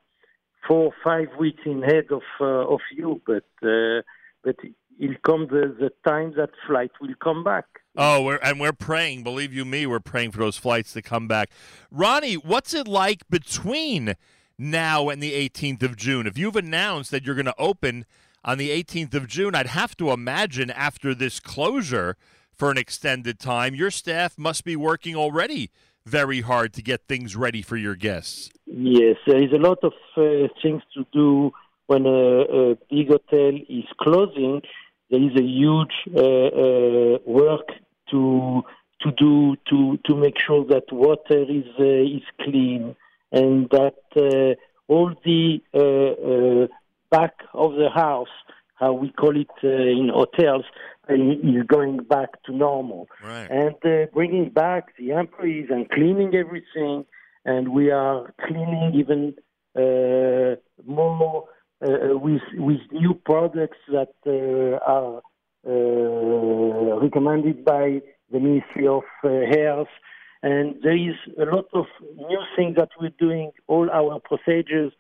four 0.67 0.85
or 0.85 0.93
five 1.03 1.27
weeks 1.39 1.61
ahead 1.67 2.05
of 2.09 2.23
uh, 2.41 2.73
of 2.73 2.81
you, 2.91 3.21
but 3.27 3.45
uh, 3.61 4.01
but 4.43 4.55
will 4.99 5.15
come 5.25 5.47
the, 5.47 5.75
the 5.79 5.91
time 6.09 6.33
that 6.37 6.49
flight 6.67 6.91
will 7.01 7.13
come 7.23 7.43
back. 7.43 7.65
Oh, 7.97 8.23
we're, 8.23 8.37
and 8.37 8.59
we're 8.59 8.73
praying. 8.73 9.23
Believe 9.23 9.53
you 9.53 9.65
me, 9.65 9.85
we're 9.85 9.99
praying 9.99 10.31
for 10.31 10.39
those 10.39 10.57
flights 10.57 10.93
to 10.93 11.01
come 11.01 11.27
back. 11.27 11.49
Ronnie, 11.91 12.35
what's 12.35 12.73
it 12.73 12.87
like 12.87 13.27
between 13.29 14.15
now 14.57 15.09
and 15.09 15.21
the 15.21 15.33
18th 15.33 15.83
of 15.83 15.95
June? 15.95 16.27
If 16.27 16.37
you've 16.37 16.55
announced 16.55 17.11
that 17.11 17.25
you're 17.25 17.35
going 17.35 17.45
to 17.45 17.55
open 17.57 18.05
on 18.43 18.57
the 18.57 18.69
18th 18.69 19.13
of 19.13 19.27
June, 19.27 19.55
I'd 19.55 19.67
have 19.67 19.95
to 19.97 20.11
imagine 20.11 20.69
after 20.69 21.15
this 21.15 21.39
closure 21.39 22.17
for 22.53 22.71
an 22.71 22.77
extended 22.77 23.39
time, 23.39 23.75
your 23.75 23.91
staff 23.91 24.37
must 24.37 24.63
be 24.63 24.75
working 24.75 25.15
already 25.15 25.71
very 26.05 26.41
hard 26.41 26.73
to 26.73 26.81
get 26.81 27.07
things 27.07 27.35
ready 27.35 27.61
for 27.61 27.77
your 27.77 27.95
guests. 27.95 28.49
Yes, 28.65 29.17
there 29.25 29.43
is 29.43 29.51
a 29.51 29.57
lot 29.57 29.79
of 29.83 29.93
uh, 30.15 30.47
things 30.61 30.83
to 30.93 31.05
do 31.11 31.51
when 31.87 32.05
a, 32.05 32.41
a 32.71 32.75
big 32.89 33.07
hotel 33.09 33.59
is 33.69 33.85
closing. 33.99 34.61
There 35.09 35.21
is 35.21 35.35
a 35.37 35.43
huge 35.43 35.95
uh, 36.15 36.19
uh, 36.19 37.17
work 37.25 37.67
to 38.11 38.63
to 39.01 39.11
do 39.11 39.55
to 39.69 39.97
to 40.05 40.15
make 40.15 40.37
sure 40.39 40.65
that 40.65 40.91
water 40.91 41.43
is 41.59 41.67
uh, 41.79 42.17
is 42.17 42.23
clean 42.41 42.95
and 43.31 43.69
that 43.69 43.99
uh, 44.15 44.55
all 44.87 45.13
the 45.23 45.61
uh, 45.73 46.63
uh, 46.63 46.67
back 47.09 47.33
of 47.53 47.73
the 47.73 47.89
house, 47.89 48.35
how 48.75 48.93
we 48.93 49.09
call 49.11 49.35
it 49.35 49.49
uh, 49.63 49.67
in 49.67 50.09
hotels, 50.13 50.65
uh, 51.09 51.13
is 51.13 51.63
going 51.67 51.97
back 51.97 52.41
to 52.43 52.51
normal. 52.51 53.07
Right. 53.23 53.47
And 53.49 53.75
uh, 53.85 54.05
bringing 54.13 54.49
back 54.49 54.95
the 54.97 55.11
employees 55.11 55.67
and 55.69 55.89
cleaning 55.89 56.33
everything, 56.35 57.05
and 57.45 57.69
we 57.69 57.91
are 57.91 58.33
cleaning 58.45 58.93
even 58.95 59.35
uh, 59.75 60.55
more 60.85 61.45
with 62.21 62.41
with 62.55 62.79
new 62.91 63.13
products 63.13 63.77
that 63.89 64.13
uh, 64.25 64.77
are 64.85 65.21
uh, 65.67 66.99
recommended 67.01 67.65
by 67.65 68.01
the 68.31 68.39
Ministry 68.39 68.87
of 68.87 69.03
uh, 69.23 69.29
Health. 69.51 69.87
And 70.43 70.75
there 70.83 70.95
is 70.95 71.15
a 71.39 71.45
lot 71.45 71.65
of 71.73 71.85
new 72.15 72.41
things 72.55 72.75
that 72.75 72.89
we're 72.99 73.13
doing. 73.19 73.51
All 73.67 73.89
our 73.89 74.19
procedures 74.19 74.93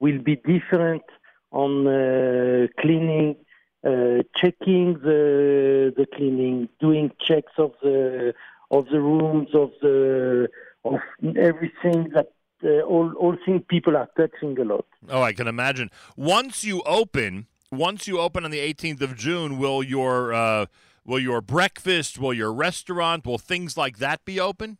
will 0.00 0.20
be 0.20 0.36
different 0.36 1.02
on 1.50 1.86
uh, 1.86 2.66
cleaning, 2.80 3.36
uh, 3.84 4.22
checking 4.36 4.94
the 4.94 5.92
the 5.96 6.06
cleaning, 6.14 6.68
doing 6.80 7.10
checks 7.20 7.52
of 7.58 7.72
the 7.82 8.34
of 8.70 8.86
the 8.92 9.00
rooms, 9.00 9.48
of 9.54 9.70
the 9.80 10.48
of 10.84 11.00
everything 11.36 12.10
that 12.14 12.28
uh, 12.64 12.80
all 12.82 13.12
all 13.14 13.36
things 13.44 13.62
people 13.68 13.96
are 13.96 14.08
touching 14.16 14.58
a 14.58 14.64
lot. 14.64 14.86
Oh, 15.08 15.22
I 15.22 15.32
can 15.32 15.48
imagine. 15.48 15.90
Once 16.16 16.64
you 16.64 16.82
open, 16.82 17.46
once 17.70 18.06
you 18.06 18.20
open 18.20 18.44
on 18.44 18.50
the 18.50 18.60
18th 18.60 19.00
of 19.02 19.16
June, 19.16 19.58
will 19.58 19.82
your 19.82 20.32
uh, 20.32 20.66
will 21.04 21.18
your 21.20 21.40
breakfast, 21.40 22.18
will 22.18 22.34
your 22.34 22.52
restaurant, 22.52 23.26
will 23.26 23.38
things 23.38 23.76
like 23.76 23.98
that 23.98 24.24
be 24.24 24.38
open? 24.40 24.78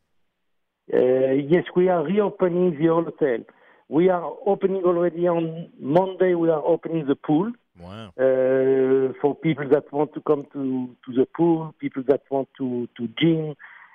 Uh, 0.92 1.32
yes, 1.32 1.64
we 1.74 1.88
are 1.88 2.02
reopening 2.04 2.78
the 2.78 2.86
hotel. 2.88 3.44
We 3.88 4.08
are 4.08 4.32
opening 4.46 4.82
already 4.84 5.28
on 5.28 5.70
Monday. 5.78 6.34
We 6.34 6.48
are 6.48 6.62
opening 6.64 7.06
the 7.06 7.14
pool. 7.14 7.52
Wow. 7.78 8.08
Uh, 8.18 9.12
for 9.20 9.34
people 9.42 9.68
that 9.70 9.90
want 9.92 10.12
to 10.14 10.20
come 10.20 10.46
to, 10.52 10.96
to 11.06 11.12
the 11.14 11.26
pool, 11.36 11.74
people 11.78 12.02
that 12.08 12.22
want 12.30 12.48
to, 12.58 12.88
to 12.96 13.08
gym. 13.18 13.54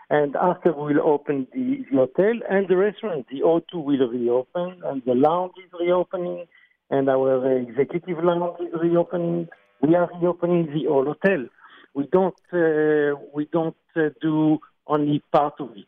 And 0.09 0.35
after 0.37 0.73
we'll 0.73 1.01
open 1.01 1.47
the, 1.53 1.83
the 1.91 1.97
hotel 1.97 2.39
and 2.49 2.67
the 2.67 2.77
restaurant. 2.77 3.27
The 3.29 3.41
O2 3.41 3.83
will 3.83 4.07
reopen 4.07 4.81
and 4.85 5.01
the 5.05 5.13
lounge 5.13 5.53
is 5.63 5.71
reopening 5.77 6.45
and 6.89 7.09
our 7.09 7.57
executive 7.57 8.23
lounge 8.23 8.57
is 8.61 8.79
reopening. 8.81 9.49
We 9.81 9.95
are 9.95 10.09
reopening 10.21 10.67
the 10.67 10.89
whole 10.89 11.05
hotel. 11.05 11.47
We 11.93 12.07
don't, 12.11 12.35
uh, 12.53 13.19
we 13.33 13.49
don't 13.51 13.75
uh, 13.95 14.09
do 14.21 14.59
only 14.87 15.21
part 15.31 15.55
of 15.59 15.71
it. 15.71 15.87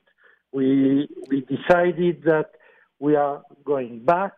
We, 0.51 1.07
we 1.30 1.41
decided 1.41 2.23
that 2.23 2.51
we 2.99 3.15
are 3.15 3.43
going 3.64 4.03
back. 4.03 4.33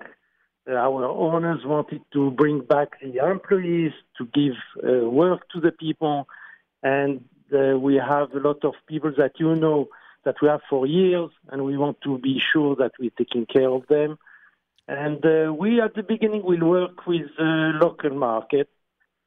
Our 0.68 1.06
owners 1.06 1.62
wanted 1.66 2.02
to 2.14 2.32
bring 2.32 2.62
back 2.62 3.00
the 3.02 3.26
employees 3.26 3.94
to 4.18 4.26
give 4.26 4.54
uh, 4.84 5.10
work 5.10 5.50
to 5.54 5.60
the 5.60 5.72
people, 5.72 6.28
and 6.84 7.26
uh, 7.54 7.78
we 7.78 7.96
have 7.96 8.34
a 8.34 8.40
lot 8.40 8.64
of 8.64 8.74
people 8.88 9.14
that 9.18 9.40
you 9.40 9.56
know 9.56 9.88
that 10.24 10.36
we 10.42 10.48
have 10.48 10.62
for 10.70 10.86
years, 10.86 11.32
and 11.50 11.66
we 11.66 11.78
want 11.78 12.00
to 12.02 12.18
be 12.20 12.40
sure 12.40 12.76
that 12.76 12.92
we're 13.00 13.18
taking 13.18 13.46
care 13.46 13.70
of 13.70 13.88
them. 13.88 14.18
And 14.88 15.26
uh, 15.26 15.54
we, 15.54 15.82
at 15.82 15.96
the 15.96 16.04
beginning, 16.04 16.44
will 16.44 16.66
work 16.68 17.08
with 17.08 17.30
uh, 17.40 17.72
local 17.86 18.12
market. 18.12 18.70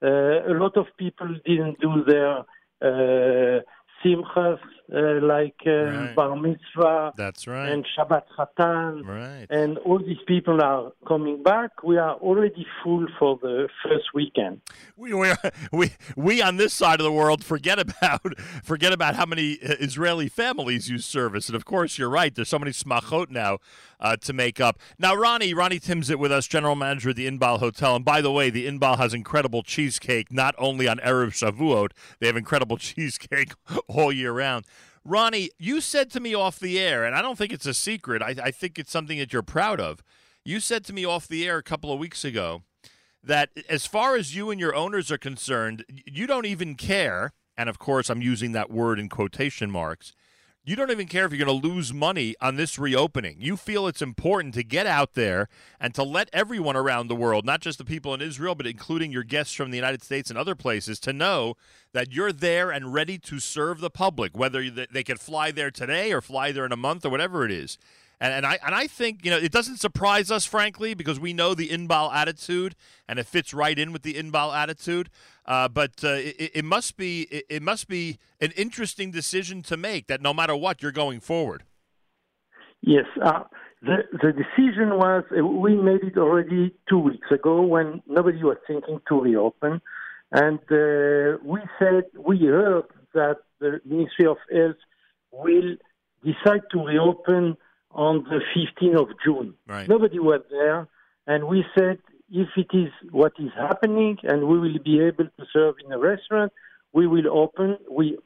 Uh, 0.02 0.42
a 0.52 0.54
lot 0.54 0.76
of 0.76 0.86
people 0.96 1.28
didn't 1.44 1.80
do 1.80 2.04
their 2.04 2.44
uh, 2.82 3.60
simchas 4.04 4.58
uh, 4.94 5.24
like 5.26 5.56
uh, 5.66 6.12
bar 6.14 6.36
mitzvah 6.36 7.12
That's 7.16 7.46
right. 7.46 7.70
and 7.70 7.86
Shabbat 7.96 8.24
Chatan, 8.36 9.06
Right. 9.06 9.46
and 9.48 9.78
all 9.78 9.98
these 9.98 10.18
people 10.26 10.60
are 10.62 10.92
coming 11.08 11.42
back. 11.42 11.82
We 11.82 11.96
are 11.96 12.14
already 12.16 12.66
full 12.82 13.06
for 13.18 13.38
the 13.40 13.68
first 13.82 14.12
weekend. 14.14 14.60
We, 14.96 15.14
we 15.14 15.32
we 15.72 15.92
we 16.16 16.42
on 16.42 16.58
this 16.58 16.74
side 16.74 17.00
of 17.00 17.04
the 17.04 17.12
world 17.12 17.42
forget 17.44 17.78
about 17.78 18.38
forget 18.62 18.92
about 18.92 19.14
how 19.16 19.24
many 19.26 19.58
uh, 19.62 19.74
Israeli 19.80 20.28
families 20.28 20.90
use 20.90 21.06
service, 21.06 21.48
and 21.48 21.56
of 21.56 21.64
course 21.64 21.96
you're 21.98 22.10
right. 22.10 22.34
There's 22.34 22.50
so 22.50 22.58
many 22.58 22.72
smachot 22.72 23.30
now 23.30 23.58
uh, 24.04 24.16
to 24.18 24.34
make 24.34 24.60
up. 24.60 24.78
Now, 24.98 25.14
Ronnie 25.14 25.54
Ronnie 25.54 25.80
Timsit 25.80 26.16
with 26.16 26.30
us, 26.30 26.46
general 26.46 26.76
manager 26.76 27.10
at 27.10 27.16
the 27.16 27.26
Inbal 27.26 27.58
Hotel, 27.58 27.96
and 27.96 28.04
by 28.04 28.20
the 28.20 28.30
way, 28.30 28.50
the 28.50 28.66
Inbal 28.66 28.98
has 28.98 29.14
incredible 29.14 29.62
cheesecake. 29.62 30.30
Not 30.30 30.54
only 30.58 30.86
on 30.86 30.98
erev 30.98 31.30
Shavuot, 31.30 31.92
they 32.20 32.26
have 32.26 32.36
incredible 32.36 32.76
cheesecake 32.78 33.52
all 33.88 34.12
year 34.12 34.32
round. 34.32 34.66
Ronnie, 35.06 35.50
you 35.58 35.80
said 35.80 36.10
to 36.12 36.20
me 36.20 36.34
off 36.34 36.60
the 36.60 36.78
air, 36.78 37.04
and 37.04 37.16
I 37.16 37.22
don't 37.22 37.36
think 37.36 37.52
it's 37.52 37.66
a 37.66 37.74
secret. 37.74 38.22
I, 38.22 38.34
I 38.42 38.50
think 38.50 38.78
it's 38.78 38.92
something 38.92 39.18
that 39.18 39.32
you're 39.32 39.42
proud 39.42 39.80
of. 39.80 40.02
You 40.44 40.60
said 40.60 40.84
to 40.84 40.92
me 40.92 41.06
off 41.06 41.26
the 41.26 41.46
air 41.46 41.56
a 41.56 41.62
couple 41.62 41.90
of 41.90 41.98
weeks 41.98 42.24
ago 42.24 42.62
that 43.22 43.50
as 43.70 43.86
far 43.86 44.16
as 44.16 44.36
you 44.36 44.50
and 44.50 44.60
your 44.60 44.74
owners 44.74 45.10
are 45.10 45.18
concerned, 45.18 45.84
you 46.06 46.26
don't 46.26 46.46
even 46.46 46.74
care. 46.74 47.32
And 47.56 47.70
of 47.70 47.78
course, 47.78 48.10
I'm 48.10 48.20
using 48.20 48.52
that 48.52 48.70
word 48.70 48.98
in 48.98 49.08
quotation 49.08 49.70
marks. 49.70 50.12
You 50.66 50.76
don't 50.76 50.90
even 50.90 51.08
care 51.08 51.26
if 51.26 51.32
you're 51.32 51.44
going 51.44 51.60
to 51.60 51.68
lose 51.68 51.92
money 51.92 52.34
on 52.40 52.56
this 52.56 52.78
reopening. 52.78 53.36
You 53.38 53.54
feel 53.54 53.86
it's 53.86 54.00
important 54.00 54.54
to 54.54 54.64
get 54.64 54.86
out 54.86 55.12
there 55.12 55.50
and 55.78 55.94
to 55.94 56.02
let 56.02 56.30
everyone 56.32 56.74
around 56.74 57.08
the 57.08 57.14
world, 57.14 57.44
not 57.44 57.60
just 57.60 57.76
the 57.76 57.84
people 57.84 58.14
in 58.14 58.22
Israel, 58.22 58.54
but 58.54 58.66
including 58.66 59.12
your 59.12 59.24
guests 59.24 59.52
from 59.52 59.70
the 59.70 59.76
United 59.76 60.02
States 60.02 60.30
and 60.30 60.38
other 60.38 60.54
places, 60.54 60.98
to 61.00 61.12
know 61.12 61.58
that 61.92 62.12
you're 62.12 62.32
there 62.32 62.70
and 62.70 62.94
ready 62.94 63.18
to 63.18 63.40
serve 63.40 63.80
the 63.80 63.90
public, 63.90 64.34
whether 64.34 64.70
they 64.70 65.02
can 65.02 65.18
fly 65.18 65.50
there 65.50 65.70
today 65.70 66.14
or 66.14 66.22
fly 66.22 66.50
there 66.50 66.64
in 66.64 66.72
a 66.72 66.76
month 66.76 67.04
or 67.04 67.10
whatever 67.10 67.44
it 67.44 67.52
is. 67.52 67.76
And, 68.20 68.32
and 68.32 68.46
I 68.46 68.58
and 68.64 68.74
I 68.74 68.86
think 68.86 69.24
you 69.24 69.30
know 69.30 69.38
it 69.38 69.52
doesn't 69.52 69.78
surprise 69.78 70.30
us, 70.30 70.44
frankly, 70.44 70.94
because 70.94 71.18
we 71.18 71.32
know 71.32 71.54
the 71.54 71.68
Inbal 71.68 72.14
attitude, 72.14 72.74
and 73.08 73.18
it 73.18 73.26
fits 73.26 73.52
right 73.52 73.78
in 73.78 73.92
with 73.92 74.02
the 74.02 74.14
Inbal 74.14 74.54
attitude. 74.54 75.10
Uh, 75.46 75.68
but 75.68 76.02
uh, 76.02 76.12
it, 76.12 76.52
it 76.54 76.64
must 76.64 76.96
be 76.96 77.22
it, 77.22 77.44
it 77.48 77.62
must 77.62 77.88
be 77.88 78.18
an 78.40 78.52
interesting 78.52 79.10
decision 79.10 79.62
to 79.62 79.76
make 79.76 80.06
that 80.06 80.22
no 80.22 80.32
matter 80.32 80.56
what 80.56 80.82
you're 80.82 80.92
going 80.92 81.20
forward. 81.20 81.64
Yes, 82.80 83.04
uh, 83.22 83.44
the 83.82 84.04
the 84.12 84.32
decision 84.32 84.96
was 84.96 85.24
uh, 85.36 85.44
we 85.44 85.74
made 85.74 86.02
it 86.02 86.16
already 86.16 86.74
two 86.88 86.98
weeks 86.98 87.28
ago 87.30 87.62
when 87.62 88.02
nobody 88.06 88.42
was 88.42 88.56
thinking 88.66 89.00
to 89.08 89.20
reopen, 89.20 89.80
and 90.32 90.58
uh, 90.70 91.38
we 91.42 91.60
said 91.78 92.04
we 92.18 92.38
heard 92.46 92.84
that 93.12 93.38
the 93.60 93.80
Ministry 93.84 94.26
of 94.26 94.36
Health 94.52 94.76
will 95.32 95.76
decide 96.22 96.62
to 96.72 96.84
reopen 96.84 97.56
on 97.94 98.24
the 98.24 98.40
15th 98.54 99.00
of 99.00 99.08
June. 99.24 99.54
Right. 99.66 99.88
Nobody 99.88 100.18
was 100.18 100.42
there, 100.50 100.88
and 101.26 101.48
we 101.48 101.64
said 101.76 101.98
if 102.30 102.48
it 102.56 102.76
is 102.76 102.90
what 103.10 103.32
is 103.38 103.50
happening 103.56 104.18
and 104.22 104.48
we 104.48 104.58
will 104.58 104.78
be 104.84 105.00
able 105.00 105.24
to 105.24 105.44
serve 105.52 105.76
in 105.84 105.92
a 105.92 105.98
restaurant, 105.98 106.52
we 106.92 107.06
will 107.06 107.28
open. 107.30 107.78
We 107.90 108.18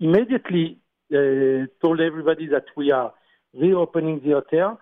immediately 0.00 0.78
uh, 1.12 1.66
told 1.80 2.00
everybody 2.00 2.46
that 2.48 2.64
we 2.76 2.90
are 2.90 3.12
reopening 3.54 4.20
the 4.24 4.32
hotel. 4.32 4.80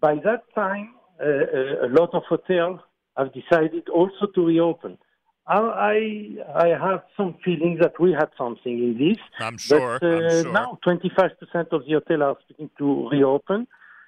By 0.00 0.16
that 0.24 0.42
time, 0.54 0.94
uh, 1.20 1.26
uh, 1.26 1.86
a 1.86 1.88
lot 1.88 2.10
of 2.12 2.22
hotels 2.28 2.80
have 3.16 3.32
decided 3.32 3.88
also 3.88 4.26
to 4.34 4.46
reopen. 4.46 4.98
I, 5.46 5.58
I 5.58 6.66
I 6.66 6.68
have 6.68 7.02
some 7.16 7.34
feeling 7.44 7.78
that 7.80 7.98
we 8.00 8.12
had 8.12 8.30
something 8.38 8.78
in 8.78 8.96
this. 8.98 9.18
I'm 9.40 9.58
sure, 9.58 9.98
But, 10.00 10.06
uh, 10.06 10.14
I'm 10.14 10.42
sure. 10.42 10.52
Now, 10.52 10.78
25% 10.86 11.72
of 11.72 11.84
the 11.84 11.92
hotels 11.94 12.22
are 12.22 12.36
speaking 12.44 12.70
to 12.78 13.08
reopen. 13.10 13.66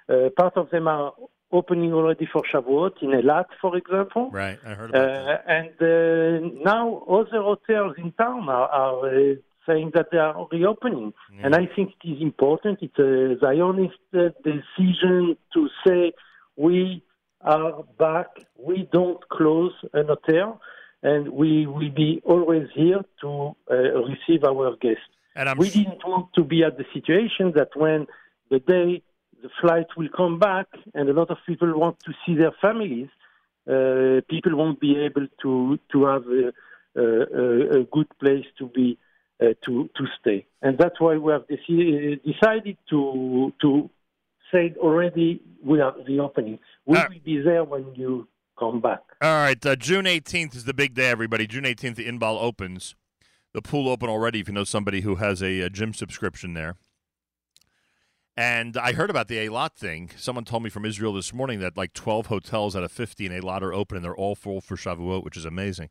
Uh, 0.09 0.29
part 0.37 0.57
of 0.57 0.71
them 0.71 0.87
are 0.87 1.13
opening 1.51 1.93
already 1.93 2.29
for 2.33 2.43
Shavuot 2.43 3.03
in 3.03 3.11
Elat, 3.11 3.47
for 3.61 3.77
example. 3.77 4.31
Right, 4.31 4.59
I 4.65 4.75
heard 4.75 4.91
about 4.91 5.09
Uh, 5.09 5.39
and 5.47 5.73
uh, 5.81 6.49
now 6.65 6.99
other 7.09 7.43
hotels 7.43 7.95
in 7.99 8.13
town 8.13 8.49
are, 8.49 8.69
are 8.69 9.07
uh, 9.07 9.35
saying 9.67 9.93
that 9.95 10.11
they 10.11 10.19
are 10.19 10.47
reopening. 10.53 11.13
And 11.43 11.55
I 11.55 11.67
think 11.75 11.95
it 12.03 12.09
is 12.09 12.21
important. 12.23 12.79
It's 12.83 12.99
a 12.99 13.37
Zionist 13.41 13.99
uh, 14.15 14.29
decision 14.45 15.37
to 15.55 15.69
say 15.87 16.13
we 16.57 17.03
are 17.41 17.83
back, 17.99 18.29
we 18.59 18.89
don't 18.93 19.27
close 19.29 19.73
an 19.93 20.07
hotel. 20.07 20.61
And 21.05 21.29
we 21.29 21.67
will 21.67 21.91
be 21.91 22.21
always 22.25 22.67
here 22.75 23.03
to 23.21 23.55
uh, 23.71 23.75
receive 24.13 24.43
our 24.43 24.75
guests. 24.77 25.03
And 25.37 25.49
I'm 25.49 25.59
we 25.59 25.69
didn't 25.71 26.03
want 26.05 26.33
to 26.35 26.43
be 26.43 26.65
at 26.65 26.79
the 26.79 26.87
situation 26.93 27.53
that 27.55 27.71
when 27.77 28.07
the 28.51 28.59
day 28.59 29.03
the 29.43 29.51
flight 29.61 29.87
will 29.97 30.09
come 30.17 30.39
back 30.39 30.67
and 30.95 31.09
a 31.09 31.13
lot 31.13 31.31
of 31.31 31.37
people 31.47 31.79
want 31.79 31.99
to 32.07 32.13
see 32.25 32.35
their 32.35 32.55
families, 32.61 33.09
uh, 33.69 34.23
people 34.31 34.57
won't 34.57 34.81
be 34.81 34.97
able 34.99 35.27
to 35.43 35.79
to 35.93 36.05
have 36.07 36.25
a, 36.27 36.53
a, 37.01 37.81
a 37.81 37.85
good 37.85 38.09
place 38.19 38.47
to 38.59 38.67
be 38.69 38.99
uh, 39.43 39.53
to 39.65 39.91
to 39.97 40.07
stay, 40.21 40.47
and 40.63 40.79
that's 40.79 40.99
why 41.01 41.17
we 41.17 41.33
have 41.33 41.47
deci- 41.49 42.21
decided 42.25 42.79
to 42.89 43.53
to 43.61 43.91
say 44.53 44.75
already 44.79 45.43
we 45.63 45.81
are 45.81 45.95
reopening. 46.07 46.59
We 46.87 46.99
will 46.99 47.25
be 47.25 47.41
there 47.41 47.65
when 47.65 47.95
you 47.95 48.29
come 48.59 48.81
back. 48.81 49.03
All 49.21 49.35
right, 49.35 49.65
uh, 49.65 49.77
June 49.77 50.05
18th 50.05 50.57
is 50.57 50.65
the 50.65 50.75
big 50.75 50.95
day, 50.95 51.09
everybody. 51.09 51.47
June 51.47 51.65
18th, 51.65 51.97
the 51.97 52.07
Inbal 52.07 52.41
opens. 52.41 52.95
The 53.53 53.63
pool 53.63 53.89
open 53.89 54.09
already 54.09 54.41
if 54.41 54.49
you 54.49 54.55
know 54.55 54.65
somebody 54.65 55.03
who 55.03 55.17
has 55.17 55.43
a, 55.43 55.61
a 55.61 55.71
gym 55.71 55.95
subscription 55.95 56.55
there. 56.55 56.77
And 58.37 58.77
I 58.77 58.93
heard 58.93 59.11
about 59.11 59.29
the 59.29 59.37
Eilat 59.37 59.77
thing. 59.77 60.11
Someone 60.17 60.45
told 60.45 60.65
me 60.65 60.71
from 60.71 60.85
Israel 60.85 61.13
this 61.13 61.33
morning 61.33 61.61
that 61.61 61.77
like 61.77 61.93
12 61.93 62.27
hotels 62.27 62.75
out 62.75 62.83
of 62.83 62.91
50 62.91 63.27
in 63.27 63.33
Eilat 63.33 63.63
are 63.63 63.73
open 63.73 63.97
and 63.97 64.05
they're 64.05 64.17
all 64.17 64.35
full 64.35 64.61
for 64.61 64.77
Shavuot, 64.77 65.23
which 65.23 65.37
is 65.37 65.45
amazing. 65.45 65.89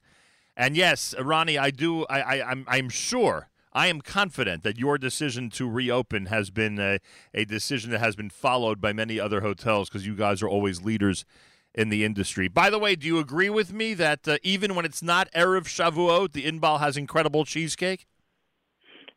And 0.58 0.76
yes, 0.76 1.16
Ronnie, 1.18 1.58
I 1.58 1.72
do. 1.72 2.06
I, 2.06 2.22
I, 2.22 2.52
I'm, 2.52 2.66
I'm 2.68 2.90
sure. 2.90 3.50
I 3.76 3.88
am 3.88 4.02
confident 4.02 4.62
that 4.64 4.78
your 4.78 5.00
decision 5.00 5.50
to 5.52 5.68
reopen 5.68 6.28
has 6.28 6.52
been 6.52 6.78
a, 6.78 7.00
a 7.34 7.46
decision 7.46 7.90
that 7.90 8.00
has 8.00 8.16
been 8.16 8.30
followed 8.30 8.80
by 8.80 8.94
many 8.94 9.20
other 9.20 9.42
hotels 9.42 9.90
because 9.90 10.06
you 10.06 10.16
guys 10.16 10.44
are 10.44 10.50
always 10.50 10.84
leaders 10.84 11.26
in 11.74 11.90
the 11.90 12.04
industry. 12.04 12.48
By 12.48 12.70
the 12.70 12.80
way, 12.80 12.96
do 12.96 13.08
you 13.08 13.20
agree 13.20 13.50
with 13.50 13.74
me 13.74 13.94
that 13.96 14.28
uh, 14.28 14.38
even 14.44 14.76
when 14.76 14.86
it's 14.86 15.02
not 15.02 15.32
Erev 15.34 15.66
Shavuot, 15.66 16.34
the 16.34 16.46
Inbal 16.46 16.80
has 16.80 16.98
incredible 16.98 17.46
cheesecake? 17.46 18.06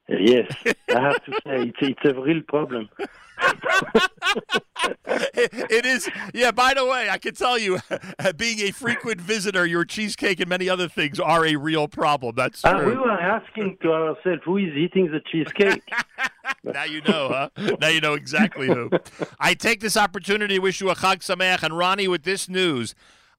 Yes, 0.09 0.52
I 0.89 1.01
have 1.01 1.25
to 1.25 1.33
say 1.44 1.62
it's 1.68 1.78
it's 1.81 2.01
a 2.05 2.15
real 2.20 2.41
problem. 2.43 2.89
it 5.07 5.85
is. 5.85 6.09
Yeah. 6.33 6.51
By 6.52 6.75
the 6.75 6.85
way, 6.86 7.09
I 7.10 7.18
can 7.18 7.35
tell 7.35 7.59
you, 7.59 7.78
being 8.36 8.60
a 8.60 8.70
frequent 8.70 9.20
visitor, 9.20 9.67
your 9.67 9.85
cheesecake 9.85 10.41
and 10.41 10.49
many 10.49 10.68
other 10.68 10.89
things 10.89 11.18
are 11.18 11.44
a 11.44 11.57
real 11.57 11.89
problem. 11.89 12.35
That's 12.36 12.65
Uh, 12.65 12.75
true. 12.75 12.91
we 12.91 12.97
were 12.97 13.10
asking 13.10 13.78
to 13.83 13.93
ourselves 13.93 14.43
who 14.44 14.59
is 14.59 14.75
eating 14.76 15.10
the 15.10 15.20
cheesecake. 15.20 15.83
now 16.65 16.85
you 16.85 17.01
know, 17.02 17.28
huh? 17.28 17.76
Now 17.81 17.89
you 17.89 18.01
know 18.01 18.15
exactly 18.15 18.68
who. 18.68 18.91
I 19.41 19.55
take 19.55 19.81
this 19.81 19.97
opportunity 19.97 20.55
to 20.55 20.60
wish 20.60 20.81
you 20.81 20.91
a 20.91 20.94
Chag 20.94 21.18
Sameach. 21.18 21.62
And 21.62 21.76
Ronnie, 21.76 22.09
with 22.09 22.23
this 22.23 22.49
news, 22.49 22.94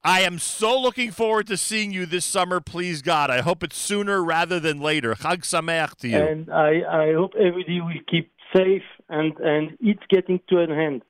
I 0.08 0.22
am 0.22 0.40
so 0.40 0.80
looking 0.80 1.12
forward 1.12 1.48
to 1.48 1.58
seeing 1.58 1.92
you 1.92 2.06
this 2.06 2.24
summer, 2.24 2.62
please 2.62 3.02
God. 3.02 3.30
I 3.30 3.42
hope 3.42 3.62
it's 3.62 3.78
sooner 3.78 4.24
rather 4.24 4.58
than 4.58 4.80
later. 4.80 5.14
Chag 5.16 5.40
Sameach 5.40 5.96
to 5.98 6.08
you. 6.08 6.18
And 6.18 6.50
I, 6.50 7.10
I 7.10 7.14
hope 7.14 7.34
everybody 7.36 7.82
will 7.82 7.92
keep 8.10 8.32
safe 8.56 8.84
and, 9.10 9.38
and 9.40 9.78
it's 9.82 10.04
getting 10.10 10.40
to 10.48 10.60
an 10.60 10.72
end. 10.72 11.02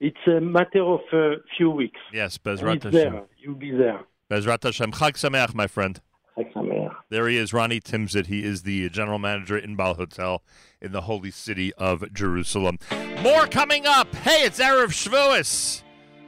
It's 0.00 0.18
a 0.26 0.40
matter 0.40 0.82
of 0.82 0.98
a 1.12 1.34
few 1.56 1.70
weeks. 1.70 2.00
yes, 2.12 2.38
Bezrat 2.38 2.82
Hashem. 2.82 3.20
You'll 3.38 3.54
be 3.54 3.70
there. 3.70 4.00
Bezrat 4.28 4.64
Hashem. 4.64 4.90
Chag 4.90 5.12
Sameach, 5.12 5.54
my 5.54 5.68
friend. 5.68 6.00
Chag 6.36 6.52
Sameach. 6.52 6.96
There 7.08 7.28
he 7.28 7.36
is, 7.36 7.52
Ronnie 7.52 7.80
Timsit. 7.80 8.26
He 8.26 8.42
is 8.42 8.64
the 8.64 8.88
general 8.90 9.20
manager 9.20 9.58
at 9.58 9.62
Inbal 9.62 9.94
Hotel 9.94 10.42
in 10.80 10.90
the 10.90 11.02
holy 11.02 11.30
city 11.30 11.72
of 11.74 12.12
Jerusalem. 12.12 12.80
More 13.22 13.46
coming 13.46 13.86
up. 13.86 14.12
Hey, 14.12 14.42
it's 14.42 14.58
Erev 14.58 14.88
Shavuos. 14.88 15.84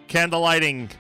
Candle 0.06 0.42
lighting, 0.42 0.90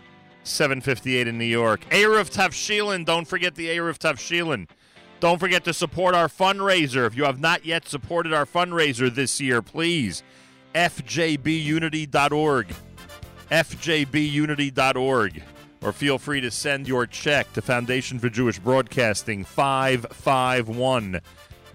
758 0.44 1.28
in 1.28 1.38
New 1.38 1.44
York. 1.44 1.80
Erev 1.90 2.30
Tavshilin. 2.30 3.04
Don't 3.04 3.26
forget 3.26 3.54
the 3.54 3.68
Erev 3.68 3.98
Tavshilin. 3.98 4.68
Don't 5.20 5.38
forget 5.38 5.62
to 5.64 5.72
support 5.72 6.16
our 6.16 6.26
fundraiser. 6.26 7.06
If 7.06 7.16
you 7.16 7.24
have 7.24 7.38
not 7.38 7.64
yet 7.64 7.86
supported 7.86 8.32
our 8.32 8.44
fundraiser 8.44 9.14
this 9.14 9.40
year, 9.40 9.62
please, 9.62 10.24
fjbunity.org. 10.74 12.74
fjbunity.org. 13.50 15.42
Or 15.80 15.92
feel 15.92 16.18
free 16.18 16.40
to 16.40 16.50
send 16.50 16.88
your 16.88 17.06
check 17.06 17.52
to 17.52 17.62
Foundation 17.62 18.18
for 18.18 18.28
Jewish 18.28 18.58
Broadcasting, 18.58 19.44
551 19.44 21.20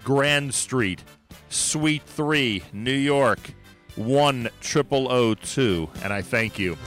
Grand 0.03 0.53
Street, 0.53 1.03
Suite 1.49 2.03
3, 2.03 2.63
New 2.71 2.91
York, 2.91 3.39
10002. 3.95 5.89
And 6.03 6.13
I 6.13 6.21
thank 6.21 6.59
you. 6.59 6.77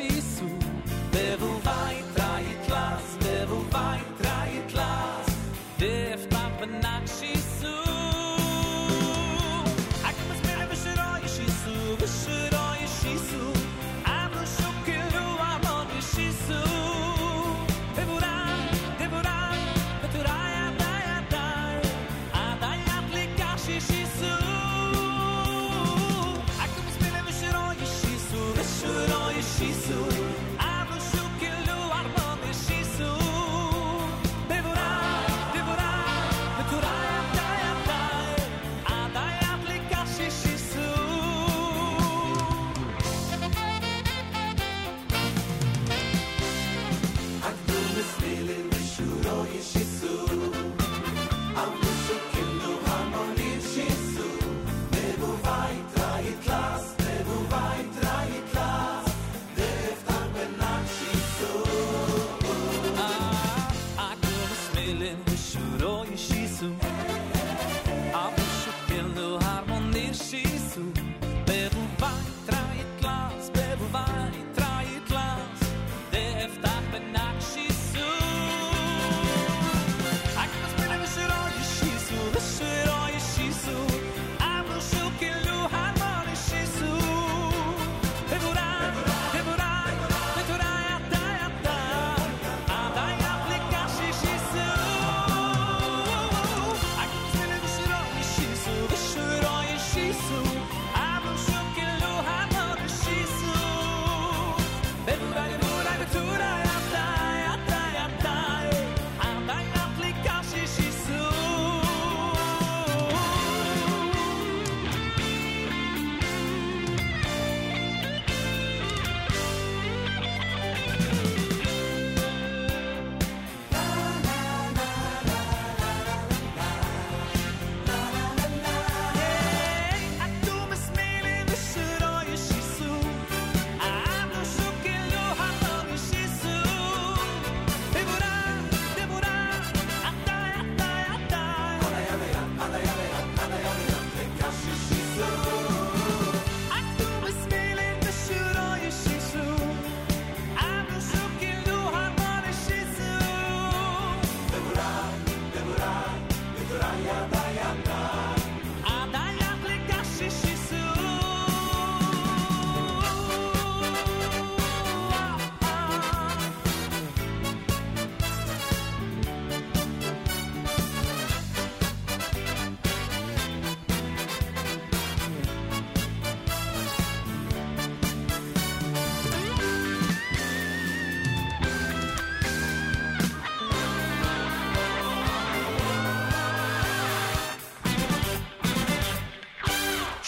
isso. 0.00 0.61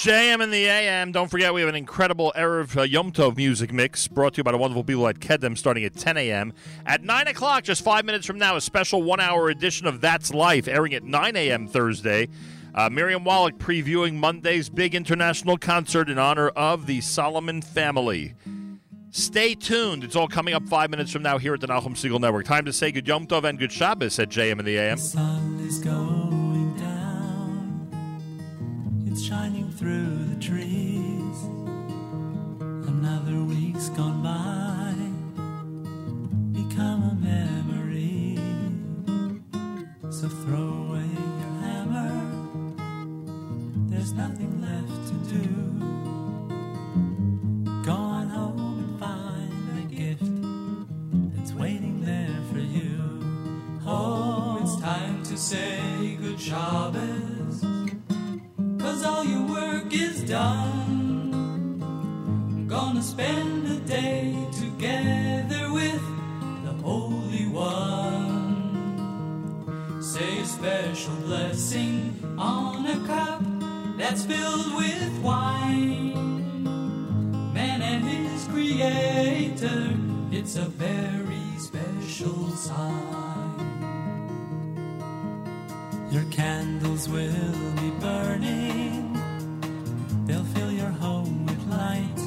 JM 0.04 0.42
in 0.42 0.50
the 0.50 0.66
AM. 0.66 1.12
Don't 1.12 1.30
forget, 1.30 1.54
we 1.54 1.62
have 1.62 1.70
an 1.70 1.74
incredible 1.74 2.30
Erev 2.36 2.76
uh, 2.76 2.82
Yom 2.82 3.10
Tov 3.10 3.38
music 3.38 3.72
mix 3.72 4.06
brought 4.06 4.34
to 4.34 4.40
you 4.40 4.44
by 4.44 4.52
the 4.52 4.58
wonderful 4.58 4.84
people 4.84 5.08
at 5.08 5.18
Kedem 5.18 5.56
starting 5.56 5.82
at 5.82 5.94
10 5.94 6.18
a.m. 6.18 6.52
At 6.84 7.02
9 7.02 7.28
o'clock, 7.28 7.64
just 7.64 7.82
five 7.82 8.04
minutes 8.04 8.26
from 8.26 8.36
now, 8.36 8.54
a 8.54 8.60
special 8.60 9.02
one 9.02 9.18
hour 9.18 9.48
edition 9.48 9.86
of 9.86 10.02
That's 10.02 10.34
Life 10.34 10.68
airing 10.68 10.92
at 10.92 11.04
9 11.04 11.36
a.m. 11.36 11.66
Thursday. 11.66 12.28
Uh, 12.74 12.90
Miriam 12.90 13.24
Wallach 13.24 13.56
previewing 13.56 14.16
Monday's 14.16 14.68
big 14.68 14.94
international 14.94 15.56
concert 15.56 16.10
in 16.10 16.18
honor 16.18 16.48
of 16.50 16.84
the 16.84 17.00
Solomon 17.00 17.62
family. 17.62 18.34
Stay 19.10 19.54
tuned. 19.54 20.04
It's 20.04 20.16
all 20.16 20.28
coming 20.28 20.52
up 20.52 20.68
five 20.68 20.90
minutes 20.90 21.12
from 21.12 21.22
now 21.22 21.38
here 21.38 21.54
at 21.54 21.62
the 21.62 21.68
Nachum 21.68 21.94
Segal 21.94 22.20
Network. 22.20 22.44
Time 22.44 22.66
to 22.66 22.74
say 22.74 22.92
good 22.92 23.08
Yom 23.08 23.26
Tov 23.26 23.44
and 23.44 23.58
good 23.58 23.72
Shabbos 23.72 24.18
at 24.18 24.28
JM 24.28 24.58
in 24.58 24.66
the 24.66 24.76
AM. 24.76 24.98
down. 25.82 26.23
It's 29.16 29.22
shining 29.22 29.70
through 29.70 30.24
the 30.24 30.40
trees. 30.40 31.38
Another 32.88 33.44
week's 33.44 33.88
gone 33.90 34.24
by. 34.24 34.92
Become 36.50 37.02
a 37.04 37.14
memory. 37.14 38.36
So 40.10 40.28
throw 40.28 40.66
away 40.88 41.06
your 41.40 41.54
hammer. 41.62 42.10
There's 43.88 44.12
nothing 44.14 44.60
left 44.60 45.06
to 45.10 45.14
do. 45.32 45.46
Go 47.84 47.92
on 47.92 48.28
home 48.30 48.78
and 48.80 48.98
find 48.98 49.78
a 49.78 49.82
gift 49.94 50.34
that's 51.36 51.52
waiting 51.52 52.04
there 52.04 52.40
for 52.50 52.58
you. 52.58 52.98
Oh, 53.86 54.58
it's 54.60 54.74
time 54.82 55.22
to 55.22 55.36
say 55.36 56.16
good 56.20 56.40
Shabbos. 56.40 57.43
Cause 58.84 59.02
all 59.02 59.24
your 59.24 59.46
work 59.46 59.94
is 59.94 60.22
done. 60.24 61.80
I'm 61.80 62.68
Gonna 62.68 63.02
spend 63.02 63.66
a 63.66 63.76
day 63.76 64.36
together 64.52 65.72
with 65.72 66.02
the 66.66 66.74
Holy 66.82 67.46
One. 67.46 68.42
Say 70.02 70.40
a 70.40 70.44
special 70.44 71.14
blessing 71.22 72.14
on 72.36 72.84
a 72.84 73.06
cup 73.06 73.42
that's 73.96 74.26
filled 74.26 74.74
with 74.74 75.18
wine. 75.22 76.12
Man 77.54 77.80
and 77.80 78.04
his 78.04 78.46
creator, 78.48 79.96
it's 80.30 80.56
a 80.56 80.66
very 80.66 81.40
special 81.56 82.50
sign. 82.50 83.33
Your 86.14 86.22
candles 86.30 87.08
will 87.08 87.72
be 87.82 87.90
burning, 87.98 89.18
they'll 90.26 90.44
fill 90.54 90.70
your 90.70 90.94
home 91.02 91.44
with 91.44 91.66
light. 91.66 92.20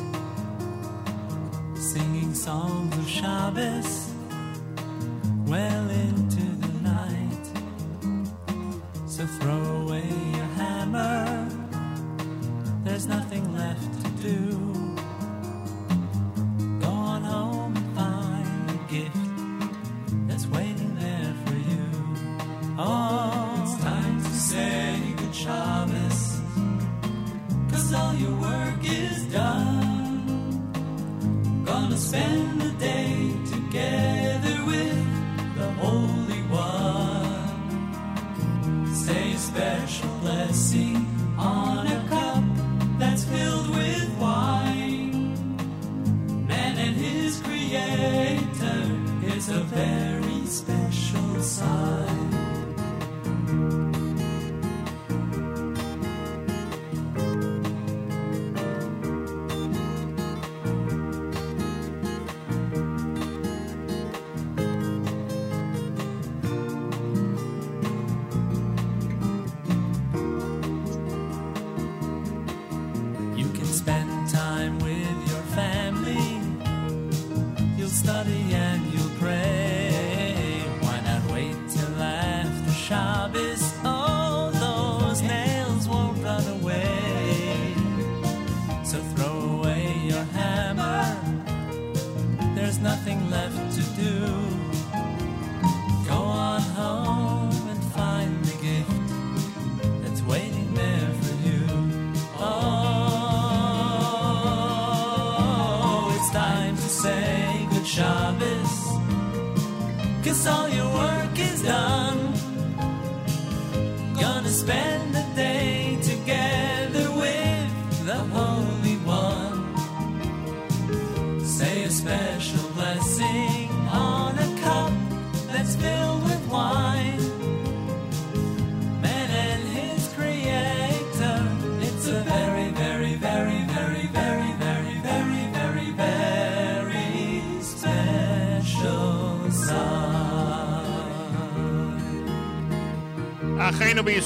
Singing 1.73 2.33
songs 2.33 2.97
of 2.97 3.07
Shabbos 3.07 4.11
well 5.45 5.89
into 5.89 6.43
the 6.63 6.73
night. 6.83 7.45
So 9.07 9.25
throw 9.25 9.66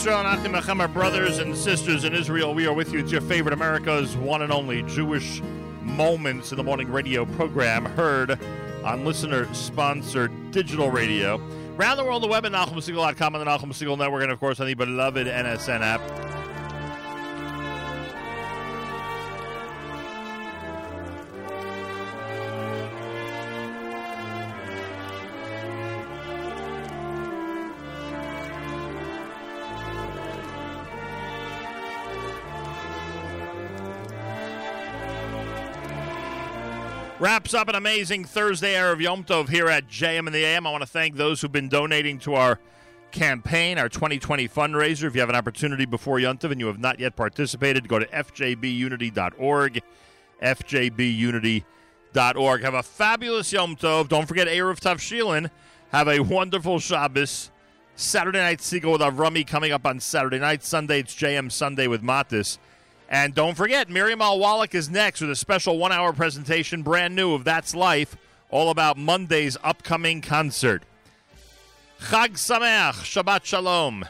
B'Yisrael 0.02 0.46
and 0.46 0.56
Achim 0.56 0.82
our 0.82 0.88
brothers 0.88 1.38
and 1.38 1.56
sisters 1.56 2.06
in 2.06 2.16
Israel. 2.16 2.56
We 2.56 2.66
are 2.66 2.74
with 2.74 2.92
you. 2.92 2.98
It's 2.98 3.12
your 3.12 3.22
favorite 3.22 3.54
America's 3.54 4.18
one 4.18 4.42
and 4.42 4.52
only 4.52 4.82
Jewish 4.82 5.44
Moments 5.84 6.52
in 6.52 6.58
the 6.58 6.64
Morning 6.64 6.92
radio 6.92 7.24
program, 7.24 7.86
heard 7.86 8.40
on 8.84 9.06
listener-sponsored 9.06 10.50
digital 10.50 10.90
radio. 10.90 11.40
Around 11.78 11.98
the 11.98 12.04
world, 12.04 12.24
the 12.24 12.28
web 12.28 12.48
at 12.48 12.52
NachumSegal.com 12.52 13.36
and 13.36 13.46
the 13.46 13.52
Nachum 13.52 13.72
Segal 13.74 13.96
Network, 13.96 14.24
and 14.24 14.32
of 14.32 14.40
course 14.40 14.60
on 14.60 14.66
the 14.66 14.74
beloved 14.74 15.28
NSN 15.28 15.82
app. 15.82 16.01
Wraps 37.52 37.64
up 37.64 37.68
an 37.68 37.76
amazing 37.76 38.24
Thursday 38.24 38.78
hour 38.78 38.94
of 38.94 39.02
Yom 39.02 39.26
Tov 39.26 39.50
here 39.50 39.68
at 39.68 39.90
JM 39.90 40.26
in 40.26 40.32
the 40.32 40.46
AM. 40.46 40.66
I 40.66 40.72
want 40.72 40.84
to 40.84 40.88
thank 40.88 41.18
those 41.18 41.42
who've 41.42 41.52
been 41.52 41.68
donating 41.68 42.18
to 42.20 42.36
our 42.36 42.58
campaign, 43.12 43.78
our 43.78 43.90
2020 43.90 44.48
fundraiser. 44.48 45.04
If 45.04 45.16
you 45.16 45.20
have 45.20 45.30
an 45.30 45.36
opportunity 45.36 45.86
before 45.86 46.22
Yom 46.22 46.38
Tov 46.38 46.52
and 46.52 46.62
you 46.62 46.68
have 46.68 46.80
not 46.80 46.98
yet 46.98 47.18
participated, 47.18 47.90
go 47.90 48.00
to 48.00 48.06
fjbunity.org, 48.06 49.82
fjbunity.org. 50.42 52.64
Have 52.64 52.74
a 52.74 52.84
fabulous 52.84 53.52
Yom 53.52 53.76
Tov. 53.76 54.08
Don't 54.08 54.28
forget 54.28 54.48
Erev 54.48 54.80
Tavshilin. 54.80 55.50
Have 55.92 56.08
a 56.08 56.22
wonderful 56.22 56.80
Shabbos. 56.80 57.52
Saturday 57.96 58.40
night 58.40 58.60
Segal 58.60 58.94
with 58.94 59.02
Avrami 59.02 59.46
coming 59.46 59.74
up 59.74 59.86
on 59.86 60.00
Saturday 60.00 60.40
night. 60.40 60.64
Sunday, 60.64 61.02
it's 61.02 61.14
JM 61.14 61.52
Sunday 61.52 61.88
with 61.88 62.02
Matis. 62.02 62.60
And 63.12 63.36
don't 63.36 63.56
forget, 63.56 63.90
Miriam 63.90 64.22
L. 64.22 64.40
Wallach 64.40 64.74
is 64.74 64.90
next 64.90 65.20
with 65.20 65.30
a 65.30 65.36
special 65.36 65.78
one 65.78 65.92
hour 65.92 66.14
presentation, 66.14 66.82
brand 66.82 67.14
new, 67.14 67.34
of 67.34 67.44
That's 67.44 67.76
Life, 67.76 68.16
all 68.50 68.70
about 68.70 68.98
Monday's 68.98 69.58
upcoming 69.66 70.22
concert. 70.22 70.84
Chag 72.00 72.32
Sameach, 72.32 73.04
Shabbat 73.04 73.44
Shalom. 73.44 74.06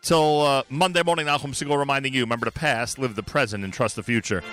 Till 0.00 0.42
uh, 0.42 0.62
Monday 0.70 1.02
morning, 1.02 1.26
Nachum 1.26 1.50
Segal 1.50 1.76
reminding 1.76 2.14
you 2.14 2.20
remember 2.20 2.44
the 2.44 2.52
past, 2.52 3.00
live 3.00 3.16
the 3.16 3.22
present, 3.24 3.64
and 3.64 3.72
trust 3.72 3.96
the 3.96 4.04
future. 4.04 4.44